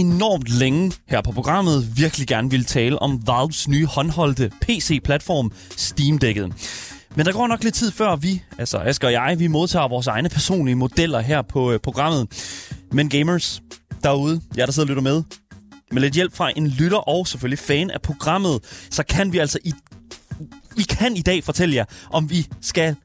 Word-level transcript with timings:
enormt 0.00 0.48
længe 0.48 0.92
her 1.08 1.20
på 1.20 1.32
programmet 1.32 1.96
virkelig 1.96 2.26
gerne 2.26 2.50
ville 2.50 2.64
tale 2.64 2.98
om 2.98 3.22
Valves 3.26 3.68
nye 3.68 3.86
håndholdte 3.86 4.50
PC-platform 4.60 5.52
Steam 5.76 6.18
Deck'et. 6.24 6.52
Men 7.14 7.26
der 7.26 7.32
går 7.32 7.46
nok 7.46 7.64
lidt 7.64 7.74
tid 7.74 7.90
før 7.90 8.16
vi, 8.16 8.42
altså 8.58 8.78
Asger 8.78 9.08
og 9.08 9.12
jeg, 9.12 9.36
vi 9.38 9.46
modtager 9.46 9.88
vores 9.88 10.06
egne 10.06 10.28
personlige 10.28 10.74
modeller 10.74 11.20
her 11.20 11.42
på 11.42 11.72
øh, 11.72 11.80
programmet. 11.80 12.28
Men 12.92 13.08
gamers 13.08 13.62
derude, 14.04 14.40
jer 14.56 14.66
der 14.66 14.72
sidder 14.72 14.86
og 14.86 14.88
lytter 14.88 15.02
med, 15.02 15.22
med 15.92 16.02
lidt 16.02 16.14
hjælp 16.14 16.36
fra 16.36 16.50
en 16.56 16.66
lytter 16.68 16.98
og 16.98 17.26
selvfølgelig 17.26 17.58
fan 17.58 17.90
af 17.90 18.02
programmet, 18.02 18.60
så 18.90 19.02
kan 19.02 19.32
vi 19.32 19.38
altså 19.38 19.58
i, 19.64 19.72
vi 20.76 20.82
kan 20.82 21.16
i 21.16 21.22
dag 21.22 21.44
fortælle 21.44 21.74
jer, 21.74 21.84
om 22.10 22.30
vi 22.30 22.46
skal 22.60 22.96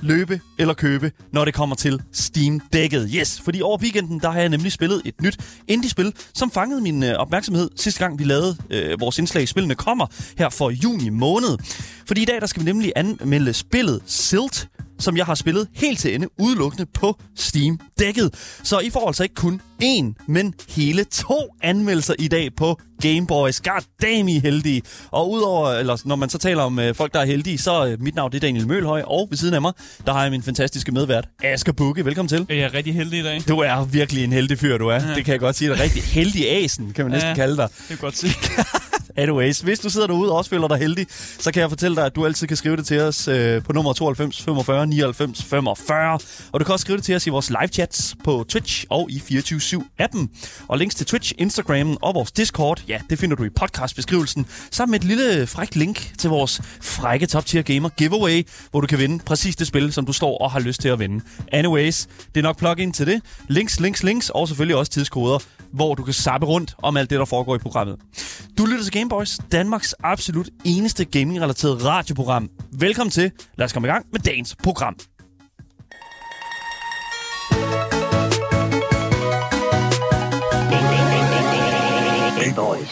løbe 0.00 0.40
eller 0.58 0.74
købe, 0.74 1.12
når 1.32 1.44
det 1.44 1.54
kommer 1.54 1.76
til 1.76 2.02
Steam-dækket. 2.12 3.10
Yes, 3.14 3.40
fordi 3.44 3.62
over 3.62 3.78
weekenden, 3.78 4.20
der 4.20 4.30
har 4.30 4.40
jeg 4.40 4.48
nemlig 4.48 4.72
spillet 4.72 5.02
et 5.04 5.22
nyt 5.22 5.38
indie-spil, 5.68 6.14
som 6.34 6.50
fangede 6.50 6.80
min 6.80 7.02
øh, 7.02 7.14
opmærksomhed 7.14 7.70
sidste 7.76 8.04
gang, 8.04 8.18
vi 8.18 8.24
lavede 8.24 8.56
øh, 8.70 9.00
vores 9.00 9.18
indslag 9.18 9.42
i 9.42 9.46
Spillene 9.46 9.74
kommer 9.74 10.06
her 10.38 10.48
for 10.48 10.70
juni 10.70 11.08
måned. 11.08 11.58
Fordi 12.06 12.22
i 12.22 12.24
dag, 12.24 12.40
der 12.40 12.46
skal 12.46 12.60
vi 12.60 12.64
nemlig 12.64 12.92
anmelde 12.96 13.52
spillet 13.52 14.02
Silt, 14.06 14.68
som 14.98 15.16
jeg 15.16 15.26
har 15.26 15.34
spillet 15.34 15.68
helt 15.74 15.98
til 15.98 16.14
ende, 16.14 16.28
udelukkende 16.38 16.86
på 16.86 17.16
Steam-dækket. 17.34 18.58
Så 18.62 18.78
I 18.78 18.90
får 18.90 19.06
altså 19.06 19.22
ikke 19.22 19.34
kun 19.34 19.60
én, 19.82 20.24
men 20.28 20.54
hele 20.68 21.04
to 21.04 21.54
anmeldelser 21.62 22.14
i 22.18 22.28
dag 22.28 22.54
på 22.56 22.78
Game 23.02 23.26
Boys. 23.26 23.60
God 23.60 23.82
damn, 24.02 24.28
I 24.28 24.36
er 24.36 24.40
heldige. 24.40 24.82
Og 25.10 25.30
udover, 25.30 25.70
eller 25.70 26.02
når 26.04 26.16
man 26.16 26.28
så 26.28 26.38
taler 26.38 26.62
om 26.62 26.78
øh, 26.78 26.94
folk, 26.94 27.14
der 27.14 27.20
er 27.20 27.24
heldige, 27.24 27.58
så 27.58 27.86
øh, 27.86 28.00
mit 28.02 28.14
navn 28.14 28.32
det 28.32 28.36
er 28.36 28.40
Daniel 28.40 28.66
Mølhøj, 28.66 29.02
og 29.06 29.26
ved 29.30 29.38
siden 29.38 29.54
af 29.54 29.62
mig, 29.62 29.72
der 30.06 30.12
har 30.12 30.22
jeg 30.22 30.30
min 30.30 30.42
fantastiske 30.42 30.92
medvært, 30.92 31.28
Asger 31.44 31.72
Bukke. 31.72 32.04
Velkommen 32.04 32.28
til. 32.28 32.46
Jeg 32.48 32.58
er 32.58 32.74
rigtig 32.74 32.94
heldig 32.94 33.18
i 33.20 33.22
dag. 33.22 33.42
Du 33.48 33.58
er 33.58 33.84
virkelig 33.84 34.24
en 34.24 34.32
heldig 34.32 34.58
fyr, 34.58 34.78
du 34.78 34.88
er. 34.88 34.94
Ja. 35.08 35.14
Det 35.14 35.24
kan 35.24 35.32
jeg 35.32 35.40
godt 35.40 35.56
sige. 35.56 35.68
Du 35.68 35.74
er 35.74 35.80
rigtig 35.80 36.02
heldig 36.02 36.50
asen, 36.50 36.92
kan 36.92 37.04
man 37.04 37.12
næsten 37.12 37.28
Ja. 37.30 37.34
kalde 37.34 37.56
dig. 37.56 37.68
Det 37.78 37.88
kan 37.88 37.96
godt 37.98 38.16
se. 38.16 38.26
Anyways, 39.18 39.60
hvis 39.60 39.78
du 39.78 39.90
sidder 39.90 40.06
derude 40.06 40.30
og 40.30 40.36
også 40.36 40.50
føler 40.50 40.68
dig 40.68 40.78
heldig, 40.78 41.06
så 41.38 41.52
kan 41.52 41.60
jeg 41.60 41.68
fortælle 41.68 41.96
dig, 41.96 42.06
at 42.06 42.16
du 42.16 42.26
altid 42.26 42.46
kan 42.46 42.56
skrive 42.56 42.76
det 42.76 42.86
til 42.86 43.00
os 43.00 43.28
øh, 43.28 43.62
på 43.62 43.72
nummer 43.72 43.92
92 43.92 44.42
45 44.42 44.86
99 44.86 45.44
45. 45.44 46.18
Og 46.52 46.60
du 46.60 46.64
kan 46.64 46.72
også 46.72 46.82
skrive 46.82 46.96
det 46.96 47.04
til 47.04 47.16
os 47.16 47.26
i 47.26 47.30
vores 47.30 47.50
live 47.50 47.68
chats 47.72 48.16
på 48.24 48.44
Twitch 48.48 48.84
og 48.90 49.10
i 49.10 49.16
24-7-appen. 49.16 50.28
Og 50.68 50.78
links 50.78 50.94
til 50.94 51.06
Twitch, 51.06 51.32
Instagram 51.38 51.96
og 52.02 52.14
vores 52.14 52.32
Discord, 52.32 52.82
ja, 52.88 53.00
det 53.10 53.18
finder 53.18 53.36
du 53.36 53.44
i 53.44 53.48
podcastbeskrivelsen, 53.48 54.46
sammen 54.70 54.90
med 54.90 55.00
et 55.00 55.06
lille 55.06 55.46
frækt 55.46 55.76
link 55.76 56.12
til 56.18 56.30
vores 56.30 56.60
frække 56.80 57.26
Top 57.26 57.46
Tier 57.46 57.62
Gamer 57.62 57.88
giveaway, 57.88 58.46
hvor 58.70 58.80
du 58.80 58.86
kan 58.86 58.98
vinde 58.98 59.24
præcis 59.24 59.56
det 59.56 59.66
spil, 59.66 59.92
som 59.92 60.06
du 60.06 60.12
står 60.12 60.38
og 60.38 60.50
har 60.50 60.60
lyst 60.60 60.80
til 60.80 60.88
at 60.88 60.98
vinde. 60.98 61.24
Anyways, 61.52 62.06
det 62.34 62.40
er 62.40 62.42
nok 62.42 62.58
plug-in 62.58 62.92
til 62.92 63.06
det. 63.06 63.22
Links, 63.48 63.80
links, 63.80 64.02
links, 64.02 64.30
og 64.30 64.48
selvfølgelig 64.48 64.76
også 64.76 64.92
tidskoder, 64.92 65.38
hvor 65.72 65.94
du 65.94 66.04
kan 66.04 66.14
sappe 66.14 66.46
rundt 66.46 66.74
om 66.82 66.96
alt 66.96 67.10
det, 67.10 67.18
der 67.18 67.24
foregår 67.24 67.54
i 67.54 67.58
programmet. 67.58 67.96
Du 68.58 68.64
lytter 68.64 68.84
til 68.84 68.92
Gameboys, 68.92 69.38
Danmarks 69.52 69.94
absolut 70.04 70.48
eneste 70.64 71.04
gaming-relateret 71.04 71.84
radioprogram. 71.84 72.50
Velkommen 72.72 73.10
til. 73.10 73.30
Lad 73.58 73.64
os 73.64 73.72
komme 73.72 73.88
i 73.88 73.90
gang 73.90 74.06
med 74.12 74.20
dagens 74.20 74.56
program. 74.62 74.96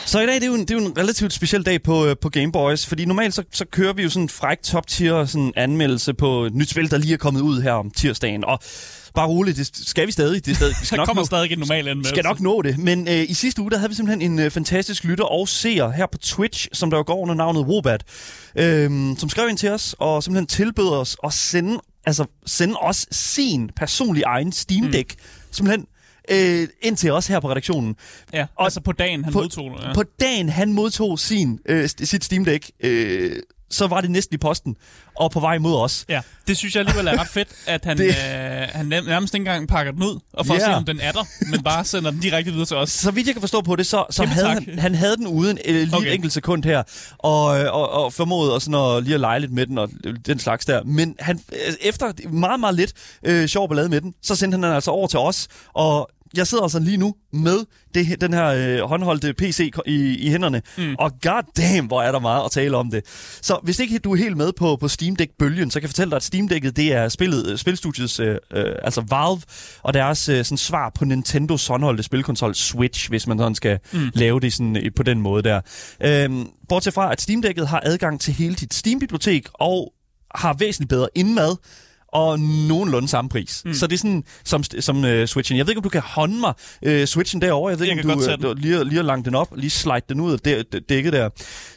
Så 0.07 0.21
i 0.21 0.27
dag 0.27 0.35
det 0.35 0.43
er 0.43 0.47
jo 0.47 0.55
en, 0.55 0.61
det 0.61 0.71
er 0.71 0.75
jo 0.75 0.87
en 0.87 0.99
relativt 0.99 1.33
speciel 1.33 1.67
dag 1.67 1.83
på, 1.83 2.07
øh, 2.07 2.17
på 2.21 2.29
Game 2.29 2.53
Boys, 2.53 2.87
fordi 2.87 3.05
normalt 3.05 3.35
så, 3.35 3.43
så 3.53 3.65
kører 3.71 3.93
vi 3.93 4.03
jo 4.03 4.11
sådan 4.11 4.23
en 4.23 4.29
fræk 4.29 4.63
top 4.63 4.87
tier 4.87 5.25
sådan 5.25 5.53
anmeldelse 5.57 6.15
på 6.15 6.45
et 6.45 6.55
nyt 6.55 6.71
spil, 6.71 6.91
der 6.91 6.99
lige 6.99 7.15
er 7.15 7.19
kommet 7.19 7.41
ud 7.41 7.63
her 7.63 7.73
om 7.73 7.91
tirsdagen. 7.91 8.45
Og 8.45 8.59
bare 9.17 9.27
roligt, 9.29 9.57
det 9.57 9.71
skal 9.89 10.07
vi 10.07 10.13
stadig. 10.13 10.47
Det 10.47 10.57
stadig 10.57 10.75
vi 10.81 10.87
skal 10.87 10.97
nok 10.97 11.07
kommer 11.07 11.23
nå- 11.23 11.27
stadig 11.27 11.53
en 11.53 11.59
normal 11.59 11.79
anmeldelse. 11.89 12.09
skal 12.11 12.25
nok 12.25 12.41
nå 12.41 12.63
det. 12.63 12.79
Men 12.79 13.09
øh, 13.09 13.31
i 13.31 13.35
sidste 13.35 13.63
uge, 13.63 13.71
der 13.71 13.77
havde 13.79 13.91
vi 13.91 13.95
simpelthen 13.97 14.33
en 14.33 14.39
øh, 14.39 14.51
fantastisk 14.51 15.05
lytter 15.05 15.25
og 15.25 15.49
seer 15.49 15.91
her 15.91 16.07
på 16.13 16.19
Twitch, 16.19 16.69
som 16.73 16.91
der 16.91 16.97
jo 16.97 17.05
går 17.07 17.17
under 17.17 17.35
navnet 17.35 17.63
Wobat, 17.67 18.03
øh, 18.59 18.91
som 19.19 19.29
skrev 19.29 19.49
ind 19.49 19.59
til 19.59 19.69
os 19.71 19.95
og 19.99 20.23
simpelthen 20.23 20.47
tilbød 20.47 20.89
os 20.89 21.17
at 21.25 21.33
sende, 21.33 21.79
altså, 22.07 22.25
sende 22.47 22.75
os 22.81 23.07
sin 23.11 23.71
personlige 23.77 24.25
egen 24.27 24.53
Steam 24.53 24.93
Deck. 24.93 25.15
Mm. 25.15 25.53
Simpelthen 25.53 25.87
øh, 26.31 26.69
ind 26.83 26.97
til 26.97 27.13
os 27.13 27.27
her 27.27 27.41
på 27.41 27.51
redaktionen. 27.51 27.95
Ja, 28.33 28.47
Og 28.57 28.65
altså 28.65 28.81
på 28.81 28.93
dagen, 28.93 29.25
han 29.25 29.33
på, 29.33 29.39
modtog. 29.41 29.71
Ja. 29.83 29.93
På 29.95 30.03
dagen, 30.21 30.49
han 30.49 30.73
modtog 30.73 31.19
sin, 31.19 31.59
øh, 31.69 31.89
sit 31.89 32.25
Steam 32.25 32.45
Deck, 32.45 32.71
øh, 32.81 33.37
så 33.71 33.87
var 33.87 34.01
det 34.01 34.11
næsten 34.11 34.35
i 34.35 34.39
posten 34.39 34.77
og 35.17 35.31
på 35.31 35.41
vej 35.41 35.59
mod 35.59 35.77
os. 35.77 36.05
Ja, 36.09 36.21
det 36.49 36.57
synes 36.57 36.75
jeg 36.75 36.81
alligevel 36.81 37.07
er 37.07 37.21
ret 37.21 37.29
fedt, 37.29 37.49
at 37.67 37.85
han, 37.85 37.99
Det- 37.99 38.07
øh, 38.09 38.15
han 38.73 38.87
nærmest 38.87 39.35
ikke 39.35 39.43
engang 39.43 39.69
pakker 39.69 39.93
den 39.93 40.03
ud, 40.03 40.21
og 40.33 40.47
for 40.47 40.55
Ja. 40.55 40.61
at 40.61 40.65
se, 40.67 40.75
om 40.75 40.85
den 40.85 41.01
er 41.01 41.13
der, 41.13 41.25
men 41.51 41.63
bare 41.63 41.85
sender 41.85 42.11
den 42.11 42.21
direkte 42.21 42.51
videre 42.53 42.67
til 42.67 42.77
os. 42.77 42.91
Så 42.91 43.11
vidt 43.11 43.27
jeg 43.27 43.35
kan 43.35 43.41
forstå 43.43 43.61
på 43.61 43.77
det, 43.77 43.87
så, 43.87 44.05
så 44.11 44.25
havde 44.25 44.47
tak. 44.47 44.63
han, 44.65 44.79
han 44.79 44.95
havde 44.95 45.17
den 45.17 45.27
uden 45.27 45.59
øh, 45.65 45.75
lige 45.75 45.97
okay. 45.97 46.07
Et 46.07 46.15
enkelt 46.15 46.33
sekund 46.33 46.65
her, 46.65 46.83
og, 47.19 47.45
og, 47.47 47.91
og 47.91 48.13
formåede 48.13 48.55
også 48.55 48.65
sådan 48.65 48.97
at 48.97 49.03
lige 49.05 49.15
at 49.15 49.21
lege 49.21 49.41
lidt 49.41 49.53
med 49.53 49.67
den 49.67 49.79
og 49.79 49.91
den 50.27 50.39
slags 50.39 50.65
der. 50.65 50.83
Men 50.85 51.15
han, 51.19 51.41
øh, 51.53 51.75
efter 51.81 52.13
meget, 52.31 52.61
meget 52.61 52.75
lidt 52.75 52.93
øh, 53.23 53.49
sjov 53.49 53.69
ballade 53.69 53.89
med 53.89 54.01
den, 54.01 54.15
så 54.23 54.35
sendte 54.37 54.57
han 54.57 54.63
den 54.63 54.73
altså 54.73 54.91
over 54.91 55.07
til 55.07 55.19
os, 55.19 55.49
og 55.75 56.09
jeg 56.37 56.47
sidder 56.47 56.63
altså 56.63 56.79
lige 56.79 56.97
nu 56.97 57.15
med 57.33 57.59
det, 57.95 58.21
den 58.21 58.33
her 58.33 58.47
øh, 58.47 58.89
håndholdte 58.89 59.35
PC 59.35 59.71
i, 59.87 60.17
i 60.19 60.31
hænderne, 60.31 60.63
mm. 60.79 60.95
og 60.99 61.13
god 61.23 61.43
damn, 61.57 61.87
hvor 61.87 62.03
er 62.03 62.13
der 62.13 62.19
meget 62.19 62.45
at 62.45 62.51
tale 62.51 62.77
om 62.77 62.91
det. 62.91 63.05
Så 63.43 63.61
hvis 63.63 63.79
ikke 63.79 63.99
du 63.99 64.13
er 64.13 64.17
helt 64.17 64.37
med 64.37 64.53
på, 64.53 64.77
på 64.77 64.89
Steam 64.89 65.17
Deck-bølgen, 65.17 65.71
så 65.71 65.81
kan 65.81 65.83
jeg 65.83 65.91
fortælle 65.91 66.11
dig, 66.11 66.17
at 66.17 66.23
Steam 66.23 66.49
Deck'et 66.53 66.71
det 66.71 66.93
er 66.93 67.09
spillet, 67.09 67.51
øh, 67.51 67.59
spilstudiets, 67.59 68.21
øh, 68.21 68.37
øh, 68.53 68.75
altså 68.83 69.01
Valve, 69.01 69.43
og 69.83 69.95
deres 69.95 70.29
øh, 70.29 70.45
sådan 70.45 70.59
svar 70.59 70.93
på 70.95 71.05
Nintendos 71.05 71.67
håndholdte 71.67 72.03
spilkonsol 72.03 72.55
Switch, 72.55 73.09
hvis 73.09 73.27
man 73.27 73.39
sådan 73.39 73.55
skal 73.55 73.79
mm. 73.93 74.11
lave 74.15 74.41
det 74.41 74.53
sådan, 74.53 74.77
øh, 74.77 74.91
på 74.97 75.03
den 75.03 75.21
måde 75.21 75.43
der. 75.43 75.61
Øhm, 76.01 76.49
bortset 76.69 76.95
fra, 76.95 77.13
at 77.13 77.21
Steam 77.21 77.43
Deck'et 77.47 77.65
har 77.65 77.83
adgang 77.85 78.21
til 78.21 78.35
hele 78.35 78.55
dit 78.55 78.75
Steam-bibliotek, 78.75 79.49
og 79.55 79.93
har 80.35 80.55
væsentligt 80.55 80.89
bedre 80.89 81.09
indmad, 81.15 81.57
og 82.17 82.41
nogenlunde 82.41 83.09
samme 83.09 83.29
pris. 83.29 83.63
Mm. 83.65 83.75
Så 83.75 83.87
det 83.87 83.95
er 83.95 83.99
sådan 83.99 84.25
som, 84.45 84.65
som 84.81 85.05
uh, 85.05 85.25
Switchen. 85.25 85.59
Jeg 85.59 85.67
ved 85.67 85.71
ikke, 85.71 85.79
om 85.79 85.83
du 85.83 85.89
kan 85.89 86.03
hånde 86.05 86.41
mig 86.41 86.53
uh, 86.87 87.05
Switchen 87.05 87.43
derovre. 87.43 87.71
Jeg 87.71 87.79
ved 87.79 87.87
Jeg 87.87 87.99
ikke, 87.99 88.13
om 88.13 88.19
du, 88.19 88.25
tage 88.25 88.51
uh, 88.51 88.57
lige, 88.57 88.85
lige 88.85 88.97
har 88.97 89.03
langt 89.03 89.27
den 89.27 89.35
op, 89.35 89.49
lige 89.57 89.71
slide 89.71 90.01
den 90.09 90.21
ud 90.21 90.33
af 90.33 90.65
dækket 90.89 91.13
der. 91.13 91.29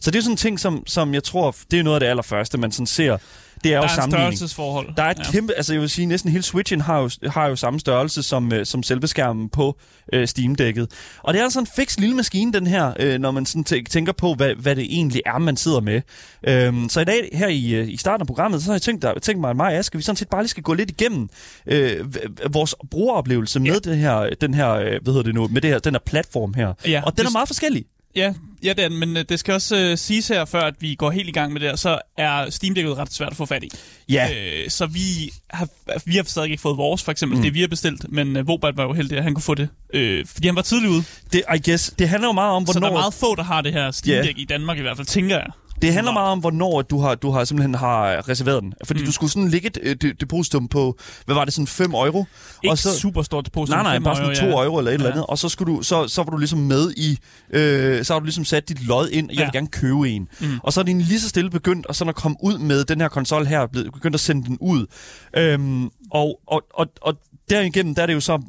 Så 0.02 0.12
det 0.12 0.18
er 0.18 0.22
sådan 0.22 0.34
en 0.34 0.38
ting, 0.38 0.60
som, 0.60 0.84
som 0.88 1.14
jeg 1.14 1.24
tror, 1.24 1.56
det 1.72 1.80
er 1.80 1.84
noget 1.84 1.96
af 1.96 2.00
det 2.00 2.08
allerførste, 2.08 2.58
man 2.58 2.72
sådan 2.72 2.88
ser. 2.88 3.18
Det 3.64 3.74
er 3.74 3.78
jo 3.78 3.82
Der 3.82 3.88
er 3.88 3.92
en 3.92 3.96
sammenligning. 3.96 4.38
størrelsesforhold. 4.38 4.96
Der 4.98 5.04
er 5.04 5.10
et 5.12 5.18
ja. 5.20 5.24
kæmpe, 5.32 5.54
altså 5.54 5.74
jeg 5.74 5.82
vil 5.82 5.90
sige, 5.90 6.06
næsten 6.06 6.32
hele 6.32 6.44
Switchen 6.44 6.82
har 6.82 7.00
jo, 7.00 7.10
har 7.30 7.48
jo 7.48 7.56
samme 7.56 7.80
størrelse 7.80 8.24
som, 8.24 8.54
øh, 8.54 8.66
som 8.66 8.84
selve 8.84 9.08
skærmen 9.08 9.50
på 9.50 9.78
øh, 10.14 10.28
Steam-dækket. 10.28 10.92
Og 11.24 11.34
det 11.34 11.40
er 11.40 11.44
altså 11.44 11.60
en 11.60 11.68
fix 11.76 11.98
lille 11.98 12.16
maskine, 12.16 12.54
den 12.54 12.68
her, 12.68 12.94
øh, 13.00 13.20
når 13.20 13.32
man 13.32 13.46
sådan 13.46 13.66
tæ- 13.70 13.84
tænker 13.90 14.14
på, 14.14 14.34
hvad, 14.34 14.56
hvad 14.56 14.76
det 14.76 14.84
egentlig 14.90 15.22
er, 15.26 15.38
man 15.38 15.58
sidder 15.58 15.80
med. 15.82 16.02
Øhm, 16.48 16.90
så 16.90 17.02
i 17.02 17.06
dag, 17.06 17.30
her 17.34 17.48
i, 17.48 17.72
øh, 17.76 17.90
i 17.90 17.98
starten 17.98 18.22
af 18.22 18.28
programmet, 18.28 18.62
så 18.62 18.66
har 18.68 18.74
jeg 18.74 18.82
tænkt, 18.82 19.02
der, 19.02 19.20
tænkt 19.20 19.42
mig, 19.42 19.50
at 19.50 19.56
mig 19.56 19.66
og 19.66 19.74
Aske, 19.74 19.98
vi 19.98 20.04
sådan 20.04 20.16
set 20.16 20.30
bare 20.30 20.42
lige 20.42 20.50
skal 20.50 20.64
gå 20.64 20.74
lidt 20.74 20.90
igennem 20.92 21.30
øh, 21.68 22.06
vores 22.54 22.76
brugeroplevelse 22.92 23.60
med 23.60 23.80
det 23.80 23.98
her, 23.98 24.30
den 24.42 24.54
her, 24.54 24.72
øh, 24.72 24.86
hvad 24.86 25.00
hedder 25.06 25.24
det 25.24 25.36
nu, 25.36 25.48
med 25.48 25.62
det 25.62 25.70
her, 25.70 25.80
den 25.80 25.94
her 25.94 26.00
platform 26.06 26.54
her. 26.54 26.74
Ja, 26.88 27.02
og 27.06 27.18
den 27.18 27.26
er 27.26 27.32
meget 27.32 27.48
forskellig. 27.48 27.86
Ja, 28.16 28.34
ja 28.64 28.74
det 28.74 28.84
er 28.84 28.90
den, 28.90 28.98
men 29.00 29.18
øh, 29.18 29.26
det 29.30 29.40
skal 29.40 29.54
også 29.54 29.78
øh, 29.78 29.98
siges 29.98 30.28
her, 30.28 30.46
før 30.46 30.62
at 30.62 30.74
vi 30.80 30.96
går 30.96 31.12
helt 31.12 31.30
i 31.30 31.32
gang 31.32 31.54
med 31.54 31.62
det 31.62 31.70
her, 31.70 31.76
så 31.76 32.00
er 32.18 32.50
Steam 32.50 32.76
Deck'et 32.78 32.98
ret 32.98 33.14
svært 33.14 33.30
at 33.32 33.38
få 33.38 33.46
fat 33.46 33.64
i. 33.64 33.70
Ja, 34.10 34.30
Øh, 34.64 34.70
så 34.70 34.86
vi 34.86 35.32
har, 35.50 35.68
vi 36.06 36.16
har 36.16 36.24
stadig 36.24 36.52
ikke 36.52 36.62
fået 36.62 36.78
vores, 36.78 37.04
for 37.04 37.12
eksempel, 37.12 37.38
mm. 37.38 37.44
det 37.44 37.54
vi 37.54 37.62
har 37.62 37.68
bestilt, 37.68 38.12
men 38.12 38.38
øh, 38.38 38.48
Vobert 38.48 38.78
var 38.78 38.84
jo 38.84 38.94
heldig, 38.94 39.18
at 39.18 39.24
han 39.24 39.34
kunne 39.34 39.44
få 39.44 39.56
det, 39.56 39.70
øh, 39.94 40.26
fordi 40.26 40.48
han 40.48 40.56
var 40.56 40.62
tidlig 40.62 40.90
ude. 40.90 41.04
det, 41.34 41.44
I 41.56 41.70
guess, 41.70 41.94
det 42.00 42.10
handler 42.10 42.28
jo 42.28 42.32
meget 42.34 42.54
om, 42.54 42.66
Så 42.66 42.74
der 42.74 42.80
hvornår... 42.80 42.96
er 42.96 43.02
meget 43.02 43.14
få, 43.14 43.36
der 43.36 43.44
har 43.44 43.62
det 43.62 43.74
her 43.74 43.92
Steam. 43.92 44.26
Deck 44.26 44.40
i 44.40 44.46
Danmark 44.46 44.78
i 44.78 44.82
hvert 44.82 44.98
fald, 44.98 45.08
tænker 45.08 45.36
jeg. 45.36 45.48
Det 45.82 45.94
handler 45.94 46.12
meget 46.14 46.32
om, 46.32 46.40
hvornår 46.40 46.82
du 46.82 47.00
har, 47.00 47.16
du 47.16 47.32
har 47.32 47.44
simpelthen 47.44 47.76
har 47.76 48.30
reserveret 48.30 48.64
den. 48.64 48.74
Fordi 48.86 49.00
mm. 49.00 49.06
du 49.06 49.12
skulle 49.12 49.32
sådan 49.32 49.50
lægge 49.50 49.68
et 49.68 49.78
øh, 49.82 49.96
de- 50.02 50.14
depositum 50.14 50.68
på, 50.68 50.98
hvad 51.26 51.36
var 51.36 51.46
det, 51.46 51.54
sådan 51.54 51.68
5 51.68 51.94
euro? 51.94 52.26
Ikke 52.64 52.74
og 52.74 52.78
så, 52.78 53.00
super 53.00 53.22
stort 53.22 53.46
depositum. 53.46 53.78
nej, 53.80 53.84
nej, 53.84 54.00
bare 54.04 54.16
sådan 54.16 54.36
2 54.36 54.46
ja. 54.46 54.64
euro 54.66 54.78
eller 54.78 54.92
et 54.92 54.94
eller 54.94 55.08
Ja. 55.08 55.12
andet. 55.12 55.26
Og 55.26 55.38
så, 55.38 55.50
skulle 55.50 55.76
du, 55.76 55.82
så, 55.82 56.08
så 56.08 56.24
var 56.24 56.30
du 56.32 56.38
ligesom 56.38 56.60
med 56.60 56.92
i, 56.98 57.18
øh, 57.54 58.06
så 58.06 58.14
har 58.14 58.20
du 58.20 58.26
ligesom 58.26 58.46
sat 58.46 58.70
dit 58.70 58.86
lod 58.88 59.10
ind, 59.10 59.30
jeg 59.32 59.38
vil 59.38 59.44
Ja. 59.54 59.58
gerne 59.58 59.68
købe 59.68 60.10
en. 60.10 60.28
Mm. 60.42 60.48
Og 60.64 60.74
så 60.74 60.80
er 60.80 60.84
din 60.84 61.02
lige 61.02 61.20
så 61.20 61.30
stille 61.30 61.50
begyndt, 61.50 61.86
og 61.86 61.96
sådan 61.96 62.10
at 62.10 62.16
komme 62.16 62.38
ud 62.44 62.58
med 62.58 62.84
den 62.86 63.02
her 63.02 63.08
konsol 63.08 63.46
her, 63.46 63.68
begyndt 63.68 64.14
at 64.16 64.20
sende 64.20 64.46
den 64.48 64.58
ud. 64.62 64.86
Øhm, 65.38 65.90
og, 66.12 66.40
og, 66.48 66.62
og, 66.74 66.88
og 67.02 67.14
derigennem, 67.50 67.96
der 67.96 68.02
er 68.02 68.06
det 68.06 68.14
jo 68.14 68.20
så 68.20 68.42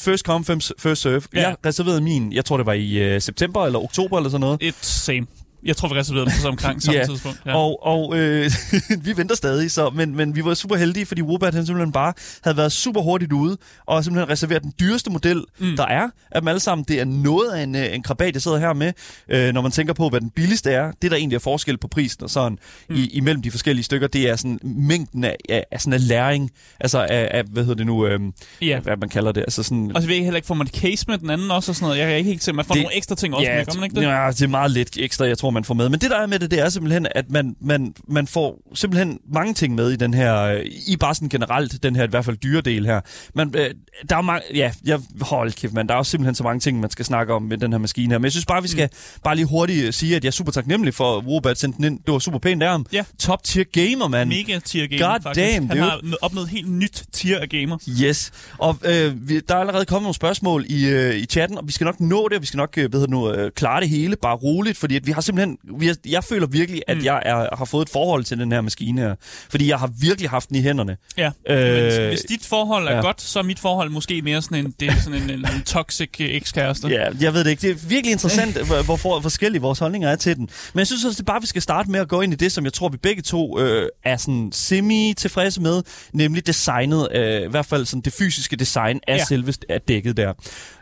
first 0.00 0.24
come, 0.24 0.44
first 0.78 1.02
serve. 1.02 1.22
Ja. 1.34 1.40
Jeg 1.48 1.56
reserverede 1.66 2.00
min, 2.00 2.32
jeg 2.32 2.44
tror 2.44 2.56
det 2.56 2.66
var 2.66 2.72
i 2.72 2.92
øh, 2.98 3.20
september 3.20 3.66
eller 3.66 3.78
oktober 3.84 4.16
eller 4.16 4.30
sådan 4.30 4.40
noget. 4.40 4.58
Et 4.60 4.74
same. 4.82 5.26
Jeg 5.64 5.76
tror, 5.76 5.88
vi 5.88 5.94
reserverede 5.94 6.30
den 6.30 6.34
på 6.42 6.48
omkring 6.48 6.82
samme 6.82 6.98
Ja, 7.00 7.06
tidspunkt. 7.06 7.40
Ja. 7.46 7.56
Og, 7.56 7.86
og 7.86 8.18
øh, 8.18 8.50
vi 9.06 9.16
venter 9.16 9.34
stadig, 9.36 9.70
så, 9.70 9.90
men, 9.90 10.16
men 10.16 10.36
vi 10.36 10.44
var 10.44 10.54
super 10.54 10.76
heldige, 10.76 11.06
fordi 11.06 11.22
Wombat 11.22 11.54
han 11.54 11.66
simpelthen 11.66 11.92
bare 11.92 12.12
havde 12.44 12.56
været 12.56 12.72
super 12.72 13.00
hurtigt 13.00 13.32
ude, 13.32 13.56
og 13.86 14.04
simpelthen 14.04 14.30
reserveret 14.30 14.62
den 14.62 14.72
dyreste 14.80 15.10
model, 15.10 15.44
mm. 15.58 15.76
der 15.76 15.86
er 15.86 16.08
af 16.30 16.40
dem 16.40 16.48
alle 16.48 16.60
sammen. 16.60 16.84
Det 16.88 17.00
er 17.00 17.04
noget 17.04 17.50
af 17.50 17.62
en, 17.62 17.74
øh, 17.74 17.94
en 17.94 18.02
krabat, 18.02 18.34
jeg 18.34 18.42
sidder 18.42 18.58
her 18.58 18.72
med, 18.72 18.92
øh, 19.28 19.52
når 19.54 19.60
man 19.62 19.70
tænker 19.70 19.94
på, 19.94 20.08
hvad 20.08 20.20
den 20.20 20.30
billigste 20.30 20.70
er. 20.70 20.92
Det, 21.02 21.10
der 21.10 21.16
egentlig 21.16 21.36
er 21.36 21.40
forskel 21.40 21.78
på 21.78 21.88
prisen 21.88 22.22
og 22.22 22.30
sådan, 22.30 22.58
mm. 22.88 22.94
i, 22.96 23.06
imellem 23.06 23.42
de 23.42 23.50
forskellige 23.50 23.84
stykker, 23.84 24.06
det 24.06 24.28
er 24.28 24.36
sådan 24.36 24.58
mængden 24.62 25.24
af, 25.24 25.36
af, 25.48 25.64
af 25.72 25.80
sådan 25.80 26.00
en 26.00 26.06
læring, 26.06 26.50
altså 26.80 26.98
af, 27.10 27.28
af, 27.30 27.44
hvad 27.44 27.62
hedder 27.62 27.76
det 27.76 27.86
nu, 27.86 28.06
øh, 28.06 28.20
Ja. 28.62 28.80
hvad 28.80 28.96
man 28.96 29.08
kalder 29.08 29.32
det, 29.32 29.40
altså 29.40 29.62
sådan... 29.62 29.92
Og 29.94 30.02
så 30.02 30.08
ved 30.08 30.14
jeg 30.16 30.24
heller 30.24 30.36
ikke, 30.36 30.46
får 30.46 30.54
man 30.54 30.66
et 30.66 30.72
case 30.74 31.04
med 31.08 31.18
den 31.18 31.30
anden 31.30 31.50
også 31.50 31.72
og 31.72 31.76
sådan 31.76 31.86
noget. 31.86 31.98
Jeg 31.98 32.08
kan 32.08 32.16
ikke 32.16 32.30
helt 32.30 32.44
se, 32.44 32.52
man 32.52 32.64
får 32.64 32.74
det, 32.74 32.82
nogle 32.82 32.96
ekstra 32.96 33.14
ting 33.14 33.34
også 33.34 33.50
Ja, 33.50 33.56
med, 33.56 33.66
gør 33.66 33.74
man 33.74 33.84
ikke 33.84 33.96
det? 33.96 34.02
Ja, 34.02 34.28
det 34.30 34.42
er 34.42 34.48
meget 34.48 34.70
lidt 34.70 34.96
ekstra, 34.98 35.24
jeg 35.26 35.38
tror, 35.38 35.50
man 35.54 35.64
får 35.64 35.74
med. 35.74 35.88
Men 35.88 36.00
det, 36.00 36.10
der 36.10 36.18
er 36.18 36.26
med 36.26 36.38
det, 36.38 36.50
det 36.50 36.60
er 36.60 36.68
simpelthen, 36.68 37.06
at 37.14 37.30
man, 37.30 37.56
man, 37.60 37.94
man 38.08 38.26
får 38.26 38.70
simpelthen 38.74 39.18
mange 39.34 39.54
ting 39.54 39.74
med 39.74 39.90
i 39.90 39.96
den 39.96 40.14
her, 40.14 40.42
øh, 40.44 40.60
i 40.86 40.96
bare 40.96 41.14
sådan 41.14 41.28
generelt, 41.28 41.82
den 41.82 41.96
her 41.96 42.04
i 42.04 42.10
hvert 42.10 42.24
fald 42.24 42.36
dyre 42.36 42.60
del 42.60 42.86
her. 42.86 43.00
Man, 43.34 43.54
øh, 43.56 43.70
der 44.08 44.16
er 44.16 44.20
mange, 44.22 44.42
ja, 44.54 44.72
jeg, 44.84 45.00
hold 45.20 45.52
kæft, 45.52 45.72
man, 45.72 45.86
der 45.86 45.94
er 45.94 45.98
jo 45.98 46.04
simpelthen 46.04 46.34
så 46.34 46.42
mange 46.42 46.60
ting, 46.60 46.80
man 46.80 46.90
skal 46.90 47.04
snakke 47.04 47.34
om 47.34 47.42
med 47.42 47.58
den 47.58 47.72
her 47.72 47.78
maskine 47.78 48.12
her. 48.12 48.18
Men 48.18 48.24
jeg 48.24 48.32
synes 48.32 48.46
bare, 48.46 48.62
vi 48.62 48.68
skal 48.68 48.88
mm. 48.92 49.20
bare 49.24 49.36
lige 49.36 49.46
hurtigt 49.46 49.86
øh, 49.86 49.92
sige, 49.92 50.16
at 50.16 50.24
jeg 50.24 50.28
er 50.28 50.32
super 50.32 50.52
taknemmelig 50.52 50.94
for, 50.94 51.18
at 51.18 51.24
Wobat 51.24 51.58
sendte 51.58 51.76
den 51.76 51.84
ind. 51.84 51.98
Det 52.06 52.12
var 52.12 52.18
super 52.18 52.38
pænt 52.38 52.62
ham. 52.62 52.86
Ja. 52.92 53.04
Top 53.18 53.42
tier 53.42 53.64
gamer, 53.72 54.08
mand. 54.08 54.28
Mega 54.28 54.58
tier 54.64 54.86
gamer, 54.86 55.12
God 55.12 55.22
faktisk. 55.22 55.46
damn, 55.46 55.68
Han 55.68 55.78
har 55.78 55.96
n- 55.96 56.14
opnået 56.22 56.48
helt 56.48 56.70
nyt 56.70 57.04
tier 57.12 57.38
af 57.40 57.48
gamer. 57.48 57.78
Yes, 58.02 58.32
og 58.58 58.78
øh, 58.84 59.28
vi, 59.28 59.40
der 59.40 59.54
er 59.54 59.58
allerede 59.58 59.84
kommet 59.84 60.02
nogle 60.02 60.14
spørgsmål 60.14 60.64
i, 60.68 60.86
øh, 60.86 61.16
i 61.16 61.24
chatten, 61.26 61.58
og 61.58 61.66
vi 61.66 61.72
skal 61.72 61.84
nok 61.84 62.00
nå 62.00 62.28
det, 62.28 62.36
og 62.36 62.42
vi 62.42 62.46
skal 62.46 62.56
nok 62.58 62.78
øh, 62.78 62.92
det 62.92 63.10
nu, 63.10 63.32
øh, 63.32 63.50
klare 63.56 63.80
det 63.80 63.88
hele, 63.88 64.16
bare 64.16 64.36
roligt, 64.36 64.78
fordi 64.78 64.96
at 64.96 65.06
vi 65.06 65.12
har 65.12 65.20
simpelthen, 65.20 65.43
vi 65.78 65.86
har, 65.86 65.96
jeg 66.06 66.24
føler 66.24 66.46
virkelig, 66.46 66.82
at 66.88 66.96
Mm. 66.96 67.04
jeg 67.04 67.22
er, 67.24 67.56
har 67.56 67.64
fået 67.64 67.82
et 67.86 67.90
forhold 67.92 68.24
til 68.24 68.38
den 68.38 68.52
her 68.52 68.60
maskine 68.60 69.00
her, 69.00 69.14
fordi 69.50 69.68
jeg 69.68 69.78
har 69.78 69.90
virkelig 70.00 70.30
haft 70.30 70.48
den 70.48 70.56
i 70.56 70.60
hænderne. 70.62 70.96
Ja, 71.18 71.30
Øh, 71.50 72.02
øh, 72.02 72.08
hvis 72.08 72.20
dit 72.28 72.46
forhold 72.46 72.88
er 72.88 72.94
ja. 72.96 73.00
godt, 73.00 73.20
så 73.22 73.38
er 73.38 73.42
mit 73.42 73.58
forhold 73.58 73.90
måske 73.90 74.22
mere 74.22 74.42
sådan 74.42 74.58
en, 74.66 74.74
det 74.80 74.88
er 74.88 75.00
sådan 75.04 75.22
en, 75.22 75.30
en, 75.30 75.38
en 75.38 75.62
toxic 75.66 76.10
ekskæreste. 76.20 76.88
Ja, 76.88 77.08
jeg 77.20 77.34
ved 77.34 77.44
det 77.44 77.50
ikke. 77.50 77.60
Det 77.62 77.70
er 77.70 77.88
virkelig 77.88 78.12
interessant, 78.12 78.66
hvor, 78.66 78.82
hvor 78.82 78.96
for, 78.96 79.20
forskellige 79.20 79.62
vores 79.62 79.78
holdninger 79.78 80.08
er 80.10 80.16
til 80.16 80.36
den. 80.36 80.48
Men 80.72 80.78
jeg 80.78 80.86
synes 80.86 81.04
også, 81.04 81.16
det 81.16 81.20
er 81.28 81.32
bare, 81.32 81.40
vi 81.40 81.46
skal 81.46 81.62
starte 81.62 81.90
med 81.90 82.00
at 82.00 82.08
gå 82.08 82.20
ind 82.20 82.32
i 82.32 82.36
det, 82.36 82.52
som 82.52 82.64
jeg 82.64 82.72
tror, 82.72 82.88
vi 82.88 82.96
begge 82.96 83.22
to 83.22 83.60
øh, 83.60 83.88
er 84.04 84.16
sådan 84.16 84.50
semi-tilfredse 84.52 85.60
med, 85.60 85.82
nemlig 86.12 86.46
designet, 86.46 87.08
øh, 87.12 87.42
i 87.42 87.50
hvert 87.50 87.66
fald 87.66 87.86
sådan 87.86 88.00
det 88.02 88.12
fysiske 88.12 88.56
design 88.56 89.00
af. 89.08 89.16
Ja. 89.16 89.24
selve 89.24 89.54
af 89.68 89.80
dækket 89.80 90.16
der. 90.16 90.32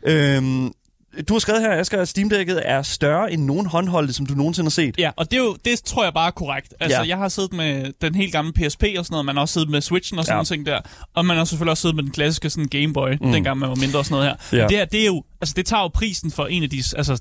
Øhm, 0.07 0.73
du 1.29 1.35
har 1.35 1.39
skrevet 1.39 1.63
her, 1.63 1.73
Asger, 1.73 2.01
at 2.01 2.09
Steam-dækket 2.09 2.63
er 2.65 2.83
større 2.83 3.33
end 3.33 3.45
nogen 3.45 3.67
håndholdte, 3.67 4.13
som 4.13 4.27
du 4.27 4.35
nogensinde 4.35 4.67
har 4.67 4.71
set. 4.71 4.95
Ja, 4.99 5.11
og 5.17 5.31
det, 5.31 5.37
er 5.39 5.43
jo, 5.43 5.57
det 5.65 5.83
tror 5.85 6.05
jeg 6.05 6.15
bare 6.15 6.27
er 6.27 6.31
korrekt. 6.31 6.75
Altså, 6.81 6.99
Ja. 7.03 7.09
jeg 7.09 7.17
har 7.19 7.29
siddet 7.29 7.53
med 7.53 7.93
den 8.03 8.15
helt 8.15 8.33
gamle 8.33 8.53
PSP 8.53 8.83
og 8.99 9.05
sådan 9.05 9.13
noget, 9.15 9.27
man 9.27 9.37
har 9.37 9.41
også 9.41 9.53
siddet 9.53 9.71
med 9.71 9.81
Switchen 9.81 10.19
og 10.19 10.25
sådan 10.25 10.39
Ja. 10.39 10.45
ting 10.45 10.67
der, 10.67 10.81
og 11.15 11.27
man 11.27 11.37
har 11.37 11.45
selvfølgelig 11.45 11.71
også 11.71 11.81
siddet 11.81 11.97
med 11.97 12.05
den 12.05 12.13
klassiske 12.13 12.51
sådan 12.51 12.69
Game 12.69 12.93
Boy, 12.93 13.11
mm. 13.21 13.33
dengang 13.33 13.59
man 13.59 13.69
var 13.69 13.75
mindre 13.75 13.99
og 13.99 14.05
sådan 14.05 14.15
noget 14.15 14.37
her. 14.51 14.57
Ja. 14.59 14.63
Ja. 14.63 14.69
Det, 14.69 14.77
her, 14.77 14.85
det 14.85 15.01
er 15.03 15.07
jo, 15.07 15.23
altså 15.41 15.55
det 15.57 15.67
tager 15.67 15.83
jo 15.83 15.89
prisen 15.89 16.31
for 16.31 16.47
en 16.47 16.63
af 16.63 16.71
de, 16.71 16.83
altså, 16.97 17.21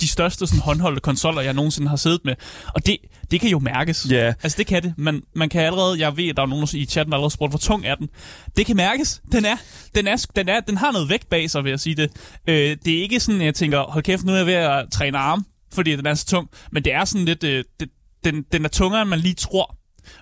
de 0.00 0.08
største 0.08 0.46
sådan 0.46 0.60
håndholdte 0.60 1.00
konsoller, 1.00 1.42
jeg 1.42 1.54
nogensinde 1.54 1.88
har 1.88 1.96
siddet 1.96 2.20
med, 2.24 2.34
og 2.74 2.86
det, 2.86 2.96
det 3.30 3.40
kan 3.40 3.50
jo 3.50 3.58
mærkes. 3.58 4.06
Ja. 4.10 4.34
Altså 4.42 4.58
det 4.58 4.66
kan 4.66 4.82
det. 4.82 4.94
Man, 4.96 5.22
man 5.34 5.48
kan 5.48 5.62
allerede, 5.62 6.00
jeg 6.00 6.16
ved, 6.16 6.28
at 6.28 6.36
der 6.36 6.42
er 6.42 6.46
nogen 6.46 6.68
i 6.72 6.86
chatten, 6.86 7.12
der 7.12 7.16
allerede 7.16 7.34
spurgt, 7.34 7.52
hvor 7.52 7.58
tung 7.58 7.86
er 7.86 7.94
den. 7.94 8.08
Det 8.56 8.66
kan 8.66 8.76
mærkes. 8.76 9.22
Den 9.32 9.44
er, 9.44 9.56
den 9.94 10.06
er, 10.06 10.26
den 10.36 10.48
er, 10.48 10.60
den 10.60 10.76
har 10.76 10.92
noget 10.92 11.08
vægt 11.08 11.28
bag 11.28 11.50
sig, 11.50 11.64
vil 11.64 11.70
jeg 11.70 11.80
sige 11.80 11.96
det. 11.96 12.10
Øh, 12.48 12.76
det 12.84 12.98
er 12.98 13.02
ikke 13.02 13.20
sådan, 13.20 13.40
at 13.40 13.44
jeg 13.44 13.54
tænker, 13.54 13.82
hold 13.82 14.04
kæft, 14.04 14.24
nu 14.24 14.32
er 14.32 14.36
jeg 14.36 14.46
ved 14.46 14.54
at 14.54 14.86
træne 14.92 15.18
arm, 15.18 15.46
fordi 15.72 15.96
den 15.96 16.06
er 16.06 16.14
så 16.14 16.26
tung. 16.26 16.48
Men 16.72 16.84
det 16.84 16.92
er 16.92 17.04
sådan 17.04 17.24
lidt, 17.24 17.44
øh, 17.44 17.64
det, 17.80 17.88
den, 18.24 18.44
den 18.52 18.64
er 18.64 18.68
tungere, 18.68 19.02
end 19.02 19.10
man 19.10 19.18
lige 19.18 19.34
tror. 19.34 19.76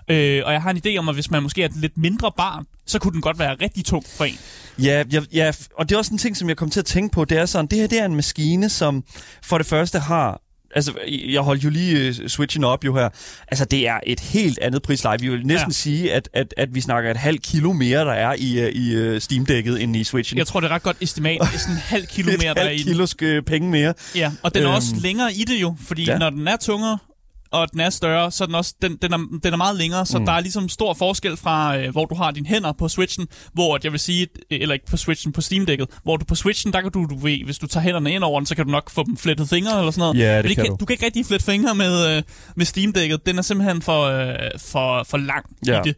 Øh, 0.09 0.41
og 0.45 0.53
jeg 0.53 0.61
har 0.61 0.69
en 0.71 0.81
idé 0.85 0.97
om, 0.97 1.09
at 1.09 1.15
hvis 1.15 1.31
man 1.31 1.43
måske 1.43 1.61
er 1.61 1.65
et 1.65 1.75
lidt 1.75 1.97
mindre 1.97 2.31
barn, 2.37 2.65
så 2.87 2.99
kunne 2.99 3.13
den 3.13 3.21
godt 3.21 3.39
være 3.39 3.55
rigtig 3.61 3.85
tung 3.85 4.03
for 4.17 4.25
en. 4.25 4.37
Ja, 4.79 5.03
ja, 5.13 5.21
ja, 5.33 5.51
og 5.77 5.89
det 5.89 5.95
er 5.95 5.99
også 5.99 6.11
en 6.13 6.17
ting, 6.17 6.37
som 6.37 6.49
jeg 6.49 6.57
kom 6.57 6.69
til 6.69 6.79
at 6.79 6.85
tænke 6.85 7.13
på. 7.13 7.25
Det 7.25 7.37
er 7.37 7.45
sådan, 7.45 7.67
det 7.67 7.79
her 7.79 7.87
det 7.87 7.99
er 7.99 8.05
en 8.05 8.15
maskine, 8.15 8.69
som 8.69 9.03
for 9.43 9.57
det 9.57 9.67
første 9.67 9.99
har 9.99 10.41
Altså, 10.75 10.93
jeg 11.29 11.41
holdt 11.41 11.63
jo 11.63 11.69
lige 11.69 12.09
uh, 12.09 12.27
switchen 12.27 12.63
op 12.63 12.85
jo 12.85 12.95
her. 12.95 13.09
Altså, 13.47 13.65
det 13.65 13.87
er 13.87 13.99
et 14.07 14.19
helt 14.19 14.59
andet 14.61 14.81
prisleje. 14.81 15.17
Vi 15.19 15.29
vil 15.29 15.45
næsten 15.47 15.69
ja. 15.69 15.73
Sige, 15.73 16.13
at, 16.13 16.29
at, 16.33 16.53
at 16.57 16.75
vi 16.75 16.81
snakker 16.81 17.11
et 17.11 17.17
halvt 17.17 17.41
kilo 17.41 17.73
mere, 17.73 17.99
der 18.05 18.11
er 18.11 18.33
i, 18.37 18.63
uh, 18.63 18.69
i 18.69 19.09
uh, 19.15 19.17
Steam-dækket, 19.21 19.81
end 19.83 19.95
i 19.95 20.03
Switchen. 20.03 20.37
Jeg 20.37 20.47
tror, 20.47 20.59
det 20.59 20.67
er 20.71 20.71
ret 20.75 20.83
godt 20.83 20.97
estimat. 21.01 21.41
Det 21.41 21.53
er 21.55 21.59
sådan 21.59 21.75
en 21.75 21.81
halv 21.81 22.05
kilo 22.07 22.31
mere, 22.41 22.53
der 22.53 22.61
er 22.61 22.65
i 22.65 22.67
halvt 22.67 22.85
den. 22.85 22.93
kilos 22.93 23.15
penge 23.45 23.69
mere. 23.69 23.93
Ja, 24.15 24.31
og 24.43 24.53
den 24.55 24.63
er 24.63 24.69
Øhm. 24.69 24.75
også 24.75 24.95
længere 25.01 25.33
i 25.33 25.43
det 25.43 25.61
jo, 25.61 25.75
fordi 25.87 26.03
ja. 26.03 26.17
når 26.17 26.29
den 26.29 26.47
er 26.47 26.57
tungere, 26.57 26.97
og 27.51 27.71
den 27.71 27.79
er 27.79 27.89
større, 27.89 28.31
så 28.31 28.45
den, 28.45 28.55
også, 28.55 28.73
den, 28.81 28.97
den, 29.01 29.13
er, 29.13 29.17
den 29.43 29.53
er 29.53 29.57
meget 29.57 29.75
længere, 29.75 30.05
så 30.05 30.19
mm. 30.19 30.25
der 30.25 30.33
er 30.33 30.39
ligesom 30.39 30.69
stor 30.69 30.93
forskel 30.93 31.37
fra, 31.37 31.77
øh, 31.77 31.91
hvor 31.91 32.05
du 32.05 32.15
har 32.15 32.31
dine 32.31 32.47
hænder 32.47 32.71
på 32.71 32.87
Switchen, 32.89 33.27
hvor 33.53 33.75
at 33.75 33.83
jeg 33.83 33.91
vil 33.91 33.99
sige, 33.99 34.27
eller 34.51 34.73
ikke 34.73 34.85
på 34.85 34.97
Switchen, 34.97 35.31
på 35.33 35.41
Steam-dækket, 35.41 35.87
hvor 36.03 36.17
du 36.17 36.25
på 36.25 36.35
Switchen, 36.35 36.73
der 36.73 36.81
kan 36.81 36.91
du, 36.91 37.05
du 37.05 37.17
ved, 37.17 37.45
hvis 37.45 37.57
du 37.59 37.67
tager 37.67 37.83
hænderne 37.83 38.11
ind 38.11 38.23
over 38.23 38.39
den, 38.39 38.45
så 38.45 38.55
kan 38.55 38.65
du 38.65 38.71
nok 38.71 38.89
få 38.89 39.03
dem 39.03 39.17
flettet 39.17 39.49
fingre 39.49 39.79
eller 39.79 39.91
sådan 39.91 39.99
noget. 39.99 40.17
Ja, 40.17 40.37
det 40.37 40.45
Men 40.45 40.55
kan 40.55 40.63
kan, 40.65 40.71
du. 40.71 40.77
du 40.79 40.85
kan 40.85 40.93
ikke 40.93 41.05
rigtig 41.05 41.25
flette 41.25 41.45
fingre 41.45 41.75
med, 41.75 42.17
øh, 42.17 42.23
med 42.55 42.65
Steam-dækket. 42.65 43.25
Den 43.25 43.37
er 43.37 43.41
simpelthen 43.41 43.81
for, 43.81 44.01
øh, 44.03 44.35
for, 44.57 45.03
for 45.09 45.17
lang 45.17 45.45
Ja. 45.67 45.79
i 45.79 45.83
det. 45.83 45.95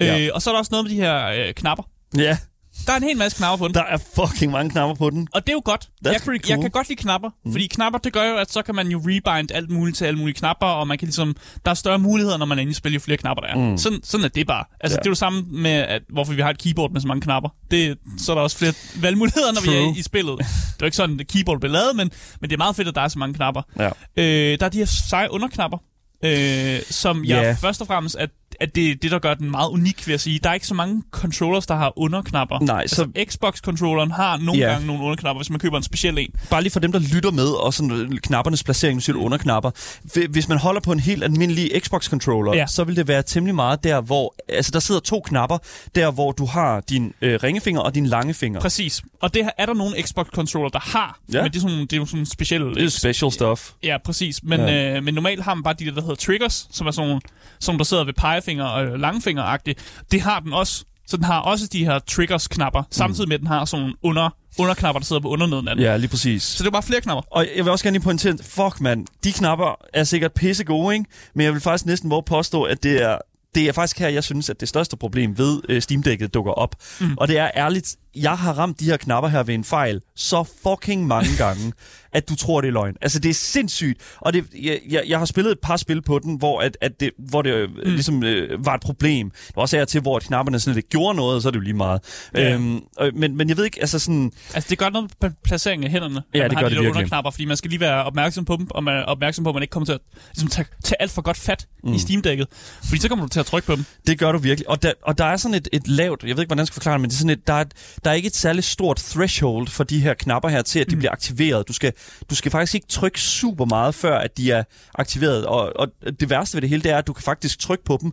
Ja. 0.00 0.20
Øh, 0.24 0.30
og 0.34 0.42
så 0.42 0.50
er 0.50 0.54
der 0.54 0.58
også 0.58 0.68
noget 0.72 0.84
med 0.84 0.90
de 0.90 0.96
her 0.96 1.26
øh, 1.26 1.54
knapper. 1.54 1.84
Ja, 2.16 2.36
Der 2.86 2.92
er 2.92 2.96
en 2.96 3.02
hel 3.02 3.16
masse 3.16 3.38
knapper 3.38 3.56
på 3.56 3.66
den. 3.68 3.74
der 3.74 3.82
er 3.82 3.96
fucking 4.16 4.52
mange 4.52 4.70
knapper 4.70 4.94
på 4.94 5.10
den. 5.10 5.28
Og 5.34 5.40
det 5.46 5.48
er 5.48 5.52
jo 5.52 5.62
godt. 5.64 5.88
That's 6.06 6.12
jeg, 6.12 6.20
pretty 6.24 6.48
jeg 6.48 6.54
cool. 6.54 6.62
kan 6.64 6.70
godt 6.70 6.88
lide 6.88 7.02
knapper, 7.02 7.30
mm. 7.44 7.52
fordi 7.52 7.66
knapper, 7.66 7.98
det 7.98 8.12
gør 8.12 8.24
jo, 8.24 8.36
at 8.36 8.52
så 8.52 8.62
kan 8.62 8.74
man 8.74 8.88
jo 8.88 8.98
rebind 9.06 9.50
alt 9.52 9.70
muligt 9.70 9.96
til 9.96 10.04
alle 10.04 10.18
mulige 10.18 10.34
knapper, 10.34 10.66
og 10.66 10.88
man 10.88 10.98
kan 10.98 11.06
ligesom, 11.06 11.36
der 11.64 11.70
er 11.70 11.74
større 11.74 11.98
muligheder, 11.98 12.36
når 12.36 12.46
man 12.46 12.58
endelig 12.58 12.76
spiller 12.76 12.94
jo 12.94 13.00
flere 13.00 13.16
knapper, 13.18 13.42
der 13.42 13.48
er. 13.50 13.70
Mm. 13.70 13.78
Sådan, 13.78 14.00
sådan 14.04 14.24
er 14.24 14.28
det 14.28 14.46
bare. 14.46 14.64
Altså, 14.80 14.94
Ja. 14.96 14.98
det 14.98 15.06
er 15.06 15.10
jo 15.10 15.14
samme 15.14 15.42
med, 15.50 15.70
at, 15.70 16.02
hvorfor 16.12 16.32
vi 16.32 16.42
har 16.42 16.50
et 16.50 16.58
keyboard 16.58 16.92
med 16.92 17.00
så 17.00 17.08
mange 17.08 17.20
knapper. 17.20 17.50
Det, 17.70 17.98
så 18.18 18.32
er 18.32 18.36
der 18.36 18.42
også 18.42 18.58
flere 18.58 18.72
valgmuligheder, 19.00 19.52
når 19.52 19.60
vi 19.60 19.66
True. 19.66 19.76
er 19.76 19.94
i 19.96 20.02
spillet. 20.02 20.38
Det 20.38 20.44
er 20.44 20.76
jo 20.80 20.84
ikke 20.86 20.96
sådan, 20.96 21.20
at 21.20 21.28
keyboard 21.28 21.60
bliver 21.60 21.72
lavet, 21.72 21.96
men, 21.96 22.10
men 22.40 22.50
det 22.50 22.56
er 22.56 22.58
meget 22.58 22.76
fedt, 22.76 22.88
at 22.88 22.94
der 22.94 23.00
er 23.00 23.08
så 23.08 23.18
mange 23.18 23.34
knapper. 23.34 23.62
Ja. 23.78 23.86
Øh, 24.16 24.58
der 24.60 24.66
er 24.66 24.70
de 24.70 24.78
her 24.78 24.84
seje 25.08 25.30
underknapper, 25.32 25.78
øh, 26.24 26.80
som 26.90 27.24
jeg 27.24 27.42
Ja. 27.42 27.52
først 27.60 27.80
og 27.80 27.86
fremmest, 27.86 28.16
at, 28.16 28.30
at 28.62 28.74
det 28.74 28.90
er 28.90 28.94
det, 28.94 29.10
der 29.10 29.18
gør 29.18 29.34
den 29.34 29.50
meget 29.50 29.68
unik, 29.68 30.06
vil 30.06 30.12
jeg 30.12 30.20
sige. 30.20 30.38
Der 30.38 30.50
er 30.50 30.54
ikke 30.54 30.66
så 30.66 30.74
mange 30.74 31.02
controllers, 31.10 31.66
der 31.66 31.74
har 31.74 31.92
underknapper. 31.98 32.58
Nej, 32.60 32.80
altså, 32.80 32.96
så- 32.96 33.24
Xbox-controlleren 33.30 34.10
har 34.12 34.36
nogle 34.36 34.60
Ja. 34.60 34.70
gange 34.72 34.86
nogle 34.86 35.02
underknapper, 35.02 35.40
hvis 35.40 35.50
man 35.50 35.58
køber 35.58 35.76
en 35.76 35.82
speciel 35.82 36.18
en. 36.18 36.30
Bare 36.50 36.62
lige 36.62 36.72
for 36.72 36.80
dem, 36.80 36.92
der 36.92 36.98
lytter 37.14 37.30
med, 37.30 37.48
og 37.48 37.74
sådan 37.74 37.90
øh, 37.90 38.10
knappernes 38.18 38.64
placering, 38.64 38.96
nu 38.96 39.00
siger 39.00 39.16
du 39.16 39.22
underknapper. 39.22 39.70
Hvi- 40.04 40.26
Hvis 40.30 40.48
man 40.48 40.58
holder 40.58 40.80
på 40.80 40.92
en 40.92 41.00
helt 41.00 41.24
almindelig 41.24 41.70
Xbox-controller, 41.78 42.54
Ja. 42.54 42.66
så 42.66 42.84
vil 42.84 42.96
det 42.96 43.08
være 43.08 43.22
temmelig 43.22 43.54
meget 43.54 43.84
der, 43.84 44.00
hvor... 44.00 44.34
Altså, 44.48 44.70
der 44.72 44.80
sidder 44.80 45.00
to 45.00 45.20
knapper, 45.20 45.58
der 45.94 46.10
hvor 46.10 46.32
du 46.32 46.46
har 46.46 46.80
din 46.80 47.12
øh, 47.22 47.38
ringefinger 47.42 47.80
og 47.80 47.94
din 47.94 48.06
lange 48.06 48.34
finger. 48.34 48.60
Præcis. 48.60 49.02
Og 49.22 49.34
det 49.34 49.44
her- 49.44 49.50
er 49.58 49.66
der 49.66 49.74
nogle 49.74 49.96
Xbox-controller, 50.02 50.68
der 50.68 50.80
har. 50.98 51.18
Ja. 51.32 51.42
Men 51.42 51.50
det 51.52 51.56
er, 51.56 51.60
sådan, 51.60 51.80
det 51.80 51.92
er 51.92 51.96
jo 51.96 52.06
sådan 52.06 52.26
specielle... 52.26 52.74
Det 52.74 52.84
er 52.84 52.88
special 52.88 53.32
stuff. 53.32 53.70
Ja, 53.82 53.96
præcis. 54.04 54.42
Men, 54.42 54.60
Ja. 54.60 54.96
øh, 54.96 55.04
men 55.04 55.14
normalt 55.14 55.42
har 55.42 55.54
man 55.54 55.62
bare 55.62 55.74
de 55.78 55.84
der, 55.84 55.90
der 55.94 56.00
hedder 56.00 56.14
triggers, 56.14 56.68
som 56.72 56.86
er 56.86 56.90
sådan 56.90 57.20
som 57.60 57.76
der 57.78 57.84
sidder 57.84 58.04
ved 58.04 58.12
pegefinger 58.12 58.51
og 58.60 58.84
øh, 58.84 59.00
langfinger-agtigt. 59.00 59.78
Det 60.10 60.20
har 60.20 60.40
den 60.40 60.52
også. 60.52 60.84
Så 61.06 61.16
den 61.16 61.24
har 61.24 61.40
også 61.40 61.66
de 61.72 61.84
her 61.84 61.98
triggers-knapper, 61.98 62.82
samtidig 62.90 63.28
med, 63.28 63.34
at 63.34 63.40
den 63.40 63.48
har 63.48 63.64
sådan 63.64 63.80
nogle 63.80 63.96
under, 64.02 64.30
underknapper, 64.58 64.98
der 64.98 65.06
sidder 65.06 65.22
på 65.22 65.28
underneden 65.28 65.68
af 65.68 65.76
den. 65.76 65.84
Ja, 65.84 65.96
lige 65.96 66.10
præcis. 66.10 66.42
Så 66.42 66.62
det 66.62 66.68
er 66.68 66.72
bare 66.72 66.82
flere 66.82 67.00
knapper. 67.00 67.22
Og 67.30 67.46
jeg 67.56 67.64
vil 67.64 67.72
også 67.72 67.84
gerne 67.84 67.94
lige 67.94 68.04
pointere, 68.04 68.36
fuck 68.42 68.80
mand, 68.80 69.06
de 69.24 69.32
knapper 69.32 69.74
er 69.94 70.04
sikkert 70.04 70.32
pisse 70.32 70.64
gode, 70.64 70.94
ikke? 70.94 71.06
Men 71.34 71.44
jeg 71.44 71.52
vil 71.52 71.60
faktisk 71.60 71.86
næsten 71.86 72.10
våge 72.10 72.22
påstå, 72.22 72.62
at 72.62 72.82
det 72.82 73.02
er, 73.02 73.18
det 73.54 73.68
er 73.68 73.72
faktisk 73.72 73.98
her, 73.98 74.08
jeg 74.08 74.24
synes, 74.24 74.50
at 74.50 74.60
det 74.60 74.68
største 74.68 74.96
problem 74.96 75.38
ved 75.38 75.60
øh, 75.68 75.82
Steam-dækket 75.82 76.34
dukker 76.34 76.52
op. 76.52 76.74
Mm. 77.00 77.14
Og 77.16 77.28
det 77.28 77.38
er 77.38 77.50
ærligt, 77.56 77.96
jeg 78.16 78.38
har 78.38 78.52
ramt 78.52 78.80
de 78.80 78.84
her 78.84 78.96
knapper 78.96 79.30
her 79.30 79.42
ved 79.42 79.54
en 79.54 79.64
fejl 79.64 80.00
så 80.16 80.44
fucking 80.62 81.06
mange 81.06 81.28
gange, 81.38 81.72
at 82.12 82.28
du 82.28 82.36
tror, 82.36 82.60
det 82.60 82.68
er 82.68 82.72
løgn. 82.72 82.96
Altså, 83.00 83.18
det 83.18 83.28
er 83.30 83.34
sindssygt. 83.34 84.00
Og 84.20 84.32
det, 84.32 84.44
jeg, 84.62 84.80
jeg, 84.90 85.02
jeg 85.08 85.18
har 85.18 85.26
spillet 85.26 85.52
et 85.52 85.58
par 85.62 85.76
spil 85.76 86.02
på 86.02 86.18
den, 86.18 86.36
hvor, 86.36 86.60
at, 86.60 86.78
at 86.80 87.00
det, 87.00 87.10
hvor 87.18 87.42
det 87.42 87.70
mm. 87.70 87.76
ligesom 87.84 88.24
øh, 88.24 88.66
var 88.66 88.74
et 88.74 88.80
problem. 88.80 89.30
Det 89.30 89.56
var 89.56 89.62
også 89.62 89.76
af 89.76 89.80
og 89.80 89.88
til, 89.88 90.00
hvor 90.00 90.16
at 90.16 90.22
knapperne 90.22 90.60
slet 90.60 90.76
ikke 90.76 90.88
gjorde 90.88 91.16
noget, 91.16 91.36
og 91.36 91.42
så 91.42 91.48
er 91.48 91.50
det 91.50 91.58
jo 91.58 91.62
lige 91.62 91.74
meget. 91.74 92.28
Ja. 92.34 92.54
Øhm, 92.54 92.80
øh, 93.00 93.16
men, 93.16 93.36
men 93.36 93.48
jeg 93.48 93.56
ved 93.56 93.64
ikke, 93.64 93.80
altså 93.80 93.98
sådan... 93.98 94.32
Altså, 94.54 94.70
det 94.70 94.78
gør 94.78 94.88
noget 94.88 95.10
med 95.22 95.30
placeringen 95.44 95.84
af 95.84 95.90
hænderne. 95.90 96.22
Ja, 96.34 96.40
man 96.40 96.50
det 96.50 96.56
har 96.56 96.62
gør 96.62 96.68
de 96.68 96.74
det 96.74 96.82
virkelig. 96.82 96.96
underknapper, 96.96 97.30
fordi 97.30 97.44
man 97.44 97.56
skal 97.56 97.70
lige 97.70 97.80
være 97.80 98.04
opmærksom 98.04 98.44
på 98.44 98.56
dem, 98.56 98.66
og 98.70 98.84
man 98.84 98.96
er 98.96 99.02
opmærksom 99.02 99.44
på, 99.44 99.50
at 99.50 99.54
man 99.54 99.62
ikke 99.62 99.72
kommer 99.72 99.86
til 99.86 99.92
at 99.92 100.00
ligesom, 100.34 100.48
tage, 100.48 100.66
tage 100.84 101.02
alt 101.02 101.10
for 101.10 101.22
godt 101.22 101.36
fat 101.36 101.66
mm. 101.84 101.92
i 101.92 101.98
Steam-dækket. 101.98 102.46
Fordi 102.88 103.00
så 103.00 103.08
kommer 103.08 103.24
du 103.24 103.28
til 103.28 103.40
at 103.40 103.46
trykke 103.46 103.66
på 103.66 103.76
dem. 103.76 103.84
Det 104.06 104.18
gør 104.18 104.32
du 104.32 104.38
virkelig. 104.38 104.68
Og 104.68 104.82
der, 104.82 104.92
og 105.02 105.18
der 105.18 105.24
er 105.24 105.36
sådan 105.36 105.54
et, 105.54 105.68
et 105.72 105.88
lavt, 105.88 106.22
jeg 106.24 106.36
ved 106.36 106.42
ikke, 106.42 106.48
hvordan 106.48 106.58
jeg 106.58 106.66
skal 106.66 106.74
forklare 106.74 106.94
det, 106.94 107.00
men 107.00 107.10
det 107.10 107.16
er 107.16 107.18
sådan 107.18 107.30
et, 107.30 107.46
der 107.46 107.52
er 107.52 107.60
et, 107.60 107.72
der 108.04 108.10
er 108.10 108.14
ikke 108.14 108.26
et 108.26 108.36
særligt 108.36 108.66
stort 108.66 108.96
threshold 108.96 109.68
for 109.68 109.84
de 109.84 110.00
her 110.00 110.14
knapper 110.14 110.48
her 110.48 110.62
til, 110.62 110.80
at 110.80 110.90
de 110.90 110.94
mm. 110.94 110.98
bliver 110.98 111.12
aktiveret. 111.12 111.68
Du 111.68 111.72
skal, 111.72 111.92
du 112.30 112.34
skal 112.34 112.50
faktisk 112.50 112.74
ikke 112.74 112.86
trykke 112.86 113.20
super 113.20 113.64
meget, 113.64 113.94
før 113.94 114.18
at 114.18 114.36
de 114.36 114.52
er 114.52 114.64
aktiveret. 114.94 115.46
Og, 115.46 115.72
og 115.76 115.88
det 116.20 116.30
værste 116.30 116.54
ved 116.54 116.62
det 116.62 116.70
hele, 116.70 116.82
det 116.82 116.90
er, 116.90 116.98
at 116.98 117.06
du 117.06 117.12
kan 117.12 117.22
faktisk 117.22 117.58
trykke 117.58 117.84
på 117.84 117.98
dem. 118.02 118.12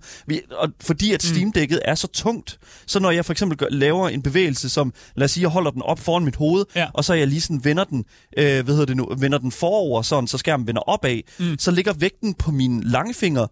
Og 0.52 0.70
fordi 0.82 1.14
at 1.14 1.24
Steam 1.24 1.54
Deck'et 1.58 1.80
er 1.86 1.96
så 1.96 2.08
tungt, 2.08 2.60
så 2.88 3.00
når 3.00 3.12
jeg 3.12 3.26
for 3.26 3.34
eksempel 3.34 3.58
gør, 3.58 3.68
laver 3.70 4.10
en 4.10 4.22
bevægelse, 4.22 4.70
som 4.70 4.94
lad 5.16 5.26
os 5.26 5.32
sige, 5.32 5.42
jeg 5.42 5.50
holder 5.50 5.72
den 5.72 5.82
op 5.82 6.00
foran 6.00 6.26
mit 6.26 6.36
hoved, 6.36 6.66
ja. 6.76 6.88
og 6.94 7.06
så 7.06 7.14
jeg 7.14 7.28
lige 7.28 7.42
sådan 7.42 7.66
vender 7.66 7.84
den, 7.84 8.06
øh, 8.38 8.64
hvad 8.64 8.74
hedder 8.74 8.86
det 8.86 8.98
nu, 8.98 9.14
vender 9.18 9.38
den 9.38 9.52
forover, 9.52 10.02
sådan, 10.02 10.28
så 10.28 10.38
skærmen 10.38 10.68
vender 10.68 10.82
opad, 10.82 11.20
mm. 11.40 11.60
så 11.60 11.72
ligger 11.72 11.94
vægten 11.94 12.34
på 12.34 12.52
min 12.52 12.84
langfinger, 12.84 13.48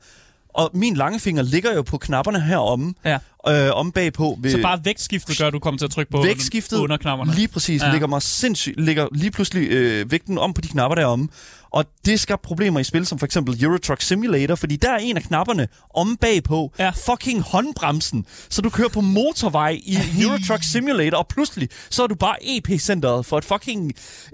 og 0.49 0.71
min 0.73 0.95
langefinger 0.95 1.43
ligger 1.43 1.73
jo 1.73 1.81
på 1.81 1.97
knapperne 1.97 2.41
heromme, 2.41 2.93
ja. 3.05 3.17
Øh, 3.49 3.75
om 3.75 3.91
bagpå. 3.91 4.39
Ved 4.41 4.51
så 4.51 4.61
bare 4.61 4.79
vægtskiftet 4.83 5.37
gør, 5.37 5.49
du 5.49 5.59
kommer 5.59 5.77
til 5.77 5.85
at 5.85 5.91
trykke 5.91 6.11
på 6.11 6.21
vægtskiftet, 6.23 6.77
under 6.77 6.97
knapperne? 6.97 7.35
lige 7.35 7.47
præcis, 7.47 7.81
ja. 7.81 7.91
ligger 7.91 8.07
mig 8.07 8.21
sindssygt, 8.21 8.79
ligger 8.79 9.07
lige 9.11 9.31
pludselig 9.31 9.67
øh, 9.69 10.11
vægten 10.11 10.37
om 10.37 10.53
på 10.53 10.61
de 10.61 10.67
knapper 10.67 10.95
deromme. 10.95 11.27
Og 11.69 11.85
det 12.05 12.19
skaber 12.19 12.41
problemer 12.41 12.79
i 12.79 12.83
spil 12.83 13.05
som 13.05 13.19
for 13.19 13.25
eksempel 13.25 13.63
Euro 13.63 13.77
Truck 13.77 14.01
Simulator, 14.01 14.55
fordi 14.55 14.75
der 14.75 14.91
er 14.91 14.97
en 14.97 15.17
af 15.17 15.23
knapperne 15.23 15.67
om 15.95 16.17
bagpå 16.17 16.73
ja. 16.79 16.89
fucking 16.89 17.41
håndbremsen. 17.41 18.25
Så 18.49 18.61
du 18.61 18.69
kører 18.69 18.89
på 18.89 19.01
motorvej 19.01 19.79
i 19.83 19.97
Euro 20.21 20.37
Truck 20.47 20.63
Simulator, 20.63 21.17
og 21.17 21.27
pludselig 21.27 21.69
så 21.89 22.03
er 22.03 22.07
du 22.07 22.15
bare 22.15 22.35
EP-centret 22.41 23.25
for 23.25 23.37
et 23.37 23.45
fucking 23.45 23.93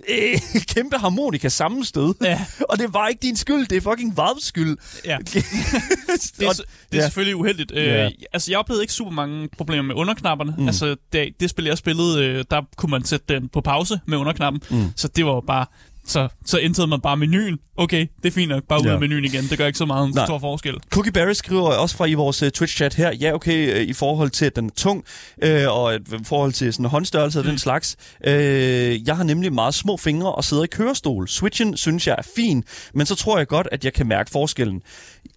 øh, 0.09 0.39
kæmpe 0.75 0.97
harmonika 0.97 1.49
sammenstød. 1.49 2.13
Ja. 2.21 2.45
og 2.69 2.79
det 2.79 2.93
var 2.93 3.07
ikke 3.07 3.21
din 3.21 3.37
skyld, 3.37 3.67
det 3.67 3.77
er 3.77 3.81
fucking 3.81 4.17
Valves 4.17 4.43
skyld. 4.43 4.77
Ja. 5.05 5.17
det 5.25 5.37
er, 6.39 6.63
det 6.91 6.99
er 6.99 7.03
selvfølgelig 7.03 7.35
uheldigt. 7.35 7.71
Ja. 7.71 8.05
Øh, 8.05 8.11
altså, 8.33 8.51
jeg 8.51 8.59
oplevede 8.59 8.83
ikke 8.83 8.93
super 9.03 9.15
mange 9.15 9.49
problemer 9.57 9.83
med 9.83 9.95
underknapperne. 9.95 10.55
Mm. 10.57 10.67
Altså, 10.67 10.95
det, 11.13 11.29
det 11.39 11.49
spil, 11.49 11.65
jeg 11.65 11.77
spillede, 11.77 12.25
øh, 12.25 12.45
der 12.51 12.61
kunne 12.75 12.89
man 12.89 13.03
sætte 13.03 13.33
den 13.33 13.49
på 13.49 13.61
pause 13.61 13.99
med 14.05 14.17
underknappen. 14.17 14.61
Mm. 14.71 14.85
Så 14.95 15.07
det 15.07 15.25
var 15.25 15.41
bare 15.41 15.65
så, 16.05 16.27
så 16.45 16.59
ændrede 16.61 16.87
man 16.87 17.01
bare 17.01 17.17
menuen. 17.17 17.59
Okay, 17.77 18.07
det 18.21 18.27
er 18.27 18.31
fint 18.31 18.49
nok. 18.49 18.63
Bare 18.69 18.79
ud 18.79 18.85
ja. 18.85 18.93
af 18.93 18.99
menuen 18.99 19.25
igen. 19.25 19.43
Det 19.43 19.57
gør 19.57 19.67
ikke 19.67 19.77
så 19.77 19.85
meget 19.85 20.07
en 20.07 20.13
stor 20.13 20.39
forskel. 20.39 20.75
Cookie 20.89 21.11
Barry 21.11 21.33
skriver 21.33 21.61
også 21.61 21.97
fra 21.97 22.05
i 22.05 22.13
vores 22.13 22.43
uh, 22.43 22.49
Twitch-chat 22.57 22.95
her, 22.95 23.13
ja 23.13 23.33
okay, 23.33 23.75
uh, 23.75 23.81
i 23.81 23.93
forhold 23.93 24.29
til, 24.29 24.45
at 24.45 24.55
den 24.55 24.65
er 24.65 24.69
tung, 24.77 25.03
uh, 25.45 25.77
og 25.77 25.95
i 25.95 25.99
forhold 26.23 26.53
til 26.53 26.73
sådan 26.73 26.85
håndstørrelse 26.85 27.39
og 27.39 27.45
mm. 27.45 27.49
den 27.49 27.59
slags. 27.59 27.95
Uh, 28.27 28.31
jeg 29.07 29.17
har 29.17 29.23
nemlig 29.23 29.53
meget 29.53 29.73
små 29.73 29.97
fingre 29.97 30.31
og 30.31 30.43
sidder 30.43 30.63
i 30.63 30.67
kørestol. 30.67 31.27
Switchen 31.27 31.77
synes 31.77 32.07
jeg 32.07 32.15
er 32.17 32.27
fin, 32.35 32.63
men 32.93 33.05
så 33.05 33.15
tror 33.15 33.37
jeg 33.37 33.47
godt, 33.47 33.67
at 33.71 33.85
jeg 33.85 33.93
kan 33.93 34.07
mærke 34.07 34.31
forskellen. 34.31 34.81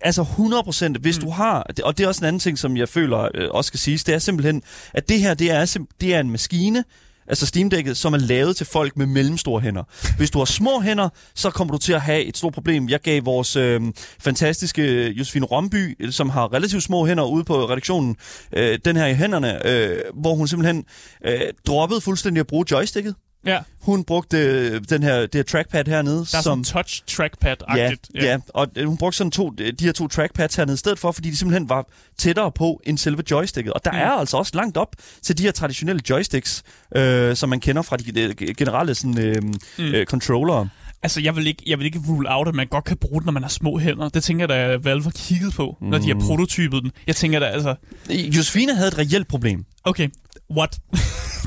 Altså 0.01 0.23
100%, 0.23 0.99
hvis 1.01 1.19
mm. 1.19 1.25
du 1.25 1.31
har, 1.31 1.67
og 1.85 1.99
det 1.99 2.05
er 2.05 2.09
også 2.09 2.21
en 2.21 2.27
anden 2.29 2.41
ting, 2.41 2.59
som 2.59 2.77
jeg 2.77 2.89
føler 2.89 3.19
uh, 3.19 3.29
også 3.51 3.69
skal 3.69 3.81
siges, 3.81 4.05
det 4.05 4.15
er 4.15 4.19
simpelthen, 4.19 4.63
at 4.95 5.09
det 5.09 5.21
her, 5.21 5.35
det 5.35 5.51
er, 5.51 5.79
det 6.01 6.15
er 6.15 6.21
en 6.21 6.31
maskine, 6.31 6.85
altså 7.29 7.47
Steam 7.47 7.71
Deck'et, 7.75 7.95
som 7.95 8.15
er 8.15 8.19
lavet 8.19 8.57
til 8.57 8.67
folk 8.67 8.97
med 8.97 9.07
mellemstore 9.07 9.61
hænder. 9.61 9.83
Hvis 10.17 10.31
du 10.31 10.39
har 10.39 10.45
små 10.45 10.81
hænder, 10.81 11.09
så 11.35 11.51
kommer 11.51 11.73
du 11.73 11.79
til 11.79 11.93
at 11.93 12.01
have 12.01 12.23
et 12.23 12.37
stort 12.37 12.53
problem. 12.53 12.89
Jeg 12.89 13.01
gav 13.01 13.25
vores 13.25 13.57
øh, 13.57 13.81
fantastiske 14.21 15.09
Josefine 15.11 15.47
Romby, 15.47 15.97
øh, 16.01 16.13
som 16.13 16.31
har 16.31 16.53
relativt 16.53 16.83
små 16.83 17.07
hænder 17.07 17.25
ude 17.25 17.45
på 17.45 17.69
redaktionen, 17.69 18.17
øh, 18.53 18.79
den 18.85 18.97
her 18.97 19.07
i 19.07 19.15
hænderne, 19.15 19.67
øh, 19.67 20.01
hvor 20.15 20.35
hun 20.35 20.49
simpelthen 20.49 20.85
øh, 21.25 21.41
droppede 21.67 22.01
fuldstændig 22.01 22.41
at 22.41 22.47
bruge 22.47 22.65
joysticket. 22.71 23.15
Ja. 23.47 23.59
Hun 23.81 24.05
brugte 24.05 24.39
øh, 24.39 24.81
den 24.89 25.03
her, 25.03 25.21
det 25.21 25.35
her 25.35 25.43
trackpad 25.43 25.85
hernede. 25.87 26.27
Der 26.33 26.39
er 26.39 26.43
som 26.43 26.65
touch 26.65 27.03
trackpad-agtigt. 27.07 28.11
Ja, 28.15 28.25
ja. 28.25 28.31
ja, 28.31 28.39
og 28.49 28.69
øh, 28.77 28.87
hun 28.87 28.97
brugte 28.97 29.19
sådan 29.19 29.31
to, 29.31 29.51
de 29.51 29.85
her 29.85 29.93
to 29.93 30.09
trackpads 30.09 30.55
hernede 30.55 30.75
i 30.75 30.79
stedet 30.79 30.99
for, 30.99 31.13
fordi 31.13 31.31
de 31.31 31.37
simpelthen 31.37 31.69
var 31.69 31.87
tættere 32.19 32.53
på 32.53 32.81
end 32.85 32.99
selve 32.99 33.23
joysticket. 33.31 33.73
Og 33.73 33.85
der 33.85 33.93
mm. 33.93 33.99
er 33.99 34.11
altså 34.11 34.37
også 34.37 34.53
langt 34.55 34.77
op 34.77 34.97
til 35.23 35.39
de 35.39 35.43
her 35.43 35.51
traditionelle 35.53 36.03
joysticks, 36.11 36.63
øh, 36.97 37.37
som 37.37 37.49
man 37.49 37.61
kender 37.61 37.83
fra 37.83 37.97
de 37.97 38.21
øh, 38.21 38.55
generelle 38.57 38.95
sådan, 38.95 39.19
øh, 39.19 39.43
mm. 39.43 39.85
øh, 39.85 40.07
controllere. 40.07 40.69
Altså, 41.03 41.21
jeg 41.21 41.37
vil, 41.37 41.47
ikke, 41.47 41.63
jeg 41.67 41.79
vil 41.79 41.87
ikke 41.87 42.01
rule 42.09 42.27
out, 42.31 42.49
at 42.49 42.55
man 42.55 42.67
godt 42.67 42.85
kan 42.85 42.97
bruge 42.97 43.21
den, 43.21 43.27
når 43.27 43.33
man 43.33 43.43
har 43.43 43.51
små 43.51 43.79
hænder. 43.79 44.09
Det 44.09 44.25
tænker 44.25 44.43
jeg 44.43 44.49
da, 44.49 44.77
Valve 44.91 45.03
har 45.03 45.11
kigget 45.11 45.55
på, 45.55 45.77
mm. 45.81 45.87
når 45.87 45.99
de 45.99 46.07
har 46.07 46.15
mm. 46.15 46.21
prototypet 46.21 46.83
den. 46.83 46.93
Jeg 47.07 47.17
tænker 47.17 47.39
da, 47.39 47.47
altså... 47.47 47.75
Josefine 48.11 48.75
havde 48.75 48.89
et 48.89 48.99
reelt 48.99 49.29
problem. 49.29 49.65
Okay, 49.85 50.09
what? 50.51 50.79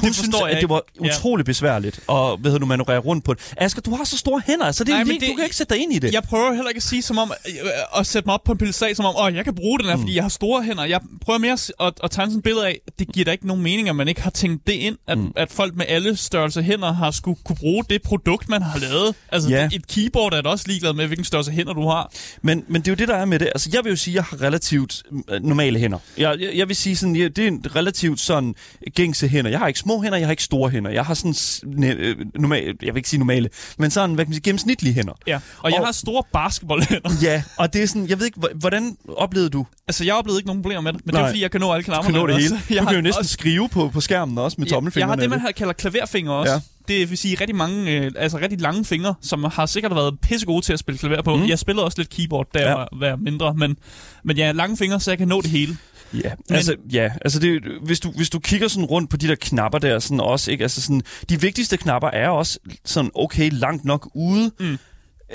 Hun 0.02 0.14
synes, 0.14 0.36
at 0.50 0.62
det 0.62 0.70
var 0.70 0.82
utrolig 1.00 1.44
ja. 1.44 1.50
besværligt 1.50 2.00
at 2.10 2.40
hvad 2.40 2.60
du, 2.60 2.66
manøvrere 2.66 2.98
rundt 3.00 3.26
på 3.26 3.34
det. 3.34 3.54
Asger, 3.58 3.82
du 3.82 3.96
har 3.96 4.04
så 4.04 4.18
store 4.18 4.42
hænder, 4.46 4.72
så 4.72 4.84
det 4.84 4.92
Nej, 4.92 5.00
er 5.00 5.04
lige, 5.04 5.20
det, 5.20 5.30
du 5.30 5.36
kan 5.36 5.44
ikke 5.44 5.56
sætte 5.56 5.74
dig 5.74 5.84
ind 5.84 5.94
i 5.94 6.00
det. 6.00 6.14
Jeg 6.14 6.24
prøver 6.24 6.54
heller 6.54 6.70
ikke 6.70 6.78
at 6.78 6.84
sige 6.84 7.02
som 7.02 7.18
om, 7.18 7.32
øh, 7.48 8.00
at 8.00 8.08
sætte 8.08 8.28
mig 8.28 8.34
op 8.34 8.44
på 8.44 8.52
en 8.52 8.58
pedestal, 8.58 8.96
som 8.96 9.06
om, 9.06 9.16
åh, 9.18 9.36
jeg 9.36 9.44
kan 9.44 9.56
bruge 9.56 9.80
den 9.80 9.88
her, 9.88 9.96
mm. 9.96 10.02
fordi 10.02 10.16
jeg 10.16 10.24
har 10.24 10.30
store 10.30 10.64
hænder. 10.64 10.84
Jeg 10.84 11.00
prøver 11.22 11.40
mere 11.40 11.58
at, 11.80 11.94
at 12.04 12.12
tegne 12.12 12.32
sådan 12.32 12.38
et 12.38 12.44
billede 12.44 12.68
af, 12.68 12.80
det 13.00 13.14
giver 13.14 13.26
da 13.26 13.32
ikke 13.32 13.48
nogen 13.48 13.64
mening, 13.64 13.90
at 13.90 13.96
man 13.96 14.08
ikke 14.08 14.22
har 14.22 14.30
tænkt 14.30 14.68
det 14.68 14.74
ind, 14.74 14.98
at, 15.08 15.18
mm. 15.18 15.32
at 15.36 15.52
folk 15.52 15.76
med 15.76 15.86
alle 15.90 16.18
størrelse 16.18 16.62
hænder 16.62 16.94
har 16.94 17.12
skulle 17.12 17.40
kunne 17.44 17.56
bruge 17.56 17.84
det 17.90 18.02
produkt, 18.02 18.50
man 18.50 18.62
har 18.62 18.80
lavet. 18.80 19.16
Altså, 19.32 19.50
ja. 19.50 19.70
et 19.74 19.88
keyboard 19.88 20.34
er 20.34 20.42
da 20.42 20.50
også 20.50 20.66
ligeglad 20.68 20.94
med, 20.94 21.08
hvilken 21.08 21.26
størrelse 21.26 21.52
hænder 21.52 21.74
du 21.74 21.88
har. 21.88 22.12
Men, 22.42 22.64
men 22.68 22.82
det 22.82 22.88
er 22.88 22.92
jo 22.92 22.96
det, 22.96 23.08
der 23.08 23.16
er 23.16 23.26
med 23.26 23.40
det. 23.40 23.46
Altså, 23.46 23.70
jeg 23.74 23.84
vil 23.84 23.90
jo 23.90 23.96
sige, 23.96 24.12
at 24.12 24.16
jeg 24.16 24.24
har 24.24 24.42
relativt 24.42 25.04
øh, 25.30 25.44
normale 25.44 25.80
hænder. 25.80 25.98
Jeg, 26.18 26.40
jeg, 26.40 26.50
jeg 26.56 26.68
vil 26.68 26.76
sige 26.76 26.96
sådan, 26.96 27.16
ja, 27.16 27.28
det 27.28 27.44
er 27.44 27.48
en 27.48 27.66
relativt 27.76 28.20
sådan 28.20 28.56
gængse 28.96 29.28
hænder. 29.28 29.52
Jeg 29.52 29.60
har 29.60 29.68
ikke 29.68 29.80
små 29.90 30.02
hænder, 30.02 30.18
jeg 30.18 30.28
har 30.28 30.32
ikke 30.32 30.44
store 30.44 30.70
hænder. 30.70 30.92
Jeg 30.92 31.06
har 31.06 31.14
sådan 31.14 31.84
øh, 31.84 32.16
normale, 32.36 32.66
jeg 32.82 32.94
vil 32.94 32.98
ikke 32.98 33.10
sige 33.10 33.20
normale, 33.20 33.50
men 33.78 33.92
sådan, 33.92 34.16
hvad 34.16 34.26
kan 34.26 34.30
man 34.30 34.34
sige, 34.34 34.44
gennemsnitlige 34.44 34.94
hænder. 34.94 35.14
Ja, 35.28 35.36
og, 35.36 35.42
og 35.64 35.72
jeg 35.72 35.80
har 35.86 35.92
store 35.92 36.24
basketballhænder. 36.34 37.10
Ja, 37.22 37.44
og 37.58 37.74
det 37.74 37.84
er 37.84 37.88
sådan, 37.88 38.10
jeg 38.10 38.20
ved 38.20 38.26
ikke, 38.26 38.40
hvordan 38.56 38.98
oplevede 39.18 39.50
du? 39.50 39.66
Altså, 39.88 40.04
jeg 40.04 40.16
oplevede 40.16 40.40
ikke 40.40 40.48
nogen 40.48 40.62
problemer 40.62 40.82
med 40.82 40.94
det, 40.94 41.06
men 41.06 41.14
Nej. 41.14 41.22
det 41.22 41.26
er 41.26 41.30
fordi, 41.32 41.42
jeg 41.42 41.52
kan 41.52 41.62
nå 41.62 41.72
alle 41.74 41.84
knapperne. 41.84 42.18
Du 42.18 42.26
kan 42.26 42.34
nå 42.34 42.40
det 42.40 42.44
hele. 42.44 42.62
Du 42.80 42.86
kan 42.86 42.96
jo 42.96 43.02
næsten 43.02 43.20
også... 43.20 43.34
skrive 43.34 43.70
på, 43.70 43.90
på 43.90 44.02
skærmen 44.02 44.38
også 44.38 44.56
med 44.60 44.68
tommelfingrene. 44.68 45.12
Jeg 45.12 45.30
har 45.30 45.38
det, 45.38 45.44
man 45.44 45.54
kalder 45.54 45.74
klaverfinger 45.74 46.32
også. 46.32 46.54
Ja 46.54 46.60
det 46.90 47.10
vil 47.10 47.18
sige 47.18 47.38
rigtig 47.42 47.56
mange, 47.56 47.92
øh, 47.92 48.12
altså 48.16 48.38
rigtig 48.38 48.62
lange 48.62 48.86
fingre, 48.86 49.16
som 49.22 49.44
har 49.44 49.66
sikkert 49.66 49.96
været 49.96 50.20
pissegode 50.20 50.66
til 50.66 50.74
at 50.74 50.80
spille 50.80 50.98
klaver 50.98 51.22
på. 51.22 51.36
Mm. 51.36 51.48
Jeg 51.48 51.60
spillede 51.60 51.86
også 51.86 51.98
lidt 51.98 52.10
keyboard, 52.10 52.48
da 52.54 52.60
jeg 52.60 52.76
var, 52.76 52.90
var 52.92 53.16
mindre, 53.16 53.54
men, 53.54 53.78
men 54.24 54.38
ja, 54.38 54.52
lange 54.52 54.78
fingre, 54.78 55.00
så 55.00 55.12
jeg 55.12 55.18
kan 55.18 55.28
nå 55.28 55.42
det 55.42 55.50
hele. 55.50 55.78
Ja, 56.14 56.32
Men... 56.50 56.56
altså, 56.56 56.76
ja, 56.92 57.12
altså 57.22 57.40
det, 57.40 57.62
hvis, 57.84 58.00
du, 58.00 58.12
hvis 58.12 58.30
du 58.30 58.40
kigger 58.40 58.68
sådan 58.68 58.86
rundt 58.86 59.10
på 59.10 59.18
de 59.18 59.28
der 59.28 59.36
knapper 59.36 59.80
der, 59.80 60.00
sådan 60.00 60.20
også, 60.20 60.52
ikke? 60.52 60.62
Altså 60.62 60.82
sådan, 60.82 61.02
de 61.30 61.42
vigtigste 61.42 61.78
knapper 61.78 62.08
er 62.08 62.30
også 62.30 62.60
sådan 62.86 63.12
okay 63.16 63.50
langt 63.52 63.86
nok 63.86 64.10
ude. 64.16 64.52
Mm 64.60 64.78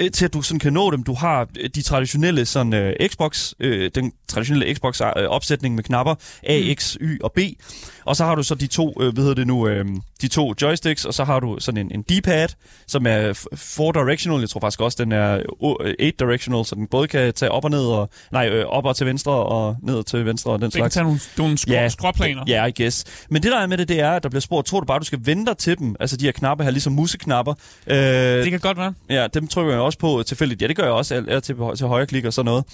øh, 0.00 0.11
til 0.11 0.25
at 0.25 0.35
du 0.35 0.43
sådan 0.43 0.59
kan 0.59 0.73
nå 0.73 0.90
dem. 0.90 1.02
Du 1.02 1.14
har 1.14 1.49
øh, 1.61 1.71
de 1.75 1.83
traditionelle 1.83 2.47
sådan 2.47 2.95
uh, 3.00 3.09
Xbox, 3.09 3.52
uh, 3.64 3.88
den 3.95 4.12
traditionelle 4.28 4.75
Xbox 4.75 5.00
uh, 5.00 5.07
opsætning 5.07 5.75
med 5.75 5.85
knapper 5.85 6.14
A, 6.43 6.61
mm. 6.61 6.75
X, 6.75 6.97
Y 7.00 7.19
og 7.23 7.33
B. 7.33 7.38
Og 8.05 8.17
så 8.17 8.25
har 8.25 8.35
du 8.35 8.43
så 8.43 8.55
de 8.55 8.67
to, 8.67 8.93
uh, 8.97 9.15
hvad 9.15 9.23
hedder 9.23 9.35
det 9.35 9.47
nu, 9.47 9.69
uh, 9.69 9.87
de 10.23 10.29
to 10.29 10.55
joysticks, 10.63 11.05
og 11.05 11.15
så 11.15 11.25
har 11.25 11.41
du 11.41 11.57
sådan 11.61 11.79
en, 11.79 11.91
en 11.95 12.03
D-pad, 12.03 12.49
som 12.87 13.07
er 13.07 13.47
four 13.55 13.93
directional. 13.93 14.41
Jeg 14.41 14.49
tror 14.49 14.61
faktisk 14.61 14.81
også, 14.81 14.97
den 15.01 15.13
er 15.13 15.41
eight 15.99 16.19
directional, 16.19 16.65
så 16.65 16.75
den 16.75 16.87
både 16.87 17.09
kan 17.09 17.35
tage 17.35 17.51
op 17.51 17.65
og 17.65 17.71
ned, 17.71 17.85
og, 17.87 18.11
nej, 18.33 18.49
øh, 18.49 18.67
op 18.67 18.85
og 18.85 18.97
til 18.97 19.07
venstre 19.07 19.33
og 19.33 19.77
ned 19.83 20.05
til 20.05 20.27
venstre 20.27 20.51
og 20.51 20.59
den 20.59 20.65
det 20.65 20.73
slags. 20.73 20.95
Det 20.95 21.01
kan 21.01 21.05
tage 21.05 21.05
nogle, 21.05 21.21
nogle 21.39 21.59
skru- 21.61 21.73
ja, 21.73 21.89
skråplaner. 21.89 22.45
Ja, 22.49 22.65
I 22.65 22.73
guess. 22.83 23.05
Men 23.31 23.43
det 23.43 23.53
der 23.53 23.59
er 23.59 23.67
med 23.67 23.79
det, 23.79 23.89
det 23.89 24.01
er, 24.01 24.11
at 24.11 24.23
der 24.23 24.29
bliver 24.29 24.41
spurgt, 24.41 24.67
tror 24.67 24.81
du 24.81 24.87
bare, 24.87 24.99
du 24.99 25.05
skal 25.05 25.19
vente 25.23 25.51
dig 25.51 25.59
til 25.59 25.79
dem? 25.79 25.97
Altså 26.01 26.17
de 26.17 26.25
her 26.25 26.33
knapper 26.33 26.65
her, 26.65 26.71
ligesom 26.71 26.93
museknapper. 26.93 27.53
Uh, 27.87 27.95
det 27.95 28.51
kan 28.51 28.61
godt 28.61 28.79
være. 28.79 28.95
Ja, 29.11 29.27
dem 29.35 29.49
trykker 29.49 29.73
jeg 29.73 29.81
også 29.81 29.99
på 29.99 30.23
tilfældigt. 30.27 30.63
Ja, 30.63 30.67
det 30.67 30.77
gør 30.77 30.83
jeg 30.85 30.93
også 30.93 31.15
al, 31.15 31.43
til, 31.43 31.57
til 31.77 31.87
højre 31.87 32.07
klik 32.07 32.25
og 32.25 32.33
sådan 32.33 32.47
noget. 32.47 32.65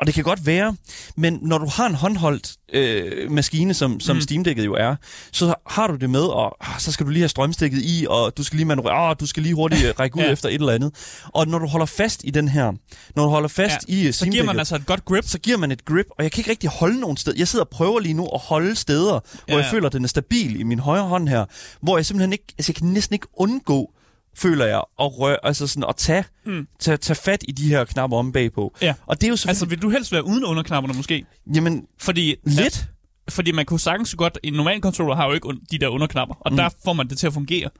Og 0.00 0.06
det 0.06 0.14
kan 0.14 0.24
godt 0.24 0.46
være, 0.46 0.76
men 1.16 1.38
når 1.42 1.58
du 1.58 1.66
har 1.66 1.86
en 1.86 1.94
håndholdt 1.94 2.52
øh, 2.72 3.30
maskine, 3.30 3.74
som, 3.74 4.00
som 4.00 4.16
mm. 4.16 4.20
Steam 4.20 4.44
Deck'et 4.48 4.62
jo 4.62 4.74
er, 4.74 4.96
så 5.32 5.54
har 5.66 5.86
du 5.86 5.96
det 5.96 6.10
med, 6.10 6.20
og 6.20 6.56
ah, 6.60 6.80
så 6.80 6.92
skal 6.92 7.06
du 7.06 7.10
lige 7.10 7.20
have 7.20 7.28
strømstikket 7.28 7.80
i, 7.82 8.06
og 8.10 8.36
du 8.36 8.44
skal 8.44 8.56
lige 8.56 8.66
manøvrere, 8.66 9.10
ah, 9.10 9.16
du 9.20 9.26
skal 9.26 9.42
lige 9.42 9.54
hurtigt 9.54 9.84
øh, 9.84 9.94
række 9.98 10.16
ud 10.18 10.22
ja. 10.22 10.32
efter 10.32 10.48
et 10.48 10.54
eller 10.54 10.72
andet. 10.72 10.94
Og 11.34 11.46
når 11.46 11.58
du 11.58 11.66
holder 11.66 11.86
fast 11.86 12.20
i 12.24 12.30
den 12.30 12.48
her, 12.48 12.72
når 13.16 13.24
du 13.24 13.30
holder 13.30 13.48
fast 13.48 13.78
ja, 13.88 13.94
i 13.94 14.12
Steam 14.12 14.12
Så 14.12 14.26
giver 14.26 14.44
man 14.44 14.58
altså 14.58 14.76
et 14.76 14.86
godt 14.86 15.04
grip. 15.04 15.24
Så 15.24 15.38
giver 15.38 15.56
man 15.56 15.72
et 15.72 15.84
grip, 15.84 16.06
og 16.10 16.24
jeg 16.24 16.32
kan 16.32 16.40
ikke 16.40 16.50
rigtig 16.50 16.70
holde 16.70 17.00
nogen 17.00 17.16
sted. 17.16 17.34
Jeg 17.36 17.48
sidder 17.48 17.64
og 17.64 17.70
prøver 17.70 18.00
lige 18.00 18.14
nu 18.14 18.26
at 18.26 18.40
holde 18.40 18.76
steder, 18.76 19.14
ja, 19.14 19.20
hvor 19.46 19.56
jeg 19.56 19.64
ja. 19.64 19.72
føler, 19.72 19.86
at 19.86 19.92
den 19.92 20.04
er 20.04 20.08
stabil 20.08 20.60
i 20.60 20.62
min 20.62 20.78
højre 20.78 21.02
hånd 21.02 21.28
her, 21.28 21.44
hvor 21.80 21.98
jeg 21.98 22.06
simpelthen 22.06 22.32
ikke, 22.32 22.44
altså 22.58 22.72
jeg 22.72 22.76
kan 22.76 22.86
næsten 22.86 23.14
ikke 23.14 23.26
undgå 23.36 23.90
føler 24.36 24.64
jeg, 24.64 24.78
at, 24.78 25.18
rør, 25.18 25.36
altså 25.42 25.66
sådan, 25.66 25.84
at 25.88 25.96
tage, 25.96 26.24
mm. 26.46 26.66
tage, 26.80 26.96
tage 26.96 27.16
fat 27.16 27.44
i 27.48 27.52
de 27.52 27.68
her 27.68 27.84
knapper 27.84 28.16
om 28.16 28.32
bagpå. 28.32 28.74
Ja. 28.82 28.94
Og 29.06 29.20
det 29.20 29.26
er 29.26 29.28
jo 29.28 29.36
Altså, 29.48 29.66
vil 29.66 29.82
du 29.82 29.90
helst 29.90 30.12
være 30.12 30.26
uden 30.26 30.44
underknapperne 30.44 30.96
måske? 30.96 31.26
Jamen, 31.54 31.86
fordi, 31.98 32.36
lidt. 32.44 32.58
Ja, 32.58 32.84
fordi 33.28 33.52
man 33.52 33.66
kunne 33.66 33.80
sagtens 33.80 34.14
godt... 34.14 34.38
En 34.42 34.52
normal 34.52 34.80
controller 34.80 35.16
har 35.16 35.26
jo 35.26 35.32
ikke 35.32 35.48
de 35.70 35.78
der 35.78 35.88
underknapper, 35.88 36.34
og 36.40 36.52
mm. 36.52 36.56
der 36.56 36.68
får 36.84 36.92
man 36.92 37.08
det 37.08 37.18
til 37.18 37.26
at 37.26 37.32
fungere. 37.32 37.70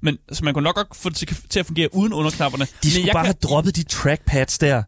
Men 0.00 0.18
så 0.32 0.44
man 0.44 0.54
kunne 0.54 0.64
nok 0.64 0.74
godt 0.74 0.96
få 0.96 1.08
det 1.08 1.16
til, 1.16 1.36
til 1.48 1.60
at 1.60 1.66
fungere 1.66 1.94
uden 1.94 2.12
underknapperne. 2.12 2.66
De 2.82 2.90
skulle 2.90 3.12
bare 3.12 3.24
kan... 3.24 3.26
have 3.26 3.36
droppet 3.42 3.76
de 3.76 3.82
trackpads 3.82 4.58
der. 4.58 4.82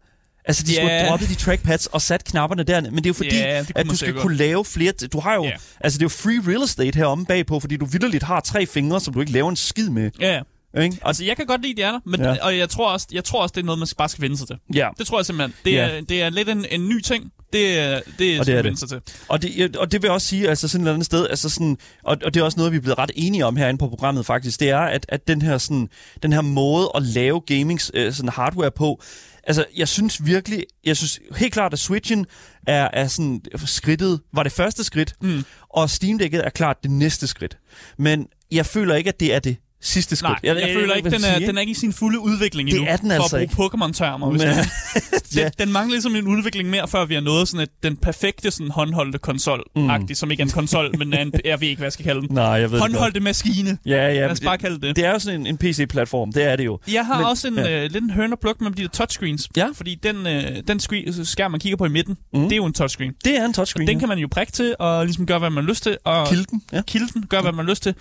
Altså, 0.44 0.62
de 0.62 0.72
yeah. 0.72 0.76
skulle 0.76 0.90
have 0.90 1.08
droppet 1.08 1.28
de 1.28 1.34
trackpads 1.34 1.86
og 1.86 2.02
sat 2.02 2.24
knapperne 2.24 2.62
der. 2.62 2.80
Men 2.80 2.96
det 2.96 3.06
er 3.06 3.10
jo 3.10 3.14
fordi, 3.14 3.36
yeah, 3.36 3.66
at 3.74 3.86
du 3.86 3.96
skal 3.96 4.06
sikkert. 4.06 4.22
kunne 4.22 4.36
lave 4.36 4.64
flere... 4.64 4.92
Du 4.92 5.20
har 5.20 5.34
jo... 5.34 5.44
Yeah. 5.44 5.58
Altså, 5.80 5.98
det 5.98 6.02
er 6.02 6.04
jo 6.04 6.08
free 6.08 6.52
real 6.52 6.62
estate 6.62 6.96
heromme 6.96 7.26
bagpå, 7.26 7.60
fordi 7.60 7.76
du 7.76 7.84
vidderligt 7.84 8.22
har 8.22 8.40
tre 8.40 8.66
fingre, 8.66 9.00
som 9.00 9.14
du 9.14 9.20
ikke 9.20 9.32
laver 9.32 9.50
en 9.50 9.56
skid 9.56 9.88
med. 9.88 10.10
Ja, 10.20 10.32
yeah. 10.32 10.44
Ikke? 10.82 10.96
Altså, 11.02 11.24
jeg 11.24 11.36
kan 11.36 11.46
godt 11.46 11.62
lide, 11.62 11.76
de 11.76 11.82
er 11.82 11.90
der, 11.92 12.00
men, 12.06 12.20
Ja. 12.20 12.36
og 12.44 12.58
jeg 12.58 12.68
tror, 12.68 12.90
også, 12.92 13.06
jeg 13.12 13.24
tror 13.24 13.42
også, 13.42 13.52
det 13.52 13.60
er 13.60 13.64
noget, 13.64 13.78
man 13.78 13.88
bare 13.98 14.08
skal 14.08 14.22
vende 14.22 14.36
sig 14.38 14.46
til. 14.46 14.56
ja. 14.74 14.88
Det 14.98 15.06
tror 15.06 15.18
jeg 15.18 15.26
simpelthen. 15.26 15.54
Det 15.64 15.72
Ja. 15.72 15.88
er, 15.88 16.00
det 16.00 16.22
er 16.22 16.30
lidt 16.30 16.48
en, 16.48 16.66
en 16.70 16.88
ny 16.88 17.00
ting. 17.00 17.32
Det, 17.52 17.78
er- 17.78 18.00
det, 18.18 18.40
Og 18.40 18.46
det 18.46 18.54
er 18.54 18.62
det. 18.62 18.78
sig 18.78 18.88
til. 18.88 19.00
Og 19.28 19.42
det, 19.42 19.76
og 19.76 19.92
det 19.92 20.02
vil 20.02 20.08
jeg 20.08 20.12
også 20.14 20.26
sige, 20.26 20.48
altså 20.48 20.68
sådan 20.68 20.80
et 20.80 20.84
eller 20.84 20.94
andet 20.94 21.06
sted, 21.06 21.26
altså 21.30 21.48
sådan, 21.48 21.76
og, 22.04 22.16
og 22.24 22.34
det 22.34 22.40
er 22.40 22.44
også 22.44 22.58
noget, 22.58 22.72
vi 22.72 22.76
er 22.76 22.80
blevet 22.80 22.98
ret 22.98 23.10
enige 23.14 23.46
om 23.46 23.56
herinde 23.56 23.78
på 23.78 23.88
programmet 23.88 24.26
faktisk, 24.26 24.60
det 24.60 24.70
er, 24.70 24.78
at, 24.78 25.06
at 25.08 25.28
den, 25.28 25.42
her, 25.42 25.58
sådan, 25.58 25.88
den 26.22 26.32
her 26.32 26.40
måde 26.40 26.90
at 26.94 27.02
lave 27.02 27.40
gaming 27.40 27.80
øh, 27.94 28.12
sådan 28.12 28.28
hardware 28.28 28.70
på, 28.70 29.02
altså 29.46 29.64
jeg 29.76 29.88
synes 29.88 30.26
virkelig, 30.26 30.64
jeg 30.84 30.96
synes 30.96 31.20
helt 31.36 31.52
klart, 31.52 31.72
at 31.72 31.78
Switchen 31.78 32.26
er, 32.66 32.88
er 32.92 33.06
sådan 33.08 33.40
skridtet, 33.66 34.20
var 34.32 34.42
det 34.42 34.52
første 34.52 34.84
skridt, 34.84 35.14
Mm. 35.20 35.44
og 35.70 35.90
Steam 35.90 36.20
Deck'et 36.22 36.46
er 36.46 36.50
klart 36.50 36.76
det 36.82 36.90
næste 36.90 37.26
skridt. 37.26 37.58
Men 37.98 38.26
jeg 38.50 38.66
føler 38.66 38.94
ikke, 38.94 39.08
at 39.08 39.20
det 39.20 39.34
er 39.34 39.38
det 39.38 39.56
sidste 39.84 40.16
skridt. 40.16 40.30
Nej, 40.30 40.38
jeg, 40.42 40.56
jeg, 40.60 40.68
jeg 40.68 40.76
føler 40.76 40.94
ikke, 40.94 41.10
den 41.10 41.24
er, 41.24 41.34
sige, 41.36 41.46
den 41.46 41.56
er 41.56 41.60
ikke 41.60 41.70
i 41.70 41.74
sin 41.74 41.92
fulde 41.92 42.18
udvikling 42.20 42.68
Det 42.70 42.76
endnu. 42.76 42.90
er 42.92 42.96
den 42.96 43.10
for 43.10 43.14
altså 43.22 43.36
at 43.36 43.50
bruge 43.50 43.68
Pokémon-termer. 43.70 44.30
Hvis 44.30 44.42
Men- 44.42 44.50
det. 44.56 44.66
Ja. 45.36 45.44
den, 45.44 45.52
den 45.58 45.72
mangler 45.72 45.92
ligesom 45.92 46.16
en 46.16 46.26
udvikling 46.26 46.70
mere, 46.70 46.88
før 46.88 47.04
vi 47.04 47.14
har 47.14 47.20
nået 47.20 47.48
sådan 47.48 47.60
et, 47.62 47.68
den 47.82 47.96
perfekte 47.96 48.50
sådan 48.50 48.70
håndholdte 48.70 49.18
konsol 49.18 49.62
mm. 49.76 49.90
som 50.14 50.30
ikke 50.30 50.40
er 50.40 50.44
en 50.44 50.50
konsol, 50.52 50.98
men 50.98 51.12
er 51.12 51.22
en, 51.22 51.32
jeg 51.44 51.60
ved 51.60 51.68
ikke, 51.68 51.78
hvad 51.78 51.86
jeg 51.86 51.92
skal 51.92 52.04
kalde 52.04 52.20
den. 52.20 52.28
Nej, 52.34 52.44
jeg 52.44 52.62
ved 52.62 52.70
det 52.70 52.80
Håndholdte 52.80 53.20
maskine. 53.20 53.68
godt. 53.70 53.78
Ja, 53.86 54.06
ja. 54.08 54.20
Lad 54.20 54.30
os 54.30 54.40
bare 54.40 54.58
kalde 54.58 54.80
det. 54.86 54.96
det 54.96 55.04
er 55.04 55.10
jo 55.12 55.18
sådan 55.18 55.40
en, 55.40 55.46
en 55.46 55.56
PC-platform, 55.58 56.32
det 56.32 56.44
er 56.44 56.56
det 56.56 56.64
jo. 56.64 56.78
Jeg 56.92 57.06
har 57.06 57.16
Men- 57.18 57.26
også 57.26 57.48
en, 57.48 57.54
ja. 57.54 57.84
øh, 57.84 57.90
lidt 57.90 58.04
en 58.04 58.10
høn 58.10 58.32
og 58.32 58.38
pluk 58.40 58.60
med 58.60 58.70
de 58.70 58.82
der 58.82 58.88
touchscreens. 58.88 59.48
Ja. 59.56 59.68
Fordi 59.74 59.94
den, 59.94 60.26
øh, 60.26 60.42
den 60.68 60.80
screen, 60.80 61.24
skærm, 61.24 61.50
man 61.50 61.60
kigger 61.60 61.76
på 61.76 61.84
i 61.84 61.88
midten, 61.88 62.16
mm. 62.34 62.42
det 62.42 62.52
er 62.52 62.56
jo 62.56 62.64
en 62.64 62.72
touchscreen. 62.72 63.12
Det 63.24 63.38
er 63.38 63.44
en 63.44 63.52
touchscreen. 63.52 63.88
Den 63.88 63.98
kan 63.98 64.08
man 64.08 64.18
jo 64.18 64.28
prikke 64.30 64.52
til, 64.52 64.74
og 64.78 65.04
ligesom 65.04 65.26
gøre, 65.26 65.38
hvad 65.38 65.50
man 65.50 65.64
har 65.64 65.68
lyst 65.70 65.82
til. 65.82 65.96
Og 66.04 66.28
Kilden, 66.28 66.62
ja. 66.72 66.82
kilde 66.86 67.06
den, 67.14 67.26
gøre, 67.28 67.42
hvad 67.42 67.52
man 67.52 67.64
har 67.64 67.70
lyst 67.72 67.82
til. 67.82 67.94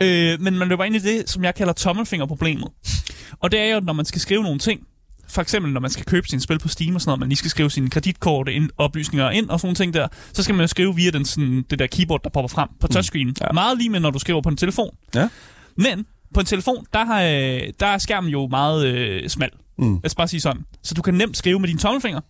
Ja. 0.00 0.32
Øh, 0.32 0.40
men 0.40 0.56
man 0.58 0.68
løber 0.68 0.84
ind 0.84 0.96
i 0.96 0.98
det, 0.98 1.21
som 1.26 1.44
jeg 1.44 1.54
kalder 1.54 1.72
tommelfingerproblemet. 1.72 2.68
Og 3.40 3.52
det 3.52 3.60
er 3.60 3.74
jo, 3.74 3.80
når 3.80 3.92
man 3.92 4.04
skal 4.04 4.20
skrive 4.20 4.42
nogle 4.42 4.58
ting. 4.58 4.80
For 5.28 5.42
eksempel, 5.42 5.72
når 5.72 5.80
man 5.80 5.90
skal 5.90 6.04
købe 6.04 6.28
sin 6.28 6.40
spil 6.40 6.58
på 6.58 6.68
Steam 6.68 6.94
og 6.94 7.00
sådan 7.00 7.08
noget, 7.08 7.20
man 7.20 7.28
lige 7.28 7.36
skal 7.36 7.50
skrive 7.50 7.70
sine 7.70 7.90
kreditkort 7.90 8.48
ind, 8.48 8.70
oplysninger 8.78 9.30
ind 9.30 9.50
og 9.50 9.60
sådan 9.60 9.66
nogle 9.66 9.76
ting 9.76 9.94
der, 9.94 10.08
så 10.32 10.42
skal 10.42 10.54
man 10.54 10.62
jo 10.62 10.66
skrive 10.66 10.96
via 10.96 11.10
den, 11.10 11.24
sådan, 11.24 11.64
det 11.70 11.78
der 11.78 11.86
keyboard, 11.86 12.22
der 12.24 12.30
popper 12.30 12.48
frem 12.48 12.68
på 12.80 12.86
touchscreen. 12.88 13.26
Mm. 13.26 13.34
Ja. 13.40 13.52
Meget 13.52 13.78
lige 13.78 13.90
med, 13.90 14.00
når 14.00 14.10
du 14.10 14.18
skriver 14.18 14.40
på 14.40 14.48
en 14.48 14.56
telefon. 14.56 14.96
Ja. 15.14 15.28
Men 15.76 16.06
på 16.34 16.40
en 16.40 16.46
telefon, 16.46 16.86
der, 16.92 17.04
har, 17.04 17.20
der 17.80 17.86
er 17.86 17.98
skærmen 17.98 18.30
jo 18.30 18.46
meget 18.46 18.86
øh, 18.86 19.28
smal. 19.28 19.50
Mm. 19.78 19.94
Lad 19.94 20.06
os 20.06 20.14
bare 20.14 20.28
sige 20.28 20.40
sådan. 20.40 20.62
Så 20.82 20.94
du 20.94 21.02
kan 21.02 21.14
nemt 21.14 21.36
skrive 21.36 21.60
med 21.60 21.68
dine 21.68 21.78
tommelfinger. 21.78 22.20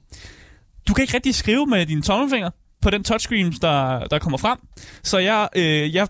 Du 0.88 0.94
kan 0.94 1.02
ikke 1.02 1.14
rigtig 1.14 1.34
skrive 1.34 1.66
med 1.66 1.86
dine 1.86 2.02
tommelfinger 2.02 2.50
på 2.82 2.90
den 2.90 3.04
touchscreen, 3.04 3.52
der, 3.52 4.06
der 4.06 4.18
kommer 4.18 4.38
frem. 4.38 4.58
Så 5.02 5.18
jeg, 5.18 5.48
øh, 5.56 5.94
jeg, 5.94 6.08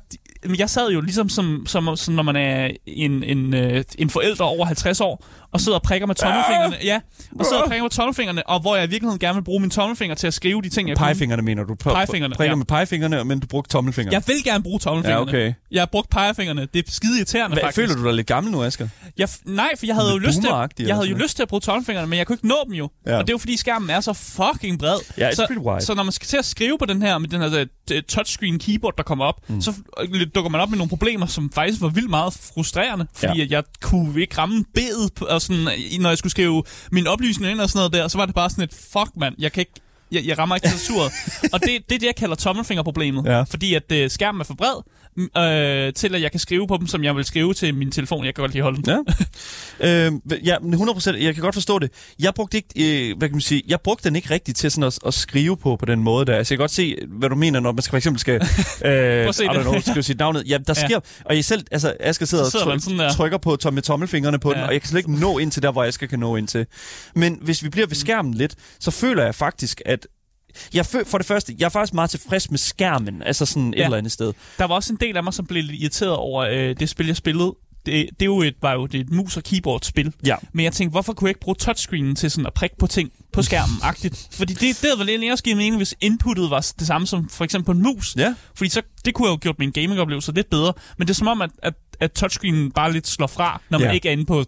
jeg 0.58 0.70
sad 0.70 0.90
jo 0.90 1.00
ligesom 1.00 1.28
som, 1.28 1.66
som, 1.66 1.96
som 1.96 2.14
når 2.14 2.22
man 2.22 2.37
er 2.37 2.70
en, 2.87 3.22
en, 3.22 3.54
øh, 3.54 3.84
en 3.99 4.11
forælder 4.11 4.44
over 4.44 4.64
50 4.64 5.00
år, 5.00 5.25
og 5.52 5.61
sidder 5.61 5.78
og 5.78 5.82
prikker 5.82 6.06
med 6.06 6.14
tommelfingrene. 6.14 6.76
Ja, 6.85 7.00
og 7.38 7.47
sidder 7.47 7.62
og 7.62 7.68
prikker 7.68 7.82
med 7.85 7.90
tommelfingrene, 7.90 8.47
og 8.49 8.61
hvor 8.61 8.76
jeg 8.76 8.85
i 8.85 8.90
virkeligheden 8.90 9.18
gerne 9.18 9.35
vil 9.35 9.42
bruge 9.44 9.61
mine 9.61 9.71
tommelfinger 9.71 10.14
til 10.14 10.26
at 10.26 10.35
skrive 10.35 10.62
de 10.62 10.68
ting, 10.68 10.88
jeg. 10.88 10.97
Pegefingrene 10.97 11.42
mener 11.42 11.64
du? 11.64 11.75
Pegefingrene, 11.75 12.35
Prikker 12.35 12.50
ja. 12.52 12.56
med 12.56 12.66
pegefingrene, 12.66 13.25
men 13.25 13.40
du 13.40 13.47
brugte 13.47 13.71
tommelfingrene. 13.73 14.14
Jeg 14.14 14.23
vil 14.26 14.44
gerne 14.44 14.62
bruge 14.62 14.78
tommelfingrene. 14.78 15.30
Ja, 15.32 15.44
okay. 15.47 15.52
Jeg 15.71 15.80
har 15.80 15.87
brugt 15.87 16.11
pegefingrene. 16.11 16.68
Det 16.75 16.88
er 16.88 16.90
skide 16.92 17.16
irriterende, 17.18 17.54
Hvad, 17.54 17.62
faktisk. 17.62 17.76
føler 17.76 17.94
du 18.02 18.04
dig 18.04 18.14
lidt 18.14 18.26
gammel 18.26 18.52
nu, 18.52 18.62
Asger? 18.64 18.88
Jeg, 19.18 19.28
nej, 19.44 19.71
for 19.78 19.87
jeg 19.87 19.94
havde 19.94 20.11
jo 20.12 20.18
lyst 20.18 20.40
til, 20.40 20.87
jeg 20.87 20.94
havde 20.94 21.09
jo 21.09 21.16
lyst 21.16 21.37
til 21.37 21.42
at 21.42 21.49
bruge 21.49 21.61
tommelfingrene, 21.61 22.09
men 22.09 22.18
jeg 22.18 22.26
kunne 22.26 22.35
ikke 22.35 22.49
nå 22.49 22.56
dem 22.66 22.73
jo. 22.75 22.90
Ja. 23.06 23.16
Og 23.16 23.21
det 23.26 23.30
er 23.30 23.35
jo 23.35 23.38
fordi 23.38 23.56
skærmen 23.56 23.90
er 23.90 24.00
så 24.00 24.12
fucking 24.12 24.78
bred. 24.78 24.99
Ja, 25.18 25.35
så, 25.35 25.47
wide. 25.59 25.80
så 25.85 25.94
når 25.94 26.02
man 26.02 26.12
skal 26.12 26.26
til 26.26 26.37
at 26.37 26.44
skrive 26.44 26.78
på 26.78 26.85
den 26.87 27.02
her, 27.02 27.18
med 27.18 27.28
den 27.28 27.40
her 27.40 27.64
øh, 27.92 28.02
touchscreen 28.02 28.59
keyboard, 28.59 28.94
der 28.97 29.02
kommer 29.02 29.25
op, 29.25 29.49
mm. 29.49 29.61
så 29.61 29.73
øh, 30.00 30.26
dukker 30.35 30.50
man 30.50 30.61
op 30.61 30.71
med 30.71 30.78
nogle 30.78 30.88
problemer, 30.88 31.26
som 31.26 31.50
faktisk 31.54 31.80
var 31.82 31.88
vildt 31.88 32.11
meget 32.11 32.32
frustrerende. 32.54 33.06
Fordi 33.16 33.38
Ja. 33.38 33.47
jeg 33.50 33.62
kunne 33.82 34.21
ikke 34.21 34.38
ramme 34.38 34.64
bedet, 34.75 35.12
på- 35.16 35.25
sådan, 35.42 35.68
når 36.00 36.08
jeg 36.08 36.18
skulle 36.18 36.30
skrive 36.30 36.62
mine 36.92 37.11
oplysninger 37.11 37.50
ind 37.50 37.61
og 37.61 37.68
sådan 37.68 37.78
noget 37.78 37.92
der, 37.92 38.08
så 38.08 38.18
var 38.18 38.26
det 38.26 38.34
bare 38.34 38.50
sådan 38.50 38.64
et, 38.64 38.75
fuck 38.75 39.11
mand, 39.16 39.34
jeg 39.38 39.52
kan 39.52 39.61
ikke 39.61 39.72
jeg, 40.12 40.26
jeg 40.26 40.38
rammer 40.38 40.54
ikke 40.54 40.68
tastaturet. 40.68 41.12
og 41.52 41.61
det, 41.61 41.68
det 41.88 41.94
er 41.94 41.99
det, 41.99 42.06
jeg 42.06 42.16
kalder 42.16 42.37
tommelfingerproblemet. 42.37 43.25
Ja. 43.25 43.42
Fordi 43.42 43.75
at 43.75 43.92
øh, 43.92 44.11
skærmen 44.11 44.40
er 44.40 44.44
for 44.44 44.54
bred, 44.54 44.82
øh, 45.19 45.92
til 45.92 46.14
at 46.14 46.23
jeg 46.23 46.31
kan 46.31 46.40
skrive 46.40 46.66
på 46.66 46.76
dem, 46.76 46.87
som 46.87 47.04
jeg 47.04 47.16
vil 47.16 47.25
skrive 47.25 47.54
til 47.54 47.75
min 47.75 47.90
telefon. 47.90 48.25
Jeg 48.25 48.35
kan 48.35 48.42
godt 48.42 48.52
lige 48.52 48.62
holde 48.62 48.83
den. 48.83 49.04
Ja. 49.81 50.07
øh, 50.07 50.12
ja, 50.47 50.59
men 50.59 50.73
100 50.73 51.25
Jeg 51.25 51.35
kan 51.35 51.42
godt 51.42 51.54
forstå 51.54 51.78
det. 51.78 51.90
Jeg 52.19 52.35
brugte 52.35 52.57
ikke, 52.57 53.11
øh, 53.11 53.19
hvad 53.19 53.28
kan 53.28 53.35
man 53.35 53.40
sige, 53.40 53.62
jeg 53.69 53.81
brugte 53.81 54.09
den 54.09 54.16
ikke 54.16 54.31
rigtigt 54.31 54.59
til 54.59 54.71
sådan 54.71 54.85
at, 54.85 54.99
at 55.07 55.14
skrive 55.14 55.57
på 55.57 55.76
på 55.76 55.85
den 55.87 56.02
måde 56.02 56.26
der. 56.26 56.37
Altså, 56.37 56.54
jeg 56.54 56.59
kan 56.59 56.62
godt 56.62 56.71
se, 56.71 56.97
hvad 57.09 57.28
du 57.28 57.35
mener, 57.35 57.61
når 57.61 57.73
man 57.73 57.83
skal, 57.83 57.90
for 57.90 57.97
eksempel 57.97 58.21
skal, 58.21 58.35
øh, 58.85 59.26
I 59.26 59.28
don't 59.28 59.62
know, 59.62 59.81
skal 59.81 60.04
sige 60.04 60.16
navnet. 60.16 60.42
Ja, 60.49 60.59
der 60.59 60.75
Ja. 60.76 60.87
sker, 60.87 61.00
og 61.25 61.37
jeg 61.37 61.45
selv, 61.45 61.64
altså, 61.71 61.95
Asger 62.00 62.26
sidder, 62.26 62.45
sidder 62.50 62.66
og 62.66 62.81
der. 62.99 63.12
trykker 63.12 63.38
på 63.38 63.57
tom, 63.57 63.75
med 63.75 63.83
tommelfingrene 63.83 64.38
på 64.38 64.50
den, 64.52 64.59
Ja. 64.59 64.66
og 64.66 64.73
jeg 64.73 64.81
kan 64.81 64.88
slet 64.88 64.99
ikke 64.99 65.21
nå 65.21 65.38
ind 65.38 65.50
til 65.52 65.62
der, 65.62 65.73
hvor 65.73 65.85
Asger 65.85 66.07
kan 66.07 66.19
nå 66.19 66.37
ind 66.37 66.49
til. 66.49 66.66
Men 67.14 67.38
hvis 67.42 67.62
vi 67.62 67.69
bliver 67.69 67.87
ved 67.87 67.97
skærmen 67.97 68.35
lidt, 68.35 68.54
så 68.81 68.90
føler 68.90 69.25
jeg 69.25 69.35
faktisk, 69.35 69.81
at 69.87 70.07
jeg 70.75 70.85
fø- 70.94 71.04
for 71.11 71.18
det 71.18 71.26
første, 71.26 71.54
jeg 71.59 71.64
er 71.64 71.68
faktisk 71.71 71.94
meget 71.94 72.11
tilfreds 72.11 72.50
med 72.50 72.59
skærmen, 72.59 73.23
altså 73.23 73.46
sådan 73.46 73.74
et 73.74 73.79
Ja. 73.79 73.85
eller 73.85 73.98
andet 73.98 74.12
sted. 74.12 74.33
Der 74.59 74.64
var 74.64 74.74
også 74.74 74.92
en 74.92 74.98
del 75.00 75.16
af 75.16 75.24
mig, 75.24 75.35
som 75.35 75.46
blev 75.46 75.62
lidt 75.64 75.81
irriteret 75.81 76.12
over 76.16 76.44
øh, 76.44 76.76
det 76.81 76.88
spil, 76.88 77.07
jeg 77.07 77.16
spillede. 77.16 77.55
Det, 77.87 77.94
det 78.11 78.22
er 78.22 78.26
jo 78.26 78.42
et, 78.42 78.55
var 78.62 78.72
jo 78.72 78.87
det 78.87 79.00
et 79.00 79.11
mus- 79.11 79.37
og 79.37 79.42
keyboard-spil. 79.42 80.12
Ja. 80.26 80.37
Men 80.53 80.64
jeg 80.64 80.72
tænkte, 80.72 80.90
hvorfor 80.92 81.12
kunne 81.12 81.26
jeg 81.29 81.31
ikke 81.31 81.40
bruge 81.40 81.55
touchscreenen 81.55 82.16
til 82.16 82.31
sådan 82.31 82.46
at 82.46 82.55
prikke 82.55 82.76
på 82.79 82.87
ting 82.87 83.12
på 83.33 83.40
skærmen-agtigt? 83.42 84.29
Fordi 84.38 84.53
det, 84.53 84.61
det 84.61 84.76
havde 84.83 84.98
vel 84.98 85.09
egentlig 85.09 85.33
også 85.33 85.44
givet 85.44 85.57
mening, 85.57 85.76
hvis 85.76 85.94
inputtet 86.00 86.50
var 86.50 86.72
det 86.79 86.87
samme 86.87 87.07
som 87.07 87.29
for 87.29 87.44
eksempel 87.44 87.66
på 87.66 87.72
en 87.72 87.83
mus. 87.83 88.16
Ja. 88.16 88.35
Fordi 88.55 88.70
så, 88.70 88.83
det 89.05 89.14
kunne 89.14 89.26
have 89.29 89.33
jo 89.33 89.38
gjort 89.42 89.59
min 89.59 89.70
gamingoplevelse 89.70 90.33
lidt 90.33 90.50
bedre. 90.50 90.72
Men 90.98 91.07
det 91.09 91.14
er 91.14 91.16
som 91.16 91.26
om, 91.29 91.42
at, 91.42 91.50
at, 91.62 91.74
at 92.00 92.12
touchscreenen 92.12 92.70
bare 92.72 92.92
lidt 92.92 93.09
slår 93.09 93.26
fra, 93.26 93.61
når 93.70 93.79
man 93.79 93.88
Ja. 93.88 93.92
ikke 93.94 94.09
er 94.09 94.12
inde 94.12 94.24
på 94.26 94.44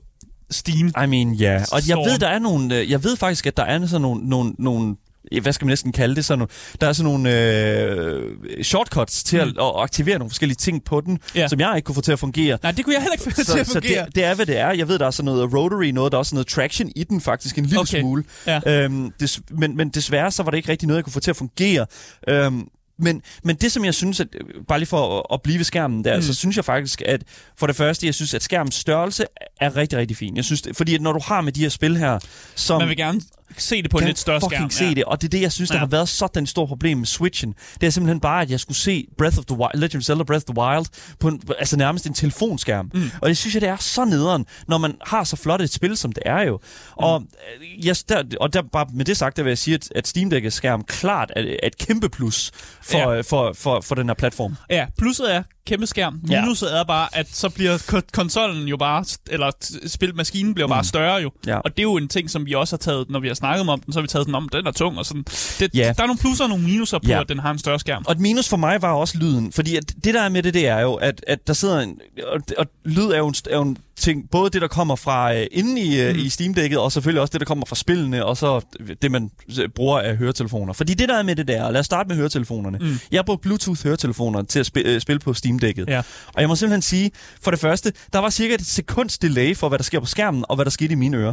Steam. 0.50 0.88
I 0.88 1.07
mean, 1.07 1.35
ja. 1.35 1.52
Yeah. 1.55 1.66
Og 1.72 1.88
jeg 1.88 1.96
ved, 1.96 2.18
der 2.18 2.28
er 2.28 2.38
nogle, 2.38 2.78
øh, 2.78 2.90
jeg 2.90 3.05
ved 3.05 3.16
faktisk, 3.16 3.46
at 3.46 3.57
der 3.57 3.62
er 3.64 3.87
sådan 3.87 4.02
nogle, 4.02 4.28
nogle, 4.28 4.52
nogle 4.59 4.96
hvad 5.42 5.52
skal 5.52 5.64
man 5.64 5.70
næsten 5.70 5.92
kalde 5.92 6.14
det, 6.16 6.24
sådan 6.24 6.38
nogle, 6.38 6.50
der 6.80 6.87
er 6.88 6.92
sådan 6.92 7.12
nogle 7.12 7.30
øh, 7.40 8.64
shortcuts 8.64 9.24
til 9.24 9.44
mm. 9.44 9.48
at, 9.48 9.56
at 9.58 9.72
aktivere 9.76 10.18
nogle 10.18 10.30
forskellige 10.30 10.56
ting 10.56 10.84
på 10.84 11.00
den, 11.00 11.18
Ja. 11.34 11.48
som 11.48 11.60
jeg 11.60 11.72
ikke 11.76 11.87
kunne 11.87 11.94
få 11.94 12.00
til 12.00 12.12
at 12.12 12.18
fungere. 12.18 12.58
Nej, 12.62 12.72
det 12.72 12.84
kunne 12.84 12.94
jeg 12.94 13.02
heller 13.02 13.12
ikke 13.12 13.24
få 13.24 13.30
til 13.30 13.44
Så, 13.46 13.58
at 13.58 13.66
så 13.66 13.72
fungere. 13.72 14.06
det, 14.06 14.14
det 14.14 14.24
er, 14.24 14.34
hvad 14.34 14.46
det 14.46 14.58
er. 14.58 14.72
Jeg 14.72 14.88
ved, 14.88 14.98
der 14.98 15.06
er 15.06 15.10
sådan 15.10 15.24
noget 15.24 15.54
rotary, 15.54 15.87
noget, 15.90 16.12
der 16.12 16.16
er 16.16 16.20
også 16.20 16.34
noget 16.34 16.46
traction 16.46 16.90
i 16.96 17.04
den 17.04 17.20
faktisk, 17.20 17.58
en 17.58 17.64
lille 17.64 17.80
Okay. 17.80 18.00
smule. 18.00 18.24
Ja. 18.46 18.60
Øhm, 18.66 19.10
des, 19.20 19.40
men, 19.50 19.76
men 19.76 19.88
desværre, 19.88 20.30
så 20.30 20.42
var 20.42 20.50
det 20.50 20.56
ikke 20.58 20.68
rigtig 20.68 20.87
noget, 20.88 20.96
jeg 20.98 21.04
kunne 21.04 21.12
få 21.12 21.20
til 21.20 21.30
at 21.30 21.37
fungere. 21.37 21.87
Øhm, 22.28 22.68
men, 22.98 23.22
men 23.44 23.56
det, 23.56 23.72
som 23.72 23.84
jeg 23.84 23.94
synes, 23.94 24.20
at, 24.20 24.26
bare 24.68 24.78
lige 24.78 24.87
for 24.88 25.18
at, 25.18 25.24
at 25.34 25.42
blive 25.42 25.58
ved 25.58 25.64
skærmen 25.64 26.04
der. 26.04 26.16
Mm. 26.16 26.22
så 26.22 26.34
synes 26.34 26.56
jeg 26.56 26.64
faktisk, 26.64 27.02
at 27.06 27.22
for 27.58 27.66
det 27.66 27.76
første, 27.76 28.06
jeg 28.06 28.14
synes, 28.14 28.34
at 28.34 28.42
skærmens 28.42 28.74
størrelse 28.74 29.24
er 29.60 29.76
rigtig, 29.76 29.98
rigtig 29.98 30.16
fin. 30.16 30.37
Jeg 30.37 30.44
synes, 30.44 30.62
det, 30.62 30.76
fordi 30.76 30.94
at 30.94 31.00
når 31.00 31.12
du 31.12 31.20
har 31.24 31.40
med 31.40 31.52
de 31.52 31.60
her 31.60 31.68
spil 31.68 31.96
her, 31.96 32.18
som 32.54 32.80
Man 32.80 32.88
vil 32.88 32.96
gerne 32.96 33.20
se 33.62 33.82
det 33.82 33.90
på 33.90 33.96
en 33.96 34.00
kan 34.00 34.08
lidt 34.08 34.18
større 34.18 34.40
fucking 34.40 34.72
skærm. 34.72 34.88
se 34.90 34.94
det, 34.94 35.04
og 35.04 35.20
det 35.22 35.28
er 35.28 35.30
det, 35.30 35.40
jeg 35.40 35.52
synes, 35.52 35.70
der 35.70 35.76
Ja. 35.76 35.80
har 35.80 35.86
været 35.86 36.08
sådan 36.08 36.42
et 36.42 36.48
stort 36.48 36.68
problem 36.68 36.98
med 36.98 37.06
Switchen. 37.06 37.54
Det 37.80 37.86
er 37.86 37.90
simpelthen 37.90 38.20
bare, 38.20 38.42
at 38.42 38.50
jeg 38.50 38.60
skulle 38.60 38.78
se 38.78 39.06
Breath 39.18 39.38
of 39.38 39.44
the 39.44 39.56
Wild, 39.58 39.80
Legend 39.80 39.96
of 40.00 40.02
Zelda 40.04 40.24
Breath 40.24 40.44
of 40.48 40.54
the 40.54 40.60
Wild 40.62 40.86
på 41.20 41.28
en, 41.28 41.40
altså 41.58 41.76
nærmest 41.76 42.06
en 42.06 42.14
telefonskærm. 42.14 42.90
Mm. 42.94 43.10
Og 43.22 43.28
det 43.28 43.36
synes 43.36 43.54
jeg, 43.54 43.60
det 43.60 43.68
er 43.68 43.76
så 43.76 44.04
nederen, 44.04 44.46
når 44.68 44.78
man 44.78 44.94
har 45.06 45.24
så 45.24 45.36
flot 45.36 45.60
et 45.60 45.72
spil, 45.72 45.96
som 45.96 46.12
det 46.12 46.22
er 46.26 46.42
jo. 46.42 46.56
Mm. 46.56 46.92
Og, 47.04 47.22
øh, 47.60 47.86
yes, 47.88 48.04
der, 48.04 48.22
og 48.40 48.52
der, 48.52 48.62
bare 48.72 48.86
med 48.94 49.04
det 49.04 49.16
sagt, 49.16 49.36
der 49.36 49.42
vil 49.42 49.50
jeg 49.50 49.58
sige, 49.58 49.74
at, 49.74 49.88
at 49.94 50.08
Steam 50.08 50.32
Deck's 50.32 50.48
skærm 50.50 50.84
klart 50.84 51.32
er, 51.36 51.42
er 51.62 51.66
et 51.66 51.78
kæmpe 51.78 52.08
plus 52.08 52.50
for, 52.82 52.98
Ja. 52.98 53.10
ja. 53.10 53.20
for, 53.20 53.52
for, 53.52 53.80
for 53.80 53.94
den 53.94 54.06
her 54.08 54.14
platform. 54.14 54.56
Ja, 54.70 54.86
plusset 54.98 55.34
er 55.34 55.42
kæmpe 55.66 55.87
skærm. 55.87 56.20
Ja. 56.31 56.40
Minuset 56.40 56.77
er 56.79 56.85
bare, 56.85 57.09
at 57.12 57.29
så 57.33 57.48
bliver 57.48 57.79
ko- 57.88 58.00
konsollen 58.12 58.68
jo 58.68 58.77
bare, 58.77 59.05
eller 59.31 59.50
spilmaskinen 59.87 60.55
bliver 60.55 60.68
bare 60.68 60.81
Mm. 60.81 60.85
større 60.85 61.14
jo. 61.22 61.31
Ja. 61.46 61.57
Og 61.59 61.70
det 61.70 61.79
er 61.79 61.83
jo 61.83 61.96
en 61.96 62.09
ting, 62.09 62.31
som 62.31 62.46
vi 62.46 62.53
også 62.53 62.72
har 62.77 62.79
taget, 62.79 63.11
når 63.11 63.20
vi 63.20 63.29
har 63.29 63.35
snakket 63.35 63.68
om 63.68 63.81
den, 63.81 63.92
så 63.92 63.98
har 63.98 64.03
vi 64.03 64.09
taget 64.09 64.27
den 64.27 64.35
om, 64.35 64.48
den 64.48 64.66
er 64.66 64.70
tung 64.70 64.98
og 64.98 65.07
sådan. 65.07 65.22
Det, 65.61 65.70
Ja. 65.74 65.92
Der 65.96 66.03
er 66.03 66.07
nogle 66.07 66.18
plusser 66.20 66.44
og 66.44 66.48
nogle 66.50 66.64
minuser 66.64 66.98
på, 66.98 67.09
Ja. 67.09 67.20
at 67.20 67.29
den 67.29 67.38
har 67.38 67.50
en 67.50 67.59
større 67.59 67.79
skærm. 67.81 68.05
Og 68.07 68.12
et 68.12 68.20
minus 68.20 68.48
for 68.48 68.57
mig 68.57 68.83
var 68.83 68.92
også 68.92 69.18
lyden, 69.18 69.53
fordi 69.53 69.77
at 69.77 69.94
det 70.05 70.14
der 70.14 70.22
er 70.22 70.29
med 70.29 70.42
det, 70.42 70.55
det 70.55 70.66
er 70.68 70.81
jo, 70.81 70.94
at, 70.94 71.24
at 71.29 71.46
der 71.46 71.53
sidder 71.53 71.81
en... 71.81 71.98
Og, 72.27 72.40
og 72.59 72.66
lyd 72.85 73.07
er 73.11 73.18
jo, 73.18 73.29
en, 73.29 73.35
er 73.50 73.57
jo 73.57 73.62
en 73.62 73.77
ting, 73.96 74.30
både 74.30 74.50
det, 74.50 74.62
der 74.62 74.68
kommer 74.68 74.96
fra 74.96 75.33
uh, 75.35 75.42
inde 75.50 75.80
i, 75.80 76.12
Mm. 76.12 76.18
i 76.18 76.28
Steam-dækket, 76.28 76.78
og 76.78 76.92
selvfølgelig 76.92 77.20
også 77.20 77.33
det, 77.33 77.40
der 77.40 77.44
kommer 77.44 77.66
fra 77.66 77.76
spillene, 77.76 78.24
og 78.24 78.37
så 78.37 78.61
det, 79.02 79.11
man 79.11 79.30
øh, 79.61 79.68
bruger 79.68 80.00
af 80.00 80.16
høretelefoner. 80.16 80.72
Fordi 80.72 80.94
det 80.94 81.09
der 81.09 81.18
er 81.18 81.22
med 81.22 81.37
det 81.37 81.48
der, 81.48 81.70
lad 81.70 81.80
os 81.80 81.87
starte 81.87 82.09
med 82.09 82.16
høretelefonerne. 82.16 82.78
Mm. 82.78 82.98
Jeg 83.11 83.18
har 83.18 83.22
brugt 83.22 83.42
Bluetooth-høretelefoner 83.42 84.42
til 84.42 84.61
at 84.61 84.66
spille, 84.66 84.94
uh, 84.94 85.00
spille 85.00 85.18
på 85.18 85.35
Steam-dækket. 85.35 85.88
Ja. 85.88 85.98
Og 86.35 86.40
jeg 86.40 86.48
må 86.48 86.57
simpelthen 86.57 86.83
sige, 86.83 87.11
for 87.42 87.50
det 87.50 87.61
første, 87.61 87.92
der 88.12 88.18
var 88.18 88.30
cirka 88.30 88.54
et 88.54 88.66
sekunds 88.66 89.18
delay 89.18 89.57
for, 89.57 89.68
hvad 89.68 89.78
der 89.78 89.85
sker 89.85 90.00
på 90.00 90.07
skærmen, 90.07 90.44
og 90.48 90.54
hvad 90.57 90.64
der 90.64 90.70
skete 90.70 90.92
i 90.92 90.96
mine 90.96 91.16
ører. 91.16 91.33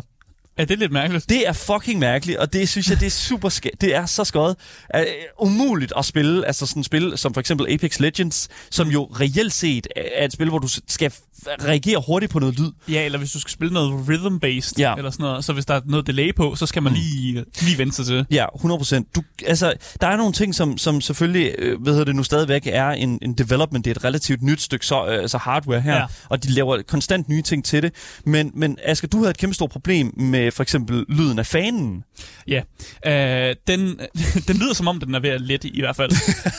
Ja, 0.57 0.63
det 0.63 0.71
er 0.71 0.77
lidt 0.77 0.91
mærkeligt. 0.91 1.29
Det 1.29 1.47
er 1.47 1.53
fucking 1.53 1.99
mærkeligt, 1.99 2.37
og 2.37 2.53
det 2.53 2.69
synes 2.69 2.89
jeg, 2.89 2.99
det 2.99 3.05
er 3.05 3.09
super 3.09 3.49
sk- 3.49 3.77
Det 3.81 3.95
er 3.95 4.05
så 4.05 4.23
skøjet. 4.23 4.55
Uh, 4.97 5.01
umuligt 5.49 5.93
at 5.97 6.05
spille, 6.05 6.47
altså 6.47 6.65
sådan 6.65 6.79
et 6.79 6.85
spil 6.85 7.13
som 7.15 7.33
for 7.33 7.39
eksempel 7.41 7.73
Apex 7.73 7.99
Legends, 7.99 8.49
som 8.71 8.87
jo 8.89 9.03
reelt 9.05 9.53
set 9.53 9.87
er 9.95 10.25
et 10.25 10.33
spil, 10.33 10.49
hvor 10.49 10.59
du 10.59 10.67
skal 10.87 11.13
reagere 11.47 12.03
hurtigt 12.07 12.31
på 12.31 12.39
noget 12.39 12.59
lyd. 12.59 12.71
Ja, 12.89 13.05
eller 13.05 13.17
hvis 13.19 13.31
du 13.31 13.39
skal 13.39 13.51
spille 13.51 13.73
noget 13.73 14.07
rhythm-based, 14.09 14.73
Ja. 14.77 14.95
eller 14.95 15.11
sådan 15.11 15.23
noget, 15.23 15.45
så 15.45 15.53
hvis 15.53 15.65
der 15.65 15.73
er 15.73 15.81
noget 15.85 16.07
delay 16.07 16.35
på, 16.35 16.55
så 16.55 16.65
skal 16.65 16.83
man 16.83 16.93
lige, 16.93 17.45
lige 17.61 17.77
vente 17.77 17.95
sig 17.95 18.05
til. 18.05 18.25
Ja, 18.31 18.45
100%. 18.45 19.11
Du, 19.15 19.21
altså, 19.45 19.73
der 20.01 20.07
er 20.07 20.17
nogle 20.17 20.33
ting, 20.33 20.55
som, 20.55 20.77
som 20.77 21.01
selvfølgelig, 21.01 21.55
øh, 21.57 21.81
hvad 21.81 21.93
hedder 21.93 22.05
det 22.05 22.15
nu, 22.15 22.23
stadigvæk 22.23 22.61
er 22.65 22.89
en, 22.89 23.19
en 23.21 23.33
development. 23.33 23.85
Det 23.85 23.91
er 23.91 23.95
et 23.95 24.03
relativt 24.03 24.41
nyt 24.43 24.61
stykke 24.61 24.85
så, 24.85 25.05
øh, 25.07 25.13
altså 25.21 25.37
hardware 25.37 25.81
her, 25.81 25.91
Ja. 25.93 25.99
ja. 25.99 26.05
og 26.29 26.43
de 26.43 26.51
laver 26.51 26.81
konstant 26.87 27.29
nye 27.29 27.41
ting 27.41 27.65
til 27.65 27.83
det. 27.83 27.91
Men, 28.25 28.51
men 28.53 28.77
Asger, 28.83 29.07
du 29.07 29.17
havde 29.17 29.29
et 29.29 29.37
kæmpe 29.37 29.53
stort 29.53 29.69
problem 29.69 30.13
med 30.17 30.51
for 30.51 30.63
eksempel 30.63 31.05
lyden 31.09 31.39
af 31.39 31.45
fanen. 31.45 32.03
Ja, 32.47 32.61
øh, 33.49 33.55
den, 33.67 33.99
den 34.47 34.57
lyder 34.57 34.73
som 34.73 34.87
om, 34.87 34.99
den 34.99 35.15
er 35.15 35.19
ved 35.19 35.29
at 35.29 35.41
lette 35.41 35.67
i 35.67 35.79
hvert 35.81 35.95
fald. 35.95 36.11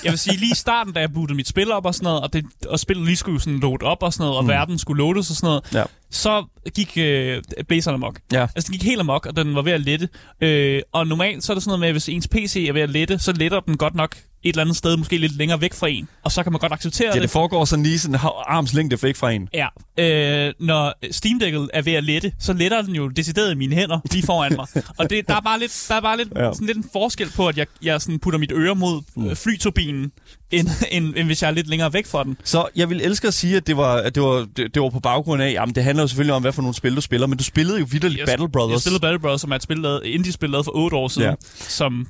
Jeg 0.05 0.12
vil 0.12 0.18
sige, 0.18 0.37
lige 0.37 0.53
i 0.53 0.55
starten, 0.55 0.92
da 0.92 1.01
jeg 1.01 1.12
bootede 1.12 1.37
mit 1.37 1.49
spil 1.49 1.73
op 1.73 1.87
og 1.87 1.95
sådan 1.95 2.05
noget, 2.05 2.21
og, 2.21 2.33
det, 2.33 2.45
og 2.68 2.81
spillet 2.81 3.07
lige 3.07 3.16
skulle 3.16 3.40
sådan 3.40 3.59
load 3.61 3.83
op 3.83 4.03
og 4.03 4.12
sådan 4.12 4.23
noget, 4.25 4.37
og 4.38 4.45
mm. 4.45 4.49
verden 4.49 4.72
skulle 4.79 4.99
loades 4.99 5.31
og 5.31 5.37
sådan 5.37 5.47
noget, 5.47 5.75
Ja 5.75 5.85
så 6.12 6.44
gik 6.75 6.92
øh, 6.96 7.42
blæseren 7.68 7.94
amok. 7.94 8.20
Ja. 8.33 8.42
Altså, 8.42 8.68
den 8.68 8.79
gik 8.79 8.83
helt 8.88 9.01
amok, 9.01 9.27
og 9.27 9.37
den 9.37 9.55
var 9.55 9.62
ved 9.62 9.72
at 9.72 9.81
lette. 9.81 10.09
Øh, 10.40 10.83
og 10.92 11.07
normalt 11.07 11.44
så 11.44 11.53
er 11.53 11.55
det 11.55 11.62
sådan 11.62 11.70
noget 11.70 11.81
med, 11.81 11.88
at 11.88 11.94
hvis 11.94 12.09
ens 12.09 12.29
PC 12.29 12.66
er 12.68 12.72
ved 12.72 12.83
at 12.83 12.90
lette, 12.90 13.18
så 13.18 13.33
letter 13.33 13.61
den 13.61 13.77
godt 13.77 13.94
nok 13.94 14.16
et 14.44 14.48
eller 14.48 14.62
andet 14.62 14.77
sted, 14.77 14.96
måske 14.96 15.18
lidt 15.18 15.37
længere 15.37 15.61
væk 15.61 15.75
fra 15.75 15.88
en. 15.88 16.09
Og 16.22 16.33
så 16.33 16.42
kan 16.42 16.53
man 16.53 16.59
godt 16.59 16.72
acceptere 16.72 17.09
Ja, 17.09 17.14
det. 17.14 17.22
det 17.22 17.31
foregår 17.31 17.64
sådan 17.64 17.83
lige 17.83 17.98
sådan 17.98 18.18
arms 18.46 18.75
længde 18.75 19.03
væk 19.03 19.16
fra 19.16 19.31
en. 19.31 19.48
Ja, 19.55 19.66
øh, 19.98 20.55
når 20.61 20.94
Steam 21.11 21.40
Deck'et 21.42 21.68
er 21.72 21.83
ved 21.83 21.92
at 21.92 22.05
lette, 22.05 22.33
så 22.40 22.53
letter 22.53 22.83
den 22.83 22.94
jo 22.94 23.09
decideret 23.09 23.53
i 23.53 23.55
mine 23.55 23.75
hænder 23.77 23.98
lige 24.12 24.27
foran 24.27 24.53
mig. 24.57 24.66
Og 24.98 25.11
det, 25.11 25.29
der 25.29 25.37
er 25.37 25.40
bare 25.40 25.59
lidt, 25.59 25.85
der 25.88 25.94
er 25.94 26.01
bare 26.01 26.16
lidt, 26.16 26.29
ja. 26.37 26.44
Ja. 26.44 26.53
sådan 26.53 26.66
lidt 26.66 26.79
en 26.79 26.85
forskel 26.92 27.31
på, 27.37 27.48
at 27.48 27.59
jeg, 27.59 27.66
jeg 27.83 28.01
sådan 28.01 28.18
putter 28.18 28.38
mit 28.38 28.53
øre 28.55 28.75
mod 28.75 29.03
mm. 29.16 29.37
flyturbinen, 29.37 30.12
end, 30.51 30.68
end, 30.90 31.14
end 31.16 31.27
hvis 31.27 31.42
jeg 31.42 31.48
er 31.48 31.53
lidt 31.55 31.68
længere 31.68 31.92
væk 31.92 32.07
fra 32.07 32.25
den. 32.25 32.37
Så 32.44 32.68
jeg 32.77 32.90
vil 32.90 33.01
elske 33.01 33.29
at 33.29 33.35
sige, 33.35 33.57
at 33.57 33.66
det 33.66 33.77
var, 33.77 33.94
at 33.94 34.14
det 34.14 34.22
var, 34.22 34.46
det, 34.57 34.75
det 34.75 34.83
var 34.83 34.88
på 34.88 35.01
baggrund 35.01 35.42
af, 35.42 35.53
jamen 35.53 35.75
det 35.75 35.85
handler 35.85 36.02
jo 36.03 36.09
selvfølgelig 36.09 36.35
om, 36.35 36.43
hvad 36.43 36.53
for 36.53 36.62
nogle 36.62 36.75
spil 36.75 36.97
du 36.97 37.01
spiller, 37.01 37.27
men 37.27 37.38
du 37.38 37.45
spillede 37.45 37.79
jo 37.79 37.87
vidderligt 37.91 38.19
Jeg- 38.19 38.27
Battle 38.27 38.49
Brothers. 38.49 38.73
Jeg 38.73 38.81
spillede 38.81 39.01
Battle 39.01 39.19
Brothers, 39.19 39.41
som 39.41 39.51
er 39.51 39.57
et 39.57 39.62
spil, 39.62 39.79
lavet, 39.79 40.01
indie-spil 40.05 40.51
lavet 40.51 40.65
for 40.65 40.73
8 40.77 40.97
år 40.97 41.09
siden, 41.09 41.29
ja. 41.29 41.35
Som 41.69 42.07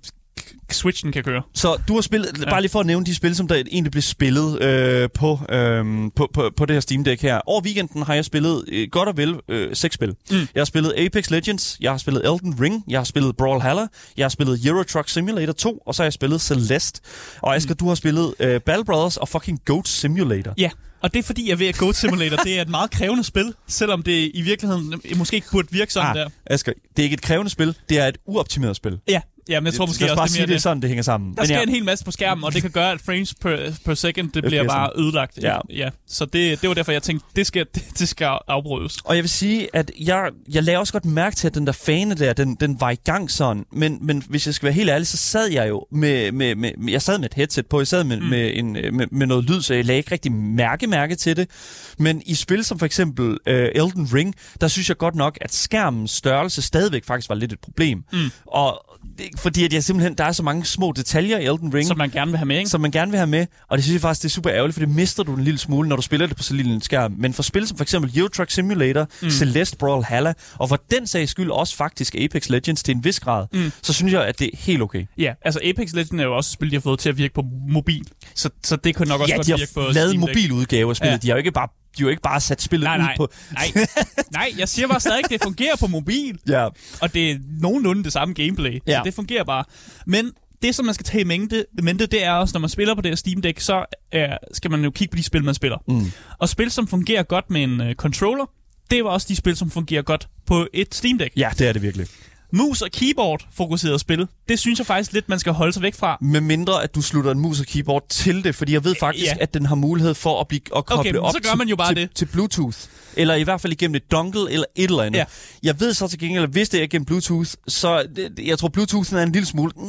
Switchen 0.71 1.13
kan 1.13 1.25
køre. 1.25 1.43
Så 1.55 1.77
du 1.89 1.95
har 1.95 2.01
spillet, 2.01 2.31
ja. 2.41 2.51
bare 2.51 2.61
lige 2.61 2.71
for 2.71 2.81
at 2.81 2.87
nævne 2.87 3.07
de 3.07 3.15
spil, 3.15 3.37
som 3.37 3.49
der 3.49 3.55
egentlig 3.55 3.91
blev 3.93 4.03
spillet 4.03 4.63
øh, 4.63 5.09
på, 5.15 5.39
øh, 5.51 5.85
på, 6.17 6.31
på, 6.35 6.51
på 6.57 6.67
det 6.67 6.77
her 6.77 6.81
Steam 6.81 7.05
Deck 7.05 7.23
her. 7.23 7.41
Over 7.47 7.61
weekenden 7.63 8.03
har 8.03 8.15
jeg 8.15 8.25
spillet 8.25 8.65
øh, 8.69 8.89
godt 8.91 9.09
og 9.09 9.17
vel 9.17 9.37
øh, 9.49 9.77
seks 9.77 9.95
spil. 9.95 10.15
Mm. 10.31 10.37
Jeg 10.37 10.49
har 10.61 10.65
spillet 10.65 10.93
Apex 10.99 11.31
Legends, 11.31 11.77
jeg 11.81 11.91
har 11.91 11.99
spillet 11.99 12.23
Elden 12.25 12.61
Ring, 12.61 12.85
jeg 12.89 12.99
har 12.99 13.05
spillet 13.05 13.37
Brawlhalla, 13.37 13.87
jeg 14.17 14.25
har 14.25 14.29
spillet 14.29 14.67
Euro 14.67 14.83
Truck 14.83 15.09
Simulator 15.09 15.53
2, 15.53 15.79
og 15.87 15.95
så 15.95 16.03
har 16.03 16.05
jeg 16.07 16.13
spillet 16.13 16.41
Celeste. 16.41 17.01
Og 17.43 17.57
Asger, 17.57 17.75
mm. 17.75 17.77
du 17.79 17.89
har 17.89 17.95
spillet 17.95 18.35
øh, 18.41 18.61
Battle 18.61 18.85
Brothers 18.85 19.17
og 19.17 19.29
fucking 19.29 19.61
Goat 19.65 19.89
Simulator. 19.89 20.55
Ja, 20.59 20.71
og 21.03 21.13
det 21.15 21.19
er 21.19 21.23
fordi, 21.23 21.49
jeg 21.51 21.59
ved, 21.59 21.67
at 21.67 21.77
Goat 21.79 21.97
Simulator 21.97 22.37
det 22.37 22.59
er 22.59 22.63
et 22.63 22.69
meget 22.69 22.91
krævende 22.91 23.25
spil, 23.25 23.55
selvom 23.69 24.03
det 24.03 24.31
i 24.35 24.43
virkeligheden 24.43 25.01
måske 25.17 25.35
ikke 25.37 25.49
burde 25.53 25.69
virke 25.71 25.93
sådan 25.93 26.09
Ah, 26.11 26.17
der. 26.17 26.29
Asger, 26.47 26.73
det 26.97 27.03
er 27.03 27.05
ikke 27.05 27.15
et 27.15 27.23
krævende 27.23 27.51
spil, 27.51 27.77
det 27.89 27.99
er 27.99 28.07
et 28.07 28.19
uoptimeret 28.27 28.77
spil. 28.77 28.99
Ja, 29.09 29.21
ja 29.49 29.61
men 29.61 29.67
jeg 29.67 29.75
tror 29.75 29.87
måske 29.87 30.07
bare 30.07 30.21
også, 30.21 30.35
det 30.35 30.43
er 30.43 30.47
det 30.47 30.49
er 30.49 30.49
mere 30.49 30.55
det. 30.55 30.63
sådan, 30.63 30.83
det 30.83 30.89
hænger 30.89 31.03
sammen. 31.03 31.37
Der 31.37 31.45
sker 31.45 31.61
en 31.61 31.69
hel 31.69 31.85
masse 31.85 32.05
på 32.05 32.11
skærmen, 32.11 32.45
og 32.45 32.55
det 32.55 32.63
kan 32.63 32.71
gøre, 32.71 32.93
at 32.93 33.01
frames 33.01 33.35
per, 33.35 33.57
per 33.85 33.95
second, 33.95 34.31
det 34.31 34.45
bliver 34.45 34.65
bare 34.65 34.91
ødelagt. 34.97 35.39
Ja. 35.43 35.57
ja. 35.71 35.89
Så 36.09 36.25
det, 36.25 36.61
det 36.61 36.69
var 36.69 36.75
derfor, 36.75 36.93
jeg 36.93 37.03
tænkte, 37.03 37.27
det 37.37 37.47
skal, 37.47 37.67
det, 37.75 37.85
det 37.99 38.09
skal 38.09 38.39
afbrydes. 38.49 38.97
Og 39.05 39.17
jeg 39.17 39.23
vil 39.23 39.31
sige, 39.31 39.69
at 39.73 39.91
jeg, 40.01 40.31
jeg 40.53 40.63
lagde 40.63 40.79
også 40.79 40.93
godt 40.93 41.05
mærke 41.05 41.37
til, 41.37 41.47
at 41.47 41.55
den 41.55 41.67
der 41.67 41.73
fane 41.73 42.15
der, 42.15 42.33
den, 42.33 42.55
den 42.55 42.81
var 42.81 42.91
i 42.91 42.97
gang 43.05 43.31
sådan. 43.31 43.65
Men, 43.73 43.99
men 44.01 44.23
hvis 44.29 44.47
jeg 44.47 44.55
skal 44.55 44.67
være 44.67 44.75
helt 44.75 44.91
ærlig, 44.91 45.07
så 45.07 45.17
sad 45.17 45.51
jeg 45.51 45.69
jo 45.69 45.87
med, 45.93 46.33
med, 46.33 46.55
med 46.55 46.73
jeg 46.89 47.03
sad 47.03 47.19
med 47.19 47.27
et 47.27 47.35
headset 47.35 47.67
på, 47.67 47.81
jeg 47.81 47.87
sad 47.87 48.05
med, 48.05 48.21
mm. 48.21 48.27
med, 48.27 48.51
en, 48.55 48.73
med, 48.73 49.07
med 49.11 49.27
noget 49.27 49.45
lyd, 49.45 49.61
så 49.63 49.75
jeg 49.75 49.85
lagde 49.85 49.99
ikke 49.99 50.13
rigtig 50.13 50.33
mærke 50.33 50.87
mærke 50.93 51.15
til 51.15 51.37
det. 51.37 51.51
Men 51.99 52.23
i 52.27 52.35
spil 52.35 52.65
som 52.65 52.79
for 52.79 52.87
eksempel 52.87 53.31
uh, 53.31 53.37
Elden 53.47 54.09
Ring, 54.15 54.35
der 54.61 54.69
synes 54.69 54.89
jeg 54.89 54.97
godt 54.97 55.15
nok, 55.15 55.39
at 55.41 55.55
skærmens 55.55 56.11
størrelse 56.11 56.63
stadigvæk 56.63 57.05
faktisk 57.05 57.29
var 57.29 57.35
lidt 57.35 57.53
et 57.53 57.61
problem. 57.61 58.05
Mm. 58.13 58.31
Og 58.47 58.92
fordi 59.39 59.65
at 59.65 59.73
jeg 59.73 59.85
simpelthen, 59.85 60.15
der 60.19 60.25
er 60.25 60.33
så 60.33 60.43
mange 60.43 60.65
små 60.65 60.93
detaljer 60.97 61.39
i 61.39 61.45
Elden 61.45 61.75
Ring, 61.75 61.87
Som 61.87 61.99
man 61.99 62.11
gerne 62.11 62.31
vil 62.31 62.39
have 62.39 62.47
med, 62.47 62.59
ikke? 62.59 62.71
som 62.71 62.81
man 62.81 62.91
gerne 62.91 63.11
vil 63.11 63.19
have 63.19 63.27
med, 63.27 63.47
og 63.69 63.79
det 63.79 63.85
synes 63.85 63.95
jeg 63.95 64.01
faktisk, 64.01 64.23
det 64.23 64.29
er 64.29 64.33
super 64.33 64.53
ærgerligt, 64.53 64.75
for 64.75 64.81
det 64.81 64.89
mister 64.89 65.23
du 65.23 65.35
en 65.35 65.45
lille 65.45 65.59
smule, 65.59 65.89
når 65.89 65.97
du 65.97 66.03
spiller 66.03 66.27
det 66.27 66.37
på 66.37 66.43
så 66.43 66.55
lille 66.55 66.75
en 66.75 66.81
skærm. 66.81 67.15
Men 67.19 67.35
for 67.35 67.43
spil 67.43 67.67
som 67.67 67.77
for 67.77 67.85
eksempel 67.85 68.19
Euro 68.19 68.29
Truck 68.29 68.51
Simulator, 68.51 69.09
mm. 69.23 69.31
Celeste 69.31 69.77
Brawlhalla, 69.77 70.33
og 70.55 70.69
for 70.69 70.83
den 70.91 71.07
sags 71.07 71.31
skyld 71.31 71.51
også 71.51 71.77
faktisk 71.77 72.15
Apex 72.15 72.49
Legends 72.49 72.83
til 72.83 72.95
en 72.95 73.05
vis 73.05 73.21
grad, 73.21 73.47
mm. 73.53 73.73
så 73.83 73.93
synes 73.93 74.13
jeg, 74.13 74.25
at 74.27 74.39
det 74.39 74.51
er 74.53 74.57
helt 74.59 74.83
okay. 74.83 75.07
Ja, 75.19 75.33
altså 75.45 75.61
Apex 75.65 75.93
Legends 75.93 76.21
er 76.21 76.25
jo 76.25 76.37
også 76.37 76.49
et 76.49 76.53
spil, 76.53 76.71
de 76.71 76.77
har 76.77 76.81
fået 76.81 76.99
til 76.99 77.09
at 77.09 77.19
virke 77.19 77.35
på 77.35 77.45
mobil. 77.69 78.07
Så, 78.35 78.51
så 78.65 78.77
det 78.77 78.95
kunne 78.95 79.09
nok 79.09 79.21
også 79.21 79.33
ja, 79.33 79.37
godt 79.37 79.47
de 79.47 79.53
har 79.53 79.59
virke 79.59 79.75
på 79.75 79.81
lavet 79.81 79.91
en 79.91 79.95
Steam 79.95 80.11
Deck. 80.11 80.51
mobiludgave 80.51 80.91
af 80.91 80.97
spillet. 80.97 81.11
Ja. 81.11 81.15
Ja. 81.15 81.19
De 81.23 81.29
har 81.29 81.35
jo 81.35 81.39
ikke 81.39 81.53
bare 81.53 81.69
de 81.69 81.71
har 81.71 81.82
jo 82.01 82.09
ikke 82.09 82.23
bare 82.23 82.41
sat 82.41 82.63
spillet 82.63 82.85
Nej, 82.85 82.97
ud 82.97 83.03
nej, 83.03 83.17
på... 83.17 83.29
nej, 83.53 83.87
nej, 84.33 84.53
jeg 84.59 84.69
siger 84.69 84.89
bare 84.89 85.01
stadig, 85.01 85.25
at 85.25 85.31
det 85.31 85.43
fungerer 85.43 85.77
på 85.77 85.87
mobil. 85.87 86.39
Ja. 86.49 86.69
Og 87.01 87.15
det 87.15 87.31
er 87.31 87.39
nogenlunde 87.61 88.05
det 88.05 88.13
samme 88.13 88.35
gameplay. 88.35 88.81
Ja. 88.87 88.99
Så 88.99 89.03
det 89.05 89.15
fungerer 89.15 89.45
bare. 89.45 89.65
Men 90.07 90.31
det, 90.63 90.75
som 90.75 90.85
man 90.85 90.95
skal 90.95 91.05
tage 91.05 91.21
i 91.21 91.25
mente, 91.25 91.67
mente, 91.83 92.07
det 92.07 92.25
er 92.25 92.31
også, 92.33 92.53
når 92.55 92.61
man 92.61 92.71
spiller 92.71 92.95
på 92.95 93.01
det 93.01 93.11
her 93.11 93.17
Steam 93.17 93.43
Deck, 93.43 93.61
så 93.61 93.85
er, 94.13 94.39
skal 94.53 94.71
man 94.71 94.85
jo 94.85 94.91
kigge 94.91 95.13
på 95.13 95.17
de 95.17 95.23
spil, 95.23 95.45
man 95.45 95.55
spiller. 95.55 95.79
Mm. 95.89 96.13
Og 96.39 96.49
spil, 96.49 96.71
som 96.71 96.87
fungerer 96.87 97.23
godt 97.23 97.51
med 97.51 97.63
en 97.63 97.81
uh, 97.81 97.93
controller, 97.93 98.45
det 98.91 99.05
var 99.05 99.11
også 99.11 99.27
de 99.31 99.37
spil, 99.37 99.57
som 99.57 99.71
fungerer 99.71 100.03
godt 100.03 100.29
på 100.47 100.67
et 100.75 100.95
Steam 100.95 101.19
Deck. 101.19 101.33
ja, 101.37 101.51
det 101.59 101.69
er 101.69 101.73
det 101.73 101.83
virkelig. 101.83 102.07
Mus 102.53 102.83
og 102.83 102.91
keyboard 102.91 103.49
fokuseret 103.53 104.01
spil, 104.01 104.27
det 104.53 104.61
synes 104.61 104.79
jeg 104.79 104.87
faktisk 104.87 105.13
lidt, 105.13 105.29
man 105.29 105.39
skal 105.39 105.53
holde 105.53 105.73
sig 105.73 105.83
væk 105.83 105.95
fra. 105.95 106.19
Med 106.21 106.41
mindre, 106.41 106.83
at 106.83 106.95
du 106.95 107.03
slutter 107.03 107.31
en 107.31 107.39
mus 107.39 107.61
og 107.61 107.67
keyboard 107.67 108.09
til 108.09 108.45
det, 108.45 108.55
fordi 108.55 108.73
jeg 108.73 108.85
ved 108.85 108.95
faktisk, 109.01 109.27
Ja. 109.27 109.37
at 109.41 109.55
den 109.55 109.67
har 109.67 109.75
mulighed 109.75 110.15
for 110.15 110.41
at, 110.41 110.49
blive, 110.49 110.61
at 110.77 110.85
koble 110.87 111.01
Okay, 111.01 111.11
men 111.13 111.21
op 111.21 111.33
så 111.33 111.39
gør 111.43 111.49
til, 111.51 111.59
man 111.59 111.69
jo 111.69 111.77
bare 111.77 111.89
til, 111.95 111.97
det. 111.97 112.11
til 112.15 112.27
Bluetooth. 112.27 112.77
Eller 113.17 113.35
i 113.35 113.43
hvert 113.43 113.61
fald 113.61 113.73
igennem 113.73 113.95
et 113.95 114.11
dongle 114.13 114.51
eller 114.53 114.65
et 114.77 114.85
eller 114.91 115.03
andet. 115.03 115.19
Ja. 115.19 115.25
Jeg 115.63 115.81
ved 115.81 115.95
så 115.95 116.09
til 116.09 116.19
gengæld, 116.19 116.43
at 116.43 116.51
hvis 116.51 116.69
det 116.69 116.83
er 116.83 116.87
gennem 116.87 117.05
Bluetooth, 117.07 117.51
så 117.69 118.07
det, 118.17 118.33
jeg 118.47 118.59
tror, 118.59 118.69
Bluetoothen 118.69 119.19
er 119.19 119.23
en 119.23 119.33
lille 119.33 119.47
smule... 119.47 119.73
Mm, 119.77 119.85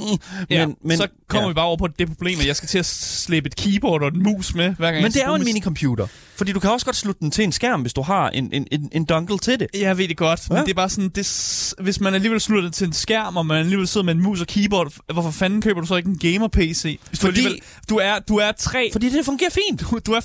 Ja, 0.50 0.66
men, 0.68 0.76
men, 0.86 0.98
så 0.98 1.08
kommer 1.28 1.44
ja. 1.44 1.48
vi 1.48 1.54
bare 1.54 1.66
over 1.66 1.78
på 1.78 1.88
det 1.88 2.08
problem, 2.08 2.40
at 2.40 2.48
jeg 2.48 2.56
skal 2.56 2.70
til 2.70 2.78
at 2.80 2.86
slippe 2.86 3.48
et 3.48 3.56
keyboard 3.56 4.02
og 4.02 4.08
en 4.08 4.24
mus 4.24 4.56
med, 4.56 4.76
hver 4.78 4.92
gang 4.92 5.04
Men 5.04 5.12
det 5.12 5.24
er 5.24 5.28
jo 5.28 5.36
en 5.36 5.44
minicomputer. 5.44 6.08
Fordi 6.36 6.52
du 6.52 6.60
kan 6.60 6.70
også 6.72 6.86
godt 6.86 6.96
slutte 6.96 7.20
den 7.20 7.32
til 7.32 7.44
en 7.44 7.52
skærm, 7.52 7.82
hvis 7.82 7.94
du 7.94 8.02
har 8.02 8.30
en, 8.30 8.50
en, 8.54 8.68
en, 8.72 8.90
en 8.92 9.06
dongle 9.06 9.38
til 9.40 9.60
det. 9.60 9.68
Jeg 9.74 9.98
ved 9.98 10.08
det 10.08 10.18
godt, 10.18 10.50
men 10.50 10.58
Ja. 10.58 10.64
det 10.64 10.70
er 10.70 10.74
bare 10.74 10.90
sådan, 10.90 11.10
det, 11.10 11.74
hvis 11.82 12.00
man 12.00 12.14
alligevel 12.14 12.40
slutter 12.42 12.64
det 12.70 12.74
til 12.74 12.88
en 12.88 12.94
skærm, 12.94 13.38
og 13.38 13.46
man 13.46 13.58
alligevel 13.58 13.88
sidder 13.88 14.06
med 14.06 14.14
en 14.16 14.22
mus 14.22 14.42
og 14.42 14.48
keyboard, 14.54 14.94
hvorfor 15.14 15.32
fanden 15.32 15.62
køber 15.62 15.82
du 15.82 15.88
så 15.88 15.96
ikke 15.96 16.10
en 16.10 16.18
gamer-PC? 16.20 17.00
Du, 17.12 17.18
Fordi- 17.18 17.28
alligevel, 17.28 17.60
du, 17.90 17.98
er, 17.98 18.20
du 18.20 18.36
er 18.38 18.52
tre, 18.52 18.90
Fordi 18.92 19.10
det 19.10 19.26
fungerer 19.26 19.50
fint. 19.50 19.82
du, 19.82 20.00
du 20.06 20.12
er 20.12 20.20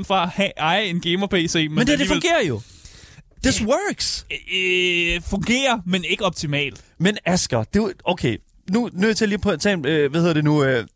80% 0.00 0.04
fra 0.04 0.22
at 0.22 0.28
have, 0.28 0.50
eje 0.56 0.84
en 0.84 1.00
gamer-PC, 1.00 1.54
men, 1.54 1.74
Men 1.74 1.86
det, 1.86 1.98
det 1.98 2.08
fungerer 2.08 2.44
jo. 2.48 2.60
This 3.42 3.62
works. 3.62 4.26
Øh, 4.30 5.20
fungerer, 5.30 5.78
men 5.86 6.04
ikke 6.04 6.24
optimalt. 6.24 6.80
Men 6.98 7.18
Asger, 7.24 7.64
det 7.64 7.82
er 7.82 7.88
okay. 8.04 8.36
Nu 8.70 8.84
er 8.86 8.90
nødt 8.92 9.16
til 9.16 9.28
lige 9.28 9.38
på 9.38 9.50
at 9.50 9.60
tage 9.60 9.72
en, 9.72 9.86
øh, 9.86 10.10
hvad 10.10 10.20
hedder 10.20 10.34
det 10.34 10.44
nu, 10.44 10.64
øh, 10.64 10.68
Det 10.76 10.86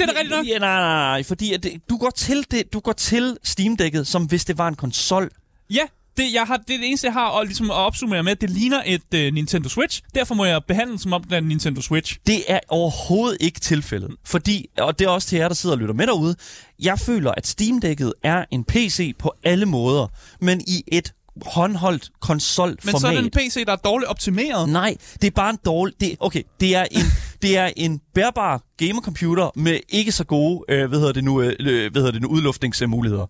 er 0.00 0.06
da 0.06 0.12
rigtigt 0.12 0.30
nok. 0.30 0.46
Ja, 0.46 0.58
nej, 0.58 0.80
nej, 0.80 0.88
nej, 1.12 1.22
fordi 1.22 1.52
at 1.52 1.62
det, 1.62 1.72
du 1.90 1.96
går 1.96 2.10
til 2.10 2.46
det, 2.50 2.72
du 2.72 2.80
går 2.80 2.92
til 2.92 3.36
Steam 3.44 3.76
Deck'et, 3.82 4.04
som 4.04 4.24
hvis 4.24 4.44
det 4.44 4.58
var 4.58 4.68
en 4.68 4.74
konsol. 4.74 5.30
Ja, 5.70 5.82
det, 6.16 6.32
jeg 6.32 6.42
har, 6.42 6.56
det 6.56 6.74
er 6.74 6.78
det 6.78 6.86
eneste, 6.86 7.06
jeg 7.06 7.12
har 7.12 7.26
og 7.26 7.44
ligesom 7.44 7.70
at 7.70 7.76
opsummere 7.76 8.22
med. 8.22 8.36
Det 8.36 8.50
ligner 8.50 8.82
et 8.86 9.02
uh, 9.14 9.34
Nintendo 9.34 9.68
Switch. 9.68 10.02
Derfor 10.14 10.34
må 10.34 10.44
jeg 10.44 10.64
behandle 10.68 10.90
den 10.90 10.98
som 10.98 11.12
om, 11.12 11.24
det 11.24 11.32
er 11.32 11.38
en 11.38 11.44
Nintendo 11.44 11.80
Switch. 11.80 12.18
Det 12.26 12.42
er 12.48 12.60
overhovedet 12.68 13.36
ikke 13.40 13.60
tilfældet. 13.60 14.10
Fordi, 14.24 14.66
og 14.78 14.98
det 14.98 15.04
er 15.04 15.08
også 15.08 15.28
til 15.28 15.38
jer, 15.38 15.48
der 15.48 15.54
sidder 15.54 15.76
og 15.76 15.80
lytter 15.80 15.94
med 15.94 16.06
derude, 16.06 16.36
jeg 16.82 16.98
føler, 16.98 17.32
at 17.32 17.46
Steam 17.46 17.80
Deck'et 17.84 18.12
er 18.24 18.44
en 18.50 18.64
PC 18.64 19.16
på 19.18 19.32
alle 19.44 19.66
måder, 19.66 20.06
men 20.40 20.60
i 20.60 20.84
et 20.86 21.12
håndholdt 21.42 22.10
konsolformat. 22.20 22.94
Men 22.94 23.00
så 23.00 23.06
er 23.06 23.10
det 23.10 23.24
en 23.24 23.30
PC, 23.30 23.64
der 23.66 23.72
er 23.72 23.76
dårligt 23.76 24.10
optimeret. 24.10 24.68
Nej, 24.68 24.96
det 25.20 25.26
er 25.26 25.30
bare 25.30 25.50
en 25.50 25.58
dårlig... 25.64 25.94
Det, 26.00 26.16
okay, 26.20 26.42
det 26.60 26.76
er 26.76 26.86
en, 26.90 27.04
det 27.42 27.58
er 27.58 27.70
en 27.76 28.00
bærbar 28.14 28.62
gamercomputer 28.76 29.50
med 29.56 29.78
ikke 29.88 30.12
så 30.12 30.24
gode, 30.24 30.64
øh, 30.68 30.88
hvad 30.88 30.98
hedder 30.98 31.12
det 31.12 31.24
nu, 31.24 31.40
øh, 31.40 31.52
hvad 31.92 32.02
hedder 32.02 32.10
det 32.10 32.22
nu 32.22 32.28
udluftningsmuligheder. 32.28 33.26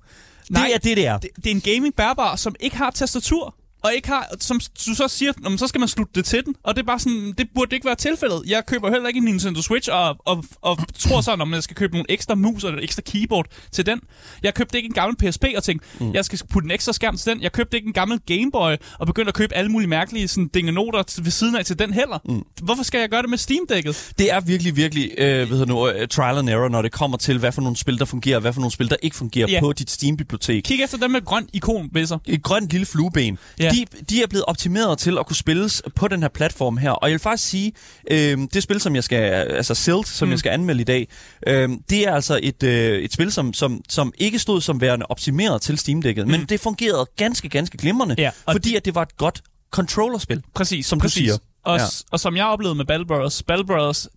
Nej, 0.50 0.66
det 0.66 0.74
er 0.74 0.78
det, 0.78 0.96
det 0.96 1.06
er. 1.06 1.18
Det, 1.18 1.30
det 1.36 1.46
er 1.46 1.50
en 1.50 1.60
gaming 1.60 1.94
bærbar, 1.94 2.36
som 2.36 2.54
ikke 2.60 2.76
har 2.76 2.90
tastatur. 2.90 3.54
Og 3.84 3.94
ikke 3.94 4.08
har, 4.08 4.28
som 4.40 4.60
du 4.86 4.94
så 4.94 5.08
siger, 5.08 5.32
"Nå, 5.38 5.48
men 5.48 5.58
så 5.58 5.66
skal 5.66 5.78
man 5.78 5.88
slutte 5.88 6.12
det 6.14 6.24
til 6.24 6.44
den. 6.44 6.54
Og 6.62 6.74
det 6.76 6.82
er 6.82 6.86
bare 6.86 6.98
sådan, 6.98 7.34
det 7.38 7.46
burde 7.54 7.74
ikke 7.76 7.86
være 7.86 7.94
tilfældet. 7.94 8.42
Jeg 8.46 8.66
køber 8.66 8.90
heller 8.90 9.08
ikke 9.08 9.18
en 9.18 9.24
Nintendo 9.24 9.62
Switch, 9.62 9.88
og, 9.92 10.16
og, 10.26 10.44
og 10.62 10.78
tror 10.98 11.20
sådan, 11.20 11.40
om 11.40 11.54
jeg 11.54 11.62
skal 11.62 11.76
købe 11.76 11.92
nogle 11.92 12.06
ekstra 12.08 12.34
mus 12.34 12.64
eller 12.64 12.78
et 12.78 12.84
ekstra 12.84 13.02
keyboard 13.02 13.46
til 13.72 13.86
den. 13.86 14.00
Jeg 14.42 14.54
købte 14.54 14.76
ikke 14.78 14.86
en 14.86 14.92
gammel 14.92 15.16
PSP 15.16 15.44
og 15.56 15.62
tænkte, 15.64 15.86
mm. 16.00 16.12
jeg 16.14 16.24
skal 16.24 16.38
putte 16.52 16.66
en 16.66 16.70
ekstra 16.70 16.92
skærm 16.92 17.16
til 17.16 17.32
den. 17.32 17.42
Jeg 17.42 17.52
købte 17.52 17.76
ikke 17.76 17.86
en 17.86 17.92
gammel 17.92 18.18
Game 18.26 18.50
Boy 18.52 18.72
og 18.98 19.06
begyndte 19.06 19.28
at 19.28 19.34
købe 19.34 19.54
alle 19.54 19.70
mulige 19.70 19.88
mærkelige 19.88 20.28
sådan, 20.28 20.48
dingenoter 20.48 21.20
ved 21.22 21.30
siden 21.30 21.56
af 21.56 21.64
til 21.64 21.78
den 21.78 21.92
heller. 21.94 22.18
Mm. 22.28 22.42
Hvorfor 22.62 22.82
skal 22.82 22.98
jeg 23.00 23.08
gøre 23.08 23.22
det 23.22 23.30
med 23.30 23.38
Steam-dækket? 23.38 24.12
Det 24.18 24.32
er 24.32 24.40
virkelig, 24.40 24.76
virkelig 24.76 25.10
øh, 25.18 25.48
hvad 25.48 25.66
nu, 25.66 25.88
øh, 25.88 26.08
trial 26.08 26.38
and 26.38 26.48
error, 26.50 26.68
når 26.68 26.82
det 26.82 26.92
kommer 26.92 27.16
til, 27.16 27.38
hvad 27.38 27.52
for 27.52 27.62
nogle 27.62 27.76
spil, 27.76 27.98
der 27.98 28.04
fungerer, 28.04 28.36
og 28.36 28.40
hvad 28.40 28.52
for 28.52 28.60
nogle 28.60 28.72
spil, 28.72 28.90
der 28.90 28.96
ikke 29.02 29.16
fungerer 29.16 29.48
Ja. 29.50 29.60
på 29.60 29.72
dit 29.72 29.90
Steam-bibliotek. 29.90 30.62
Kig 30.62 30.82
efter 30.82 30.98
dem 30.98 31.10
med 31.10 31.24
grønt 31.24 31.50
ikon 31.52 31.88
ved 31.92 32.06
sig. 32.06 32.18
Et 32.26 32.42
grønt 32.42 32.70
lille 32.70 32.86
flueben. 32.86 33.38
Ja. 33.58 33.70
De, 33.74 33.86
de 34.10 34.22
er 34.22 34.26
blevet 34.26 34.44
optimeret 34.44 34.98
til 34.98 35.18
at 35.18 35.26
kunne 35.26 35.36
spilles 35.36 35.82
på 35.96 36.08
den 36.08 36.22
her 36.22 36.28
platform 36.28 36.76
her. 36.76 36.90
Og 36.90 37.08
jeg 37.08 37.12
vil 37.12 37.20
faktisk 37.20 37.50
sige, 37.50 37.72
øh, 38.10 38.38
det 38.54 38.62
spil, 38.62 38.80
som 38.80 38.94
jeg 38.94 39.04
skal, 39.04 39.18
altså 39.32 39.74
Silt, 39.74 40.08
som 40.08 40.28
mm. 40.28 40.32
jeg 40.32 40.38
skal 40.38 40.50
anmelde 40.50 40.80
i 40.80 40.84
dag, 40.84 41.08
øh, 41.46 41.68
det 41.90 42.08
er 42.08 42.14
altså 42.14 42.40
et, 42.42 42.62
øh, 42.62 42.98
et 42.98 43.12
spil, 43.12 43.32
som, 43.32 43.52
som, 43.52 43.80
som 43.88 44.12
ikke 44.18 44.38
stod 44.38 44.60
som 44.60 44.80
værende 44.80 45.06
optimeret 45.08 45.62
til 45.62 45.78
Steam-dækket, 45.78 46.24
mm. 46.26 46.30
men 46.30 46.44
det 46.44 46.60
fungerede 46.60 47.06
ganske, 47.16 47.48
ganske 47.48 47.76
glimrende, 47.76 48.14
Ja, 48.18 48.30
fordi 48.52 48.76
at 48.76 48.84
det 48.84 48.94
var 48.94 49.02
et 49.02 49.16
godt 49.16 49.42
controllerspil. 49.70 50.42
Præcis, 50.54 50.86
Som 50.86 51.00
du 51.00 51.02
præcis. 51.02 51.18
siger. 51.18 51.38
Og, 51.64 51.78
ja. 51.78 51.84
og 52.10 52.20
som 52.20 52.36
jeg 52.36 52.46
oplevede 52.46 52.74
med 52.74 52.84
Battle 52.84 53.06
Brothers, 53.06 53.42
Battle 53.42 53.66
Brothers 53.66 54.08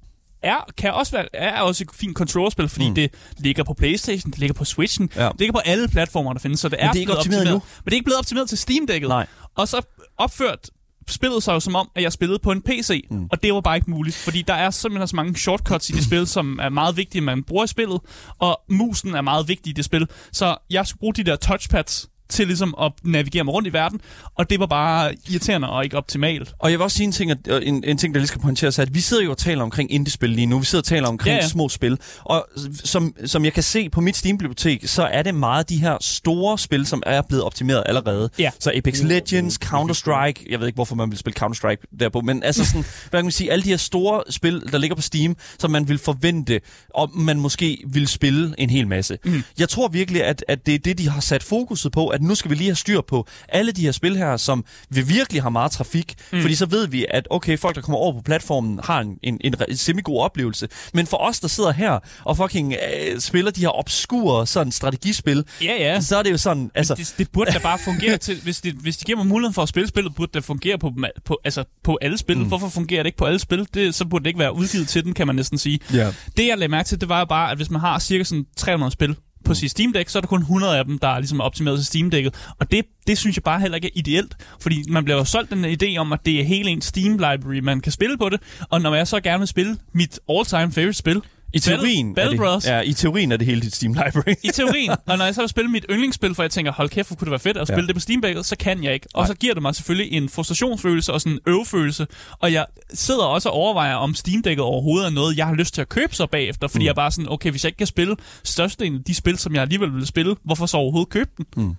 er, 0.48 0.66
kan 0.78 0.94
også 0.94 1.12
være, 1.12 1.26
er 1.36 1.62
også 1.62 1.84
et 1.84 1.90
fint 1.96 2.18
controllerspil, 2.18 2.70
fordi 2.70 2.90
Mm. 2.90 2.96
det 2.96 3.10
ligger 3.38 3.64
på 3.64 3.74
Playstation, 3.74 4.32
det 4.32 4.40
ligger 4.40 4.54
på 4.54 4.66
Switchen, 4.66 5.10
Ja. 5.16 5.28
det 5.28 5.40
ligger 5.40 5.54
på 5.54 5.60
alle 5.66 5.88
platformer, 5.88 6.34
der 6.34 6.40
findes, 6.40 6.60
så 6.60 6.70
det 6.70 6.78
er, 6.84 6.92
det 6.92 6.96
er 6.98 7.00
ikke 7.00 7.08
blevet 7.08 7.18
optimeret 7.20 7.42
endnu. 7.42 7.54
Men 7.58 7.86
det 7.86 7.92
er 7.92 7.96
ikke 7.96 8.06
blevet 8.06 8.20
optimeret 8.20 8.50
til 8.50 8.58
Steam-dækket. 8.58 9.08
Nej. 9.10 9.28
Og 9.56 9.68
så 9.68 9.82
opført 10.18 10.70
spillet 11.10 11.44
sig 11.44 11.54
jo 11.54 11.60
som 11.60 11.76
om, 11.76 11.90
at 11.96 12.04
jeg 12.04 12.12
spillede 12.12 12.40
på 12.40 12.52
en 12.52 12.62
PC, 12.62 13.08
mm. 13.12 13.28
og 13.32 13.44
det 13.44 13.54
var 13.54 13.62
bare 13.62 13.76
ikke 13.76 13.90
muligt, 13.92 14.16
fordi 14.16 14.42
der 14.42 14.54
er 14.54 14.70
simpelthen 14.70 15.08
så 15.08 15.16
mange 15.16 15.36
shortcuts 15.36 15.90
i 15.90 15.94
det 15.94 16.04
spil, 16.04 16.28
som 16.28 16.60
er 16.62 16.70
meget 16.70 16.98
vigtige, 16.98 17.22
man 17.22 17.44
bruger 17.44 17.64
i 17.64 17.68
spillet, 17.68 18.00
og 18.40 18.62
musen 18.70 19.16
er 19.16 19.22
meget 19.22 19.48
vigtig 19.48 19.70
i 19.70 19.74
det 19.74 19.86
spil, 19.86 20.08
så 20.32 20.58
jeg 20.70 20.88
skulle 20.88 21.00
bruge 21.00 21.14
de 21.14 21.24
der 21.24 21.36
touchpads 21.36 22.10
til 22.30 22.48
ligesom 22.48 22.76
at 22.82 22.92
navigere 23.04 23.44
mig 23.44 23.54
rundt 23.54 23.68
i 23.68 23.74
verden, 23.74 24.02
og 24.36 24.50
det 24.50 24.60
var 24.60 24.66
bare 24.66 25.16
irriterende 25.32 25.70
og 25.70 25.84
ikke 25.84 25.98
optimalt. 25.98 26.54
Og 26.60 26.72
jeg 26.72 26.80
vil 26.80 26.84
også 26.84 26.98
sige 26.98 27.06
en 27.06 27.12
ting, 27.12 27.32
at, 27.32 27.38
en, 27.64 27.84
en 27.84 27.98
ting 27.98 28.14
der 28.14 28.20
lige 28.20 28.28
skal 28.28 28.42
pointeres, 28.42 28.80
er, 28.80 28.84
at 28.84 28.94
vi 28.94 29.00
sidder 29.00 29.24
jo 29.24 29.32
og 29.32 29.38
taler 29.38 29.64
omkring 29.64 29.92
indie-spil 29.92 30.30
lige 30.30 30.46
nu. 30.46 30.60
Vi 30.60 30.66
sidder 30.66 30.82
og 30.82 30.86
taler 30.86 31.08
omkring 31.08 31.36
Ja, 31.36 31.42
ja. 31.42 31.48
små 31.48 31.70
spil. 31.70 31.98
Og 32.24 32.48
som, 32.84 33.16
som 33.26 33.46
jeg 33.46 33.54
kan 33.54 33.64
se 33.64 33.90
på 33.90 34.02
mit 34.02 34.18
Steam-bibliotek, 34.18 34.88
så 34.88 35.04
er 35.04 35.22
det 35.24 35.36
meget 35.36 35.70
de 35.70 35.78
her 35.78 35.98
store 36.02 36.58
spil, 36.58 36.86
som 36.86 37.04
er 37.06 37.22
blevet 37.22 37.44
optimeret 37.44 37.84
allerede. 37.86 38.30
Ja. 38.40 38.52
Så 38.60 38.72
Apex 38.76 39.02
Legends, 39.02 39.60
Counter-Strike, 39.66 40.46
jeg 40.50 40.60
ved 40.60 40.68
ikke, 40.68 40.76
hvorfor 40.76 40.96
man 40.96 41.10
vil 41.12 41.18
spille 41.18 41.40
Counter-Strike 41.46 41.98
derpå, 42.00 42.22
men 42.22 42.44
altså 42.44 42.66
sådan, 42.66 42.86
hvad 43.10 43.20
kan 43.20 43.26
man 43.26 43.32
sige, 43.32 43.52
alle 43.52 43.64
de 43.64 43.70
her 43.70 43.78
store 43.78 44.24
spil, 44.30 44.64
der 44.72 44.78
ligger 44.78 44.96
på 44.96 45.02
Steam, 45.02 45.36
som 45.60 45.72
man 45.72 45.88
vil 45.88 45.98
forvente, 45.98 46.60
og 46.90 47.12
man 47.20 47.40
måske 47.40 47.84
vil 47.88 48.08
spille 48.08 48.56
en 48.58 48.70
hel 48.70 48.88
masse. 48.88 49.18
Mm. 49.26 49.44
Jeg 49.60 49.70
tror 49.70 49.88
virkelig, 49.88 50.24
at, 50.24 50.46
at 50.48 50.66
det 50.66 50.74
er 50.76 50.80
det, 50.80 50.98
de 50.98 51.10
har 51.10 51.22
sat 51.22 51.44
fokuset 51.44 51.92
på, 51.92 52.08
at 52.18 52.24
nu 52.24 52.36
skal 52.36 52.52
vi 52.52 52.56
lige 52.56 52.68
have 52.70 52.76
styr 52.76 53.02
på 53.02 53.28
alle 53.50 53.72
de 53.72 53.82
her 53.82 53.92
spil 53.92 54.18
her, 54.18 54.38
som 54.38 54.66
vi 54.90 55.02
virkelig 55.02 55.42
har 55.42 55.50
meget 55.50 55.72
trafik, 55.72 56.16
mm. 56.32 56.42
fordi 56.42 56.56
så 56.56 56.66
ved 56.66 56.88
vi, 56.88 57.06
at 57.10 57.28
okay, 57.30 57.58
folk, 57.58 57.76
der 57.76 57.82
kommer 57.82 58.00
over 58.00 58.14
på 58.14 58.22
platformen, 58.22 58.80
har 58.84 59.02
en, 59.02 59.18
en, 59.24 59.38
en, 59.42 59.56
en 59.70 59.78
semi-god 59.78 60.22
oplevelse. 60.22 60.68
Men 60.94 61.08
for 61.08 61.18
os, 61.18 61.40
der 61.40 61.48
sidder 61.48 61.72
her 61.72 62.00
og 62.24 62.38
fucking 62.38 62.74
øh, 62.74 63.20
spiller 63.20 63.52
de 63.52 63.62
her 63.62 63.80
obskure 63.80 64.48
sådan 64.48 64.72
strategispil, 64.72 65.44
Ja, 65.62 65.76
ja. 65.80 66.02
så 66.02 66.18
er 66.18 66.24
det 66.24 66.32
jo 66.32 66.38
sådan, 66.38 66.72
altså... 66.76 66.96
det, 66.96 67.16
det 67.18 67.32
burde 67.32 67.52
da 67.52 67.60
bare 67.60 67.78
fungere 67.90 68.18
til, 68.18 68.42
hvis 68.44 68.62
de, 68.62 68.72
hvis 68.72 68.98
de 68.98 69.06
giver 69.06 69.18
mig 69.18 69.28
muligheden 69.28 69.54
for 69.54 69.62
at 69.62 69.70
spille 69.70 69.88
spillet, 69.88 70.16
burde 70.16 70.32
det 70.34 70.44
fungere 70.44 70.78
på, 70.78 70.94
på, 71.26 71.40
altså 71.44 71.64
på 71.84 71.98
alle 72.02 72.18
spil. 72.18 72.38
Mm. 72.38 72.44
Hvorfor 72.44 72.70
fungerer 72.70 73.04
det 73.04 73.08
ikke 73.08 73.18
på 73.18 73.26
alle 73.26 73.40
spil? 73.40 73.68
Det, 73.74 73.96
så 73.96 74.06
burde 74.06 74.24
det 74.24 74.30
ikke 74.30 74.40
være 74.40 74.54
udgivet 74.54 74.88
til 74.88 75.04
den, 75.04 75.14
kan 75.14 75.28
man 75.28 75.36
næsten 75.36 75.58
sige. 75.58 75.80
Ja. 75.94 76.14
Det 76.38 76.48
jeg 76.48 76.58
lagde 76.58 76.72
mærke 76.72 76.88
til, 76.88 77.02
det 77.02 77.10
var 77.10 77.20
jo 77.20 77.26
bare, 77.26 77.52
at 77.52 77.58
hvis 77.58 77.70
man 77.70 77.82
har 77.82 78.00
cirka 78.00 78.24
sådan 78.24 78.46
300 78.58 78.92
spil 78.92 79.16
på 79.48 79.54
sit 79.54 79.72
Steam 79.72 79.94
Deck, 79.94 80.10
så 80.10 80.20
er 80.20 80.22
der 80.22 80.28
kun 80.28 80.40
100 80.40 80.78
af 80.78 80.86
dem, 80.86 81.00
der 81.00 81.08
er 81.08 81.20
ligesom 81.20 81.42
optimeret 81.42 81.78
til 81.78 81.86
Steam 81.86 82.12
Deck'et. 82.14 82.56
Og 82.60 82.72
det, 82.72 82.86
det 83.08 83.18
synes 83.18 83.38
jeg 83.38 83.44
bare 83.44 83.60
heller 83.60 83.76
ikke 83.76 83.88
er 83.88 83.92
ideelt, 83.96 84.36
fordi 84.60 84.84
man 84.90 85.04
bliver 85.04 85.18
jo 85.18 85.26
solgt 85.26 85.52
den 85.52 85.66
idé 85.66 85.98
om, 85.98 86.14
at 86.14 86.26
det 86.26 86.40
er 86.40 86.44
hele 86.44 86.70
en 86.70 86.82
Steam 86.82 87.12
library, 87.12 87.60
man 87.60 87.82
kan 87.82 87.92
spille 87.92 88.18
på 88.18 88.30
det. 88.30 88.42
Og 88.70 88.82
når 88.82 88.96
jeg 88.96 89.08
så 89.08 89.20
gerne 89.20 89.40
vil 89.40 89.48
spille 89.48 89.78
mit 89.94 90.20
all-time 90.30 90.72
favorite 90.72 90.94
spil, 90.94 91.22
i 91.58 91.60
teorien, 91.60 92.16
Battle, 92.16 92.28
er 92.28 92.30
det, 92.30 92.40
Brothers, 92.40 92.66
ja, 92.66 92.80
i 92.82 92.94
teorien 92.94 93.32
er 93.32 93.38
det 93.38 93.46
hele 93.48 93.62
dit 93.62 93.76
Steam 93.76 93.94
library. 93.94 94.36
i 94.44 94.48
teorien. 94.54 94.92
Og 95.08 95.18
når 95.18 95.26
jeg 95.26 95.36
så 95.36 95.42
vil 95.42 95.50
spille 95.50 95.72
mit 95.72 95.86
yndlingsspil, 95.90 96.36
for 96.36 96.44
jeg 96.44 96.52
tænker, 96.52 96.72
hold 96.72 96.90
kæft, 96.90 97.10
hvor 97.10 97.16
kunne 97.16 97.26
det 97.26 97.32
være 97.32 97.40
fedt 97.40 97.58
at 97.58 97.68
spille 97.68 97.82
Ja. 97.82 97.88
det 97.88 97.96
på 97.96 98.00
Steam 98.00 98.44
så 98.44 98.56
kan 98.60 98.84
jeg 98.84 98.94
ikke. 98.94 99.08
Og 99.14 99.22
Nej. 99.22 99.28
så 99.28 99.34
giver 99.34 99.54
det 99.54 99.62
mig 99.62 99.76
selvfølgelig 99.76 100.18
en 100.18 100.30
frustrationsfølelse 100.30 101.14
og 101.14 101.22
sådan 101.22 101.34
en 101.34 101.40
øvefølelse. 101.48 102.08
Og 102.40 102.54
jeg 102.54 102.66
sidder 102.94 103.24
også 103.24 103.50
og 103.50 103.56
overvejer, 103.56 103.96
om 103.96 104.16
Steam 104.16 104.44
Deck'et 104.48 104.60
overhovedet 104.62 105.06
er 105.06 105.12
noget, 105.12 105.38
jeg 105.38 105.46
har 105.46 105.54
lyst 105.54 105.74
til 105.74 105.82
at 105.82 105.90
købe 105.90 106.16
så 106.16 106.28
bagefter. 106.28 106.68
Fordi 106.68 106.84
mm. 106.84 106.86
jeg 106.86 106.96
bare 106.96 107.12
sådan, 107.12 107.32
okay, 107.32 107.52
hvis 107.52 107.64
jeg 107.64 107.70
ikke 107.70 107.78
kan 107.78 107.88
spille 107.88 108.16
størstedelen 108.44 108.98
af 108.98 109.04
de 109.04 109.14
spil, 109.16 109.38
som 109.38 109.54
jeg 109.54 109.62
alligevel 109.62 109.94
vil 109.94 110.08
spille, 110.08 110.36
hvorfor 110.44 110.66
så 110.66 110.78
overhovedet 110.78 111.10
købe 111.10 111.30
den? 111.56 111.78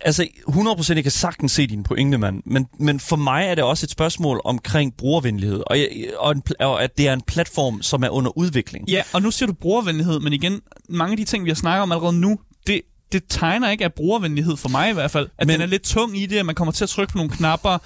Altså, 0.00 0.26
100% 0.48 0.94
jeg 0.94 1.02
kan 1.02 1.12
sagtens 1.12 1.52
se 1.52 1.66
din 1.66 1.82
pointe, 1.82 2.18
mand. 2.18 2.42
Men, 2.46 2.66
men 2.78 3.00
for 3.00 3.16
mig 3.16 3.44
er 3.46 3.54
det 3.54 3.64
også 3.64 3.86
et 3.86 3.90
spørgsmål 3.90 4.40
omkring 4.44 4.96
brugervenlighed. 4.96 5.62
Og, 5.66 5.78
jeg, 5.78 5.88
og, 6.18 6.32
en, 6.32 6.42
og 6.60 6.82
at 6.82 6.98
det 6.98 7.08
er 7.08 7.12
en 7.12 7.22
platform, 7.22 7.82
som 7.82 8.02
er 8.02 8.08
under 8.08 8.38
udvikling. 8.38 8.88
Ja, 8.90 9.02
og 9.12 9.22
nu 9.22 9.30
siger 9.30 9.46
du 9.46 9.52
brugervenlighed, 9.52 10.20
men 10.20 10.32
igen, 10.32 10.60
mange 10.88 11.10
af 11.12 11.16
de 11.16 11.24
ting, 11.24 11.44
vi 11.44 11.50
har 11.50 11.54
snakket 11.54 11.82
om 11.82 11.92
allerede 11.92 12.12
nu, 12.20 12.38
det, 12.66 12.80
det 13.12 13.22
tegner 13.28 13.70
ikke 13.70 13.84
af 13.84 13.92
brugervenlighed 13.94 14.56
for 14.56 14.68
mig 14.68 14.90
i 14.90 14.92
hvert 14.92 15.10
fald. 15.10 15.28
At 15.38 15.46
Men- 15.46 15.54
den 15.54 15.60
er 15.60 15.66
lidt 15.66 15.82
tung 15.82 16.18
i 16.18 16.26
det, 16.26 16.36
at 16.36 16.46
man 16.46 16.54
kommer 16.54 16.72
til 16.72 16.84
at 16.84 16.88
trykke 16.88 17.12
på 17.12 17.18
nogle 17.18 17.32
knapper. 17.32 17.78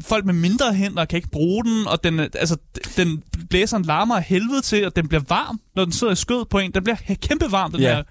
Folk 0.00 0.24
med 0.24 0.34
mindre 0.34 0.74
hænder 0.74 1.04
kan 1.04 1.16
ikke 1.16 1.30
bruge 1.30 1.64
den, 1.64 1.86
og 1.86 2.04
den, 2.04 2.20
altså, 2.20 2.56
den 2.96 3.22
blæseren 3.50 3.82
larmer 3.82 4.16
af 4.16 4.22
helvede 4.22 4.60
til, 4.60 4.86
og 4.86 4.96
den 4.96 5.08
bliver 5.08 5.22
varm, 5.28 5.60
når 5.76 5.84
den 5.84 5.92
sidder 5.92 6.12
i 6.12 6.16
skødet 6.16 6.48
på 6.48 6.58
en. 6.58 6.70
Den 6.72 6.84
bliver 6.84 6.96
kæmpe 7.22 7.46
varm, 7.52 7.72
den 7.72 7.80
Ja. 7.80 7.94
her. 7.94 8.02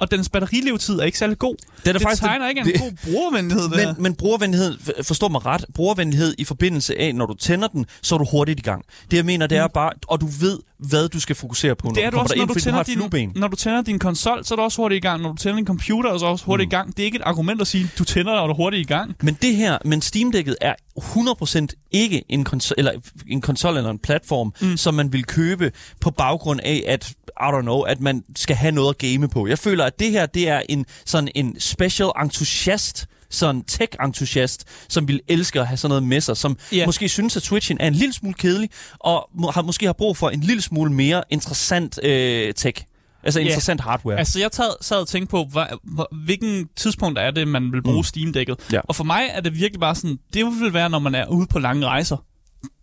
Og 0.00 0.10
dens 0.10 0.28
batterilevetid 0.28 0.98
er 0.98 1.04
ikke 1.04 1.18
særlig 1.18 1.38
god. 1.38 1.54
Den 1.84 1.88
er 1.88 1.92
det 1.92 2.02
faktisk- 2.02 2.22
tegner 2.22 2.48
ikke 2.48 2.60
af 2.60 2.64
det- 2.64 2.74
en 2.74 2.80
god 2.80 2.92
brugervenlighed, 3.12 3.62
det. 3.68 3.76
Men, 3.76 4.02
men 4.02 4.14
brugervenlighed, 4.14 4.78
f- 4.78 5.02
forstå 5.02 5.28
mig 5.28 5.46
ret, 5.46 5.64
brugervenlighed 5.74 6.34
i 6.38 6.44
forbindelse 6.44 6.98
af, 6.98 7.14
når 7.14 7.26
du 7.26 7.34
tænder 7.34 7.68
den, 7.68 7.86
så 8.02 8.14
er 8.14 8.18
du 8.18 8.26
hurtigt 8.30 8.58
i 8.58 8.62
gang. 8.62 8.84
Det 9.10 9.16
jeg 9.16 9.24
mener, 9.24 9.46
det 9.46 9.58
er 9.58 9.68
bare, 9.68 9.90
og 10.08 10.20
du 10.20 10.26
ved, 10.40 10.58
hvad 10.78 11.08
du 11.08 11.20
skal 11.20 11.36
fokusere 11.36 11.74
på, 11.76 11.86
når 11.86 11.94
Det 11.94 12.04
er 12.04 12.10
du 12.10 12.16
du 12.16 12.20
også, 12.22 12.34
når 12.36 12.44
du, 12.44 12.54
du 12.54 12.60
tænder 12.60 12.80
et 12.80 12.86
din, 13.12 13.32
når 13.36 13.48
du 13.48 13.56
tænder 13.56 13.82
din 13.82 13.98
konsol, 13.98 14.44
så 14.44 14.54
er 14.54 14.56
du 14.56 14.62
også 14.62 14.76
hurtigt 14.82 15.04
i 15.04 15.06
gang. 15.06 15.22
Når 15.22 15.30
du 15.30 15.36
tænder 15.36 15.56
din 15.56 15.66
computer, 15.66 16.10
er 16.12 16.18
du 16.18 16.24
også 16.24 16.44
hurtigt 16.44 16.66
mm. 16.68 16.70
i 16.70 16.74
gang. 16.76 16.96
Det 16.96 17.02
er 17.02 17.04
ikke 17.04 17.16
et 17.16 17.22
argument 17.24 17.60
at 17.60 17.66
sige, 17.66 17.90
du 17.98 18.04
tænder, 18.04 18.32
og 18.32 18.48
du 18.48 18.52
er 18.52 18.56
hurtigt 18.56 18.80
i 18.80 18.84
gang. 18.84 19.14
Men 19.22 19.38
det 19.42 19.56
her, 19.56 19.78
men 19.84 20.02
Steam 20.02 20.32
Deck'et 20.36 20.54
er 20.60 20.74
100% 20.98 21.66
ikke 21.90 22.24
en 22.28 22.44
konsol, 22.44 22.74
eller 22.78 22.92
en 23.28 23.40
konsol 23.40 23.76
eller 23.76 23.90
en 23.90 23.98
platform, 23.98 24.54
mm. 24.60 24.76
som 24.76 24.94
man 24.94 25.12
vil 25.12 25.24
købe 25.24 25.72
på 26.00 26.10
baggrund 26.10 26.60
af, 26.60 26.84
at 26.86 27.12
I 27.40 27.44
don't 27.44 27.62
know, 27.62 27.80
at 27.80 28.00
man 28.00 28.24
skal 28.36 28.56
have 28.56 28.72
noget 28.72 28.88
at 28.88 28.98
game 28.98 29.28
på. 29.28 29.46
Jeg 29.46 29.58
føler, 29.58 29.84
at 29.84 29.98
det 29.98 30.10
her, 30.10 30.26
det 30.26 30.48
er 30.48 30.62
en 30.68 30.86
sådan 31.06 31.28
en 31.34 31.60
special 31.60 32.08
entusiast, 32.22 33.06
sådan 33.30 33.62
tech-entusiast, 33.62 34.64
som 34.88 35.08
vil 35.08 35.20
elske 35.28 35.60
at 35.60 35.66
have 35.66 35.76
sådan 35.76 35.88
noget 35.88 36.02
med 36.02 36.20
sig, 36.20 36.36
som 36.36 36.58
yeah. 36.74 36.86
måske 36.86 37.08
synes, 37.08 37.36
at 37.36 37.42
Switchen 37.42 37.80
er 37.80 37.86
en 37.86 37.94
lille 37.94 38.12
smule 38.12 38.34
kedelig, 38.34 38.70
og 38.98 39.28
må, 39.34 39.50
har, 39.50 39.62
måske 39.62 39.86
har 39.86 39.92
brug 39.92 40.16
for 40.16 40.30
en 40.30 40.40
lille 40.40 40.62
smule 40.62 40.92
mere 40.92 41.22
interessant 41.30 42.04
øh, 42.04 42.54
tech. 42.54 42.84
Altså 43.28 43.40
Ja. 43.40 43.46
interessant 43.46 43.80
hardware. 43.80 44.18
Altså, 44.18 44.40
jeg 44.40 44.48
sad, 44.52 44.70
sad 44.80 44.96
og 44.96 45.08
tænkte 45.08 45.30
på, 45.30 45.44
hvad, 45.52 45.64
hvor, 45.84 46.08
hvilken 46.24 46.68
tidspunkt 46.76 47.18
er 47.18 47.30
det, 47.30 47.48
man 47.48 47.72
vil 47.72 47.82
bruge 47.82 47.96
mm. 47.98 48.02
Steam-dækket. 48.02 48.56
Ja. 48.72 48.80
Og 48.84 48.96
for 48.96 49.04
mig 49.04 49.22
er 49.32 49.40
det 49.40 49.54
virkelig 49.54 49.80
bare 49.80 49.94
sådan, 49.94 50.18
det 50.34 50.44
vil 50.44 50.72
være, 50.74 50.90
når 50.90 50.98
man 50.98 51.14
er 51.14 51.26
ude 51.26 51.46
på 51.46 51.58
lange 51.58 51.86
rejser. 51.86 52.16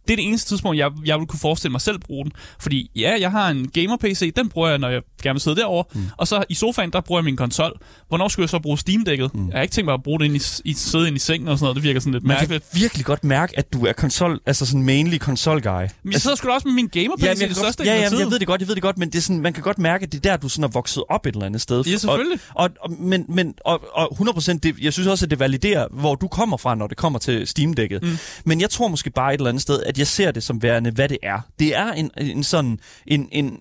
Det 0.07 0.13
er 0.13 0.15
det 0.15 0.25
eneste 0.25 0.49
tidspunkt, 0.49 0.77
jeg, 0.77 0.91
jeg 1.05 1.19
vil 1.19 1.27
kunne 1.27 1.39
forestille 1.39 1.71
mig 1.71 1.81
selv 1.81 1.99
bruge 1.99 2.23
den. 2.25 2.31
Fordi 2.59 2.91
ja, 2.95 3.15
jeg 3.19 3.31
har 3.31 3.49
en 3.49 3.69
gamer-PC, 3.73 4.33
den 4.33 4.49
bruger 4.49 4.69
jeg, 4.69 4.77
når 4.77 4.89
jeg 4.89 5.01
gerne 5.23 5.33
vil 5.33 5.41
sidde 5.41 5.55
derovre. 5.55 5.83
Mm. 5.93 6.05
Og 6.17 6.27
så 6.27 6.43
i 6.49 6.53
sofaen, 6.53 6.91
der 6.91 7.01
bruger 7.01 7.19
jeg 7.19 7.25
min 7.25 7.37
konsol. 7.37 7.71
Hvornår 8.07 8.27
skulle 8.27 8.43
jeg 8.43 8.49
så 8.49 8.59
bruge 8.59 8.77
Steam-dækket? 8.77 9.35
Mm. 9.35 9.47
Jeg 9.47 9.57
har 9.57 9.61
ikke 9.61 9.71
tænkt 9.71 9.85
mig 9.85 9.93
at 9.93 10.03
bruge 10.03 10.19
det 10.19 10.25
ind 10.25 10.35
i, 10.35 10.69
i 10.69 10.73
sidde 10.73 11.07
ind 11.07 11.15
i 11.15 11.19
sengen 11.19 11.47
og 11.47 11.57
sådan 11.57 11.63
noget. 11.63 11.75
Det 11.75 11.83
virker 11.83 11.99
sådan 11.99 12.13
lidt 12.13 12.23
man 12.23 12.37
mærkeligt. 12.37 12.71
kan 12.71 12.81
virkelig 12.81 13.05
godt 13.05 13.23
mærke, 13.23 13.57
at 13.57 13.73
du 13.73 13.85
er 13.85 13.93
konsol, 13.93 14.39
altså 14.45 14.65
sådan 14.65 14.83
mainly 14.83 15.17
konsol-guy. 15.17 15.87
Men 16.03 16.13
jeg 16.13 16.21
sidder 16.21 16.35
sgu 16.35 16.47
da 16.47 16.53
også 16.53 16.67
med 16.67 16.73
min 16.73 16.87
gamer-PC 16.87 17.23
Ja, 17.23 17.29
jeg, 17.29 17.49
det 17.49 17.57
største 17.57 17.83
ja, 17.83 17.95
ja, 17.95 18.01
jeg 18.01 18.11
ved 18.11 18.39
det 18.39 18.47
godt, 18.47 18.61
jeg 18.61 18.67
ved 18.67 18.75
det 18.75 18.83
godt, 18.83 18.97
men 18.97 19.09
det 19.09 19.17
er 19.17 19.21
sådan, 19.21 19.41
man 19.41 19.53
kan 19.53 19.63
godt 19.63 19.79
mærke, 19.79 20.03
at 20.03 20.11
det 20.11 20.17
er 20.25 20.29
der, 20.31 20.37
du 20.37 20.49
sådan 20.49 20.63
er 20.63 20.67
vokset 20.67 21.03
op 21.09 21.25
et 21.25 21.33
eller 21.33 21.45
andet 21.45 21.61
sted. 21.61 21.83
Ja, 21.85 21.97
selvfølgelig. 21.97 22.39
Og, 22.53 22.63
og, 22.63 22.69
og, 22.79 22.91
men, 22.99 23.25
men, 23.29 23.53
og, 23.65 23.81
og 23.93 24.17
100%, 24.21 24.59
det, 24.63 24.75
jeg 24.81 24.93
synes 24.93 25.07
også, 25.07 25.25
at 25.25 25.29
det 25.29 25.39
validerer, 25.39 25.87
hvor 25.91 26.15
du 26.15 26.27
kommer 26.27 26.57
fra, 26.57 26.75
når 26.75 26.87
det 26.87 26.97
kommer 26.97 27.19
til 27.19 27.47
Steam-dækket. 27.47 28.03
Mm. 28.03 28.17
Men 28.45 28.61
jeg 28.61 28.69
tror 28.69 28.87
måske 28.87 29.09
bare 29.09 29.33
et 29.33 29.37
eller 29.37 29.49
andet 29.49 29.61
sted, 29.61 29.83
at 29.83 29.94
jeg 29.97 30.07
ser 30.07 30.31
det 30.31 30.43
som 30.43 30.61
værende, 30.61 30.91
hvad 30.91 31.09
det 31.09 31.17
er. 31.23 31.39
Det 31.59 31.75
er 31.75 31.91
en, 31.91 32.11
en 32.17 32.43
sådan, 32.43 32.79
en, 33.07 33.29
en, 33.31 33.59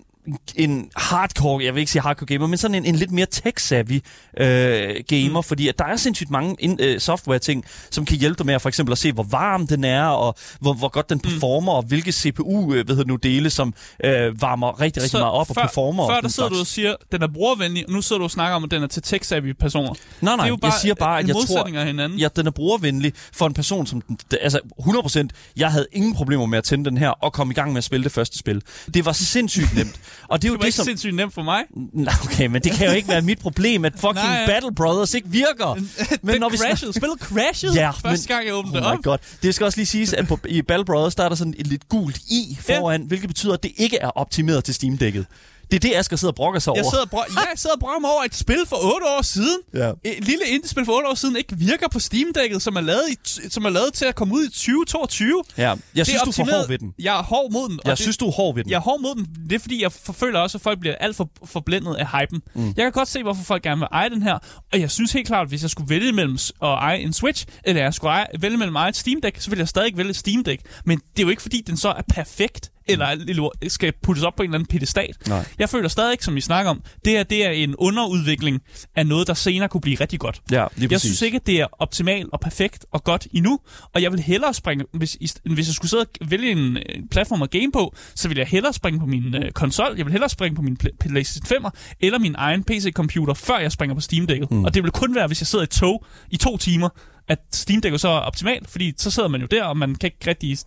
en 0.55 0.89
hardcore, 0.95 1.63
jeg 1.63 1.73
vil 1.73 1.79
ikke 1.79 1.91
sige 1.91 2.01
hardcore 2.01 2.25
gamer, 2.25 2.47
men 2.47 2.57
sådan 2.57 2.75
en, 2.75 2.85
en 2.85 2.95
lidt 2.95 3.11
mere 3.11 3.27
tech-savvy 3.35 3.99
øh, 4.37 4.95
gamer, 5.07 5.39
mm. 5.39 5.43
fordi 5.43 5.67
at 5.67 5.79
der 5.79 5.85
er 5.85 5.95
sindssygt 5.95 6.29
mange 6.29 6.55
in, 6.59 6.77
øh, 6.81 6.99
software-ting, 6.99 7.65
som 7.91 8.05
kan 8.05 8.17
hjælpe 8.17 8.37
dig 8.37 8.45
med 8.45 8.53
at 8.53 8.61
for 8.61 8.69
eksempel 8.69 8.91
at 8.91 8.97
se, 8.97 9.11
hvor 9.11 9.23
varm 9.23 9.67
den 9.67 9.83
er, 9.83 10.05
og 10.05 10.35
hvor, 10.59 10.73
hvor 10.73 10.87
godt 10.87 11.09
den 11.09 11.19
performer, 11.19 11.71
mm. 11.71 11.77
og 11.77 11.83
hvilke 11.83 12.11
CPU, 12.11 12.73
øh, 12.73 12.85
hvad 12.85 12.95
hedder 12.95 13.07
nu, 13.07 13.15
dele, 13.15 13.49
som 13.49 13.73
øh, 14.03 14.41
varmer 14.41 14.81
rigtig, 14.81 15.03
rigtig 15.03 15.19
meget 15.19 15.33
op 15.33 15.49
og 15.49 15.55
før, 15.55 15.61
performer. 15.61 16.03
og 16.03 16.09
Før 16.09 16.15
den 16.15 16.23
der 16.23 16.29
sidder 16.29 16.49
du 16.49 16.55
slags. 16.55 16.69
og 16.69 16.73
siger, 16.73 16.95
den 17.11 17.21
er 17.21 17.27
brugervenlig, 17.27 17.85
og 17.87 17.93
nu 17.93 18.01
sidder 18.01 18.17
du 18.19 18.23
og 18.23 18.31
snakker 18.31 18.55
om, 18.55 18.63
at 18.63 18.71
den 18.71 18.83
er 18.83 18.87
til 18.87 19.01
tech-savvy 19.01 19.53
personer. 19.53 19.93
Nej, 20.21 20.35
nej, 20.35 20.35
det 20.35 20.43
er 20.43 20.47
jo 20.47 20.55
bare 20.55 20.71
jeg 20.71 20.79
siger 20.81 20.93
bare, 20.93 21.19
at 21.19 21.27
jeg 21.27 21.35
tror, 21.47 21.79
af 21.79 21.85
hinanden. 21.85 22.19
ja, 22.19 22.27
den 22.35 22.47
er 22.47 22.51
brugervenlig 22.51 23.13
for 23.33 23.47
en 23.47 23.53
person, 23.53 23.87
som... 23.87 24.01
Altså, 24.41 24.59
100%, 24.79 25.27
jeg 25.57 25.71
havde 25.71 25.87
ingen 25.91 26.13
problemer 26.13 26.45
med 26.45 26.57
at 26.57 26.63
tænde 26.63 26.85
den 26.85 26.97
her 26.97 27.09
og 27.09 27.33
komme 27.33 27.51
i 27.51 27.55
gang 27.55 27.71
med 27.71 27.77
at 27.77 27.83
spille 27.83 28.03
det 28.03 28.11
første 28.11 28.37
spil. 28.37 28.61
Det 28.93 29.05
var 29.05 29.11
sindssygt 29.11 29.75
nemt. 29.75 29.99
Og 30.27 30.41
det 30.41 30.47
er 30.47 30.51
jo 30.51 30.53
Det 30.53 30.59
var 30.59 30.61
det, 30.61 30.67
ikke 30.67 30.75
som... 30.75 30.85
sindssygt 30.85 31.15
nemt 31.15 31.33
for 31.33 31.43
mig. 31.43 31.63
Nej, 31.93 32.13
okay, 32.23 32.45
men 32.45 32.61
det 32.61 32.71
kan 32.71 32.87
jo 32.87 32.93
ikke 32.93 33.07
være 33.07 33.21
mit 33.21 33.39
problem, 33.39 33.85
at 33.85 33.93
fucking 33.93 34.13
Nej. 34.15 34.45
Battle 34.45 34.75
Brothers 34.75 35.13
ikke 35.13 35.29
virker. 35.29 35.73
Men 36.21 36.41
den 36.41 36.57
crashede. 36.57 36.93
Spillet 36.93 37.19
crashede 37.19 37.73
Ja, 37.73 37.89
første 37.91 38.27
gang, 38.27 38.45
jeg 38.45 38.53
åbnede 38.53 38.85
Oh 38.85 38.91
op. 38.91 39.03
god. 39.03 39.17
Det 39.43 39.55
skal 39.55 39.65
også 39.65 39.77
lige 39.77 39.85
siges, 39.85 40.13
at 40.13 40.27
på, 40.27 40.39
i 40.45 40.61
Battle 40.61 40.85
Brothers, 40.85 41.15
der 41.15 41.23
er 41.23 41.29
der 41.29 41.35
sådan 41.35 41.53
et 41.57 41.67
lidt 41.67 41.89
gult 41.89 42.17
i 42.17 42.57
foran, 42.61 43.01
ja. 43.01 43.07
hvilket 43.07 43.27
betyder, 43.29 43.53
at 43.53 43.63
det 43.63 43.71
ikke 43.77 43.97
er 43.97 44.07
optimeret 44.09 44.63
til 44.63 44.73
Steam-dækket. 44.73 45.25
Det 45.71 45.75
er 45.75 45.79
det, 45.89 45.95
Asger 45.95 46.17
sidder 46.17 46.31
og 46.31 46.35
brokker 46.35 46.59
sig 46.59 46.71
over. 46.71 46.79
Jeg 46.79 46.85
sidder, 46.91 47.03
og 47.03 47.09
bro- 47.09 47.23
jeg 47.35 47.47
sidder 47.55 47.73
og 47.73 47.79
brokker 47.79 47.99
mig 47.99 48.09
over 48.11 48.23
et 48.23 48.35
spil 48.35 48.59
for 48.67 48.75
8 48.95 49.05
år 49.17 49.21
siden. 49.21 49.57
Ja. 49.73 49.91
Et 50.03 50.25
lille 50.25 50.45
indie-spil 50.47 50.85
for 50.85 50.93
8 50.97 51.09
år 51.09 51.13
siden 51.15 51.35
ikke 51.35 51.57
virker 51.57 51.87
på 51.87 51.99
Steam-dækket, 51.99 52.61
som 52.61 52.75
er 52.75 52.81
lavet, 52.81 53.03
i, 53.11 53.49
som 53.49 53.65
er 53.65 53.69
lavet 53.69 53.93
til 53.93 54.05
at 54.05 54.15
komme 54.15 54.33
ud 54.33 54.43
i 54.45 54.49
2022. 54.49 55.43
Ja, 55.57 55.63
jeg 55.63 55.77
Det 55.95 56.07
synes, 56.07 56.21
du 56.21 56.29
er 56.29 56.33
for 56.33 56.43
hård 56.43 56.67
ved 56.67 56.77
den. 56.77 56.93
Jeg 56.99 57.19
er 57.19 57.23
hård 57.23 57.51
mod 57.51 57.69
den. 57.69 57.79
Jeg 57.85 57.91
det, 57.91 57.99
synes, 57.99 58.17
du 58.17 58.27
er 58.27 58.31
hård 58.31 58.55
ved 58.55 58.63
den. 58.63 58.71
jeg 58.71 58.77
er 58.77 58.81
hård 58.81 59.01
mod 59.01 59.15
den. 59.15 59.27
Det 59.49 59.55
er 59.55 59.59
fordi, 59.59 59.81
jeg 59.83 59.91
forføler 59.91 60.39
også, 60.39 60.57
at 60.57 60.61
folk 60.61 60.79
bliver 60.79 60.95
alt 60.95 61.15
for 61.15 61.29
forblændet 61.45 61.95
af 61.95 62.07
hypen. 62.21 62.41
Mm. 62.55 62.65
Jeg 62.67 62.75
kan 62.75 62.91
godt 62.91 63.07
se, 63.07 63.23
hvorfor 63.23 63.43
folk 63.43 63.63
gerne 63.63 63.79
vil 63.79 63.87
eje 63.91 64.09
den 64.09 64.23
her. 64.23 64.37
Og 64.73 64.79
jeg 64.79 64.91
synes 64.91 65.11
helt 65.11 65.27
klart, 65.27 65.41
at 65.43 65.49
hvis 65.49 65.61
jeg 65.61 65.69
skulle 65.69 65.89
vælge 65.89 66.11
mellem 66.11 66.33
at 66.35 66.67
eje 66.67 66.97
en 66.99 67.13
Switch, 67.13 67.45
eller 67.63 67.81
jeg 67.81 67.93
skulle 67.93 68.11
eje, 68.11 68.25
vælge 68.39 68.57
mellem 68.57 68.75
at 68.75 68.79
eje 68.81 68.89
et 68.89 68.95
Steam 68.95 69.21
Deck, 69.21 69.41
så 69.41 69.49
ville 69.49 69.59
jeg 69.61 69.67
stadig 69.67 69.97
vælge 69.97 70.09
et 70.09 70.15
Steam 70.15 70.43
Deck. 70.43 70.61
Men 70.85 70.97
det 70.97 71.19
er 71.19 71.23
jo 71.23 71.29
ikke 71.29 71.41
fordi, 71.41 71.61
den 71.67 71.77
så 71.77 71.89
er 71.89 72.01
perfekt, 72.13 72.71
eller 72.87 73.49
skal 73.67 73.93
puttes 74.03 74.23
op 74.23 74.35
på 74.35 74.43
en 74.43 74.49
eller 74.49 74.57
anden 74.57 74.67
pedestal. 74.67 75.13
Nej. 75.27 75.45
Jeg 75.59 75.69
føler 75.69 75.89
stadig 75.89 76.11
ikke, 76.11 76.23
som 76.25 76.35
vi 76.35 76.41
snakker 76.41 76.71
om, 76.71 76.81
det 77.05 77.13
her 77.13 77.23
det 77.23 77.45
er 77.45 77.49
en 77.49 77.75
underudvikling 77.75 78.61
af 78.95 79.07
noget, 79.07 79.27
der 79.27 79.33
senere 79.33 79.69
kunne 79.69 79.81
blive 79.81 79.97
rigtig 80.01 80.19
godt. 80.19 80.41
Ja, 80.51 80.65
lige 80.75 80.91
Jeg 80.91 80.99
synes 81.01 81.21
ikke, 81.21 81.35
at 81.35 81.47
det 81.47 81.61
er 81.61 81.67
optimalt 81.79 82.29
og 82.33 82.39
perfekt 82.39 82.85
og 82.91 83.03
godt 83.03 83.27
endnu, 83.33 83.59
og 83.93 84.01
jeg 84.01 84.11
vil 84.11 84.19
hellere 84.19 84.53
springe, 84.53 84.85
hvis, 84.93 85.17
hvis 85.45 85.67
jeg 85.67 85.75
skulle 85.75 85.89
sidde 85.89 86.05
og 86.21 86.31
vælge 86.31 86.51
en 86.51 86.77
platform 87.11 87.41
at 87.41 87.51
game 87.51 87.71
på, 87.73 87.95
så 88.15 88.27
vil 88.27 88.37
jeg 88.37 88.47
hellere 88.47 88.73
springe 88.73 88.99
på 88.99 89.05
min 89.05 89.35
øh, 89.35 89.51
konsol, 89.51 89.93
jeg 89.97 90.05
vil 90.05 90.11
hellere 90.11 90.29
springe 90.29 90.55
på 90.55 90.61
min 90.61 90.77
Pla- 90.83 90.97
PlayStation 90.99 91.65
5'er, 91.65 91.69
eller 91.99 92.19
min 92.19 92.35
egen 92.37 92.63
PC-computer, 92.63 93.33
før 93.33 93.57
jeg 93.59 93.71
springer 93.71 93.95
på 93.95 94.01
Steam-dækket. 94.01 94.51
Mm. 94.51 94.65
Og 94.65 94.73
det 94.73 94.83
vil 94.83 94.91
kun 94.91 95.15
være, 95.15 95.27
hvis 95.27 95.41
jeg 95.41 95.47
sidder 95.47 95.65
i 95.65 95.67
tog 95.67 96.05
i 96.29 96.37
to 96.37 96.57
timer, 96.57 96.89
at 97.27 97.39
Steam-dækket 97.55 98.01
så 98.01 98.07
er 98.07 98.19
optimalt, 98.19 98.69
fordi 98.71 98.93
så 98.97 99.11
sidder 99.11 99.29
man 99.29 99.41
jo 99.41 99.47
der, 99.51 99.63
og 99.63 99.77
man 99.77 99.95
kan 99.95 100.07
ikke 100.07 100.29
rigtig 100.29 100.57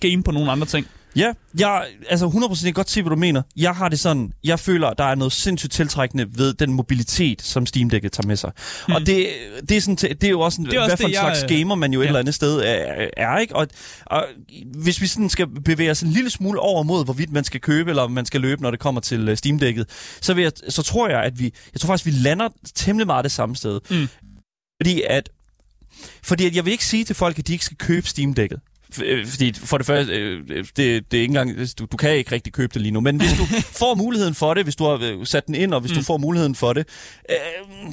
game 0.00 0.22
på 0.22 0.30
nogle 0.30 0.52
andre 0.52 0.66
ting. 0.66 0.86
Ja, 1.16 1.32
jeg, 1.58 1.84
altså 2.08 2.26
100% 2.26 2.66
jeg 2.66 2.74
godt 2.74 2.90
se, 2.90 3.02
hvad 3.02 3.10
du 3.10 3.16
mener. 3.16 3.42
Jeg 3.56 3.74
har 3.74 3.88
det 3.88 4.00
sådan, 4.00 4.32
jeg 4.44 4.58
føler, 4.60 4.92
der 4.92 5.04
er 5.04 5.14
noget 5.14 5.32
sindssygt 5.32 5.72
tiltrækkende 5.72 6.26
ved 6.38 6.54
den 6.54 6.72
mobilitet, 6.72 7.42
som 7.42 7.66
Steam 7.66 7.90
Deck'et 7.94 8.08
tager 8.08 8.26
med 8.26 8.36
sig. 8.36 8.52
Mm. 8.88 8.94
Og 8.94 9.00
det, 9.06 9.26
det, 9.68 9.76
er 9.76 9.80
sådan, 9.80 9.96
det 9.96 10.24
er 10.24 10.28
jo 10.28 10.40
også, 10.40 10.60
en, 10.60 10.66
Hmm. 10.66 10.70
Det 10.70 10.76
er 10.76 10.82
også 10.82 10.90
hvad 10.90 10.96
for 10.96 11.08
en 11.08 11.12
jeg, 11.12 11.36
slags 11.36 11.52
øh, 11.52 11.58
gamer 11.58 11.74
man 11.74 11.92
jo 11.92 12.00
et 12.00 12.04
ja. 12.04 12.08
eller 12.08 12.20
andet 12.20 12.34
sted 12.34 12.60
er, 12.64 13.08
er 13.16 13.38
ikke? 13.38 13.56
Og, 13.56 13.66
og 14.06 14.26
hvis 14.74 15.00
vi 15.00 15.06
sådan 15.06 15.28
skal 15.28 15.46
bevæge 15.46 15.90
os 15.90 16.02
en 16.02 16.10
lille 16.10 16.30
smule 16.30 16.60
over 16.60 16.82
mod, 16.82 17.04
hvorvidt 17.04 17.32
man 17.32 17.44
skal 17.44 17.60
købe, 17.60 17.90
eller 17.90 18.08
man 18.08 18.26
skal 18.26 18.40
løbe, 18.40 18.62
når 18.62 18.70
det 18.70 18.80
kommer 18.80 19.00
til 19.00 19.28
øh, 19.28 19.36
Steam 19.36 19.60
Deck'et, 19.62 19.84
så, 20.20 20.34
vil 20.34 20.42
jeg, 20.42 20.52
så 20.68 20.82
tror 20.82 21.08
jeg, 21.08 21.22
at 21.22 21.38
vi, 21.38 21.52
jeg 21.72 21.80
tror 21.80 21.86
faktisk, 21.86 22.06
vi 22.06 22.10
lander 22.10 22.48
temmelig 22.74 23.06
meget 23.06 23.24
det 23.24 23.32
samme 23.32 23.56
sted. 23.56 23.80
Mm. 23.90 24.08
Fordi 24.82 25.02
at, 25.08 25.28
fordi 26.22 26.46
at 26.46 26.56
jeg 26.56 26.64
vil 26.64 26.72
ikke 26.72 26.84
sige 26.84 27.04
til 27.04 27.14
folk, 27.16 27.38
at 27.38 27.46
de 27.46 27.52
ikke 27.52 27.64
skal 27.64 27.76
købe 27.76 28.08
Steam 28.08 28.34
Deck'et. 28.40 28.71
Fordi 29.26 29.52
for 29.54 29.78
det 29.78 29.86
første, 29.86 30.12
øh, 30.12 30.48
det, 30.48 30.76
det 30.76 30.86
er 30.88 30.94
ikke 31.12 31.24
engang, 31.24 31.58
du, 31.78 31.84
du 31.84 31.96
kan 31.96 32.16
ikke 32.16 32.32
rigtig 32.32 32.52
købe 32.52 32.74
det 32.74 32.82
lige 32.82 32.92
nu, 32.92 33.00
men 33.00 33.16
hvis 33.16 33.32
du 33.32 33.44
får 33.80 33.94
muligheden 33.94 34.34
for 34.34 34.54
det, 34.54 34.64
hvis 34.64 34.76
du 34.76 34.84
har 34.84 34.98
øh, 35.02 35.26
sat 35.26 35.46
den 35.46 35.54
ind, 35.54 35.74
og 35.74 35.80
hvis 35.80 35.92
mm. 35.92 35.98
du 35.98 36.02
får 36.02 36.16
muligheden 36.16 36.54
for 36.54 36.72
det, 36.72 36.88
øh, 37.30 37.36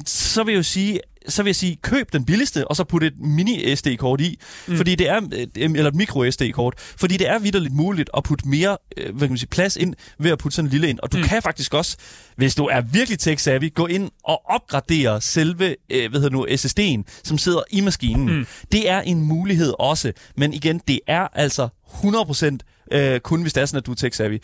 så 0.06 0.42
vil 0.42 0.52
jeg 0.52 0.58
jo 0.58 0.62
sige, 0.62 1.00
så 1.28 1.42
vil 1.42 1.48
jeg 1.48 1.56
sige, 1.56 1.76
køb 1.82 2.12
den 2.12 2.24
billigste, 2.24 2.68
og 2.68 2.76
så 2.76 2.84
put 2.84 3.02
et 3.02 3.12
mini 3.18 3.76
SD-kort 3.76 4.20
i, 4.20 4.38
mm. 4.68 4.76
fordi 4.76 4.94
det 4.94 5.08
er, 5.08 5.20
øh, 5.32 5.46
eller 5.56 5.88
et 5.88 5.94
micro 5.94 6.30
SD-kort, 6.30 6.74
fordi 6.78 7.16
det 7.16 7.28
er 7.28 7.38
vidderligt 7.38 7.74
muligt 7.74 8.10
at 8.16 8.22
putte 8.24 8.48
mere 8.48 8.78
øh, 8.96 9.04
hvad 9.04 9.20
kan 9.20 9.30
man 9.30 9.38
sige, 9.38 9.48
plads 9.48 9.76
ind 9.76 9.94
ved 10.18 10.30
at 10.30 10.38
putte 10.38 10.56
sådan 10.56 10.66
en 10.66 10.70
lille 10.70 10.88
ind. 10.88 10.98
Og 11.02 11.12
du 11.12 11.16
mm. 11.16 11.22
kan 11.22 11.42
faktisk 11.42 11.74
også, 11.74 11.96
hvis 12.36 12.54
du 12.54 12.64
er 12.64 12.80
virkelig 12.80 13.18
tech-savvy, 13.22 13.68
gå 13.74 13.86
ind 13.86 14.10
og 14.24 14.42
opgradere 14.44 15.20
selve 15.20 15.76
øh, 15.90 16.10
hvad 16.10 16.20
hedder 16.20 16.36
nu, 16.36 16.46
SSD'en, 16.46 17.20
som 17.24 17.38
sidder 17.38 17.62
i 17.70 17.80
maskinen. 17.80 18.38
Mm. 18.38 18.46
Det 18.72 18.90
er 18.90 19.00
en 19.00 19.22
mulighed 19.22 19.74
også, 19.78 20.12
men 20.36 20.54
igen, 20.54 20.80
det 20.88 21.00
er 21.06 21.28
altså 21.32 21.68
100% 21.86 22.58
øh, 22.92 23.20
kun 23.20 23.42
hvis 23.42 23.52
det 23.52 23.60
er 23.60 23.66
sådan, 23.66 23.78
at 23.78 23.86
du 23.86 23.92
er 23.92 23.96
tech-savvy. 23.96 24.38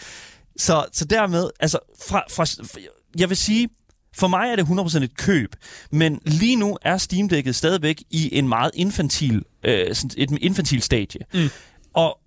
Så, 0.57 0.85
så 0.93 1.05
dermed, 1.05 1.51
altså, 1.61 1.79
fra, 2.09 2.23
fra, 2.31 2.47
jeg 3.19 3.29
vil 3.29 3.37
sige, 3.37 3.69
for 4.18 4.29
mig 4.29 4.50
er 4.50 4.57
det 4.57 4.62
100% 4.62 5.02
et 5.02 5.16
køb, 5.16 5.55
men 5.90 6.20
lige 6.24 6.57
nu 6.57 6.79
er 6.83 6.96
Steam 6.96 7.29
Deck'et 7.33 7.52
stadigvæk 7.52 8.02
i 8.11 8.38
en 8.38 8.48
meget 8.48 8.70
infantil, 8.74 9.42
øh, 9.64 9.87
et 10.16 10.38
infantil 10.40 10.83
stadie. 10.83 11.20
Mm. 11.35 11.48
Og 11.94 12.18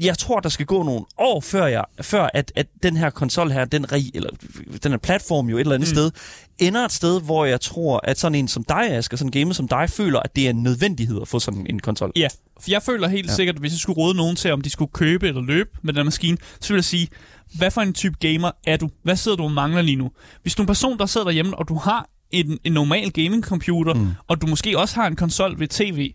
jeg 0.00 0.18
tror, 0.18 0.40
der 0.40 0.48
skal 0.48 0.66
gå 0.66 0.82
nogle 0.82 1.04
år, 1.18 1.40
før, 1.40 1.66
jeg, 1.66 1.84
før 2.00 2.28
at, 2.34 2.52
at 2.56 2.66
den 2.82 2.96
her 2.96 3.10
konsol 3.10 3.50
her, 3.50 3.64
den, 3.64 3.92
re, 3.92 4.00
eller, 4.14 4.30
den 4.82 4.92
her 4.92 4.98
platform 4.98 5.48
jo 5.48 5.56
et 5.56 5.60
eller 5.60 5.74
andet 5.74 5.88
mm. 5.88 5.94
sted, 5.94 6.10
ender 6.58 6.84
et 6.84 6.92
sted, 6.92 7.20
hvor 7.20 7.44
jeg 7.44 7.60
tror, 7.60 8.00
at 8.04 8.18
sådan 8.18 8.34
en 8.34 8.48
som 8.48 8.64
dig, 8.64 8.90
Asger, 8.90 9.16
sådan 9.16 9.28
en 9.28 9.32
gamer 9.32 9.52
som 9.52 9.68
dig, 9.68 9.90
føler, 9.90 10.20
at 10.20 10.36
det 10.36 10.46
er 10.46 10.50
en 10.50 10.62
nødvendighed 10.62 11.18
at 11.22 11.28
få 11.28 11.38
sådan 11.38 11.66
en 11.68 11.80
konsol. 11.80 12.12
Ja, 12.16 12.28
for 12.60 12.70
jeg 12.70 12.82
føler 12.82 13.08
helt 13.08 13.28
ja. 13.28 13.34
sikkert, 13.34 13.56
at 13.56 13.60
hvis 13.60 13.72
jeg 13.72 13.78
skulle 13.78 13.96
råde 13.96 14.16
nogen 14.16 14.36
til, 14.36 14.52
om 14.52 14.60
de 14.60 14.70
skulle 14.70 14.90
købe 14.92 15.28
eller 15.28 15.42
løbe 15.42 15.70
med 15.82 15.94
den 15.94 16.04
maskine, 16.04 16.36
så 16.60 16.72
vil 16.72 16.78
jeg 16.78 16.84
sige, 16.84 17.08
hvad 17.56 17.70
for 17.70 17.80
en 17.80 17.92
type 17.92 18.16
gamer 18.20 18.50
er 18.66 18.76
du? 18.76 18.88
Hvad 19.02 19.16
sidder 19.16 19.36
du 19.36 19.44
og 19.44 19.52
mangler 19.52 19.82
lige 19.82 19.96
nu? 19.96 20.10
Hvis 20.42 20.54
du 20.54 20.62
er 20.62 20.64
en 20.64 20.66
person, 20.66 20.98
der 20.98 21.06
sidder 21.06 21.26
derhjemme, 21.26 21.58
og 21.58 21.68
du 21.68 21.74
har 21.74 22.08
en, 22.30 22.58
en 22.64 22.72
normal 22.72 23.10
gaming-computer, 23.10 23.94
mm. 23.94 24.08
og 24.28 24.40
du 24.40 24.46
måske 24.46 24.78
også 24.78 24.94
har 24.94 25.06
en 25.06 25.16
konsol 25.16 25.60
ved 25.60 25.68
tv, 25.68 26.12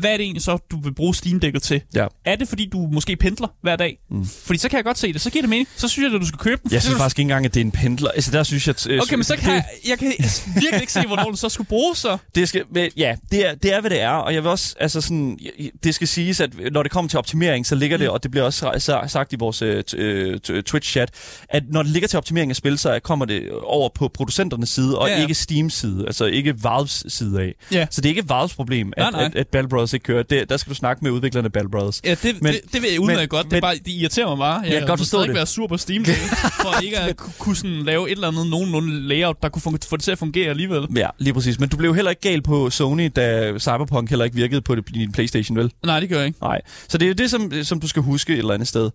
hvad 0.00 0.10
er 0.10 0.16
det 0.16 0.24
egentlig 0.24 0.42
så, 0.42 0.58
du 0.70 0.80
vil 0.82 0.94
bruge 0.94 1.14
Steam 1.14 1.40
Deck'et 1.44 1.58
til? 1.58 1.80
Ja. 1.94 2.06
Er 2.24 2.36
det, 2.36 2.48
fordi 2.48 2.66
du 2.72 2.88
måske 2.92 3.16
pendler 3.16 3.48
hver 3.62 3.76
dag? 3.76 3.98
Mm. 4.10 4.26
Fordi 4.26 4.58
så 4.58 4.68
kan 4.68 4.76
jeg 4.76 4.84
godt 4.84 4.98
se 4.98 5.12
det. 5.12 5.20
Så 5.20 5.30
giver 5.30 5.42
det 5.42 5.48
mening. 5.50 5.68
Så 5.76 5.88
synes 5.88 6.06
jeg, 6.06 6.14
at 6.14 6.20
du 6.20 6.26
skal 6.26 6.38
købe 6.38 6.60
den. 6.64 6.72
Jeg 6.72 6.82
synes 6.82 6.94
du- 6.94 6.98
faktisk 6.98 7.18
ikke 7.18 7.22
engang, 7.24 7.44
at 7.46 7.54
det 7.54 7.60
er 7.60 7.64
en 7.64 7.70
pendler. 7.70 8.10
Altså, 8.10 8.30
der 8.30 8.42
synes 8.42 8.66
jeg... 8.66 8.74
at, 8.74 8.86
øh, 8.90 9.00
Okay, 9.02 9.14
men 9.16 9.24
så 9.24 9.36
kan 9.36 9.44
det- 9.48 9.54
jeg, 9.54 9.64
jeg 9.88 9.98
kan 9.98 10.08
virkelig 10.54 10.80
ikke 10.80 10.92
se, 10.92 11.06
hvornår 11.06 11.24
den 11.24 11.36
så 11.36 11.48
skulle 11.48 11.68
bruges 11.68 11.98
så. 11.98 12.16
Det 12.34 12.48
skal, 12.48 12.62
men 12.70 12.90
ja, 12.96 13.16
det 13.30 13.48
er, 13.48 13.54
det 13.54 13.72
er, 13.74 13.80
hvad 13.80 13.90
det 13.90 14.00
er, 14.00 14.10
og 14.10 14.34
jeg 14.34 14.42
vil 14.42 14.50
også, 14.50 14.74
altså 14.80 15.00
sådan, 15.00 15.38
det 15.84 15.94
skal 15.94 16.08
siges, 16.08 16.40
at 16.40 16.50
når 16.72 16.82
det 16.82 16.92
kommer 16.92 17.08
til 17.08 17.18
optimering, 17.18 17.66
så 17.66 17.74
ligger 17.74 17.96
det, 17.96 18.08
og 18.08 18.22
det 18.22 18.30
bliver 18.30 18.44
også 18.44 18.66
sa- 18.70 19.06
sagt 19.08 19.32
i 19.32 19.36
vores 19.38 19.62
øh, 19.62 19.84
t- 19.90 19.96
øh, 19.96 20.38
t- 20.48 20.62
Twitch-chat, 20.70 21.06
at 21.48 21.62
når 21.68 21.82
det 21.82 21.90
ligger 21.92 22.08
til 22.08 22.16
optimering 22.16 22.50
af 22.50 22.56
spil, 22.56 22.78
så 22.78 23.00
kommer 23.00 23.24
det 23.24 23.50
over 23.62 23.88
på 23.94 24.08
producenternes 24.14 24.68
side, 24.68 24.98
og 24.98 25.08
ja. 25.08 25.14
ja. 25.16 25.20
ikke 25.22 25.34
Steams 25.34 25.74
side, 25.74 26.04
altså 26.06 26.24
ikke 26.24 26.64
Valves 26.64 27.04
side 27.08 27.40
af. 27.42 27.54
Ja. 27.72 27.86
Så 27.90 28.00
det 28.00 28.06
er 28.08 28.10
ikke 28.10 28.28
Valves 28.28 28.54
problem, 28.54 28.92
at, 28.96 29.02
Nej, 29.02 29.10
nej. 29.10 29.24
at, 29.24 29.36
at 29.36 29.51
Battle 29.52 29.68
Brothers 29.68 29.92
ikke 29.92 30.04
kører. 30.04 30.22
Det, 30.22 30.48
der 30.50 30.56
skal 30.56 30.70
du 30.70 30.74
snakke 30.74 31.04
med 31.04 31.10
udviklerne 31.10 31.46
af 31.46 31.52
Battle 31.52 31.70
Brothers. 31.70 32.00
Ja, 32.04 32.14
det, 32.22 32.42
men, 32.42 32.52
det, 32.52 32.60
det 32.72 32.82
ved 32.82 32.90
jeg 32.90 33.00
udmærket 33.00 33.20
men- 33.20 33.28
godt. 33.28 33.44
Det, 33.44 33.52
men- 33.52 33.60
bare, 33.60 33.74
det 33.74 33.88
irriterer 33.88 34.28
mig 34.28 34.38
bare. 34.38 34.60
Jeg, 34.60 34.78
kan 34.78 34.86
godt 34.86 35.00
forstå 35.00 35.22
det. 35.26 35.34
være 35.34 35.46
sur 35.46 35.66
på 35.66 35.76
Steam 35.76 36.04
for 36.62 36.80
ikke 36.82 36.98
at 36.98 37.16
ku- 37.16 37.30
kunne 37.38 37.56
sådan 37.56 37.82
lave 37.82 38.06
et 38.06 38.12
eller 38.12 38.28
andet 38.28 38.46
nogenlunde 38.46 39.00
layout, 39.08 39.42
der 39.42 39.48
kunne 39.48 39.62
få 39.62 39.70
det 39.96 40.02
til 40.02 40.10
at 40.10 40.18
fungere 40.18 40.50
alligevel. 40.50 40.86
Ja, 40.96 41.08
lige 41.18 41.34
præcis. 41.34 41.60
Men 41.60 41.68
du 41.68 41.76
blev 41.76 41.94
heller 41.94 42.10
ikke 42.10 42.22
gal 42.22 42.42
på 42.42 42.70
Sony, 42.70 43.10
da 43.16 43.58
Cyberpunk 43.58 44.08
heller 44.08 44.24
ikke 44.24 44.36
virkede 44.36 44.60
på 44.60 44.74
din 44.74 45.12
Playstation, 45.12 45.56
vel? 45.56 45.72
Nej, 45.86 46.00
det 46.00 46.08
gør 46.08 46.16
jeg 46.18 46.26
ikke. 46.26 46.38
Nej. 46.42 46.60
Så 46.88 46.98
det 46.98 47.06
er 47.06 47.08
jo 47.08 47.14
det, 47.14 47.30
som, 47.30 47.52
som 47.62 47.80
du 47.80 47.88
skal 47.88 48.02
huske 48.02 48.32
et 48.32 48.38
eller 48.38 48.54
andet 48.54 48.68
sted. 48.68 48.90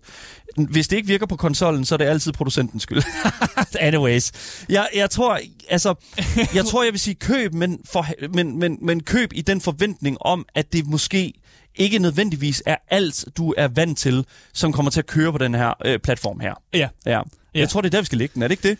Hvis 0.56 0.88
det 0.88 0.96
ikke 0.96 1.08
virker 1.08 1.26
på 1.26 1.36
konsollen, 1.36 1.84
så 1.84 1.94
er 1.94 1.96
det 1.96 2.04
altid 2.04 2.32
producentens 2.32 2.82
skyld. 2.82 3.02
Anyways. 3.80 4.32
Jeg, 4.68 4.88
jeg 4.96 5.10
tror, 5.10 5.38
altså, 5.70 5.94
jeg 6.54 6.64
tror, 6.64 6.82
jeg 6.84 6.92
vil 6.92 7.00
sige 7.00 7.14
køb, 7.14 7.54
men, 7.54 7.78
for, 7.92 8.06
men, 8.34 8.58
men, 8.58 8.78
men 8.82 9.02
køb 9.02 9.30
i 9.34 9.40
den 9.40 9.60
forventning 9.60 10.16
om, 10.20 10.46
at 10.54 10.72
det 10.72 10.86
måske 10.86 11.32
ikke 11.74 11.98
nødvendigvis 11.98 12.62
er 12.66 12.76
alt, 12.90 13.24
du 13.36 13.54
er 13.56 13.68
vant 13.68 13.98
til, 13.98 14.24
som 14.52 14.72
kommer 14.72 14.90
til 14.90 15.00
at 15.00 15.06
køre 15.06 15.32
på 15.32 15.38
den 15.38 15.54
her 15.54 15.74
øh, 15.84 15.98
platform 15.98 16.40
her. 16.40 16.54
Ja. 16.74 16.88
Ja. 17.06 17.12
Ja. 17.54 17.60
Jeg 17.60 17.68
tror, 17.68 17.80
det 17.80 17.88
er 17.88 17.90
der, 17.90 18.00
vi 18.00 18.06
skal 18.06 18.18
lægge 18.18 18.34
den. 18.34 18.42
Er 18.42 18.48
det 18.48 18.52
ikke 18.52 18.68
det? 18.68 18.78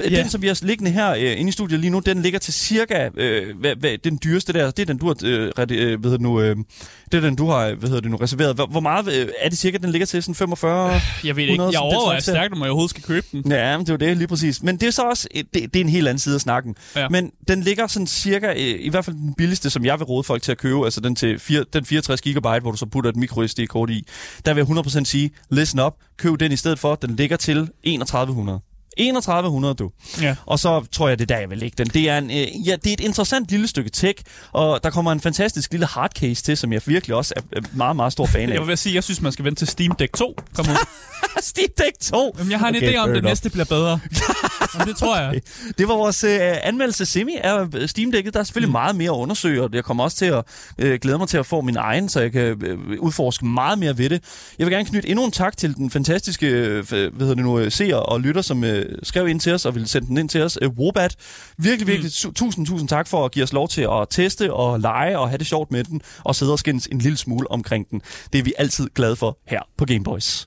Ja. 0.00 0.08
Den, 0.08 0.28
som 0.28 0.42
vi 0.42 0.46
har 0.46 0.60
liggende 0.62 0.90
her 0.90 1.10
øh, 1.10 1.40
inde 1.40 1.48
i 1.48 1.52
studiet 1.52 1.80
lige 1.80 1.90
nu, 1.90 1.98
den 1.98 2.22
ligger 2.22 2.38
til 2.38 2.54
cirka, 2.54 3.08
øh, 3.16 3.58
hvad, 3.58 3.76
hvad, 3.76 3.98
den 3.98 4.18
dyreste 4.24 4.52
der, 4.52 4.70
det 4.70 4.82
er 4.82 4.86
den, 4.86 4.98
du 4.98 5.06
har, 5.06 5.16
øh, 5.24 5.52
øh, 5.70 6.00
hvad 6.00 6.18
nu, 6.18 6.40
øh, 6.40 6.56
det 7.12 7.18
er 7.18 7.20
den, 7.20 7.36
du 7.36 7.46
har, 7.46 7.74
hvad 7.74 7.88
hedder 7.88 8.00
det 8.00 8.10
nu, 8.10 8.16
reserveret. 8.16 8.54
Hvor, 8.54 8.66
hvor 8.66 8.80
meget 8.80 9.08
øh, 9.12 9.28
er 9.40 9.48
det 9.48 9.58
cirka, 9.58 9.78
den 9.78 9.90
ligger 9.90 10.06
til? 10.06 10.22
Sådan 10.22 10.34
45? 10.34 11.00
Jeg 11.24 11.36
ved 11.36 11.42
ikke. 11.42 11.52
100, 11.52 11.72
Jeg 11.72 11.80
overvejer 11.80 12.20
stærkt, 12.20 12.52
om 12.52 12.58
jeg 12.58 12.66
overhovedet 12.66 12.90
skal 12.90 13.02
købe 13.02 13.26
den. 13.32 13.52
Ja, 13.52 13.76
men 13.76 13.86
det 13.86 13.92
er 13.92 14.06
jo 14.06 14.08
det, 14.08 14.16
lige 14.16 14.28
præcis. 14.28 14.62
Men 14.62 14.76
det 14.76 14.86
er 14.86 14.90
så 14.90 15.02
også, 15.02 15.28
øh, 15.34 15.44
det, 15.54 15.74
det 15.74 15.76
er 15.76 15.84
en 15.84 15.88
helt 15.90 16.08
anden 16.08 16.18
side 16.18 16.34
af 16.34 16.40
snakken. 16.40 16.74
Ja. 16.96 17.08
Men 17.08 17.30
den 17.48 17.60
ligger 17.60 17.86
sådan 17.86 18.06
cirka, 18.06 18.46
øh, 18.50 18.56
i 18.56 18.88
hvert 18.90 19.04
fald 19.04 19.16
den 19.16 19.34
billigste, 19.34 19.70
som 19.70 19.84
jeg 19.84 19.98
vil 19.98 20.04
råde 20.04 20.24
folk 20.24 20.42
til 20.42 20.52
at 20.52 20.58
købe, 20.58 20.84
altså 20.84 21.00
den 21.00 21.16
til 21.16 21.38
fire, 21.38 21.64
den 21.72 21.84
64 21.84 22.20
GB, 22.20 22.62
hvor 22.62 22.70
du 22.70 22.76
så 22.76 22.86
putter 22.86 23.10
et 23.10 23.16
micro 23.16 23.46
SD-kort 23.46 23.90
i. 23.90 24.06
Der 24.44 24.54
vil 24.54 24.66
jeg 24.68 25.00
100% 25.00 25.04
sige, 25.04 25.30
listen 25.50 25.80
up, 25.80 25.92
køb 26.18 26.40
den 26.40 26.52
i 26.52 26.56
stedet 26.56 26.78
for, 26.78 26.94
den 26.94 27.16
ligger 27.16 27.36
til 27.36 27.68
3100. 27.84 28.60
3100, 28.96 29.74
du. 29.74 29.90
Ja. 30.20 30.36
Og 30.46 30.58
så 30.58 30.84
tror 30.92 31.08
jeg, 31.08 31.18
det 31.18 31.30
er 31.30 31.34
der, 31.34 31.40
jeg 31.40 31.50
vil 31.50 31.58
lægge 31.58 31.74
den. 31.78 31.86
Det 31.86 32.08
er, 32.08 32.18
en, 32.18 32.30
øh, 32.30 32.68
ja, 32.68 32.76
det 32.76 32.86
er 32.86 32.92
et 32.92 33.00
interessant 33.00 33.50
lille 33.50 33.68
stykke 33.68 33.90
tech, 33.90 34.22
og 34.52 34.80
der 34.84 34.90
kommer 34.90 35.12
en 35.12 35.20
fantastisk 35.20 35.72
lille 35.72 35.86
hardcase 35.86 36.42
til, 36.42 36.56
som 36.56 36.72
jeg 36.72 36.82
virkelig 36.86 37.16
også 37.16 37.34
er 37.52 37.60
meget, 37.72 37.96
meget 37.96 38.12
stor 38.12 38.26
fan 38.26 38.48
Jeg 38.48 38.60
af. 38.60 38.66
vil 38.66 38.78
sige, 38.78 38.94
jeg 38.94 39.04
synes, 39.04 39.20
man 39.20 39.32
skal 39.32 39.44
vente 39.44 39.60
til 39.60 39.68
Steam 39.68 39.92
Deck 39.98 40.16
2 40.16 40.36
kommer 40.54 40.72
ud. 40.72 40.76
Steam 41.40 41.68
Deck 41.78 42.00
2! 42.00 42.34
Jamen, 42.38 42.50
jeg 42.50 42.58
har 42.58 42.68
en 42.68 42.76
Okay, 42.76 42.92
idé 42.94 42.96
om, 42.96 43.12
det 43.12 43.24
næste 43.24 43.50
bliver 43.50 43.64
bedre. 43.64 44.00
Jamen, 44.74 44.88
det 44.88 44.96
tror 44.96 45.18
jeg. 45.18 45.40
Det 45.78 45.88
var 45.88 45.94
vores 45.94 46.24
øh, 46.24 46.40
anmeldelse 46.62 47.06
semi 47.06 47.36
af 47.44 47.66
øh, 47.74 47.88
Steam 47.88 48.10
Deck'et. 48.14 48.30
Der 48.30 48.40
er 48.40 48.44
selvfølgelig 48.44 48.68
mm. 48.68 48.72
meget 48.72 48.96
mere 48.96 49.10
at 49.10 49.16
undersøge, 49.16 49.62
og 49.62 49.70
jeg 49.72 49.84
kommer 49.84 50.04
også 50.04 50.16
til 50.16 50.24
at 50.24 50.44
øh, 50.78 50.98
glæde 51.02 51.18
mig 51.18 51.28
til 51.28 51.38
at 51.38 51.46
få 51.46 51.60
min 51.60 51.76
egen, 51.76 52.08
så 52.08 52.20
jeg 52.20 52.32
kan 52.32 52.42
øh, 52.42 52.78
udforske 52.98 53.46
meget 53.46 53.78
mere 53.78 53.98
ved 53.98 54.10
det. 54.10 54.22
Jeg 54.58 54.66
vil 54.66 54.74
gerne 54.74 54.84
knytte 54.88 55.08
endnu 55.08 55.24
en 55.24 55.30
tak 55.30 55.56
til 55.56 55.74
den 55.74 55.90
fantastiske 55.90 56.46
øh, 56.46 56.84
hvad 56.88 57.10
hedder 57.18 57.34
det 57.34 57.44
nu, 57.44 57.58
øh, 57.58 57.72
seer 57.72 57.96
og 57.96 58.20
lytter, 58.20 58.42
som 58.42 58.64
øh, 58.84 58.98
skrev 59.02 59.28
ind 59.28 59.40
til 59.40 59.52
os 59.52 59.66
og 59.66 59.74
ville 59.74 59.88
sende 59.88 60.06
den 60.06 60.18
ind 60.18 60.28
til 60.28 60.42
os. 60.42 60.58
Øh, 60.62 60.70
Wobat. 60.70 61.16
Virkelig, 61.58 61.86
virkelig 61.86 62.12
mm. 62.24 62.34
tusind, 62.34 62.66
tusind 62.66 62.88
tak 62.88 63.08
for 63.08 63.24
at 63.24 63.32
give 63.32 63.42
os 63.42 63.52
lov 63.52 63.68
til 63.68 63.82
at 63.82 64.06
teste 64.10 64.52
og 64.52 64.80
lege 64.80 65.18
og 65.18 65.28
have 65.28 65.38
det 65.38 65.46
sjovt 65.46 65.72
med 65.72 65.84
den, 65.84 66.00
og 66.24 66.34
sidde 66.34 66.52
og 66.52 66.58
skændes 66.58 66.86
en 66.86 66.98
lille 66.98 67.18
smule 67.18 67.50
omkring 67.50 67.90
den. 67.90 68.02
Det 68.32 68.38
er 68.38 68.42
vi 68.42 68.52
altid 68.58 68.88
glade 68.94 69.16
for 69.16 69.38
her 69.46 69.60
på 69.78 69.84
Gameboys. 69.84 70.46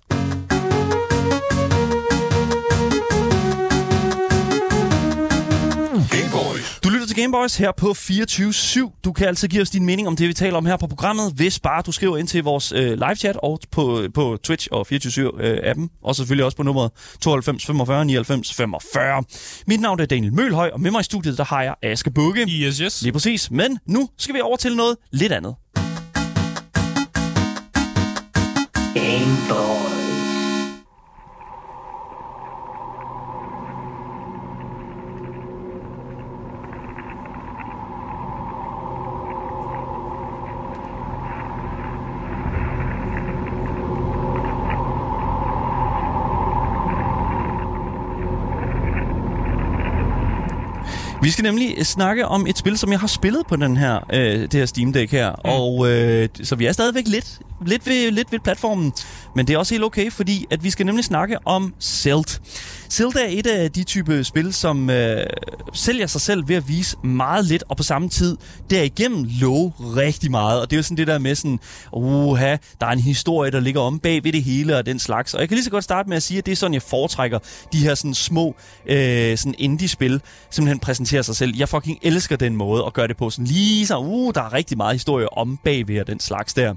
Gameboys 7.18 7.58
her 7.58 7.72
på 7.72 7.88
24.7. 7.88 9.02
Du 9.04 9.12
kan 9.12 9.28
altid 9.28 9.48
give 9.48 9.62
os 9.62 9.70
din 9.70 9.86
mening 9.86 10.08
om 10.08 10.16
det, 10.16 10.28
vi 10.28 10.34
taler 10.34 10.58
om 10.58 10.66
her 10.66 10.78
på 10.78 10.88
programmet, 10.88 11.34
hvis 11.36 11.60
bare 11.60 11.82
du 11.82 11.92
skriver 11.92 12.18
ind 12.18 12.28
til 12.28 12.44
vores 12.44 12.72
øh, 12.72 12.92
live-chat 12.92 13.38
og 13.44 13.60
på, 13.72 14.02
på 14.14 14.38
Twitch 14.44 14.68
og 14.72 14.88
24.7-appen, 14.92 15.82
øh, 15.84 15.90
og 16.04 16.16
selvfølgelig 16.16 16.46
også 16.46 16.58
på 16.58 16.64
nummeret 16.64 16.92
92 17.22 17.66
45 17.66 18.06
99 18.06 18.54
45. 18.54 19.24
Mit 19.68 19.82
navn 19.82 20.00
er 20.00 20.06
Daniel 20.06 20.34
Mølhøj, 20.34 20.70
og 20.74 20.82
med 20.82 20.92
mig 20.92 21.00
i 21.00 21.04
studiet, 21.04 21.38
der 21.38 21.44
har 21.44 21.64
jeg 21.64 21.76
Aske 21.84 22.12
Bukke. 22.12 22.42
Yes, 22.50 22.78
yes. 22.78 23.02
Lige 23.02 23.14
præcis, 23.14 23.52
men 23.52 23.80
nu 23.86 24.10
skal 24.18 24.36
vi 24.36 24.42
over 24.42 24.58
til 24.58 24.76
noget 24.76 24.98
lidt 25.12 25.32
andet. 25.32 25.56
Gameboy. 28.94 29.87
Vi 51.28 51.32
skal 51.32 51.44
nemlig 51.44 51.86
snakke 51.86 52.28
om 52.28 52.48
et 52.48 52.58
spil, 52.58 52.78
som 52.78 52.92
jeg 52.92 53.00
har 53.00 53.08
spillet 53.08 53.48
på 53.48 53.56
den 53.56 53.78
her, 53.78 54.00
øh, 54.14 54.42
det 54.42 54.54
her 54.54 54.66
Steam 54.66 54.94
Deck 54.94 55.12
her. 55.12 55.32
Mm. 55.32 55.36
Og 55.44 55.92
øh, 55.92 56.30
så 56.44 56.56
vi 56.56 56.66
er 56.66 56.72
stadigvæk 56.72 57.08
lidt, 57.08 57.40
lidt, 57.66 57.88
ved, 57.88 58.12
lidt 58.12 58.32
ved 58.32 58.40
platformen. 58.40 58.94
Men 59.36 59.48
det 59.48 59.54
er 59.54 59.58
også 59.58 59.74
helt 59.74 59.84
okay, 59.84 60.12
fordi 60.12 60.46
at 60.52 60.64
vi 60.64 60.70
skal 60.70 60.86
nemlig 60.86 61.06
snakke 61.06 61.38
om 61.46 61.74
Zeld. 61.82 62.40
Zelda 62.90 63.20
er 63.20 63.28
et 63.30 63.48
af 63.48 63.72
de 63.72 63.84
type 63.84 64.24
spil, 64.24 64.54
som 64.54 64.90
øh, 64.90 65.26
sælger 65.74 66.08
sig 66.08 66.22
selv 66.22 66.48
ved 66.48 66.56
at 66.56 66.68
vise 66.68 66.98
meget 67.04 67.46
lidt, 67.46 67.64
og 67.70 67.78
på 67.78 67.84
samme 67.84 68.10
tid 68.10 68.38
derigennem 68.70 69.26
love 69.42 69.74
rigtig 69.80 70.32
meget. 70.32 70.62
Og 70.62 70.70
det 70.70 70.76
er 70.76 70.78
jo 70.78 70.84
sådan 70.84 70.98
det 70.98 71.08
der 71.08 71.18
med 71.18 71.36
sådan, 71.36 71.60
uha, 71.94 72.58
der 72.82 72.88
er 72.88 72.92
en 72.92 73.00
historie, 73.00 73.52
der 73.52 73.60
ligger 73.60 73.82
om 73.82 74.00
bag 74.00 74.24
ved 74.24 74.34
det 74.34 74.44
hele 74.44 74.78
og 74.78 74.86
den 74.86 75.00
slags. 75.00 75.34
Og 75.34 75.40
jeg 75.40 75.50
kan 75.50 75.56
lige 75.56 75.66
så 75.66 75.72
godt 75.72 75.84
starte 75.84 76.10
med 76.10 76.18
at 76.18 76.24
sige, 76.24 76.38
at 76.38 76.46
det 76.46 76.52
er 76.52 76.56
sådan, 76.56 76.74
jeg 76.74 76.82
foretrækker 76.82 77.40
de 77.74 77.78
her 77.78 77.96
sådan 77.96 78.14
små 78.14 78.56
øh, 78.86 79.38
sådan 79.38 79.56
indie-spil, 79.58 80.22
simpelthen 80.50 80.80
præsenterer 80.80 81.22
sig 81.22 81.36
selv. 81.36 81.54
Jeg 81.58 81.70
fucking 81.70 82.00
elsker 82.02 82.36
den 82.36 82.56
måde 82.56 82.84
at 82.86 82.94
gøre 82.94 83.08
det 83.08 83.18
på. 83.18 83.30
Sådan 83.30 83.46
lige 83.46 83.88
så, 83.88 83.98
uh, 83.98 84.34
der 84.36 84.42
er 84.42 84.54
rigtig 84.54 84.78
meget 84.78 84.96
historie 84.96 85.34
om 85.34 85.60
bagved 85.64 86.00
og 86.00 86.08
den 86.08 86.20
slags 86.20 86.54
der. 86.54 86.76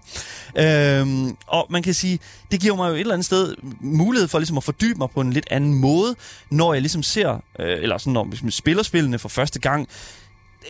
Øhm, 0.56 1.36
og 1.46 1.66
man 1.70 1.82
kan 1.82 1.94
sige, 1.94 2.18
det 2.50 2.60
giver 2.60 2.76
mig 2.76 2.88
jo 2.88 2.94
et 2.94 3.00
eller 3.00 3.14
andet 3.14 3.26
sted 3.26 3.54
mulighed 3.80 4.28
for 4.28 4.38
ligesom 4.38 4.56
at 4.56 4.64
fordybe 4.64 4.98
mig 4.98 5.08
på 5.14 5.20
en 5.20 5.32
lidt 5.32 5.46
anden 5.50 5.74
måde, 5.74 5.99
når 6.50 6.72
jeg 6.72 6.82
ligesom 6.82 7.02
ser, 7.02 7.30
øh, 7.58 7.82
eller 7.82 7.98
sådan 7.98 8.12
når 8.12 8.28
vi 8.42 8.50
spiller 8.50 8.82
spillene 8.82 9.18
for 9.18 9.28
første 9.28 9.58
gang. 9.58 9.88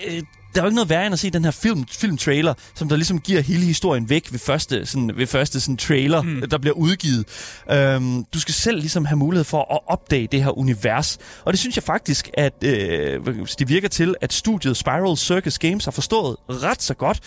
Øh, 0.06 0.22
der 0.54 0.60
er 0.60 0.64
jo 0.64 0.68
ikke 0.68 0.74
noget 0.74 0.90
værre 0.90 1.06
end 1.06 1.12
at 1.12 1.18
se 1.18 1.30
den 1.30 1.44
her 1.44 1.50
film, 1.50 1.86
filmtrailer, 1.90 2.54
som 2.74 2.88
der 2.88 2.96
ligesom 2.96 3.20
giver 3.20 3.40
hele 3.40 3.64
historien 3.64 4.10
væk 4.10 4.32
ved 4.32 4.38
første, 4.38 4.86
sådan, 4.86 5.16
ved 5.16 5.26
første 5.26 5.60
sådan, 5.60 5.76
trailer, 5.76 6.22
mm. 6.22 6.42
der 6.50 6.58
bliver 6.58 6.74
udgivet. 6.74 7.24
Øhm, 7.70 8.24
du 8.34 8.40
skal 8.40 8.54
selv 8.54 8.78
ligesom 8.78 9.04
have 9.04 9.16
mulighed 9.16 9.44
for 9.44 9.74
at 9.74 9.80
opdage 9.86 10.28
det 10.32 10.42
her 10.42 10.58
univers. 10.58 11.18
Og 11.44 11.52
det 11.52 11.60
synes 11.60 11.76
jeg 11.76 11.82
faktisk, 11.82 12.30
at 12.34 12.64
øh, 12.64 13.26
det 13.58 13.68
virker 13.68 13.88
til, 13.88 14.14
at 14.20 14.32
studiet 14.32 14.76
Spiral 14.76 15.16
Circus 15.16 15.58
Games 15.58 15.84
har 15.84 15.92
forstået 15.92 16.36
ret 16.48 16.82
så 16.82 16.94
godt. 16.94 17.20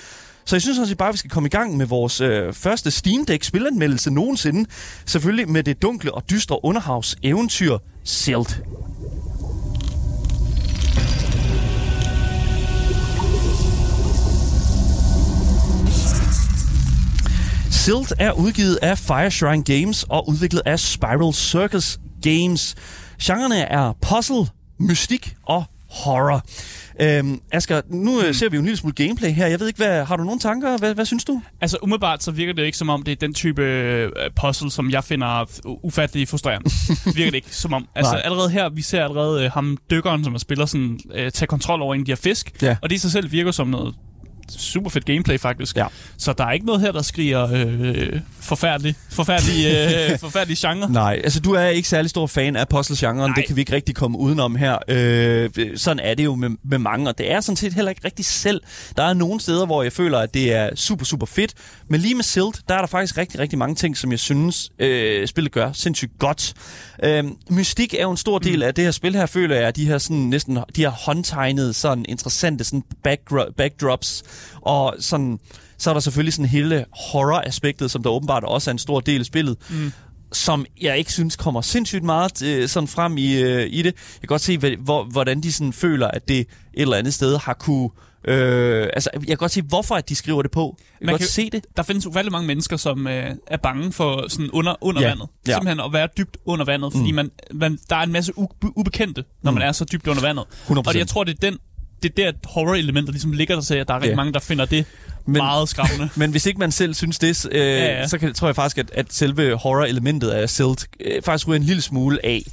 Så 0.46 0.56
jeg 0.56 0.62
synes 0.62 0.80
også 0.80 0.96
bare, 0.96 1.10
at 1.10 1.14
vi 1.14 1.18
skal 1.18 1.32
komme 1.32 1.48
i 1.48 1.50
gang 1.50 1.78
med 1.78 1.86
vores 1.86 2.22
øh, 2.22 2.54
første 2.54 2.92
Steam 2.92 3.26
Deck 3.26 3.44
spilanmeldelse 3.44 4.12
nogensinde. 4.12 4.70
Selvfølgelig 5.06 5.50
med 5.50 5.64
det 5.64 5.82
dunkle 5.82 6.14
og 6.14 6.30
dystre 6.30 6.66
underhavs 6.66 7.16
eventyr 7.24 7.78
Silt. 8.04 8.62
Silt 17.72 18.14
er 18.20 18.32
udgivet 18.32 18.80
af 18.82 18.98
Fireshrine 18.98 19.64
Games 19.64 20.06
og 20.10 20.30
udviklet 20.30 20.62
af 20.66 20.80
Spiral 20.80 21.34
Circus 21.34 22.00
Games. 22.22 22.76
Genrerne 23.24 23.60
er 23.60 23.94
puzzle, 24.02 24.48
mystik 24.80 25.36
og 25.44 25.64
horror. 25.94 26.46
Øhm, 27.02 27.42
Asger, 27.52 27.82
nu 27.90 28.22
mm. 28.28 28.34
ser 28.34 28.50
vi 28.50 28.56
jo 28.56 28.60
en 28.60 28.66
lille 28.66 28.78
smule 28.78 28.94
gameplay 28.94 29.30
her. 29.30 29.48
Jeg 29.48 29.60
ved 29.60 29.68
ikke, 29.68 29.78
hvad, 29.78 30.06
har 30.06 30.16
du 30.16 30.24
nogle 30.24 30.40
tanker? 30.40 30.78
Hvad, 30.78 30.96
hvad 30.96 31.06
synes 31.06 31.24
du? 31.24 31.42
Altså 31.62 31.78
umiddelbart 31.82 32.24
så 32.24 32.32
virker 32.32 32.54
det 32.54 32.64
ikke 32.64 32.78
som 32.78 32.90
om, 32.90 33.04
det 33.04 33.12
er 33.12 33.16
den 33.16 33.34
type 33.34 33.62
øh, 33.62 34.12
puzzle, 34.42 34.72
som 34.72 34.92
jeg 34.92 35.04
finder 35.04 35.46
ufattelig 35.84 36.28
frustrerende. 36.28 36.70
virker 37.16 37.32
det 37.32 37.36
ikke 37.38 37.56
som 37.56 37.74
om. 37.74 37.88
Altså 37.96 38.14
Nej. 38.14 38.22
allerede 38.26 38.50
her, 38.50 38.70
vi 38.70 38.82
ser 38.82 39.04
allerede 39.04 39.44
øh, 39.44 39.52
ham 39.52 39.78
dykkeren, 39.92 40.24
som 40.24 40.38
spiller 40.38 40.66
sådan, 40.66 41.00
øh, 41.14 41.32
tage 41.32 41.48
kontrol 41.48 41.82
over 41.82 41.94
en 41.94 42.02
af 42.02 42.06
de 42.06 42.12
her 42.12 42.16
fisk. 42.16 42.62
Ja. 42.62 42.78
Og 42.82 42.90
det 42.90 42.96
i 42.96 43.00
sig 43.00 43.12
selv 43.12 43.32
virker 43.32 43.52
som 43.52 43.68
noget 43.68 43.96
super 44.58 44.90
fedt 44.90 45.06
gameplay 45.06 45.40
faktisk. 45.40 45.78
Ja. 45.78 45.88
Så 46.18 46.34
der 46.34 46.46
er 46.46 46.52
ikke 46.52 46.66
noget 46.66 46.82
her, 46.82 46.92
der 46.92 47.02
skriger 47.02 47.48
øh, 47.54 48.20
forfærdelig, 48.42 48.96
forfærdelig, 49.10 49.66
øh, 49.66 50.20
forfærdelig 50.30 50.58
genre. 50.58 50.92
Nej, 50.92 51.22
altså 51.24 51.40
du 51.40 51.54
er 51.54 51.68
ikke 51.68 51.90
særlig 51.90 52.10
stor 52.10 52.28
fan 52.28 52.56
af 52.56 52.68
puzzle-genren. 52.68 53.34
Det 53.36 53.46
kan 53.48 53.56
vi 53.56 53.62
ikke 53.62 53.74
rigtig 53.74 53.96
komme 53.96 54.18
udenom 54.18 54.56
her. 54.56 54.78
Øh, 54.88 55.50
sådan 55.76 56.00
er 56.00 56.14
det 56.14 56.24
jo 56.26 56.36
med, 56.36 56.50
med 56.64 56.78
mange, 56.78 57.10
og 57.10 57.18
det 57.18 57.32
er 57.32 57.42
sådan 57.42 57.56
set 57.56 57.74
heller 57.74 57.90
ikke 57.90 58.02
rigtig 58.06 58.26
selv. 58.26 58.62
Der 58.98 59.04
er 59.04 59.14
nogle 59.14 59.40
steder, 59.40 59.66
hvor 59.66 59.84
jeg 59.84 59.94
føler, 59.94 60.20
at 60.20 60.34
det 60.34 60.54
er 60.54 60.76
super, 60.76 61.06
super 61.06 61.26
fedt. 61.26 61.54
Men 61.88 62.02
lige 62.02 62.16
med 62.16 62.24
Silt, 62.24 62.62
der 62.68 62.76
er 62.76 62.80
der 62.80 62.88
faktisk 62.88 63.18
rigtig, 63.18 63.40
rigtig 63.40 63.60
mange 63.60 63.76
ting, 63.76 63.98
som 63.98 64.12
jeg 64.12 64.20
synes, 64.20 64.72
øh, 64.80 65.28
spillet 65.28 65.52
gør 65.52 65.72
sindssygt 65.74 66.12
godt. 66.20 66.54
Øh, 67.04 67.24
mystik 67.50 67.94
er 67.94 68.02
jo 68.02 68.12
en 68.12 68.18
stor 68.18 68.40
del 68.40 68.56
mm. 68.58 68.64
af 68.64 68.74
det 68.74 68.84
her 68.84 68.92
spil 68.92 69.16
her, 69.16 69.26
føler 69.26 69.56
jeg, 69.56 69.76
de 69.76 69.88
her 69.88 69.98
sådan 69.98 70.18
næsten, 70.18 70.56
de 70.76 70.82
her 70.82 70.90
håndtegnede, 70.90 71.74
sådan 71.74 72.06
interessante 72.10 72.64
sådan 72.64 72.84
backdro- 73.08 73.52
backdrops, 73.58 74.24
og 74.62 74.96
sådan, 75.00 75.40
så 75.78 75.90
er 75.90 75.94
der 75.94 76.02
selvfølgelig 76.02 76.34
sådan 76.34 76.50
hele 76.50 76.86
horror-aspektet, 77.12 77.92
som 77.92 78.04
der 78.04 78.10
åbenbart 78.10 78.44
også 78.44 78.70
er 78.70 78.72
en 78.72 78.80
stor 78.80 79.00
del 79.00 79.20
af 79.20 79.26
spillet. 79.26 79.58
Mm 79.70 79.92
som 80.36 80.66
jeg 80.82 80.98
ikke 80.98 81.12
synes 81.12 81.36
kommer 81.36 81.62
sindssygt 81.62 82.04
meget 82.04 82.42
øh, 82.44 82.68
sådan 82.68 82.88
frem 82.88 83.18
i, 83.18 83.34
øh, 83.42 83.68
i 83.72 83.78
det. 83.78 83.86
Jeg 83.86 83.94
kan 84.22 84.28
godt 84.28 84.42
se, 84.42 84.76
hvor, 84.78 85.04
hvordan 85.04 85.42
de 85.42 85.52
sådan 85.52 85.74
føler, 85.74 86.08
at 86.08 86.28
det 86.28 86.40
et 86.40 86.48
eller 86.74 86.98
andet 86.98 87.14
sted 87.14 87.38
har 87.38 87.54
kunne... 87.54 87.90
Øh, 88.28 88.88
altså, 88.94 89.10
jeg 89.14 89.28
kan 89.28 89.38
godt 89.38 89.52
se, 89.52 89.62
hvorfor 89.62 89.96
at 89.96 90.10
de 90.10 90.16
skriver 90.16 90.42
det 90.42 90.52
på. 90.52 90.78
Jeg 90.80 90.88
kan 91.00 91.06
Man 91.06 91.14
godt 91.14 91.20
kan- 91.20 91.28
se 91.28 91.50
det. 91.50 91.66
Der 91.78 91.84
findes 91.84 92.06
ufattelig 92.06 92.32
mange 92.32 92.48
mennesker, 92.48 92.78
som 92.78 93.08
øh, 93.08 93.32
er 93.48 93.58
bange 93.58 93.92
for 93.92 94.26
sådan 94.30 94.50
under, 94.52 94.76
under 94.82 95.02
Ja, 95.02 95.08
vandet. 95.08 95.28
ja. 95.48 95.54
Simpelthen 95.54 95.80
at 95.80 95.94
være 95.94 96.08
dybt 96.18 96.38
under 96.46 96.66
vandet, 96.66 96.94
fordi 96.94 97.12
man, 97.12 97.32
man, 97.54 97.80
der 97.90 97.96
er 97.96 98.02
en 98.04 98.12
masse 98.12 98.34
u- 98.38 98.72
ubekendte, 98.76 99.24
når 99.42 99.52
man 99.52 99.62
er 99.64 99.72
så 99.72 99.86
dybt 99.92 100.08
under 100.08 100.22
vandet. 100.22 100.44
100%. 100.70 100.78
Og 100.88 100.96
jeg 100.98 101.08
tror, 101.08 101.24
det 101.24 101.32
er 101.44 101.50
den 101.52 101.58
det 102.04 102.20
er 102.26 102.32
der 102.32 102.38
horror-elementer 102.46 103.12
ligesom 103.12 103.32
ligger 103.32 103.56
der 103.56 103.62
at 103.82 103.88
der 103.88 103.94
er 103.94 103.98
rigtig 103.98 104.10
Ja. 104.10 104.16
mange, 104.16 104.34
der 104.34 104.40
finder 104.40 104.66
det 104.66 104.86
Men- 105.26 105.34
meget 105.38 105.70
skræmmende. 105.70 106.10
Men 106.16 106.32
hvis 106.32 106.46
ikke 106.46 106.60
man 106.60 106.72
selv 106.72 106.94
synes 106.94 107.20
det, 107.20 107.48
øh, 107.52 107.60
ja. 107.62 107.86
ja. 108.00 108.08
så 108.08 108.18
kan, 108.18 108.34
tror 108.34 108.48
jeg 108.48 108.56
faktisk, 108.56 108.78
at, 108.78 108.92
at 108.94 109.06
selve 109.14 109.56
horror-elementet 109.56 110.30
af 110.30 110.50
Silt 110.50 110.88
øh, 111.00 111.22
faktisk 111.22 111.48
ryger 111.48 111.60
en 111.60 111.64
lille 111.66 111.82
smule 111.82 112.26
af. 112.26 112.44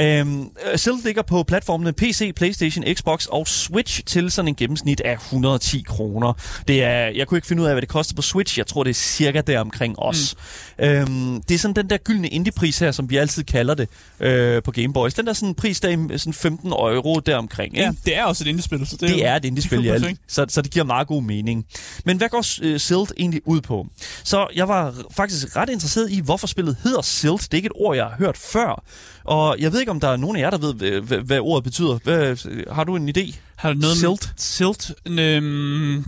Øhm, 0.00 0.48
Silt 0.76 1.04
ligger 1.04 1.22
på 1.22 1.42
platformene 1.42 1.92
PC, 1.92 2.32
Playstation, 2.36 2.84
Xbox 2.94 3.26
og 3.26 3.48
Switch 3.48 4.02
til 4.06 4.30
sådan 4.30 4.48
en 4.48 4.54
gennemsnit 4.54 5.00
af 5.00 5.12
110 5.12 5.84
kroner. 5.86 6.32
Det 6.68 6.82
er, 6.84 7.06
jeg 7.08 7.26
kunne 7.26 7.38
ikke 7.38 7.46
finde 7.46 7.62
ud 7.62 7.68
af, 7.68 7.74
hvad 7.74 7.80
det 7.80 7.88
koster 7.88 8.14
på 8.14 8.22
Switch. 8.22 8.58
Jeg 8.58 8.66
tror, 8.66 8.82
det 8.84 8.90
er 8.90 8.94
cirka 8.94 9.40
der 9.40 9.60
omkring 9.60 9.98
os. 9.98 10.34
Mm. 10.78 10.84
Øhm, 10.84 11.42
det 11.42 11.54
er 11.54 11.58
sådan 11.58 11.74
den 11.74 11.90
der 11.90 11.96
gyldne 11.96 12.28
indie-pris 12.28 12.78
her, 12.78 12.92
som 12.92 13.10
vi 13.10 13.16
altid 13.16 13.44
kalder 13.44 13.74
det 13.74 13.88
øh, 14.20 14.62
på 14.62 14.70
Game 14.70 14.92
Boys. 14.92 15.14
Den 15.14 15.26
der 15.26 15.32
sådan 15.32 15.54
pris, 15.54 15.80
der 15.80 15.88
er 15.88 16.18
sådan 16.18 16.32
15 16.32 16.72
euro 16.72 17.20
deromkring. 17.20 17.74
Ikke? 17.74 17.84
ja, 17.84 17.92
det 18.04 18.16
er 18.16 18.24
også 18.24 18.44
et 18.44 18.48
indie-spil. 18.48 18.86
Så 18.86 18.96
det, 19.00 19.08
Det 19.08 19.26
er 19.26 19.36
et 19.36 19.44
indie-spil, 19.44 19.84
ja. 19.84 19.98
Så, 20.28 20.46
så 20.48 20.62
det 20.62 20.70
giver 20.70 20.84
meget 20.84 21.06
god 21.06 21.22
mening. 21.22 21.66
Men 22.04 22.16
hvad 22.16 22.28
går 22.28 22.38
uh, 22.38 22.76
Silt 22.76 23.12
egentlig 23.18 23.40
ud 23.44 23.60
på? 23.60 23.86
Så 24.24 24.46
jeg 24.54 24.68
var 24.68 24.94
faktisk 25.10 25.56
ret 25.56 25.68
interesseret 25.68 26.10
i, 26.10 26.20
hvorfor 26.20 26.46
spillet 26.46 26.76
hedder 26.84 27.02
Silt. 27.02 27.42
Det 27.42 27.52
er 27.52 27.56
ikke 27.56 27.66
et 27.66 27.72
ord, 27.74 27.96
jeg 27.96 28.04
har 28.04 28.16
hørt 28.18 28.36
før. 28.36 28.84
Og 29.28 29.56
jeg 29.58 29.72
ved 29.72 29.80
ikke, 29.80 29.90
om 29.90 30.00
der 30.00 30.08
er 30.08 30.16
nogen 30.16 30.36
af 30.36 30.40
jer, 30.40 30.50
der 30.50 30.58
ved, 30.58 30.74
hvad, 31.00 31.18
hvad, 31.18 31.38
ordet 31.40 31.64
betyder. 31.64 31.98
Hvad, 32.04 32.36
har 32.74 32.84
du 32.84 32.96
en 32.96 33.08
idé? 33.16 33.34
Har 33.56 33.72
du 33.72 33.78
noget 33.78 33.96
Silt? 33.96 34.32
Silt. 34.36 34.92
Øhm, 35.06 36.04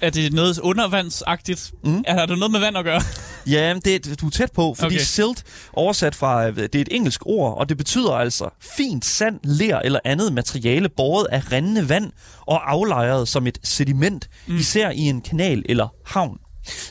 er 0.00 0.10
det 0.10 0.32
noget 0.32 0.58
undervandsagtigt? 0.58 1.72
Mm. 1.84 1.90
Mm. 1.90 2.04
Er 2.06 2.26
der 2.26 2.36
noget 2.36 2.50
med 2.52 2.60
vand 2.60 2.76
at 2.78 2.84
gøre? 2.84 3.00
Ja, 3.50 3.74
det, 3.84 3.94
er- 4.10 4.14
du 4.16 4.26
er 4.26 4.30
tæt 4.30 4.52
på, 4.52 4.74
fordi 4.78 4.94
okay. 4.94 5.04
Silt 5.04 5.44
oversat 5.72 6.14
fra, 6.14 6.48
øh, 6.48 6.56
det 6.56 6.74
er 6.74 6.80
et 6.80 6.88
engelsk 6.90 7.20
ord, 7.26 7.58
og 7.58 7.68
det 7.68 7.76
betyder 7.76 8.12
altså 8.12 8.48
fint 8.76 9.04
sand, 9.04 9.40
ler 9.44 9.78
eller 9.78 10.00
andet 10.04 10.32
materiale 10.32 10.88
båret 10.88 11.26
af 11.30 11.52
rindende 11.52 11.88
vand 11.88 12.12
og 12.40 12.72
aflejret 12.72 13.28
som 13.28 13.46
et 13.46 13.58
sediment, 13.62 14.28
mm. 14.46 14.56
især 14.56 14.90
i 14.90 14.98
en 15.00 15.20
kanal 15.20 15.62
eller 15.68 15.88
havn. 16.06 16.38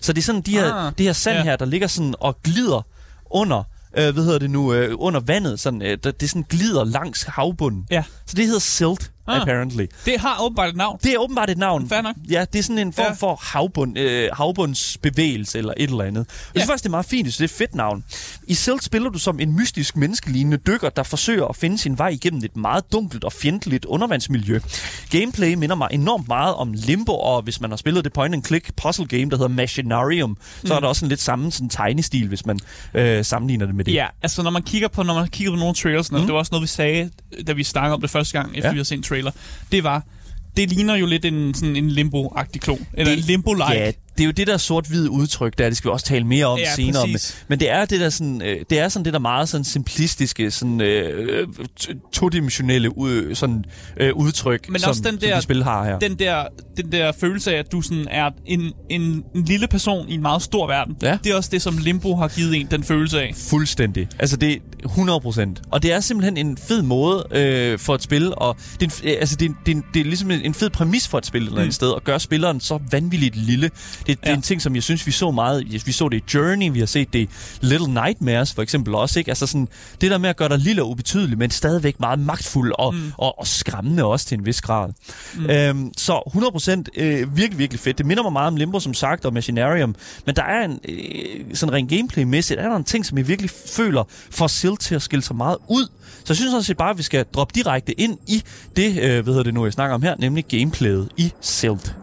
Så 0.01 0.13
det 0.13 0.21
er 0.21 0.25
sådan 0.25 0.41
de 0.41 0.51
her, 0.51 0.73
Ah, 0.73 0.93
det 0.97 1.05
her 1.05 1.13
sand 1.13 1.38
ja. 1.38 1.43
her, 1.43 1.55
der 1.55 1.65
ligger 1.65 1.88
sådan 1.88 2.15
og 2.19 2.38
glider 2.43 2.86
under, 3.29 3.63
øh, 3.98 4.14
hvad 4.14 4.24
hedder 4.24 4.39
det 4.39 4.50
nu, 4.50 4.74
øh, 4.74 4.96
under 4.98 5.20
vandet, 5.20 5.60
sådan, 5.60 5.82
øh, 5.82 5.98
det 6.20 6.30
sådan 6.30 6.46
glider 6.50 6.84
langs 6.84 7.24
havbunden. 7.24 7.88
Ja. 7.91 8.04
Så 8.26 8.36
det 8.36 8.46
hedder 8.46 8.60
silt. 8.60 9.12
Ah. 9.28 9.41
apparently. 9.41 9.86
Det 10.05 10.19
har 10.19 10.38
åbenbart 10.41 10.69
et 10.69 10.76
navn. 10.76 10.99
Det 11.03 11.13
er 11.13 11.17
åbenbart 11.17 11.49
et 11.49 11.57
navn. 11.57 11.89
Fair 11.89 12.01
nok. 12.01 12.15
Ja, 12.30 12.45
det 12.53 12.59
er 12.59 12.63
sådan 12.63 12.78
en 12.78 12.93
form 12.93 13.05
Ja. 13.05 13.11
for 13.13 13.36
havbund, 13.43 13.97
øh, 13.99 14.30
havbundsbevægelse 14.34 15.57
eller 15.57 15.73
et 15.78 15.89
eller 15.89 16.03
andet. 16.03 16.19
Jeg 16.19 16.26
synes 16.51 16.67
Ja. 16.67 16.71
faktisk, 16.71 16.84
det 16.84 16.89
er 16.89 16.91
meget 16.91 17.05
fint, 17.05 17.26
synes, 17.34 17.38
det 17.38 17.43
er 17.43 17.63
et 17.63 17.67
fedt 17.69 17.76
navn. 17.76 18.03
I 18.47 18.53
Silt 18.53 18.84
spiller 18.84 19.09
du 19.09 19.19
som 19.19 19.39
en 19.39 19.55
mystisk 19.55 19.97
menneskelignende 19.97 20.57
dykker, 20.57 20.89
der 20.89 21.03
forsøger 21.03 21.45
at 21.45 21.55
finde 21.55 21.78
sin 21.78 21.97
vej 21.97 22.07
igennem 22.07 22.41
et 22.43 22.55
meget 22.57 22.91
dunkelt 22.91 23.23
og 23.23 23.34
fjendtligt 23.34 23.86
undervandsmiljø. 23.86 24.59
Gameplay 25.09 25.53
minder 25.53 25.76
mig 25.76 25.88
enormt 25.91 26.28
meget 26.28 26.55
om 26.55 26.73
Limbo, 26.73 27.13
og 27.19 27.41
hvis 27.41 27.61
man 27.61 27.69
har 27.69 27.78
spillet 27.78 28.03
det 28.03 28.13
point-and-click 28.13 28.71
puzzle 28.84 29.05
game, 29.07 29.30
der 29.30 29.38
hedder 29.38 29.47
Machinarium, 29.47 30.38
så 30.63 30.67
Mm. 30.67 30.71
er 30.71 30.80
der 30.80 30.88
også 30.88 31.05
en 31.05 31.09
lidt 31.09 31.21
samme 31.21 31.51
sådan, 31.51 31.69
tegnestil, 31.69 32.28
hvis 32.28 32.45
man 32.45 32.59
øh, 32.93 33.26
sammenligner 33.26 33.65
det 33.65 33.76
med 33.76 33.86
det. 33.86 33.93
Ja, 33.93 34.07
altså 34.23 34.43
når 34.43 34.51
man 34.51 34.63
kigger 34.63 34.88
på, 34.88 35.03
når 35.03 35.13
man 35.13 35.28
kigger 35.28 35.51
på 35.53 35.57
nogle 35.59 35.76
trailers, 35.76 36.11
mm. 36.11 36.19
det 36.19 36.28
var 36.34 36.39
også 36.39 36.49
noget, 36.51 36.61
vi 36.61 36.67
sagde, 36.67 37.09
da 37.47 37.53
vi 37.53 37.63
snakkede 37.63 37.93
om 37.93 38.01
det 38.01 38.09
første 38.09 38.39
gang, 38.39 38.49
efter 38.57 38.69
Ja. 38.69 38.73
vi 38.73 38.78
havde 38.78 38.86
set 38.88 39.03
trailer, 39.16 39.32
det 39.72 39.84
var, 39.84 40.03
det 40.57 40.70
ligner 40.70 40.95
jo 40.95 41.05
lidt 41.05 41.26
en, 41.26 41.53
sådan 41.53 41.76
en 41.76 41.89
limbo-agtig 41.91 42.59
klon. 42.59 42.88
Eller 42.93 43.11
Det- 43.11 43.20
en 43.20 43.26
limbo-like. 43.26 43.74
Ja, 43.74 43.91
det 44.18 44.24
er 44.24 44.26
jo 44.26 44.32
det 44.32 44.47
der 44.47 44.57
sort-hvide 44.57 45.09
udtryk 45.09 45.57
der, 45.57 45.68
det 45.70 45.78
skal 45.78 45.89
vi 45.89 45.93
også 45.93 46.05
tale 46.05 46.24
mere 46.24 46.45
om 46.45 46.57
Ja, 46.59 46.76
senere. 46.76 47.07
Men, 47.07 47.13
præcis. 47.13 47.45
men 47.47 47.59
det 47.59 47.72
er 47.72 47.86
det 47.86 47.99
der 47.99 48.09
sådan, 48.09 48.41
øh, 48.41 48.57
det 48.70 48.80
er 48.80 48.89
sådan 48.89 49.05
det 49.05 49.13
der 49.13 49.20
meget 49.20 49.49
sådan 49.49 49.63
simplistiske, 49.66 50.51
sådan 50.51 50.82
øh, 50.82 51.47
todimensionelle 52.13 52.97
ud, 52.97 53.36
sådan, 53.36 53.66
øh, 53.97 54.13
udtryk, 54.16 54.70
Men 54.70 54.80
som, 54.82 54.89
også 54.89 55.01
den 55.01 55.11
som 55.11 55.20
der- 55.20 55.36
de 55.36 55.41
spil 55.41 55.63
har 55.63 55.86
her. 55.86 55.99
den 55.99 56.16
der, 56.20 56.43
den 56.78 56.91
der 56.91 57.11
følelse 57.20 57.55
af, 57.55 57.59
at 57.59 57.72
du 57.72 57.82
sådan 57.82 58.07
er 58.11 58.30
en, 58.45 58.72
en, 58.89 59.24
en 59.36 59.45
lille 59.45 59.68
person 59.68 60.09
i 60.09 60.13
en 60.13 60.22
meget 60.22 60.41
stor 60.41 60.68
verden. 60.68 60.95
Ja. 61.01 61.18
Det 61.24 61.32
er 61.32 61.36
også 61.36 61.49
det, 61.53 61.61
som 61.61 61.78
Limbo 61.78 62.16
har 62.16 62.28
givet 62.28 62.55
en 62.55 62.68
den 62.72 62.84
følelse 62.84 63.22
af. 63.22 63.32
Fuldstændig. 63.49 64.07
Altså 64.20 64.38
det 64.38 64.51
er 64.53 64.57
100 64.86 65.20
procent. 65.20 65.61
Og 65.72 65.84
det 65.84 65.91
er 65.93 65.99
simpelthen 65.99 66.38
en 66.38 66.57
fed 66.57 66.82
måde 66.82 67.26
øh, 67.32 67.80
for 67.80 67.95
et 67.95 68.01
spil, 68.03 68.34
og 68.38 68.57
det 68.80 68.91
er, 68.91 68.99
en, 69.03 69.09
øh, 69.09 69.18
altså 69.20 69.36
det, 69.36 69.49
er, 69.49 69.53
det, 69.66 69.78
er, 69.78 69.82
det 69.93 69.99
er 69.99 70.03
ligesom 70.05 70.32
en 70.32 70.41
en 70.41 70.53
fed 70.53 70.70
præmis 70.70 71.07
for 71.07 71.18
et 71.18 71.26
spil 71.26 71.41
et 71.41 71.45
eller 71.45 71.57
andet 71.57 71.68
Mm. 71.68 71.72
sted, 71.72 71.93
at 71.95 72.03
gøre 72.03 72.20
spilleren 72.20 72.59
så 72.59 72.80
vanvittigt 72.91 73.36
lille. 73.36 73.70
Det, 74.08 74.20
det 74.20 74.28
er 74.28 74.30
Ja. 74.32 74.36
en 74.36 74.41
ting, 74.41 74.62
som 74.62 74.76
jeg 74.76 74.84
synes, 74.84 75.08
vi 75.08 75.12
så 75.12 75.32
meget. 75.32 75.86
Vi 75.86 75.91
så 75.91 76.10
det 76.10 76.18
i 76.18 76.24
Journey, 76.34 76.72
vi 76.72 76.80
har 76.80 76.86
set 76.86 77.14
det 77.14 77.20
i 77.20 77.30
Little 77.62 77.93
Nightmares 77.93 78.53
for 78.53 78.62
eksempel 78.62 78.95
også. 78.95 79.20
Ikke? 79.20 79.32
Altså 79.32 79.47
sådan, 79.47 79.68
det 80.01 80.12
der 80.12 80.18
med 80.18 80.30
at 80.30 80.38
gøre 80.38 80.49
dig 80.49 80.58
lille 80.58 80.84
og 80.84 80.89
ubetydelig, 80.89 81.38
men 81.38 81.51
stadigvæk 81.51 81.99
meget 81.99 82.20
magtfuld 82.20 82.74
og, 82.80 82.93
mm. 82.95 83.12
og, 83.18 83.39
og 83.39 83.47
skræmmende 83.47 84.03
også 84.03 84.26
til 84.26 84.38
en 84.38 84.45
vis 84.45 84.62
grad. 84.62 84.89
Mm. 85.36 85.49
Øhm, 85.49 85.91
så 85.97 86.22
100 86.28 86.51
procent 86.51 86.89
øh, 86.97 87.38
virkelig, 87.38 87.58
virkelig 87.60 87.80
fedt. 87.80 87.97
Det 87.97 88.06
minder 88.06 88.24
mig 88.24 88.34
meget 88.34 88.47
om 88.47 88.56
Limbo, 88.56 88.80
som 88.80 88.93
sagt, 88.93 89.26
og 89.26 89.34
Machinarium. 89.34 89.95
Men 90.26 90.36
der 90.36 90.43
er 90.43 90.66
en, 90.66 90.80
øh, 90.89 91.56
sådan 91.56 91.74
rent 91.74 91.89
gameplay-mæssigt, 91.89 92.60
er 92.60 92.70
der 92.70 92.76
en 92.76 92.84
ting, 92.84 93.06
som 93.06 93.18
jeg 93.18 93.28
virkelig 93.28 93.51
føler 93.76 94.03
får 94.32 94.47
Silt 94.47 94.80
til 94.80 94.95
at 94.95 95.01
skille 95.01 95.24
sig 95.24 95.36
meget 95.36 95.58
ud. 95.68 95.88
Så 96.18 96.34
jeg 96.34 96.36
synes 96.38 96.66
set 96.66 96.78
bare, 96.78 96.89
at 96.89 96.97
vi 96.97 97.03
skal 97.03 97.26
droppe 97.34 97.51
direkte 97.56 98.01
ind 98.01 98.18
i 98.28 98.43
det, 98.76 98.99
øh, 99.01 99.24
hvad 99.24 99.24
hedder 99.24 99.43
det 99.43 99.53
nu, 99.53 99.66
jeg 99.66 99.74
snakker 99.74 99.95
om 99.95 100.01
her, 100.01 100.16
nemlig 100.20 100.45
gameplayet 100.45 101.10
i 101.18 101.32
Silt. 101.41 101.95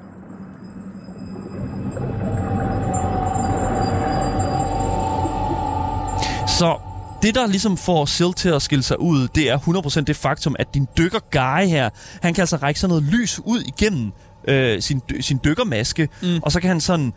Så 6.63 6.79
det, 7.23 7.35
der 7.35 7.47
ligesom 7.47 7.77
får 7.77 8.05
Silt 8.05 8.37
til 8.37 8.49
at 8.49 8.63
skille 8.63 8.83
sig 8.83 9.01
ud, 9.01 9.29
det 9.29 9.51
er 9.51 9.59
100% 9.59 10.01
det 10.01 10.17
faktum, 10.17 10.57
at 10.59 10.75
din 10.75 10.89
dykker 10.99 11.19
Guy 11.31 11.69
her, 11.69 11.91
han 12.23 12.35
kan 12.35 12.43
altså 12.43 12.57
række 12.57 12.81
sådan 12.81 12.89
noget 12.89 13.05
lys 13.13 13.41
ud 13.45 13.61
igennem 13.63 14.13
øh, 14.49 14.83
sin, 14.83 15.03
sin 15.21 15.41
dykkermaske, 15.45 16.09
mm. 16.23 16.39
og 16.43 16.53
så 16.53 16.61
kan 16.61 16.69
han 16.69 16.81
sådan 16.81 17.13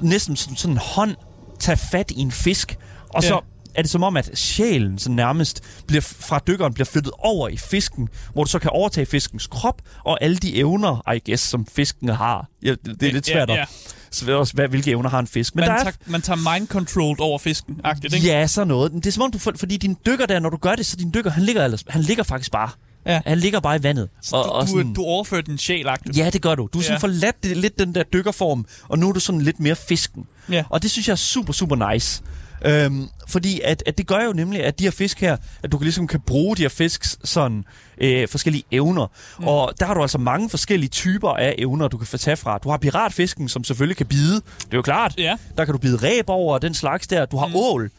næsten 0.00 0.36
sådan, 0.36 0.56
sådan 0.56 0.74
en 0.74 0.80
hånd 0.82 1.14
tage 1.58 1.76
fat 1.76 2.10
i 2.10 2.20
en 2.20 2.30
fisk, 2.32 2.78
og 3.08 3.22
Ja. 3.22 3.28
så 3.28 3.40
er 3.74 3.82
det 3.82 3.90
som 3.90 4.02
om, 4.02 4.16
at 4.16 4.30
sjælen 4.38 4.98
så 4.98 5.10
nærmest 5.10 5.60
bliver, 5.86 6.00
fra 6.00 6.40
dykkeren 6.46 6.74
bliver 6.74 6.86
flyttet 6.86 7.12
over 7.18 7.48
i 7.48 7.56
fisken, 7.56 8.08
hvor 8.32 8.44
du 8.44 8.50
så 8.50 8.58
kan 8.58 8.70
overtage 8.70 9.06
fiskens 9.06 9.46
krop 9.46 9.82
og 10.04 10.18
alle 10.20 10.36
de 10.36 10.56
evner, 10.56 11.12
I 11.14 11.20
guess, 11.30 11.42
som 11.42 11.66
fisken 11.66 12.08
har. 12.08 12.48
Ja, 12.62 12.70
det, 12.70 13.00
det 13.00 13.08
er 13.08 13.12
lidt 13.12 13.26
svært 13.26 13.48
Ja, 13.50 13.62
at 13.62 13.95
svært 14.16 14.36
også, 14.36 14.54
hvad, 14.54 14.68
hvilke 14.68 14.90
evner 14.90 15.10
har 15.10 15.18
en 15.18 15.26
fisk. 15.26 15.54
Men 15.54 15.60
Man, 15.62 15.68
der 15.68 15.74
er 15.74 15.82
tager, 15.82 15.96
man 16.06 16.22
tager 16.22 16.36
mind-controlled 16.36 17.20
over 17.20 17.38
fisken, 17.38 17.80
agtigt, 17.84 18.14
ikke? 18.14 18.26
Ja, 18.26 18.46
så 18.46 18.64
noget. 18.64 18.92
Det 18.92 19.06
er 19.06 19.10
som 19.12 19.22
om, 19.22 19.30
du 19.30 19.38
fordi 19.38 19.76
din 19.76 19.96
dykker 20.06 20.26
der, 20.26 20.40
når 20.40 20.50
du 20.50 20.56
gør 20.56 20.74
det, 20.74 20.86
så 20.86 20.96
din 20.96 21.10
dykker, 21.14 21.30
han 21.30 21.42
ligger, 21.42 21.64
ellers, 21.64 21.84
han 21.88 22.00
ligger 22.02 22.22
faktisk 22.24 22.52
bare. 22.52 22.68
Ja. 23.06 23.20
Han 23.26 23.38
ligger 23.38 23.60
bare 23.60 23.76
i 23.76 23.82
vandet. 23.82 24.08
Så 24.22 24.66
du, 24.72 24.82
du, 24.82 24.92
du 24.94 25.02
overfører 25.02 25.40
din 25.42 25.58
sjæl, 25.58 25.88
agtigt. 25.88 26.16
Ja, 26.18 26.30
det 26.30 26.42
gør 26.42 26.54
du. 26.54 26.68
Du 26.72 26.78
har 26.78 26.82
sådan 26.82 26.94
Ja. 26.94 26.98
forladt 26.98 27.42
det, 27.42 27.56
lidt 27.56 27.78
den 27.78 27.94
der 27.94 28.02
dykkerform, 28.02 28.66
og 28.88 28.98
nu 28.98 29.08
er 29.08 29.12
du 29.12 29.20
sådan 29.20 29.40
lidt 29.40 29.60
mere 29.60 29.76
fisken. 29.76 30.24
Ja. 30.50 30.64
Og 30.70 30.82
det 30.82 30.90
synes 30.90 31.08
jeg 31.08 31.12
er 31.12 31.16
super, 31.16 31.52
super 31.52 31.92
nice. 31.92 32.22
Øhm, 32.64 33.08
fordi 33.28 33.60
at, 33.64 33.82
at 33.86 33.98
det 33.98 34.06
gør 34.06 34.24
jo 34.24 34.32
nemlig, 34.32 34.64
at 34.64 34.78
de 34.78 34.84
her 34.84 34.90
fisk 34.90 35.20
her, 35.20 35.36
at 35.62 35.72
du 35.72 35.78
kan 35.78 35.84
ligesom 35.84 36.06
kan 36.06 36.20
bruge 36.20 36.56
de 36.56 36.62
her 36.62 36.68
fisks 36.68 37.18
sådan 37.24 37.64
øh, 37.98 38.28
forskellige 38.28 38.64
evner. 38.70 39.06
Mm. 39.38 39.48
Og 39.48 39.72
der 39.80 39.86
har 39.86 39.94
du 39.94 40.00
altså 40.02 40.18
mange 40.18 40.50
forskellige 40.50 40.90
typer 40.90 41.30
af 41.30 41.54
evner, 41.58 41.88
du 41.88 41.98
kan 41.98 42.06
få 42.06 42.16
tage 42.16 42.36
fra. 42.36 42.58
Du 42.58 42.70
har 42.70 42.76
piratfisken, 42.76 43.48
som 43.48 43.64
selvfølgelig 43.64 43.96
kan 43.96 44.06
bide. 44.06 44.34
Det 44.34 44.72
er 44.72 44.76
jo 44.76 44.82
klart. 44.82 45.14
Ja. 45.18 45.36
Der 45.56 45.64
kan 45.64 45.72
du 45.72 45.78
bide 45.78 45.96
ræb 45.96 46.28
over 46.28 46.54
og 46.54 46.62
den 46.62 46.74
slags 46.74 47.06
der. 47.06 47.24
Du 47.24 47.36
har 47.36 47.46
mm. 47.46 47.56
ål. 47.56 47.90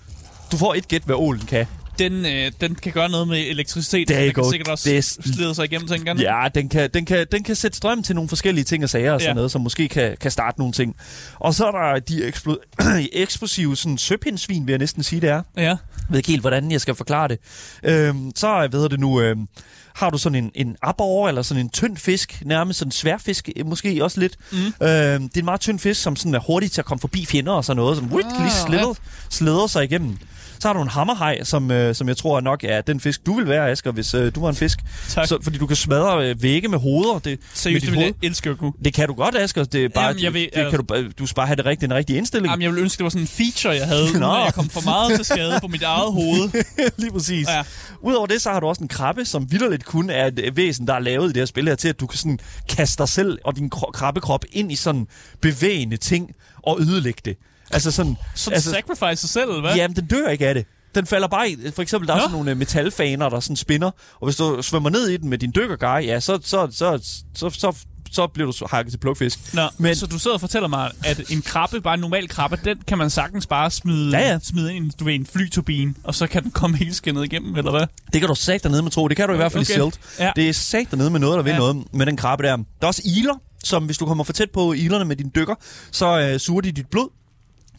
Du 0.52 0.58
får 0.58 0.74
et 0.74 0.88
gæt, 0.88 1.02
hvad 1.02 1.16
ålen 1.16 1.46
kan. 1.46 1.66
Den, 2.00 2.26
øh, 2.26 2.52
den 2.62 2.76
kan 2.76 2.92
gøre 2.92 3.10
noget 3.10 3.28
med 3.28 3.38
elektricitet. 3.38 4.10
You 4.10 4.16
den 4.26 4.34
kan 4.34 4.44
sikkert 4.52 4.68
også 4.68 4.90
Det 4.90 5.04
slide 5.06 5.56
sig 5.56 5.66
igennem, 5.66 5.88
tænker 5.88 6.14
jeg. 6.18 6.22
Ja, 6.22 6.60
den 6.60 6.70
kan, 6.70 6.90
den, 6.94 7.06
kan, 7.06 7.28
den 7.32 7.44
kan 7.44 7.56
sætte 7.56 7.78
strøm 7.78 8.04
til 8.04 8.16
nogle 8.16 8.30
forskellige 8.30 8.64
ting 8.64 8.84
og 8.84 8.90
sager 8.90 9.12
og 9.12 9.22
sådan 9.22 9.30
Ja. 9.30 9.34
noget, 9.34 9.52
som 9.52 9.62
måske 9.62 9.88
kan, 9.88 10.18
kan 10.22 10.32
starte 10.32 10.60
nogle 10.60 10.74
ting. 10.74 10.96
Og 11.36 11.54
så 11.54 11.66
er 11.68 11.72
der 11.72 12.00
de 12.00 12.28
eksplo- 12.30 12.88
eksplosive 13.24 13.76
sådan, 13.78 13.98
søpindsvin, 13.98 14.68
vil 14.68 14.72
jeg 14.72 14.80
næsten 14.80 15.04
sige, 15.04 15.22
det 15.22 15.30
er. 15.30 15.42
Ja. 15.58 15.62
Jeg 15.64 15.78
ved 16.10 16.18
ikke 16.18 16.30
helt, 16.30 16.42
hvordan 16.42 16.72
jeg 16.72 16.82
skal 16.82 16.96
forklare 16.96 17.28
det. 17.28 17.38
Øhm, 17.84 18.32
så, 18.36 18.58
hvad 18.58 18.70
hedder 18.72 18.88
det 18.88 19.00
nu, 19.00 19.22
øhm, 19.22 19.48
har 19.96 20.10
du 20.10 20.18
sådan 20.18 20.44
en, 20.44 20.52
en 20.56 20.76
abor, 20.82 21.28
eller 21.28 21.42
sådan 21.42 21.64
en 21.64 21.70
tynd 21.70 21.98
fisk, 21.98 22.42
nærmest 22.46 22.80
sådan 22.80 22.88
en 22.88 22.92
sværfisk, 22.92 23.50
øh, 23.56 23.66
måske 23.66 24.04
også 24.04 24.20
lidt. 24.20 24.36
Mm. 24.52 24.58
Øhm, 24.58 24.74
det 24.82 24.90
er 24.90 25.28
en 25.38 25.46
meget 25.46 25.62
tynd 25.62 25.80
fisk, 25.80 26.02
som 26.02 26.16
sådan 26.16 26.36
er 26.36 26.40
hurtig 26.40 26.72
til 26.72 26.82
at 26.82 26.86
komme 26.86 27.00
forbi 27.02 27.26
fjender 27.26 27.52
og 27.54 27.66
sådan 27.66 27.78
noget, 27.78 27.98
som 27.98 28.06
ah, 28.06 28.12
lige 28.18 28.26
Ah, 28.46 28.52
slæder, 28.68 28.94
slæder 29.30 29.68
sig 29.68 29.84
igennem. 29.84 30.18
Så 30.60 30.68
har 30.68 30.74
du 30.74 30.82
en 30.82 30.88
hammerhaj, 30.88 31.44
som, 31.44 31.72
øh, 31.72 31.96
som 31.96 32.08
jeg 32.08 32.18
tror 32.18 32.42
nok 32.42 32.64
er 32.64 32.82
den 32.82 33.00
fisk, 33.00 33.26
du 33.26 33.34
vil 33.34 33.48
være, 33.48 33.70
Asger, 33.72 33.92
hvis 33.92 34.14
øh, 34.14 34.36
du 34.36 34.42
var 34.42 34.50
en 34.50 34.56
fisk. 34.56 34.80
Tak. 35.10 35.28
Så, 35.28 35.38
fordi 35.44 35.58
du 35.58 35.68
kan 35.68 35.76
smadre 35.76 36.30
øh, 36.30 36.44
vægge 36.44 36.68
med 36.68 36.80
hoveder. 36.80 37.20
Det, 37.20 37.40
Seriøst, 37.54 37.82
det 37.82 37.82
dit 37.82 37.92
vil 37.92 38.00
hoved. 38.00 38.14
jeg 38.22 38.28
elske 38.28 38.50
at 38.50 38.58
kunne. 38.58 38.74
Det 38.86 38.94
kan 38.94 39.08
du 39.08 39.14
godt, 39.14 39.36
Asger. 39.36 39.64
Det 39.64 39.86
er 39.86 39.90
bare, 39.90 40.06
Jamen, 40.08 40.24
jeg 40.24 40.34
ved, 40.34 40.42
det, 40.42 40.54
det 40.56 40.66
øh, 40.66 40.70
kan 40.72 40.80
du, 40.80 41.12
du 41.20 41.26
skal 41.26 41.36
bare 41.36 41.48
have 41.48 41.56
det 41.56 41.66
rigtige, 41.66 41.88
den 41.90 41.96
rigtige 41.98 42.18
indstilling. 42.18 42.52
Jamen, 42.52 42.62
jeg 42.62 42.70
ville 42.72 42.82
ønske, 42.84 42.98
det 42.98 43.04
var 43.04 43.10
sådan 43.10 43.22
en 43.24 43.28
feature, 43.28 43.76
jeg 43.76 43.88
havde, 43.88 44.20
Nå. 44.20 44.36
jeg 44.36 44.54
kom 44.54 44.70
for 44.70 44.82
meget 44.86 45.16
til 45.16 45.26
skade 45.26 45.58
på 45.62 45.68
mit 45.68 45.84
eget 45.84 46.14
hoved. 46.14 46.64
Lige 47.02 47.12
præcis. 47.12 47.48
Ja. 47.48 47.64
Udover 48.02 48.28
det, 48.28 48.42
så 48.42 48.52
har 48.52 48.60
du 48.60 48.68
også 48.68 48.82
en 48.82 48.88
krabbe, 48.88 49.26
som 49.26 49.52
vidderligt 49.52 49.86
kun 49.86 50.10
er 50.10 50.26
et 50.28 50.40
øh, 50.44 50.58
væsen, 50.58 50.88
der 50.88 50.94
er 50.94 51.00
lavet 51.00 51.26
i 51.30 51.34
det 51.34 51.38
her 51.38 51.46
spil 51.46 51.68
her, 51.68 51.76
til 51.76 51.88
at 51.90 52.00
du 52.00 52.08
kan 52.08 52.18
sådan 52.18 52.40
kaste 52.70 52.98
dig 53.04 53.10
selv 53.10 53.38
og 53.46 53.56
din 53.56 53.70
kro- 53.76 53.92
krabbekrop 53.92 54.46
ind 54.52 54.72
i 54.72 54.76
sådan 54.76 55.08
bevægende 55.42 55.98
ting 55.98 56.32
og 56.64 56.82
ødelægge 56.82 57.22
det. 57.26 57.38
Altså 57.72 57.92
sådan... 57.92 58.16
Så 58.36 58.52
altså, 58.52 58.72
sacrifice 58.72 59.22
sig 59.22 59.30
selv, 59.30 59.62
hvad? 59.62 59.76
Jamen, 59.76 59.96
den 59.96 60.08
dør 60.08 60.28
ikke 60.30 60.48
af 60.48 60.54
det. 60.56 60.66
Den 60.96 61.06
falder 61.06 61.28
bare 61.28 61.50
i. 61.50 61.58
For 61.76 61.82
eksempel, 61.82 62.08
der 62.08 62.14
er 62.14 62.18
Nå. 62.18 62.22
sådan 62.22 62.32
nogle 62.36 62.52
øh, 62.52 62.58
metalfaner, 62.58 63.30
der 63.30 63.40
sådan 63.40 63.56
spinner. 63.56 63.92
Og 64.20 64.28
hvis 64.28 64.36
du 64.36 64.62
svømmer 64.62 64.90
ned 64.90 65.08
i 65.10 65.18
den 65.18 65.30
med 65.30 65.38
din 65.38 65.52
dykkergej, 65.56 66.04
ja, 66.06 66.20
så, 66.20 66.40
så, 66.44 66.68
så, 66.72 67.00
så, 67.36 67.50
så, 67.50 67.76
så 68.12 68.28
bliver 68.28 68.52
du 68.52 68.66
hakket 68.72 68.92
til 68.94 68.98
plukfisk. 69.00 69.54
Nå, 69.54 69.62
Men- 69.78 69.96
så 69.96 70.06
du 70.06 70.20
sidder 70.20 70.36
og 70.36 70.42
fortæller 70.42 70.68
mig, 70.68 70.92
at 71.06 71.22
en 71.32 71.42
krabbe, 71.42 71.82
bare 71.82 71.94
en 71.94 72.00
normal 72.00 72.28
krabbe, 72.30 72.60
den 72.66 72.78
kan 72.88 72.98
man 72.98 73.10
sagtens 73.10 73.48
bare 73.48 73.72
smide, 73.72 74.18
Ja, 74.20 74.28
ja. 74.32 74.40
smide 74.44 74.76
ind 74.76 74.86
i 74.86 74.90
du 75.00 75.06
ved, 75.06 75.14
en 75.14 75.26
flyturbine, 75.26 75.94
og 76.04 76.16
så 76.16 76.28
kan 76.28 76.44
den 76.44 76.52
komme 76.52 76.78
helt 76.78 76.96
skinnet 76.96 77.26
igennem, 77.26 77.56
eller 77.56 77.72
hvad? 77.72 77.88
Det 78.14 78.22
kan 78.22 78.28
du 78.28 78.36
sagt 78.36 78.64
dernede 78.64 78.82
med 78.84 78.92
tro. 78.92 79.08
Det 79.08 79.18
kan 79.18 79.28
du 79.28 79.34
i 79.34 79.38
hvert 79.38 79.52
fald 79.52 79.64
Okay. 79.64 79.74
i 79.74 79.92
Silt. 79.92 80.00
Ja. 80.20 80.32
Det 80.36 80.50
er 80.50 80.54
sagt 80.54 80.92
dernede 80.92 81.10
med 81.10 81.20
noget, 81.20 81.38
der 81.38 81.44
vil 81.44 81.52
Ja. 81.52 81.58
noget 81.58 81.84
med 81.94 82.06
den 82.06 82.18
krabbe 82.18 82.44
der. 82.44 82.56
Der 82.56 82.64
er 82.82 82.88
også 82.88 83.02
iler, 83.06 83.34
som 83.64 83.84
hvis 83.86 83.98
du 83.98 84.06
kommer 84.06 84.24
for 84.24 84.34
tæt 84.34 84.52
på 84.52 84.74
ilerne 84.74 85.06
med 85.06 85.16
din 85.16 85.32
dykker, 85.36 85.56
så 85.92 86.20
øh, 86.20 86.40
suger 86.40 86.62
de 86.62 86.72
dit 86.72 86.88
blod. 86.92 87.10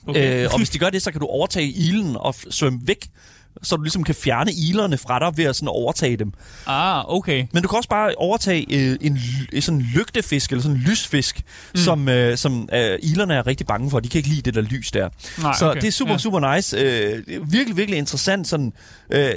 Okay. 0.09 0.45
Øh, 0.45 0.51
og 0.53 0.59
hvis 0.59 0.71
de 0.71 0.79
gør 0.79 0.91
det, 0.91 1.03
så 1.03 1.13
kan 1.13 1.21
du 1.21 1.27
overtage 1.27 1.69
ilen 1.69 2.17
og 2.17 2.35
svømme 2.51 2.81
væk, 2.85 3.09
så 3.63 3.77
du 3.77 3.83
ligesom 3.83 4.05
kan 4.05 4.15
fjerne 4.15 4.53
ilerne 4.53 4.99
fra 4.99 5.19
dig 5.19 5.37
ved 5.37 5.45
at 5.45 5.57
sådan 5.57 5.69
overtage 5.69 6.17
dem. 6.17 6.33
Ah, 6.67 7.15
okay. 7.15 7.45
Men 7.53 7.63
du 7.63 7.69
kan 7.69 7.77
også 7.77 7.89
bare 7.89 8.15
overtage 8.17 8.67
øh, 8.71 8.97
en, 9.01 9.19
sådan 9.61 9.81
en 9.81 9.87
lygtefisk, 9.95 10.51
eller 10.51 10.63
sådan 10.63 10.77
en 10.77 10.83
lysfisk, 10.83 11.43
mm. 11.75 11.77
som, 11.81 12.09
øh, 12.09 12.37
som 12.37 12.69
øh, 12.73 12.99
ilerne 13.03 13.35
er 13.35 13.47
rigtig 13.47 13.67
bange 13.67 13.91
for. 13.91 14.01
De 14.01 14.09
kan 14.09 14.19
ikke 14.19 14.29
lide 14.29 14.43
det 14.43 14.55
der 14.55 14.61
lys 14.61 14.91
der. 14.91 15.09
Nej, 15.43 15.55
så 15.59 15.71
okay. 15.71 15.81
det 15.81 15.89
er 15.89 15.93
super, 15.93 16.13
Ja. 16.13 16.19
super 16.19 16.55
nice. 16.55 16.77
Øh, 16.77 17.23
virkelig, 17.53 17.77
virkelig 17.77 17.99
interessant 17.99 18.49
sådan 18.49 18.73
øh, 19.11 19.33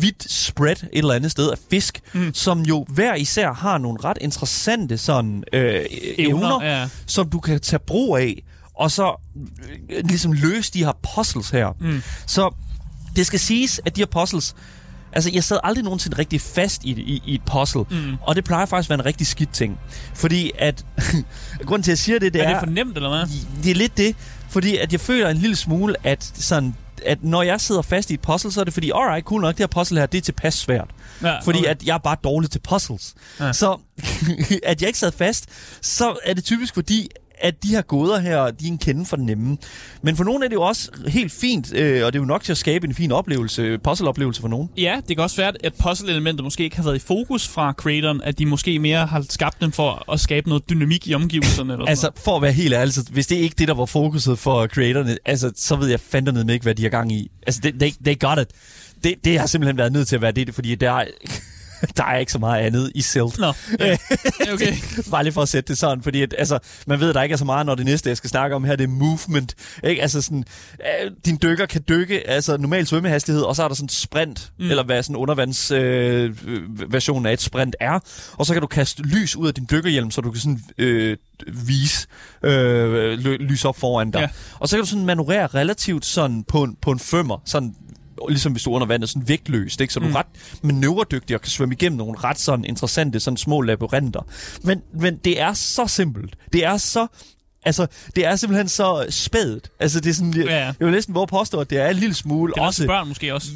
vidt 0.00 0.32
spread 0.32 0.76
et 0.76 0.88
eller 0.92 1.14
andet 1.14 1.30
sted 1.30 1.50
af 1.50 1.56
fisk, 1.70 2.00
mm. 2.12 2.34
som 2.34 2.60
jo 2.60 2.86
hver 2.88 3.14
især 3.14 3.52
har 3.52 3.78
nogle 3.78 3.98
ret 4.04 4.18
interessante 4.20 4.98
sådan 4.98 5.44
øh, 5.52 5.84
evner, 6.18 6.64
ja. 6.64 6.88
som 7.06 7.30
du 7.30 7.40
kan 7.40 7.60
tage 7.60 7.80
brug 7.86 8.16
af, 8.16 8.42
og 8.82 8.90
så 8.90 9.20
øh, 9.90 10.04
ligesom 10.04 10.32
løse 10.32 10.72
de 10.72 10.84
her 10.84 10.92
puzzles 11.14 11.50
her. 11.50 11.76
Mm. 11.80 12.02
Så 12.26 12.54
det 13.16 13.26
skal 13.26 13.40
siges, 13.40 13.80
at 13.86 13.96
de 13.96 14.00
her 14.00 14.06
puzzles... 14.06 14.54
Altså, 15.14 15.30
jeg 15.32 15.44
sad 15.44 15.58
aldrig 15.64 15.84
nogensinde 15.84 16.18
rigtig 16.18 16.40
fast 16.40 16.84
i, 16.84 16.90
i, 16.90 17.22
i 17.26 17.34
et 17.34 17.42
puzzle, 17.52 17.84
Mm. 17.90 18.16
og 18.22 18.36
det 18.36 18.44
plejer 18.44 18.66
faktisk 18.66 18.86
at 18.86 18.90
være 18.90 18.98
en 18.98 19.06
rigtig 19.06 19.26
skidt 19.26 19.52
ting. 19.52 19.78
Fordi 20.14 20.50
at... 20.58 20.84
grunden 21.66 21.82
til, 21.82 21.90
at 21.90 21.92
jeg 21.92 21.98
siger 21.98 22.18
det, 22.18 22.32
det 22.34 22.42
Er 22.42 22.48
er... 22.48 22.52
det 22.52 22.58
for 22.60 22.66
nemt, 22.74 22.96
eller 22.96 23.08
hvad? 23.08 23.26
det 23.62 23.70
er 23.70 23.74
lidt 23.74 23.96
det, 23.96 24.16
fordi 24.48 24.76
at 24.76 24.92
jeg 24.92 25.00
føler 25.00 25.28
en 25.28 25.36
lille 25.36 25.56
smule, 25.56 25.94
at 26.04 26.32
sådan 26.34 26.74
at 27.06 27.24
når 27.24 27.42
jeg 27.42 27.60
sidder 27.60 27.82
fast 27.82 28.10
i 28.10 28.14
et 28.14 28.20
puzzle, 28.20 28.52
så 28.52 28.60
er 28.60 28.64
det 28.64 28.74
fordi, 28.74 28.90
alright, 28.94 29.24
cool 29.26 29.40
nok, 29.40 29.54
det 29.54 29.58
her 29.60 29.66
puzzle 29.66 29.98
her, 29.98 30.06
det 30.06 30.18
er 30.18 30.22
tilpas 30.22 30.54
svært. 30.54 30.90
Ja, 31.22 31.38
Fordi 31.40 31.58
okay. 31.58 31.68
at 31.68 31.82
jeg 31.84 31.94
er 31.94 31.98
bare 31.98 32.16
dårlig 32.24 32.50
til 32.50 32.58
puzzles. 32.58 33.14
Ja. 33.40 33.52
Så 33.52 33.78
at 34.62 34.80
jeg 34.82 34.86
ikke 34.88 34.98
sad 34.98 35.12
fast, 35.12 35.46
så 35.80 36.16
er 36.24 36.34
det 36.34 36.44
typisk 36.44 36.74
fordi, 36.74 37.08
at 37.42 37.62
de 37.62 37.68
her 37.68 37.82
gåder 37.82 38.18
her, 38.18 38.50
de 38.50 38.66
er 38.66 38.70
en 38.70 38.78
kende 38.78 39.06
for 39.06 39.16
nemme. 39.16 39.56
Men 40.02 40.16
for 40.16 40.24
nogle 40.24 40.44
er 40.44 40.48
det 40.48 40.54
jo 40.54 40.62
også 40.62 40.90
helt 41.06 41.32
fint, 41.32 41.74
øh, 41.74 42.06
og 42.06 42.12
det 42.12 42.18
er 42.18 42.22
jo 42.22 42.26
nok 42.26 42.42
til 42.42 42.52
at 42.52 42.58
skabe 42.58 42.86
en 42.86 42.94
fin 42.94 43.12
oplevelse, 43.12 43.78
puzzle-oplevelse 43.78 44.40
for 44.40 44.48
nogen. 44.48 44.68
Ja, 44.76 45.00
det 45.08 45.16
kan 45.16 45.22
også 45.22 45.36
være, 45.36 45.52
at 45.64 45.72
puzzle-elementet 45.82 46.44
måske 46.44 46.64
ikke 46.64 46.76
har 46.76 46.84
været 46.84 46.96
i 46.96 46.98
fokus 46.98 47.48
fra 47.48 47.72
creatoren, 47.72 48.22
at 48.22 48.38
de 48.38 48.46
måske 48.46 48.78
mere 48.78 49.06
har 49.06 49.24
skabt 49.30 49.60
dem 49.60 49.72
for 49.72 50.12
at 50.12 50.20
skabe 50.20 50.48
noget 50.48 50.70
dynamik 50.70 51.08
i 51.08 51.14
omgivelserne. 51.14 51.72
Eller 51.72 51.86
Altså, 51.86 52.10
for 52.16 52.36
at 52.36 52.42
være 52.42 52.52
helt 52.52 52.74
ærlig, 52.74 52.94
så 52.94 53.08
hvis 53.12 53.26
det 53.26 53.36
ikke 53.36 53.54
det, 53.58 53.68
der 53.68 53.74
var 53.74 53.86
fokuset 53.86 54.38
for 54.38 54.66
creatorne, 54.66 55.16
altså, 55.24 55.52
så 55.56 55.76
ved 55.76 55.88
jeg 55.88 56.00
fandme 56.00 56.44
med 56.44 56.54
ikke, 56.54 56.62
hvad 56.62 56.74
de 56.74 56.82
har 56.82 56.90
gang 56.90 57.12
i. 57.12 57.30
Altså, 57.46 57.60
they, 57.60 57.72
they, 57.78 57.90
they 58.04 58.18
got 58.18 58.38
it. 58.38 58.48
Det, 59.04 59.14
det 59.24 59.38
har 59.38 59.46
simpelthen 59.46 59.78
været 59.78 59.92
nødt 59.92 60.08
til 60.08 60.16
at 60.16 60.22
være 60.22 60.32
det, 60.32 60.54
fordi 60.54 60.74
der 60.74 60.90
er, 60.92 61.04
der 61.96 62.04
er 62.04 62.18
ikke 62.18 62.32
så 62.32 62.38
meget 62.38 62.62
andet 62.62 62.92
i 62.94 63.00
Silt. 63.00 63.38
Nå, 63.38 63.46
ja. 63.80 63.96
okay. 64.52 64.74
Bare 65.10 65.24
lige 65.24 65.32
for 65.32 65.42
at 65.42 65.48
sætte 65.48 65.68
det 65.68 65.78
sådan, 65.78 66.02
fordi 66.02 66.22
at, 66.22 66.34
altså, 66.38 66.58
man 66.86 67.00
ved, 67.00 67.14
der 67.14 67.22
ikke 67.22 67.32
er 67.32 67.36
så 67.36 67.44
meget, 67.44 67.66
når 67.66 67.74
det 67.74 67.84
næste, 67.84 68.08
jeg 68.08 68.16
skal 68.16 68.30
snakke 68.30 68.56
om 68.56 68.64
her, 68.64 68.76
det 68.76 68.84
er 68.84 68.88
movement. 68.88 69.54
Ikke? 69.84 70.02
Altså 70.02 70.22
sådan, 70.22 70.44
øh, 70.80 71.10
din 71.24 71.38
dykker 71.42 71.66
kan 71.66 71.84
dykke, 71.88 72.30
altså 72.30 72.56
normal 72.56 72.86
svømmehastighed, 72.86 73.42
og 73.42 73.56
så 73.56 73.62
er 73.62 73.68
der 73.68 73.74
sådan 73.74 73.88
sprint, 73.88 74.52
mm. 74.58 74.70
eller 74.70 74.84
hvad 74.84 75.02
sådan 75.02 75.16
undervands 75.16 75.70
øh, 75.70 76.30
af 77.26 77.32
et 77.32 77.40
sprint 77.40 77.76
er. 77.80 77.98
Og 78.32 78.46
så 78.46 78.52
kan 78.52 78.60
du 78.60 78.66
kaste 78.66 79.02
lys 79.02 79.36
ud 79.36 79.48
af 79.48 79.54
din 79.54 79.66
dykkerhjelm, 79.70 80.10
så 80.10 80.20
du 80.20 80.30
kan 80.30 80.40
sådan 80.40 80.60
øh, 80.78 81.16
vise 81.46 82.06
øh, 82.42 83.18
lys 83.18 83.64
op 83.64 83.78
foran 83.78 84.10
dig. 84.10 84.20
Ja. 84.20 84.28
Og 84.58 84.68
så 84.68 84.76
kan 84.76 84.84
du 84.84 84.88
sådan 84.88 85.06
manøvrere 85.06 85.46
relativt 85.46 86.04
sådan 86.04 86.44
på 86.44 86.62
en, 86.62 86.76
på 86.82 86.90
en 86.90 86.98
femmer, 86.98 87.38
sådan 87.44 87.74
ligesom 88.28 88.52
hvis 88.52 88.62
du 88.62 88.70
er 88.70 88.74
under 88.74 88.86
vandet, 88.86 89.08
sådan 89.08 89.28
vægtløst, 89.28 89.80
ikke? 89.80 89.92
så 89.94 90.00
du 90.00 90.06
er 90.06 90.08
Mm. 90.08 90.14
ret 90.14 90.26
manøvredygtig 90.62 91.36
og 91.36 91.40
kan 91.42 91.50
svømme 91.50 91.74
igennem 91.74 91.98
nogle 91.98 92.18
ret 92.18 92.38
sådan 92.38 92.64
interessante, 92.64 93.20
sådan 93.20 93.36
små 93.36 93.60
labyrinter. 93.60 94.20
Men, 94.62 94.82
men 95.00 95.16
det 95.16 95.40
er 95.40 95.52
så 95.52 95.86
simpelt. 95.86 96.36
Det 96.52 96.64
er 96.64 96.76
så 96.76 97.06
Altså, 97.64 97.86
det 98.16 98.26
er 98.26 98.36
simpelthen 98.36 98.68
så 98.68 99.06
spædet. 99.10 99.70
Altså, 99.80 100.00
det 100.00 100.10
er 100.10 100.14
sådan, 100.14 100.36
jeg, 100.36 100.44
Ja. 100.46 100.56
jeg 100.64 100.74
vil 100.80 100.90
næsten 100.90 101.14
våge 101.14 101.26
påstå, 101.26 101.60
at 101.60 101.70
det 101.70 101.78
er 101.78 101.88
en 101.88 101.96
lille 101.96 102.14
smule 102.14 102.52
Det 102.52 102.60
er 102.60 102.64
også 102.66 102.86
børn 102.86 103.08
måske 103.08 103.34
også. 103.34 103.48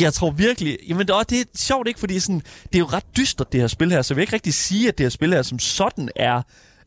Jeg 0.00 0.12
tror 0.12 0.30
virkelig... 0.30 0.78
Jamen, 0.88 1.06
det 1.06 1.14
er, 1.14 1.22
det 1.22 1.40
er 1.40 1.44
sjovt 1.56 1.88
ikke, 1.88 2.00
fordi 2.00 2.20
sådan, 2.20 2.40
det 2.64 2.74
er 2.74 2.78
jo 2.78 2.84
ret 2.86 3.04
dystert, 3.16 3.52
det 3.52 3.60
her 3.60 3.68
spil 3.68 3.90
her, 3.92 4.02
så 4.02 4.14
jeg 4.14 4.16
vil 4.16 4.22
ikke 4.22 4.32
rigtig 4.32 4.54
sige, 4.54 4.88
at 4.88 4.98
det 4.98 5.04
her 5.04 5.10
spil 5.10 5.32
her 5.32 5.42
som 5.42 5.58
sådan 5.58 6.08
er 6.16 6.42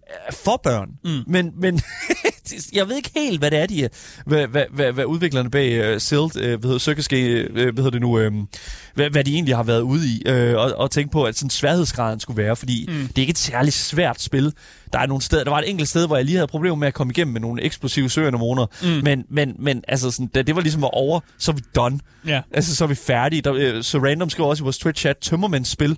er 0.07 0.33
for 0.33 0.61
børn. 0.63 0.89
Mm. 1.05 1.19
Men, 1.27 1.51
men 1.57 1.81
jeg 2.73 2.87
ved 2.89 2.95
ikke 2.95 3.11
helt, 3.15 3.39
hvad 3.39 3.51
det 3.51 3.59
er, 3.59 3.65
de 3.65 3.83
er, 3.83 3.87
hvad, 4.25 4.47
hvad, 4.47 4.63
hvad, 4.73 4.91
hvad 4.91 5.05
udviklerne 5.05 5.49
bag 5.49 5.93
uh, 5.93 6.01
Silt, 6.01 6.21
uh, 6.35 6.41
hvad 6.41 6.57
hedder 6.63 6.77
Circus 6.77 7.05
uh, 7.13 7.53
hvad 7.53 7.73
hedder 7.75 7.89
det 7.89 8.01
nu, 8.01 8.27
um, 8.27 8.47
hvad, 8.95 9.09
hvad 9.09 9.23
de 9.23 9.33
egentlig 9.33 9.55
har 9.55 9.63
været 9.63 9.81
ude 9.81 10.07
i, 10.07 10.23
uh, 10.29 10.33
og, 10.61 10.71
og 10.77 10.91
tænke 10.91 11.11
på, 11.11 11.23
at 11.23 11.37
sådan 11.37 11.49
sværhedsgraden 11.49 12.19
skulle 12.19 12.43
være, 12.43 12.55
fordi 12.55 12.85
Mm. 12.87 12.93
det 13.07 13.17
er 13.17 13.21
ikke 13.21 13.31
et 13.31 13.37
særligt 13.37 13.75
svært 13.75 14.21
spil. 14.21 14.53
Der 14.93 14.99
er 14.99 15.05
nogle 15.05 15.21
steder, 15.21 15.43
der 15.43 15.51
var 15.51 15.59
et 15.59 15.69
enkelt 15.69 15.89
sted, 15.89 16.07
hvor 16.07 16.15
jeg 16.15 16.25
lige 16.25 16.35
havde 16.35 16.47
problemer 16.47 16.75
med 16.75 16.87
at 16.87 16.93
komme 16.93 17.11
igennem 17.11 17.33
med 17.33 17.41
nogle 17.41 17.61
eksplosive 17.61 18.09
søanemoner, 18.09 18.65
Mm. 18.83 18.87
men, 19.03 19.23
men, 19.29 19.55
men 19.59 19.83
altså 19.87 20.11
sådan, 20.11 20.27
da 20.27 20.41
det 20.41 20.55
var 20.55 20.61
ligesom 20.61 20.81
var 20.81 20.87
over, 20.87 21.19
så 21.37 21.51
er 21.51 21.55
vi 21.55 21.61
done. 21.75 21.99
Ja. 22.27 22.41
Altså, 22.53 22.75
så 22.75 22.83
er 22.83 22.87
vi 22.87 22.95
færdige. 22.95 23.41
Der, 23.41 23.53
øh, 23.53 23.83
så 23.83 23.97
Random 23.99 24.29
skriver 24.29 24.49
også 24.49 24.63
i 24.63 24.65
vores 24.65 24.77
Twitch-chat, 24.85 25.13
Tømmermænds-spil. 25.21 25.97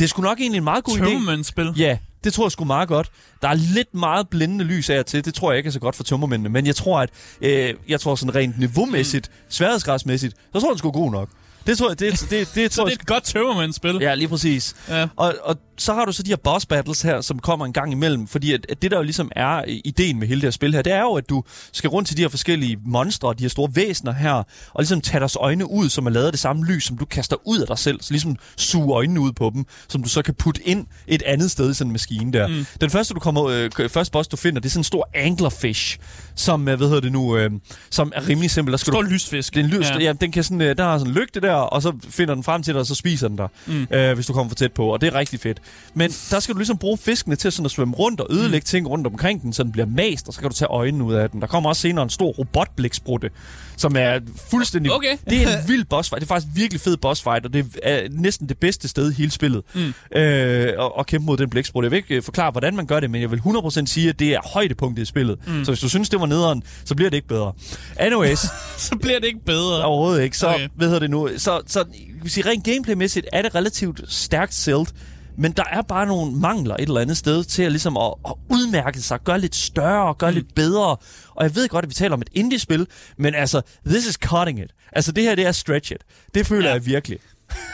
Det 0.00 0.06
er 0.06 0.08
sgu 0.08 0.22
nok 0.22 0.40
egentlig 0.40 0.58
en 0.58 0.64
meget 0.64 0.84
god 0.84 0.98
idé. 0.98 1.04
Tømmermændsspil. 1.04 1.72
Ja, 1.76 1.98
det 2.24 2.32
tror 2.32 2.44
jeg 2.44 2.52
sgu 2.52 2.64
meget 2.64 2.88
godt. 2.88 3.10
Der 3.42 3.48
er 3.48 3.54
lidt 3.54 3.94
meget 3.94 4.28
blændende 4.28 4.64
lys 4.64 4.90
af 4.90 5.04
til. 5.04 5.24
Det 5.24 5.34
tror 5.34 5.50
jeg 5.50 5.58
ikke 5.58 5.68
er 5.68 5.72
så 5.72 5.80
godt 5.80 5.96
for 5.96 6.04
tømmermændene. 6.04 6.48
Men 6.48 6.66
jeg 6.66 6.76
tror, 6.76 7.00
at 7.00 7.10
øh, 7.40 7.74
jeg 7.88 8.00
tror 8.00 8.14
sådan 8.14 8.34
rent 8.34 8.58
niveaumæssigt, 8.58 9.28
mm. 9.28 9.34
sværhedsgradsmæssigt, 9.48 10.36
så 10.52 10.60
tror 10.60 10.68
jeg, 10.68 10.70
den 10.70 10.78
skulle 10.78 10.92
god 10.92 11.10
nok. 11.12 11.28
Det 11.66 11.78
tror 11.78 11.88
jeg, 11.88 12.00
det, 12.00 12.12
det, 12.12 12.30
det, 12.30 12.54
det 12.54 12.72
Så 12.72 12.76
tror 12.76 12.84
det 12.84 12.90
jeg, 12.90 12.96
er 12.96 13.02
et 13.02 13.06
godt 13.06 13.24
tømmermændsspil. 13.24 13.98
Ja, 14.00 14.14
lige 14.14 14.28
præcis. 14.28 14.76
Ja. 14.88 15.08
Og, 15.16 15.34
og 15.42 15.56
så 15.80 15.94
har 15.94 16.04
du 16.04 16.12
så 16.12 16.22
de 16.22 16.30
her 16.30 16.36
boss 16.36 16.66
battles 16.66 17.02
her, 17.02 17.20
som 17.20 17.38
kommer 17.38 17.66
en 17.66 17.72
gang 17.72 17.92
imellem, 17.92 18.26
fordi 18.26 18.52
at, 18.52 18.66
at 18.68 18.82
det 18.82 18.90
der 18.90 18.96
jo 18.96 19.02
ligesom 19.02 19.30
er 19.36 19.64
ideen 19.84 20.18
med 20.18 20.28
hele 20.28 20.40
det 20.40 20.46
her 20.46 20.50
spil 20.50 20.74
her, 20.74 20.82
det 20.82 20.92
er 20.92 21.00
jo, 21.00 21.12
at 21.14 21.28
du 21.28 21.42
skal 21.72 21.90
rundt 21.90 22.08
til 22.08 22.16
de 22.16 22.22
her 22.22 22.28
forskellige 22.28 22.78
monstre, 22.86 23.34
de 23.38 23.44
her 23.44 23.48
store 23.48 23.70
væsener 23.74 24.12
her, 24.12 24.32
og 24.32 24.46
ligesom 24.78 25.00
tage 25.00 25.20
deres 25.20 25.36
øjne 25.40 25.70
ud, 25.70 25.88
som 25.88 26.06
er 26.06 26.10
lavet 26.10 26.26
af 26.26 26.32
det 26.32 26.40
samme 26.40 26.64
lys, 26.64 26.84
som 26.84 26.98
du 26.98 27.04
kaster 27.04 27.36
ud 27.46 27.58
af 27.58 27.66
dig 27.66 27.78
selv, 27.78 28.00
så 28.02 28.12
ligesom 28.12 28.36
suge 28.56 28.94
øjnene 28.94 29.20
ud 29.20 29.32
på 29.32 29.50
dem, 29.54 29.64
som 29.88 30.02
du 30.02 30.08
så 30.08 30.22
kan 30.22 30.34
putte 30.34 30.68
ind 30.68 30.86
et 31.06 31.22
andet 31.22 31.50
sted 31.50 31.70
i 31.70 31.74
sådan 31.74 31.88
en 31.88 31.92
maskine 31.92 32.32
der. 32.32 32.46
Mm. 32.48 32.66
Den 32.80 32.90
første, 32.90 33.14
du 33.14 33.20
kommer, 33.20 33.44
øh, 33.46 33.70
første 33.88 34.12
boss, 34.12 34.28
du 34.28 34.36
finder, 34.36 34.60
det 34.60 34.68
er 34.68 34.70
sådan 34.70 34.80
en 34.80 34.84
stor 34.84 35.08
anglerfish, 35.14 35.98
som, 36.34 36.68
øh, 36.68 36.76
hvad 36.76 36.86
hedder 36.86 37.00
det 37.00 37.12
nu, 37.12 37.36
øh, 37.36 37.50
som 37.90 38.12
er 38.14 38.28
rimelig 38.28 38.50
simpel. 38.50 38.72
Der 38.72 38.78
skal 38.78 38.92
Stor 38.92 39.02
du 39.02 39.08
lysfisk. 39.08 39.54
det 39.54 39.60
er 39.60 39.64
en 39.64 39.70
lys, 39.70 39.90
Ja. 39.90 39.98
ja. 39.98 40.12
den 40.12 40.32
kan 40.32 40.44
sådan, 40.44 40.60
øh, 40.60 40.76
der 40.76 40.84
har 40.84 40.98
sådan 40.98 41.12
en 41.12 41.18
lygte 41.20 41.40
der, 41.40 41.52
og 41.52 41.82
så 41.82 41.92
finder 42.10 42.34
den 42.34 42.44
frem 42.44 42.62
til 42.62 42.74
dig, 42.74 42.80
og 42.80 42.86
så 42.86 42.94
spiser 42.94 43.28
den 43.28 43.36
dig, 43.36 43.48
mm. 43.66 43.86
øh, 43.90 44.14
hvis 44.14 44.26
du 44.26 44.32
kommer 44.32 44.48
for 44.50 44.54
tæt 44.54 44.72
på, 44.72 44.86
og 44.86 45.00
det 45.00 45.06
er 45.06 45.14
rigtig 45.14 45.40
fedt. 45.40 45.60
Men 45.94 46.10
der 46.30 46.40
skal 46.40 46.54
du 46.54 46.58
ligesom 46.58 46.78
bruge 46.78 46.98
fiskene 46.98 47.36
til 47.36 47.52
sådan 47.52 47.64
at 47.64 47.70
svømme 47.70 47.94
rundt 47.94 48.20
og 48.20 48.26
ødelægge 48.30 48.64
mm. 48.64 48.66
ting 48.66 48.88
rundt 48.88 49.06
omkring 49.06 49.42
den, 49.42 49.52
så 49.52 49.62
den 49.62 49.72
bliver 49.72 49.86
mast, 49.86 50.28
og 50.28 50.34
så 50.34 50.40
kan 50.40 50.50
du 50.50 50.56
tage 50.56 50.68
øjnene 50.68 51.04
ud 51.04 51.14
af 51.14 51.30
den. 51.30 51.40
Der 51.40 51.46
kommer 51.46 51.68
også 51.68 51.82
senere 51.82 52.02
en 52.02 52.10
stor 52.10 52.30
robotblæksprutte, 52.30 53.30
som 53.76 53.96
er 53.96 54.20
fuldstændig... 54.50 54.92
Okay. 54.92 55.16
Det 55.30 55.42
er 55.42 55.58
en 55.58 55.68
vild 55.70 55.84
boss 55.84 56.08
fight. 56.08 56.20
Det 56.20 56.26
er 56.26 56.34
faktisk 56.34 56.56
virkelig 56.56 56.80
fed 56.80 56.96
boss 56.96 57.22
fight, 57.22 57.46
og 57.46 57.52
det 57.52 57.66
er 57.82 58.08
næsten 58.10 58.48
det 58.48 58.58
bedste 58.58 58.88
sted 58.88 59.10
i 59.10 59.14
hele 59.14 59.30
spillet. 59.30 59.62
Mm. 59.74 59.80
Øh, 60.16 60.22
at, 60.68 60.92
at 60.98 61.06
kæmpe 61.06 61.26
mod 61.26 61.36
den 61.36 61.50
blæksprutte. 61.50 61.84
Jeg 61.86 61.90
vil 61.90 61.96
ikke 61.96 62.14
øh, 62.14 62.22
forklare, 62.22 62.50
hvordan 62.50 62.76
man 62.76 62.86
gør 62.86 63.00
det, 63.00 63.10
men 63.10 63.20
jeg 63.20 63.30
vil 63.30 63.38
100% 63.38 63.86
sige, 63.86 64.08
at 64.08 64.18
det 64.18 64.34
er 64.34 64.40
højdepunktet 64.54 65.02
i 65.02 65.06
spillet. 65.06 65.38
Mm. 65.46 65.64
Så 65.64 65.70
hvis 65.70 65.80
du 65.80 65.88
synes, 65.88 66.08
det 66.08 66.20
var 66.20 66.26
nederen, 66.26 66.62
så 66.84 66.94
bliver 66.94 67.10
det 67.10 67.16
ikke 67.16 67.28
bedre. 67.28 67.52
Anyways, 67.96 68.38
Så 68.78 68.96
bliver 69.02 69.18
det 69.18 69.26
ikke 69.26 69.44
bedre. 69.46 69.84
Overhovedet 69.84 70.22
ikke. 70.22 70.38
Så, 70.38 70.48
Okay. 70.48 70.68
hvad 70.74 70.86
hedder 70.86 71.00
det 71.00 71.10
nu? 71.10 71.28
Så, 71.36 71.60
så 71.66 71.84
sige, 72.26 72.46
rent 72.50 72.64
gameplaymæssigt 72.64 73.26
er 73.32 73.42
det 73.42 73.54
relativt 73.54 74.00
stærkt 74.08 74.54
silt, 74.54 74.94
men 75.40 75.52
der 75.52 75.64
er 75.70 75.82
bare 75.82 76.06
nogle 76.06 76.32
mangler 76.32 76.74
et 76.74 76.80
eller 76.82 77.00
andet 77.00 77.16
sted 77.16 77.44
til 77.44 77.62
at, 77.62 77.72
ligesom 77.72 77.96
at, 77.96 78.14
at 78.26 78.32
udmærke 78.50 79.00
sig, 79.02 79.18
gøre 79.24 79.40
lidt 79.40 79.54
større 79.54 80.08
og 80.08 80.18
gøre 80.18 80.30
mm. 80.30 80.34
lidt 80.34 80.54
bedre. 80.54 80.96
Og 81.34 81.44
jeg 81.44 81.54
ved 81.54 81.68
godt, 81.68 81.84
at 81.84 81.88
vi 81.88 81.94
taler 81.94 82.14
om 82.14 82.20
et 82.20 82.28
indie-spil, 82.32 82.86
men 83.18 83.34
altså, 83.34 83.62
this 83.86 84.06
is 84.06 84.14
cutting 84.14 84.58
it. 84.60 84.70
Altså, 84.92 85.12
det 85.12 85.24
her, 85.24 85.34
det 85.34 85.46
er 85.46 85.52
stretch 85.52 85.92
it. 85.92 85.98
Det 86.34 86.46
føler 86.46 86.68
Ja. 86.68 86.72
jeg 86.74 86.86
virkelig. 86.86 87.18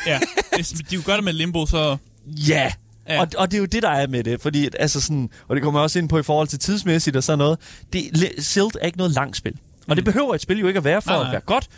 Ja. 0.07 0.21
Hvis 0.55 0.69
de 0.69 0.95
jo 0.95 1.03
gør 1.07 1.14
det 1.14 1.25
med 1.25 1.33
limbo, 1.33 1.67
så... 1.67 1.97
Ja! 2.27 2.73
Ja. 3.09 3.21
Og, 3.21 3.29
og 3.39 3.51
det 3.51 3.57
er 3.57 3.61
jo 3.61 3.67
det, 3.67 3.83
der 3.83 3.91
er 3.91 4.07
med 4.07 4.25
det, 4.25 4.41
fordi 4.41 4.67
at, 4.67 4.77
altså 4.79 5.01
sådan, 5.01 5.31
og 5.49 5.57
det 5.57 5.62
kommer 5.62 5.81
jeg 5.81 5.85
også 5.85 5.99
ind 5.99 6.09
på 6.09 6.19
i 6.19 6.23
forhold 6.23 6.49
til 6.49 6.59
tidsmæssigt 6.59 7.17
og 7.17 7.25
sådan 7.25 7.39
noget, 7.39 7.59
det, 7.93 8.35
Silt 8.39 8.77
er 8.81 8.87
ikke 8.87 8.99
noget 8.99 9.12
langt 9.12 9.37
spil. 9.37 9.55
Og 9.89 9.97
det 9.97 10.05
behøver 10.05 10.35
et 10.35 10.41
spil 10.41 10.59
jo 10.59 10.67
ikke 10.67 10.79
at 10.79 10.85
være 10.85 11.03
for 11.03 11.11
Nej, 11.11 11.19
at 11.21 11.25
nej. 11.25 11.31
være 11.33 11.41
godt. 11.41 11.69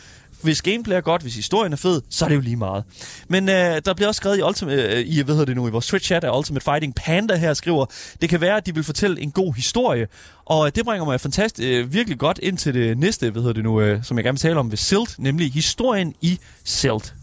Hvis 0.43 0.62
gameplay 0.62 0.97
er 0.97 1.01
godt, 1.01 1.22
hvis 1.22 1.34
historien 1.34 1.72
er 1.72 1.76
fed, 1.76 2.03
så 2.11 2.24
er 2.24 2.28
det 2.28 2.36
jo 2.36 2.41
lige 2.41 2.57
meget. 2.57 2.84
Men 3.28 3.49
øh, 3.49 3.82
der 3.84 3.95
bliver 3.95 4.09
også 4.09 4.18
skrevet 4.18 4.39
i, 4.39 4.43
Ultimate, 4.43 4.82
øh, 4.82 5.05
i, 5.07 5.22
hvad 5.22 5.34
hedder 5.34 5.45
det 5.45 5.57
nu, 5.57 5.68
i 5.68 5.70
vores 5.70 5.95
Twitch-chat 5.95 6.24
at 6.24 6.36
Ultimate 6.36 6.64
Fighting 6.64 6.95
Panda 6.95 7.36
her 7.36 7.55
skriver, 7.55 7.86
det 8.20 8.28
kan 8.28 8.41
være, 8.41 8.57
at 8.57 8.66
de 8.66 8.74
vil 8.74 8.84
fortælle 8.84 9.20
en 9.20 9.30
god 9.30 9.55
historie, 9.55 10.07
og 10.45 10.66
øh, 10.66 10.72
det 10.74 10.84
bringer 10.84 11.05
mig 11.05 11.20
fantastisk, 11.20 11.68
øh, 11.68 11.93
virkelig 11.93 12.18
godt 12.18 12.39
ind 12.43 12.59
til 12.59 12.74
det 12.74 12.99
næste, 12.99 13.30
hvad 13.30 13.43
hedder 13.43 13.55
det 13.55 13.64
nu, 13.64 13.80
øh, 13.80 14.05
som 14.05 14.16
jeg 14.16 14.24
gerne 14.24 14.34
vil 14.34 14.41
tale 14.41 14.61
om 14.61 14.70
ved 14.70 14.78
Silt, 14.78 15.18
nemlig 15.18 15.53
historien 15.53 16.14
i 16.20 16.39
Silt. 16.64 17.14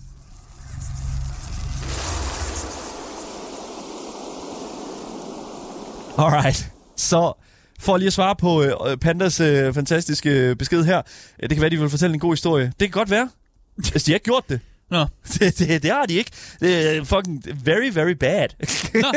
Alright. 6.18 6.72
Så 6.96 7.34
for 7.80 7.98
lige 7.98 8.08
at 8.08 8.14
svare 8.14 8.36
på 8.36 8.64
øh, 8.64 8.98
Pandas 8.98 9.40
øh, 9.40 9.74
fantastiske 9.74 10.30
øh, 10.30 10.56
besked 10.56 10.84
her. 10.84 10.98
Øh, 10.98 11.50
det 11.50 11.56
kan 11.58 11.62
være, 11.62 11.70
de 11.70 11.80
vil 11.80 11.90
fortælle 11.90 12.14
en 12.14 12.20
god 12.20 12.32
historie. 12.32 12.66
Det 12.66 12.80
kan 12.80 12.90
godt 12.90 13.10
være. 13.10 13.30
Hvis 13.76 14.04
de 14.04 14.12
har 14.12 14.16
ikke 14.16 14.24
gjort 14.24 14.44
det. 14.50 14.60
Nå. 14.92 15.06
Det, 15.34 15.60
det, 15.60 15.84
det 15.84 15.92
har 15.92 16.06
de 16.06 16.14
ikke. 16.14 16.32
Det 16.60 16.98
er 16.98 17.04
fucking 17.04 17.44
very, 17.64 17.90
very 17.94 18.12
bad. 18.12 18.48
Nå. 19.02 19.12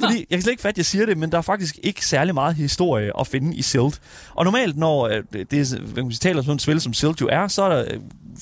Fordi, 0.00 0.18
jeg 0.18 0.26
kan 0.30 0.42
slet 0.42 0.50
ikke 0.50 0.62
fatte, 0.62 0.74
at 0.74 0.78
jeg 0.78 0.86
siger 0.86 1.06
det, 1.06 1.18
men 1.18 1.32
der 1.32 1.38
er 1.38 1.42
faktisk 1.42 1.78
ikke 1.82 2.06
særlig 2.06 2.34
meget 2.34 2.54
historie 2.54 3.12
at 3.20 3.26
finde 3.26 3.56
i 3.56 3.62
Silt. 3.62 4.00
Og 4.34 4.44
normalt, 4.44 4.76
når 4.76 5.06
øh, 5.06 5.22
det, 5.50 5.80
kan 5.94 6.04
man 6.04 6.12
taler 6.12 6.38
om 6.38 6.44
sådan 6.44 6.54
et 6.54 6.62
spil, 6.62 6.80
som 6.80 6.94
Silt 6.94 7.20
jo 7.20 7.28
er, 7.32 7.48
så 7.48 7.62
er 7.62 7.68
der, 7.68 7.84
øh, 7.94 8.00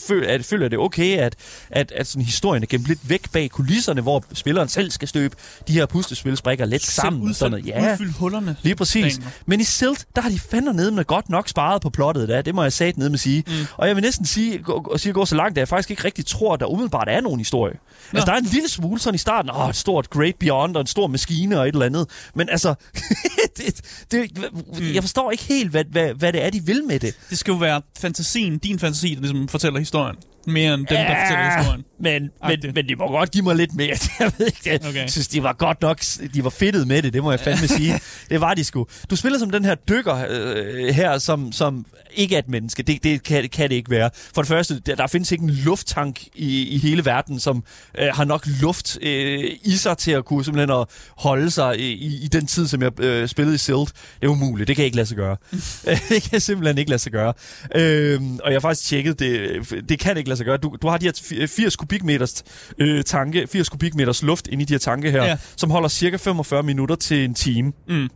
føler, 0.09 0.29
at, 0.35 0.45
føler 0.45 0.69
det 0.69 0.79
okay, 0.79 1.19
at, 1.19 1.35
at, 1.71 1.93
at 1.93 2.07
sådan 2.07 2.25
historien 2.25 2.63
er 2.63 2.67
gemt 2.67 2.87
lidt 2.87 3.09
væk 3.09 3.33
bag 3.33 3.51
kulisserne, 3.51 4.01
hvor 4.01 4.25
spilleren 4.33 4.69
selv 4.69 4.91
skal 4.91 5.09
støbe 5.09 5.37
de 5.69 5.73
her 5.73 5.87
puslespilsbrikker 5.87 6.65
lidt 6.65 6.83
sammen. 6.83 7.29
Og 7.29 7.35
sådan 7.35 7.51
noget. 7.51 7.67
Ja, 7.67 7.93
Udfyld 7.93 8.13
hullerne. 8.13 8.57
Lige 8.63 8.75
præcis. 8.75 9.17
Planer. 9.19 9.31
Men 9.47 9.61
i 9.61 9.65
Silt, 9.65 10.07
der 10.17 10.23
har 10.23 10.31
de 10.31 10.39
fandme 10.39 10.73
nede 10.73 10.93
med 10.93 11.05
godt 11.05 11.29
nok 11.29 11.49
sparet 11.49 11.83
på 11.83 11.91
plottet 11.91 12.29
der. 12.29 12.43
Det 12.43 12.55
må 12.55 12.63
jeg 12.63 12.73
sat 12.73 12.97
ned 12.99 13.09
med 13.09 13.19
sige. 13.19 13.45
Mm. 13.47 13.53
Og 13.77 13.89
jeg 13.89 13.97
vil 13.97 14.03
næsten 14.03 14.27
sige, 14.27 14.59
gå, 14.59 14.95
sige, 14.97 15.13
gå 15.13 15.25
så 15.25 15.35
langt, 15.37 15.59
at 15.59 15.61
jeg 15.61 15.69
faktisk 15.69 15.91
ikke 15.91 16.05
rigtig 16.05 16.27
tror, 16.27 16.55
at 16.55 16.61
der 16.61 16.67
umiddelbart 16.67 17.09
er 17.11 17.21
nogen 17.21 17.41
historie. 17.41 17.75
Nå. 17.75 18.17
Altså, 18.19 18.27
der 18.27 18.33
er 18.33 18.39
en 18.39 18.45
lille 18.45 18.69
smule 18.69 19.01
sådan 19.01 19.15
i 19.15 19.19
starten. 19.19 19.51
Åh, 19.51 19.69
et 19.69 19.77
stort 19.77 20.11
Great 20.11 20.35
Beyond 20.41 20.77
og 20.77 20.81
en 20.81 20.87
stor 20.87 21.07
maskine 21.07 21.61
og 21.61 21.69
et 21.69 21.73
eller 21.73 21.87
andet. 21.87 22.07
Men 22.35 22.49
altså, 22.49 22.75
det, 23.57 23.81
det, 24.11 24.31
Mm. 24.79 24.95
jeg 24.95 25.03
forstår 25.03 25.31
ikke 25.31 25.45
helt, 25.45 25.71
hvad, 25.71 25.85
hvad, 25.91 26.15
hvad 26.15 26.33
det 26.33 26.45
er, 26.45 26.51
de 26.51 26.63
vil 26.65 26.85
med 26.85 26.99
det. 27.01 27.15
Det 27.31 27.39
skal 27.39 27.53
jo 27.53 27.57
være 27.59 27.83
fantasien, 27.99 28.59
din 28.59 28.79
fantasi, 28.79 29.15
der 29.15 29.21
ligesom 29.21 29.49
fortæller 29.49 29.79
historien. 29.87 30.17
Mere 30.47 30.75
end 30.75 30.87
dem, 30.87 30.97
der 30.97 31.03
Ja. 31.03 31.23
fortæller 31.23 31.57
historien. 31.59 31.85
Men, 32.01 32.31
men, 32.49 32.75
men 32.75 32.89
de 32.89 32.97
må 32.97 33.07
godt 33.09 33.31
give 33.31 33.45
mig 33.45 33.57
lidt 33.57 33.75
mere. 33.75 33.97
Jeg 34.21 34.33
ved 34.39 34.47
ikke, 34.47 34.61
jeg 34.67 34.81
Okay. 34.89 35.09
synes, 35.09 35.29
de 35.29 35.43
var 35.43 35.53
godt 35.53 35.83
nok, 35.83 36.01
de 36.35 36.45
var 36.45 36.51
fedtet 36.51 36.87
med 36.87 37.03
det, 37.03 37.13
det 37.13 37.23
må 37.23 37.31
jeg 37.31 37.41
fandme 37.41 37.69
sige. 37.69 38.01
Det 38.31 38.41
var 38.41 38.55
de 38.55 38.65
sgu. 38.65 38.87
Du 39.11 39.17
spiller 39.17 39.39
som 39.39 39.51
den 39.51 39.65
her 39.65 39.75
dykker 39.75 40.25
øh, 40.29 40.95
her, 40.95 41.19
som, 41.19 41.53
som 41.53 41.87
ikke 42.15 42.35
er 42.35 42.39
et 42.39 42.49
menneske. 42.49 42.83
Det, 42.83 43.05
det, 43.05 43.23
kan, 43.23 43.43
det 43.43 43.51
kan 43.51 43.71
det 43.71 43.77
ikke 43.77 43.91
være. 43.91 44.11
For 44.35 44.43
det 44.43 44.49
første, 44.49 44.81
der, 44.81 44.95
der 44.95 45.07
findes 45.07 45.33
ikke 45.33 45.45
en 45.45 45.51
lufttank 45.51 46.23
i, 46.35 46.69
i 46.69 46.79
hele 46.79 47.05
verden, 47.05 47.41
som 47.41 47.65
øh, 47.99 48.09
har 48.13 48.25
nok 48.25 48.47
luft 48.61 48.99
øh, 49.03 49.45
i 49.65 49.77
sig 49.77 49.99
til 49.99 50.11
at 50.11 50.25
kunne 50.25 50.45
simpelthen 50.45 50.71
at 50.81 50.87
holde 51.17 51.51
sig 51.51 51.81
i, 51.81 52.25
i, 52.25 52.29
den 52.29 52.47
tid, 52.47 52.67
som 52.67 52.83
jeg 52.83 53.01
øh, 53.01 53.29
spillede 53.29 53.55
i 53.55 53.59
Silt. 53.59 53.93
Det 54.21 54.27
er 54.27 54.29
umuligt. 54.29 54.69
Det 54.69 54.77
kan 54.77 54.83
jeg 54.83 54.87
ikke 54.87 54.97
lade 54.97 55.07
sig 55.07 55.17
gøre. 55.17 55.37
det 56.09 56.23
kan 56.31 56.41
simpelthen 56.41 56.79
ikke 56.79 56.91
lade 56.91 57.03
sig 57.03 57.13
gøre. 57.13 57.33
Øh, 57.75 58.21
og 58.23 58.53
jeg 58.53 58.55
har 58.55 58.61
faktisk 58.61 58.89
tjekket, 58.89 59.19
det, 59.19 59.61
det 59.89 59.99
kan 59.99 60.17
ikke 60.17 60.29
lade 60.29 60.37
sig 60.37 60.47
gøre. 60.47 60.57
Du, 60.57 60.77
du 60.83 60.89
har 60.89 60.99
de 60.99 61.07
her 61.07 61.47
80 61.47 61.77
kubikmeters 61.87 62.45
øh, 62.79 63.05
tanke, 63.05 63.47
80 63.47 63.69
kubikmeters 63.69 64.23
luft 64.23 64.47
inde 64.49 64.63
i 64.63 64.65
de 64.65 64.75
her 64.75 64.79
tanke 64.79 65.11
her, 65.11 65.25
Ja. 65.25 65.37
som 65.57 65.71
holder 65.71 65.89
cirka 65.89 66.17
45 66.17 66.63
minutter 66.63 66.97
til 66.97 67.25
en 67.25 67.35
time. 67.35 67.73
Mm. 67.89 68.09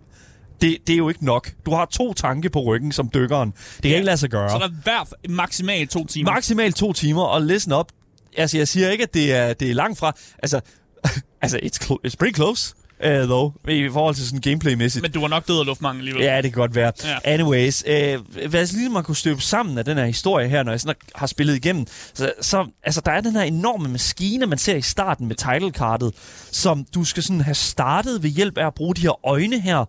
Det, 0.61 0.79
det 0.87 0.93
er 0.93 0.97
jo 0.97 1.09
ikke 1.09 1.25
nok. 1.25 1.53
Du 1.66 1.71
har 1.71 1.85
to 1.85 2.12
tanke 2.14 2.51
på 2.51 2.61
ryggen 2.61 2.93
som 2.93 3.11
dykkeren. 3.14 3.51
Det 3.51 3.83
kan 3.83 3.91
Ja. 3.91 3.97
ikke 3.97 4.07
lade 4.07 4.16
sig 4.16 4.31
gøre. 4.31 4.51
Så 4.51 4.59
der 4.59 4.64
er 4.64 4.71
hvert 4.83 5.14
maksimalt 5.29 5.91
to 5.91 6.07
timer. 6.07 6.33
Maksimalt 6.33 6.77
to 6.77 6.93
timer, 6.93 7.23
og 7.23 7.43
listen 7.43 7.73
op. 7.73 7.93
Altså, 8.37 8.57
jeg 8.59 8.68
siger 8.68 8.91
ikke, 8.91 9.03
at 9.05 9.14
det 9.14 9.33
er, 9.35 9.53
det 9.53 9.71
er 9.71 9.75
langt 9.75 9.99
fra. 9.99 10.12
Altså, 10.43 10.61
altså 11.43 11.59
it's, 11.62 11.85
clo- 11.85 12.07
it's 12.07 12.14
pretty 12.18 12.35
close, 12.37 12.75
uh, 13.07 13.11
though, 13.11 13.55
i 13.68 13.88
forhold 13.88 14.14
til 14.14 14.26
sådan 14.26 14.40
gameplay-mæssigt. 14.40 15.03
Men 15.03 15.12
du 15.12 15.20
var 15.20 15.28
nok 15.28 15.48
død 15.48 15.61
af 15.61 15.66
luftmangel 15.66 16.01
alligevel. 16.01 16.22
Ja, 16.22 16.36
det 16.36 16.53
kan 16.53 16.61
godt 16.61 16.74
være. 16.74 16.92
Ja. 17.05 17.18
Anyways, 17.24 17.84
øh, 17.86 18.18
hvad 18.48 18.61
altså, 18.61 18.76
ligesom 18.76 18.92
man 18.92 19.03
kunne 19.05 19.16
støbe 19.16 19.40
sammen 19.40 19.78
af 19.78 19.84
den 19.84 19.96
her 19.96 20.05
historie 20.05 20.48
her, 20.48 20.62
når 20.62 20.72
jeg 20.72 20.80
sådan 20.80 20.94
har 21.14 21.26
spillet 21.26 21.57
igennem, 21.57 21.86
så, 22.14 22.32
så 22.40 22.66
altså, 22.82 23.01
der 23.05 23.12
er 23.12 23.20
den 23.20 23.32
her 23.32 23.42
enorme 23.42 23.88
maskine, 23.88 24.46
man 24.46 24.59
ser 24.59 24.76
i 24.76 24.82
starten 24.82 25.28
med 25.28 25.36
titlekartet, 25.36 26.14
som 26.53 26.86
du 26.94 27.05
skal 27.05 27.22
sådan 27.22 27.40
have 27.40 27.55
startet 27.55 28.22
ved 28.22 28.30
hjælp 28.30 28.59
af 28.59 28.66
at 28.66 28.74
bruge 28.74 28.94
de 28.94 29.01
her 29.01 29.26
øjne 29.26 29.61
her, 29.61 29.84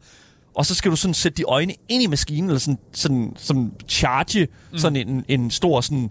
og 0.55 0.65
så 0.65 0.75
skal 0.75 0.91
du 0.91 0.95
sådan 0.95 1.13
sætte 1.13 1.37
de 1.37 1.43
øjne 1.43 1.73
ind 1.89 2.03
i 2.03 2.07
maskinen, 2.07 2.49
eller 2.49 2.59
sådan, 2.59 2.79
sådan, 2.93 3.33
sådan 3.37 3.71
charge 3.87 4.47
mm. 4.71 4.77
sådan 4.77 5.07
en, 5.07 5.25
en 5.27 5.51
stor 5.51 5.81
sådan 5.81 6.09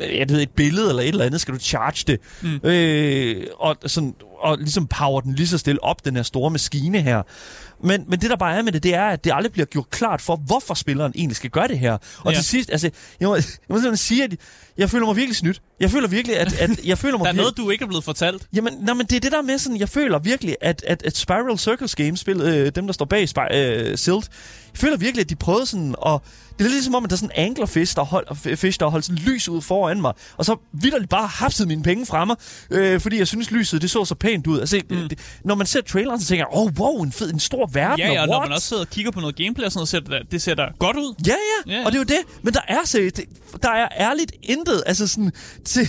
jeg 0.00 0.28
ved, 0.28 0.42
et 0.42 0.50
billede 0.50 0.88
eller 0.88 1.02
et 1.02 1.08
eller 1.08 1.24
andet, 1.24 1.40
skal 1.40 1.54
du 1.54 1.58
charge 1.58 2.04
det. 2.06 2.20
Mm. 2.42 2.68
Øh, 2.68 3.46
og, 3.58 3.76
sådan, 3.86 4.14
og 4.40 4.58
ligesom 4.58 4.86
power 4.86 5.20
den 5.20 5.34
lige 5.34 5.48
så 5.48 5.58
stille 5.58 5.84
op, 5.84 6.04
den 6.04 6.16
her 6.16 6.22
store 6.22 6.50
maskine 6.50 7.00
her. 7.00 7.22
Men, 7.84 8.04
men 8.08 8.20
det, 8.20 8.30
der 8.30 8.36
bare 8.36 8.56
er 8.56 8.62
med 8.62 8.72
det, 8.72 8.82
det 8.82 8.94
er, 8.94 9.04
at 9.04 9.24
det 9.24 9.32
aldrig 9.34 9.52
bliver 9.52 9.66
gjort 9.66 9.90
klart 9.90 10.20
for, 10.20 10.36
hvorfor 10.36 10.74
spilleren 10.74 11.12
egentlig 11.16 11.36
skal 11.36 11.50
gøre 11.50 11.68
det 11.68 11.78
her. 11.78 11.92
Og 12.18 12.32
Ja. 12.32 12.36
til 12.36 12.44
sidst, 12.44 12.70
altså, 12.72 12.90
jeg 13.20 13.28
må, 13.28 13.34
jeg 13.36 13.42
må 13.68 13.76
simpelthen 13.76 13.96
sige, 13.96 14.24
at 14.24 14.32
jeg 14.78 14.90
føler 14.90 15.06
mig 15.06 15.16
virkelig 15.16 15.36
snydt. 15.36 15.62
Jeg 15.80 15.90
føler 15.90 16.08
virkelig, 16.08 16.38
at, 16.38 16.60
at 16.60 16.84
jeg 16.84 16.98
føler 16.98 17.18
mig 17.18 17.24
Der 17.26 17.32
er 17.32 17.36
noget, 17.36 17.56
du 17.56 17.70
ikke 17.70 17.82
er 17.82 17.88
blevet 17.88 18.04
fortalt. 18.04 18.46
Jamen, 18.54 18.74
nej, 18.80 18.94
men 18.94 19.06
det 19.06 19.16
er 19.16 19.20
det 19.20 19.32
der 19.32 19.42
med 19.42 19.58
sådan, 19.58 19.78
jeg 19.78 19.88
føler 19.88 20.18
virkelig, 20.18 20.56
at, 20.60 20.84
at, 20.86 21.02
at 21.02 21.16
Spiral 21.16 21.58
Circus 21.58 21.94
Games, 21.94 22.20
spil, 22.20 22.40
øh, 22.40 22.72
dem 22.74 22.86
der 22.86 22.92
står 22.92 23.04
bag 23.04 23.28
Spy, 23.28 23.38
øh, 23.54 23.98
Silt, 23.98 24.30
jeg 24.72 24.78
føler 24.78 24.96
virkelig, 24.96 25.22
at 25.22 25.30
de 25.30 25.36
prøvede 25.36 25.66
sådan 25.66 25.94
at... 26.06 26.20
Det 26.52 26.58
er 26.58 26.62
lidt 26.64 26.72
ligesom 26.72 26.94
om, 26.94 27.04
at 27.04 27.10
der 27.10 27.14
er 27.14 27.18
sådan 27.18 27.30
en 27.36 27.44
anglerfish, 27.44 27.96
der 27.96 28.02
hold, 28.02 28.56
fish, 28.56 28.80
der 28.80 28.86
holdt 28.86 29.04
sådan 29.04 29.22
lys 29.24 29.48
ud 29.48 29.60
foran 29.62 30.00
mig, 30.00 30.12
og 30.36 30.44
så 30.44 30.56
vidderligt 30.72 31.10
bare 31.10 31.26
hapset 31.26 31.68
mine 31.68 31.82
penge 31.82 32.06
fra 32.06 32.24
mig, 32.24 32.36
øh, 32.70 33.00
fordi 33.00 33.18
jeg 33.18 33.28
synes, 33.28 33.50
lyset 33.50 33.82
det 33.82 33.90
så 33.90 34.04
så 34.04 34.14
pænt 34.14 34.46
ud. 34.46 34.60
Altså, 34.60 34.80
mm. 34.90 35.08
det, 35.08 35.18
når 35.44 35.54
man 35.54 35.66
ser 35.66 35.80
traileren, 35.80 36.20
så 36.20 36.26
tænker 36.26 36.44
jeg, 36.50 36.58
åh, 36.58 36.62
oh, 36.66 36.72
wow, 36.78 37.02
en, 37.02 37.12
fed, 37.12 37.32
en 37.32 37.40
stor 37.40 37.66
verden, 37.66 37.98
Ja, 37.98 38.12
ja, 38.12 38.18
og 38.18 38.22
og 38.22 38.28
når 38.28 38.40
man 38.40 38.52
også 38.52 38.68
sidder 38.68 38.82
og 38.82 38.90
kigger 38.90 39.10
på 39.10 39.20
noget 39.20 39.36
gameplay 39.36 39.66
og 39.66 39.72
sådan 39.72 39.78
noget, 39.78 39.88
så 39.88 40.10
ser 40.12 40.18
det, 40.18 40.32
det 40.32 40.42
ser 40.42 40.54
da 40.54 40.66
godt 40.78 40.96
ud. 40.96 41.14
Ja, 41.26 41.32
Ja, 41.32 41.72
ja, 41.72 41.78
ja. 41.78 41.86
og 41.86 41.92
det 41.92 41.98
er 41.98 42.00
jo 42.00 42.04
det. 42.04 42.42
Men 42.42 42.54
der 42.54 42.60
er 42.68 42.78
seriøst, 42.84 43.20
der 43.62 43.70
er 43.70 43.88
ærligt 43.98 44.32
intet. 44.62 44.82
Altså 44.86 45.06
sådan, 45.06 45.32
til, 45.64 45.88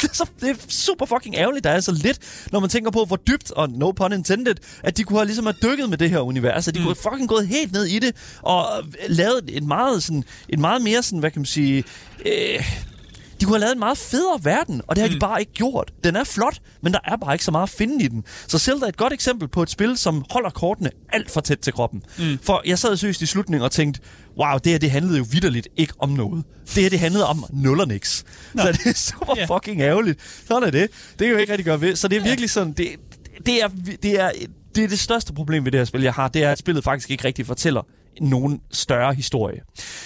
det, 0.00 0.10
er 0.10 0.14
så, 0.14 0.26
det 0.40 0.50
er 0.50 0.54
super 0.68 1.06
fucking 1.06 1.34
ærgerligt, 1.34 1.64
der 1.64 1.70
er 1.70 1.80
så 1.80 1.92
lidt, 1.92 2.18
når 2.52 2.60
man 2.60 2.70
tænker 2.70 2.90
på, 2.90 3.04
hvor 3.04 3.16
dybt, 3.16 3.50
og 3.50 3.70
no 3.70 3.92
pun 3.92 4.12
intended, 4.12 4.54
at 4.82 4.96
de 4.96 5.04
kunne 5.04 5.18
have 5.18 5.26
ligesom 5.26 5.46
have 5.46 5.56
dykket 5.62 5.90
med 5.90 5.98
det 5.98 6.10
her 6.10 6.20
univers. 6.20 6.54
Altså, 6.54 6.70
de 6.70 6.78
mm. 6.78 6.84
kunne 6.84 6.94
have 6.94 7.12
fucking 7.12 7.28
gået 7.28 7.48
helt 7.48 7.72
ned 7.72 7.84
i 7.84 7.98
det, 7.98 8.16
og 8.42 8.66
lavet 9.08 9.40
et 9.48 9.62
meget, 9.62 10.02
sådan, 10.02 10.24
et 10.48 10.58
meget 10.58 10.82
mere 10.82 11.02
sådan, 11.02 11.18
hvad 11.18 11.30
kan 11.30 11.40
man 11.40 11.46
sige... 11.46 11.84
Øh, 12.26 12.64
de 13.44 13.46
kunne 13.46 13.54
have 13.56 13.60
lavet 13.60 13.72
en 13.72 13.78
meget 13.78 13.98
federe 13.98 14.38
verden, 14.42 14.82
og 14.86 14.96
det 14.96 15.02
har 15.02 15.08
mm. 15.08 15.14
de 15.14 15.18
bare 15.20 15.40
ikke 15.40 15.52
gjort. 15.52 15.92
Den 16.04 16.16
er 16.16 16.24
flot, 16.24 16.58
men 16.82 16.92
der 16.92 16.98
er 17.04 17.16
bare 17.16 17.34
ikke 17.34 17.44
så 17.44 17.50
meget 17.50 17.62
at 17.62 17.68
finde 17.70 18.04
i 18.04 18.08
den. 18.08 18.24
Så 18.48 18.58
Zelda 18.58 18.84
er 18.84 18.88
et 18.88 18.96
godt 18.96 19.12
eksempel 19.12 19.48
på 19.48 19.62
et 19.62 19.70
spil, 19.70 19.96
som 19.96 20.24
holder 20.30 20.50
kortene 20.50 20.90
alt 21.12 21.30
for 21.30 21.40
tæt 21.40 21.58
til 21.58 21.72
kroppen. 21.72 22.02
Mm. 22.18 22.38
For 22.42 22.62
jeg 22.66 22.78
sad 22.78 22.96
seriøst 22.96 23.22
i 23.22 23.26
slutningen 23.26 23.64
og 23.64 23.70
tænkte, 23.70 24.00
wow, 24.38 24.58
det 24.58 24.72
her 24.72 24.78
det 24.78 24.90
handlede 24.90 25.18
jo 25.18 25.26
vidderligt 25.30 25.68
ikke 25.76 25.92
om 25.98 26.08
noget. 26.08 26.44
Det 26.74 26.82
her 26.82 26.90
det 26.90 26.98
handlede 27.00 27.26
om 27.26 27.44
nul 27.52 27.80
og 27.80 27.88
niks. 27.88 28.24
Så 28.58 28.72
det 28.72 28.86
er 28.86 28.94
super 28.94 29.34
Ja. 29.36 29.56
fucking 29.56 29.80
ærgerligt. 29.80 30.20
Sådan 30.48 30.62
er 30.62 30.70
det. 30.70 30.90
Det 31.10 31.18
kan 31.18 31.28
jo 31.28 31.36
ikke 31.36 31.52
rigtig 31.52 31.64
gøre 31.64 31.80
ved. 31.80 31.96
Så 31.96 32.08
det 32.08 32.18
er 32.18 32.22
virkelig 32.22 32.50
sådan, 32.50 32.72
det, 32.72 32.88
det, 33.46 33.62
er, 33.62 33.68
det, 34.02 34.20
er, 34.20 34.30
det 34.74 34.84
er 34.84 34.88
det 34.88 34.98
største 34.98 35.32
problem 35.32 35.64
ved 35.64 35.72
det 35.72 35.80
her 35.80 35.84
spil, 35.84 36.02
jeg 36.02 36.12
har. 36.12 36.28
Det 36.28 36.42
er, 36.44 36.50
at 36.50 36.58
spillet 36.58 36.84
faktisk 36.84 37.10
ikke 37.10 37.24
rigtig 37.24 37.46
fortæller 37.46 37.82
nogen 38.20 38.60
større 38.72 39.14
historie. 39.14 39.60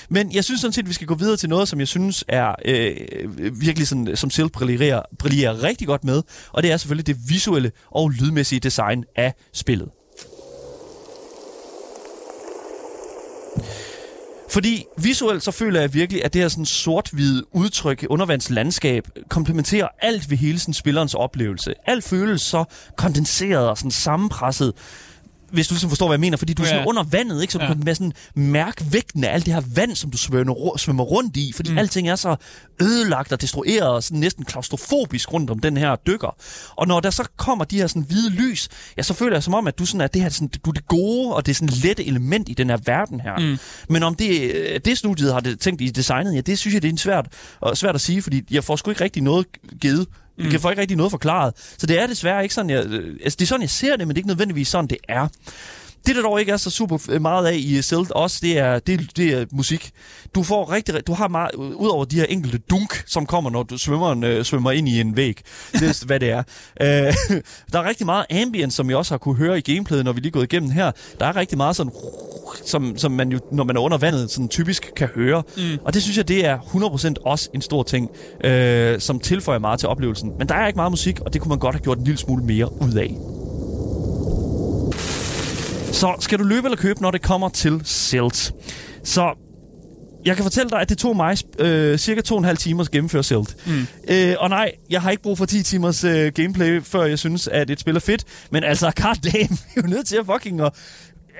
Men 0.08 0.34
jeg 0.34 0.44
synes 0.44 0.60
sådan 0.60 0.72
set, 0.72 0.82
at 0.82 0.88
vi 0.88 0.94
skal 0.94 1.06
gå 1.06 1.14
videre 1.14 1.36
til 1.36 1.48
noget, 1.48 1.68
som 1.68 1.80
jeg 1.80 1.88
synes 1.88 2.24
er 2.28 2.54
øh, 2.64 2.96
virkelig 3.60 3.88
sådan, 3.88 4.16
som 4.16 4.30
selv 4.30 4.48
brillerer, 4.48 5.02
brillerer 5.18 5.62
rigtig 5.62 5.86
godt 5.86 6.04
med, 6.04 6.22
og 6.52 6.62
det 6.62 6.72
er 6.72 6.76
selvfølgelig 6.76 7.06
det 7.06 7.16
visuelle 7.28 7.72
og 7.90 8.10
lydmæssige 8.10 8.60
design 8.60 9.04
af 9.16 9.34
spillet. 9.52 9.88
Fordi 14.50 14.84
visuelt 14.96 15.42
så 15.42 15.50
føler 15.50 15.80
jeg 15.80 15.94
virkelig, 15.94 16.24
at 16.24 16.32
det 16.32 16.42
her 16.42 16.48
sådan 16.48 16.66
sort-hvide 16.66 17.44
udtryk, 17.52 18.06
undervandslandskab, 18.10 19.08
komplementerer 19.28 19.88
alt 20.02 20.30
ved 20.30 20.36
hele 20.36 20.58
sådan 20.58 20.74
spillerens 20.74 21.14
oplevelse. 21.14 21.74
Alt 21.86 22.04
føles 22.04 22.42
så 22.42 22.64
kondenseret 22.96 23.68
og 23.68 23.78
sådan 23.78 23.90
sammenpresset 23.90 24.72
hvis 25.52 25.68
du 25.68 25.74
ligesom 25.74 25.90
forstår, 25.90 26.06
hvad 26.06 26.14
jeg 26.14 26.20
mener, 26.20 26.36
fordi 26.36 26.52
du 26.52 26.62
er 26.62 26.66
sådan 26.66 26.80
Ja. 26.82 26.86
under 26.88 27.02
vandet, 27.02 27.40
ikke? 27.42 27.52
så 27.52 27.58
du 27.58 27.64
Ja. 27.64 27.72
kan 27.74 27.82
med 27.84 27.94
sådan 27.94 28.12
mærke 28.34 28.84
vægten 28.92 29.24
af 29.24 29.34
alt 29.34 29.46
det 29.46 29.54
her 29.54 29.62
vand, 29.74 29.94
som 29.96 30.10
du 30.10 30.18
svømmer, 30.18 30.76
svømmer 30.78 31.04
rundt 31.04 31.36
i, 31.36 31.52
fordi 31.56 31.70
mm. 31.72 31.78
alting 31.78 32.08
er 32.08 32.16
så 32.16 32.36
ødelagt 32.82 33.32
og 33.32 33.40
destrueret 33.40 33.88
og 33.88 34.02
sådan 34.02 34.18
næsten 34.20 34.44
klaustrofobisk 34.44 35.32
rundt 35.32 35.50
om 35.50 35.58
den 35.58 35.76
her 35.76 35.96
dykker. 36.06 36.36
Og 36.76 36.86
når 36.88 37.00
der 37.00 37.10
så 37.10 37.28
kommer 37.36 37.64
de 37.64 37.76
her 37.76 37.86
sådan 37.86 38.02
hvide 38.02 38.30
lys, 38.30 38.68
ja, 38.96 39.02
så 39.02 39.14
føler 39.14 39.36
jeg 39.36 39.42
som 39.42 39.54
om, 39.54 39.66
at 39.66 39.78
du, 39.78 39.86
sådan 39.86 40.00
er, 40.00 40.06
det 40.06 40.22
her, 40.22 40.28
sådan, 40.28 40.48
du 40.64 40.70
er 40.70 40.74
det 40.74 40.88
gode, 40.88 41.34
og 41.34 41.46
det 41.46 41.52
er 41.52 41.54
sådan 41.54 41.68
lette 41.82 42.06
element 42.06 42.48
i 42.48 42.54
den 42.54 42.70
her 42.70 42.78
verden 42.84 43.20
her. 43.20 43.38
Mm. 43.38 43.58
Men 43.88 44.02
om 44.02 44.14
det, 44.14 44.40
øh, 44.54 44.80
det 44.84 44.98
studiet 44.98 45.32
har 45.32 45.40
det 45.40 45.60
tænkt 45.60 45.80
i 45.80 45.88
designet, 45.90 46.34
ja, 46.34 46.40
det 46.40 46.58
synes 46.58 46.74
jeg, 46.74 46.82
det 46.82 46.92
er 46.94 46.96
svært, 46.96 47.26
og 47.60 47.76
svært 47.76 47.94
at 47.94 48.00
sige, 48.00 48.22
fordi 48.22 48.42
jeg 48.50 48.64
får 48.64 48.76
sgu 48.76 48.90
ikke 48.90 49.04
rigtig 49.04 49.22
noget 49.22 49.46
givet. 49.80 50.06
Mm. 50.38 50.44
Jeg 50.44 50.50
kan 50.50 50.60
få 50.60 50.70
ikke 50.70 50.80
rigtig 50.80 50.96
noget 50.96 51.10
forklaret. 51.10 51.54
Så 51.78 51.86
det 51.86 52.00
er 52.00 52.06
desværre 52.06 52.42
ikke 52.42 52.54
sådan, 52.54 52.70
jeg, 52.70 52.86
øh, 52.86 53.16
altså 53.22 53.36
det 53.36 53.44
er 53.44 53.46
sådan, 53.46 53.62
jeg 53.62 53.70
ser 53.70 53.96
det, 53.96 54.06
men 54.06 54.08
det 54.08 54.14
er 54.14 54.18
ikke 54.18 54.28
nødvendigvis 54.28 54.68
sådan, 54.68 54.86
det 54.86 54.98
er. 55.08 55.28
Det, 56.06 56.16
der 56.16 56.22
dog 56.22 56.40
ikke 56.40 56.52
er 56.52 56.56
så 56.56 56.70
super 56.70 56.98
f- 56.98 57.18
meget 57.18 57.46
af 57.46 57.54
i 57.56 57.82
Zelda 57.82 58.12
også, 58.14 58.38
det 58.42 58.58
er, 58.58 58.78
det, 58.78 59.16
det 59.16 59.32
er 59.32 59.44
musik. 59.52 59.90
Du 60.34 60.42
får 60.42 60.72
rigtig, 60.72 61.06
du 61.06 61.12
har 61.12 61.28
meget, 61.28 61.54
udover 61.54 62.04
de 62.04 62.16
her 62.16 62.24
enkelte 62.24 62.58
dunk, 62.58 63.02
som 63.06 63.26
kommer, 63.26 63.50
når 63.50 63.62
du 63.62 63.78
svømmer, 63.78 64.24
øh, 64.24 64.44
svømmer 64.44 64.70
ind 64.70 64.88
i 64.88 65.00
en 65.00 65.16
væg. 65.16 65.40
Det 65.72 65.82
er, 65.82 66.06
hvad 66.06 66.20
det 66.20 66.30
er. 66.30 66.42
Øh, 66.82 67.12
der 67.72 67.78
er 67.78 67.88
rigtig 67.88 68.06
meget 68.06 68.26
ambient, 68.30 68.72
som 68.72 68.88
jeg 68.90 68.96
også 68.96 69.12
har 69.14 69.18
kunne 69.18 69.36
høre 69.36 69.58
i 69.58 69.60
gameplayet, 69.60 70.04
når 70.04 70.12
vi 70.12 70.20
lige 70.20 70.32
gået 70.32 70.52
igennem 70.52 70.70
her. 70.70 70.92
Der 71.20 71.26
er 71.26 71.36
rigtig 71.36 71.56
meget 71.58 71.76
sådan, 71.76 71.92
som, 72.66 72.98
som 72.98 73.12
man 73.12 73.32
jo, 73.32 73.38
når 73.52 73.64
man 73.64 73.76
er 73.76 73.80
under 73.80 73.98
vandet, 73.98 74.30
sådan 74.30 74.48
typisk 74.48 74.90
kan 74.96 75.08
høre. 75.14 75.42
Mm. 75.56 75.62
Og 75.84 75.94
det 75.94 76.02
synes 76.02 76.16
jeg, 76.16 76.28
det 76.28 76.46
er 76.46 76.58
100% 76.58 77.14
også 77.24 77.48
en 77.54 77.62
stor 77.62 77.82
ting, 77.82 78.10
øh, 78.44 79.00
som 79.00 79.20
tilføjer 79.20 79.58
meget 79.58 79.78
til 79.80 79.88
oplevelsen. 79.88 80.32
Men 80.38 80.48
der 80.48 80.54
er 80.54 80.66
ikke 80.66 80.76
meget 80.76 80.92
musik, 80.92 81.20
og 81.20 81.32
det 81.32 81.40
kunne 81.40 81.48
man 81.50 81.58
godt 81.58 81.74
have 81.74 81.82
gjort 81.82 81.98
en 81.98 82.04
lille 82.04 82.18
smule 82.18 82.44
mere 82.44 82.82
ud 82.82 82.92
af. 82.94 83.14
Så 85.92 86.16
skal 86.20 86.38
du 86.38 86.44
løbe 86.44 86.66
eller 86.66 86.76
købe, 86.76 87.02
når 87.02 87.10
det 87.10 87.22
kommer 87.22 87.48
til 87.48 87.80
Silt? 87.84 88.52
Så 89.04 89.34
jeg 90.24 90.36
kan 90.36 90.44
fortælle 90.44 90.70
dig, 90.70 90.80
at 90.80 90.88
det 90.88 90.98
tog 90.98 91.16
mig 91.16 91.36
øh, 91.58 91.98
cirka 91.98 92.20
to 92.20 92.34
og 92.34 92.38
en 92.38 92.44
halv 92.44 92.58
timer 92.58 92.84
at 92.84 92.90
gennemføre 92.90 93.22
Silt. 93.22 93.56
Mm. 93.66 93.86
Øh, 94.08 94.34
og 94.38 94.48
nej, 94.48 94.72
jeg 94.90 95.02
har 95.02 95.10
ikke 95.10 95.22
brug 95.22 95.38
for 95.38 95.46
10 95.46 95.62
timers 95.62 96.04
øh, 96.04 96.32
gameplay, 96.32 96.82
før 96.82 97.04
jeg 97.04 97.18
synes, 97.18 97.48
at 97.48 97.70
et 97.70 97.80
spil 97.80 97.96
er 97.96 98.00
fedt. 98.00 98.24
Men 98.50 98.64
altså, 98.64 98.92
god 99.02 99.14
damn, 99.32 99.58
vi 99.74 99.80
er 99.80 99.82
jo 99.82 99.86
nødt 99.86 100.06
til 100.06 100.16
at 100.16 100.26
fucking... 100.26 100.60
at 100.60 100.72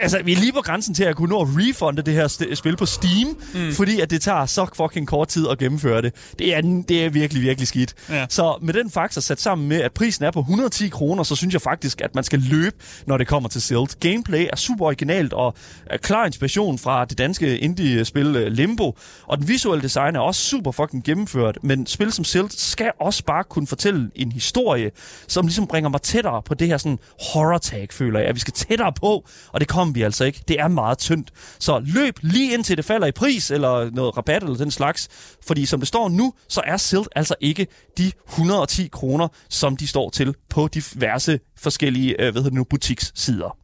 Altså, 0.00 0.22
vi 0.24 0.32
er 0.32 0.36
lige 0.36 0.52
på 0.52 0.60
grænsen 0.60 0.94
til 0.94 1.04
at 1.04 1.16
kunne 1.16 1.28
nå 1.28 1.40
at 1.40 1.48
refunde 1.50 2.02
det 2.02 2.14
her 2.14 2.28
st- 2.28 2.54
spil 2.54 2.76
på 2.76 2.86
Steam, 2.86 3.36
mm. 3.54 3.72
fordi 3.72 4.00
at 4.00 4.10
det 4.10 4.22
tager 4.22 4.46
så 4.46 4.66
fucking 4.76 5.08
kort 5.08 5.28
tid 5.28 5.48
at 5.48 5.58
gennemføre 5.58 6.02
det. 6.02 6.14
Det 6.38 6.54
er, 6.54 6.60
det 6.88 7.04
er 7.04 7.10
virkelig, 7.10 7.42
virkelig 7.42 7.68
skidt. 7.68 7.94
Ja. 8.10 8.26
Så 8.28 8.58
med 8.62 8.74
den 8.74 8.90
faktor 8.90 9.20
sat 9.20 9.40
sammen 9.40 9.68
med, 9.68 9.76
at 9.80 9.92
prisen 9.92 10.24
er 10.24 10.30
på 10.30 10.40
110 10.40 10.88
kroner, 10.88 11.22
så 11.22 11.36
synes 11.36 11.52
jeg 11.54 11.62
faktisk, 11.62 12.00
at 12.00 12.14
man 12.14 12.24
skal 12.24 12.38
løbe, 12.38 12.76
når 13.06 13.18
det 13.18 13.26
kommer 13.26 13.48
til 13.48 13.62
Silt. 13.62 14.00
Gameplay 14.00 14.46
er 14.52 14.56
super 14.56 14.84
originalt 14.86 15.32
og 15.32 15.54
er 15.86 15.96
klar 15.96 16.26
inspiration 16.26 16.78
fra 16.78 17.04
det 17.04 17.18
danske 17.18 17.58
indie-spil 17.58 18.36
øh, 18.36 18.52
Limbo. 18.52 18.96
Og 19.26 19.38
den 19.38 19.48
visuelle 19.48 19.82
design 19.82 20.16
er 20.16 20.20
også 20.20 20.40
super 20.42 20.72
fucking 20.72 21.04
gennemført. 21.04 21.58
Men 21.62 21.86
spil 21.86 22.12
som 22.12 22.24
Silt 22.24 22.52
skal 22.60 22.92
også 23.00 23.24
bare 23.24 23.44
kunne 23.44 23.66
fortælle 23.66 24.10
en 24.14 24.32
historie, 24.32 24.90
som 25.28 25.46
ligesom 25.46 25.66
bringer 25.66 25.90
mig 25.90 26.02
tættere 26.02 26.42
på 26.42 26.54
det 26.54 26.66
her 26.68 26.76
sådan 26.78 26.98
horror-tag, 27.32 27.88
føler 27.90 28.20
jeg. 28.20 28.28
At 28.28 28.34
vi 28.34 28.40
skal 28.40 28.52
tættere 28.52 28.92
på, 28.92 29.24
og 29.52 29.60
det 29.60 29.68
kommer 29.68 29.87
kommer 29.88 29.94
vi 29.94 30.02
altså 30.02 30.24
ikke. 30.24 30.42
Det 30.48 30.60
er 30.60 30.68
meget 30.68 30.98
tyndt. 30.98 31.30
Så 31.58 31.78
løb 31.84 32.18
lige 32.22 32.54
indtil 32.54 32.76
det 32.76 32.84
falder 32.84 33.06
i 33.06 33.12
pris, 33.12 33.50
eller 33.50 33.90
noget 33.90 34.16
rabat 34.16 34.42
eller 34.42 34.56
den 34.56 34.70
slags. 34.70 35.08
Fordi 35.46 35.66
som 35.66 35.80
det 35.80 35.88
står 35.88 36.08
nu, 36.08 36.32
så 36.48 36.60
er 36.64 36.76
Silt 36.76 37.08
altså 37.16 37.34
ikke 37.40 37.66
de 37.98 38.12
110 38.28 38.88
kroner, 38.92 39.28
som 39.48 39.76
de 39.76 39.86
står 39.86 40.10
til 40.10 40.34
på 40.50 40.68
diverse 40.68 41.40
forskellige 41.56 42.10
øh, 42.10 42.32
hvad 42.32 42.32
hedder 42.32 42.42
det 42.42 42.52
nu, 42.52 42.64
butikssider. 42.64 43.56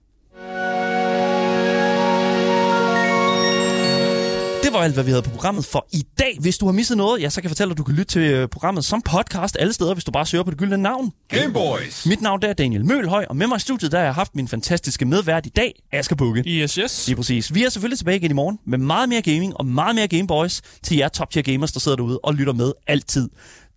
Det 4.64 4.72
var 4.72 4.78
alt, 4.78 4.94
hvad 4.94 5.04
vi 5.04 5.10
havde 5.10 5.22
på 5.22 5.30
programmet 5.30 5.64
for 5.64 5.86
i 5.92 6.06
dag. 6.18 6.36
Hvis 6.40 6.58
du 6.58 6.66
har 6.66 6.72
misset 6.72 6.96
noget, 6.96 7.22
ja, 7.22 7.30
så 7.30 7.40
kan 7.40 7.44
jeg 7.44 7.50
fortælle 7.50 7.68
dig, 7.68 7.74
at 7.74 7.78
du 7.78 7.84
kan 7.84 7.94
lytte 7.94 8.12
til 8.12 8.22
øh, 8.22 8.48
programmet 8.48 8.84
som 8.84 9.02
podcast 9.02 9.56
alle 9.60 9.72
steder, 9.72 9.94
hvis 9.94 10.04
du 10.04 10.10
bare 10.10 10.26
søger 10.26 10.44
på 10.44 10.50
det 10.50 10.58
gyldne 10.58 10.76
navn. 10.78 11.12
Gameboys. 11.28 12.06
Mit 12.06 12.20
navn 12.20 12.42
der 12.42 12.48
er 12.48 12.52
Daniel 12.52 12.84
Mølhøj, 12.84 13.26
og 13.28 13.36
med 13.36 13.46
mig 13.46 13.56
i 13.56 13.60
studiet, 13.60 13.92
der 13.92 13.98
har 13.98 14.04
jeg 14.04 14.14
haft 14.14 14.34
min 14.34 14.48
fantastiske 14.48 15.04
medvært 15.04 15.46
i 15.46 15.48
dag, 15.48 15.82
Asger 15.92 16.16
Bukke. 16.16 16.42
Yes, 16.46 16.74
yes. 16.74 17.06
Lige 17.06 17.16
præcis. 17.16 17.54
Vi 17.54 17.64
er 17.64 17.68
selvfølgelig 17.68 17.98
tilbage 17.98 18.16
igen 18.16 18.30
i 18.30 18.34
morgen 18.34 18.58
med 18.66 18.78
meget 18.78 19.08
mere 19.08 19.22
gaming 19.22 19.56
og 19.56 19.66
meget 19.66 19.94
mere 19.94 20.08
Gameboys 20.08 20.62
til 20.82 20.96
jer 20.96 21.08
top 21.08 21.30
tier 21.30 21.42
gamers, 21.42 21.72
der 21.72 21.80
sidder 21.80 21.96
derude 21.96 22.18
og 22.22 22.34
lytter 22.34 22.52
med 22.52 22.72
altid. 22.86 23.28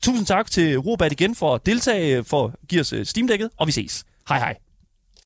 Tusind 0.04 0.26
tak 0.26 0.52
til 0.52 0.78
Robert 0.80 1.12
igen 1.12 1.36
for 1.36 1.56
at 1.56 1.66
deltage, 1.66 2.24
for 2.24 2.46
at 2.46 2.52
give 2.70 2.82
os 2.82 2.94
øh, 2.94 3.06
Steam-dækket, 3.06 3.50
og 3.58 3.68
vi 3.68 3.72
ses. 3.72 4.04
Hej 4.30 4.40
hej. 4.40 4.67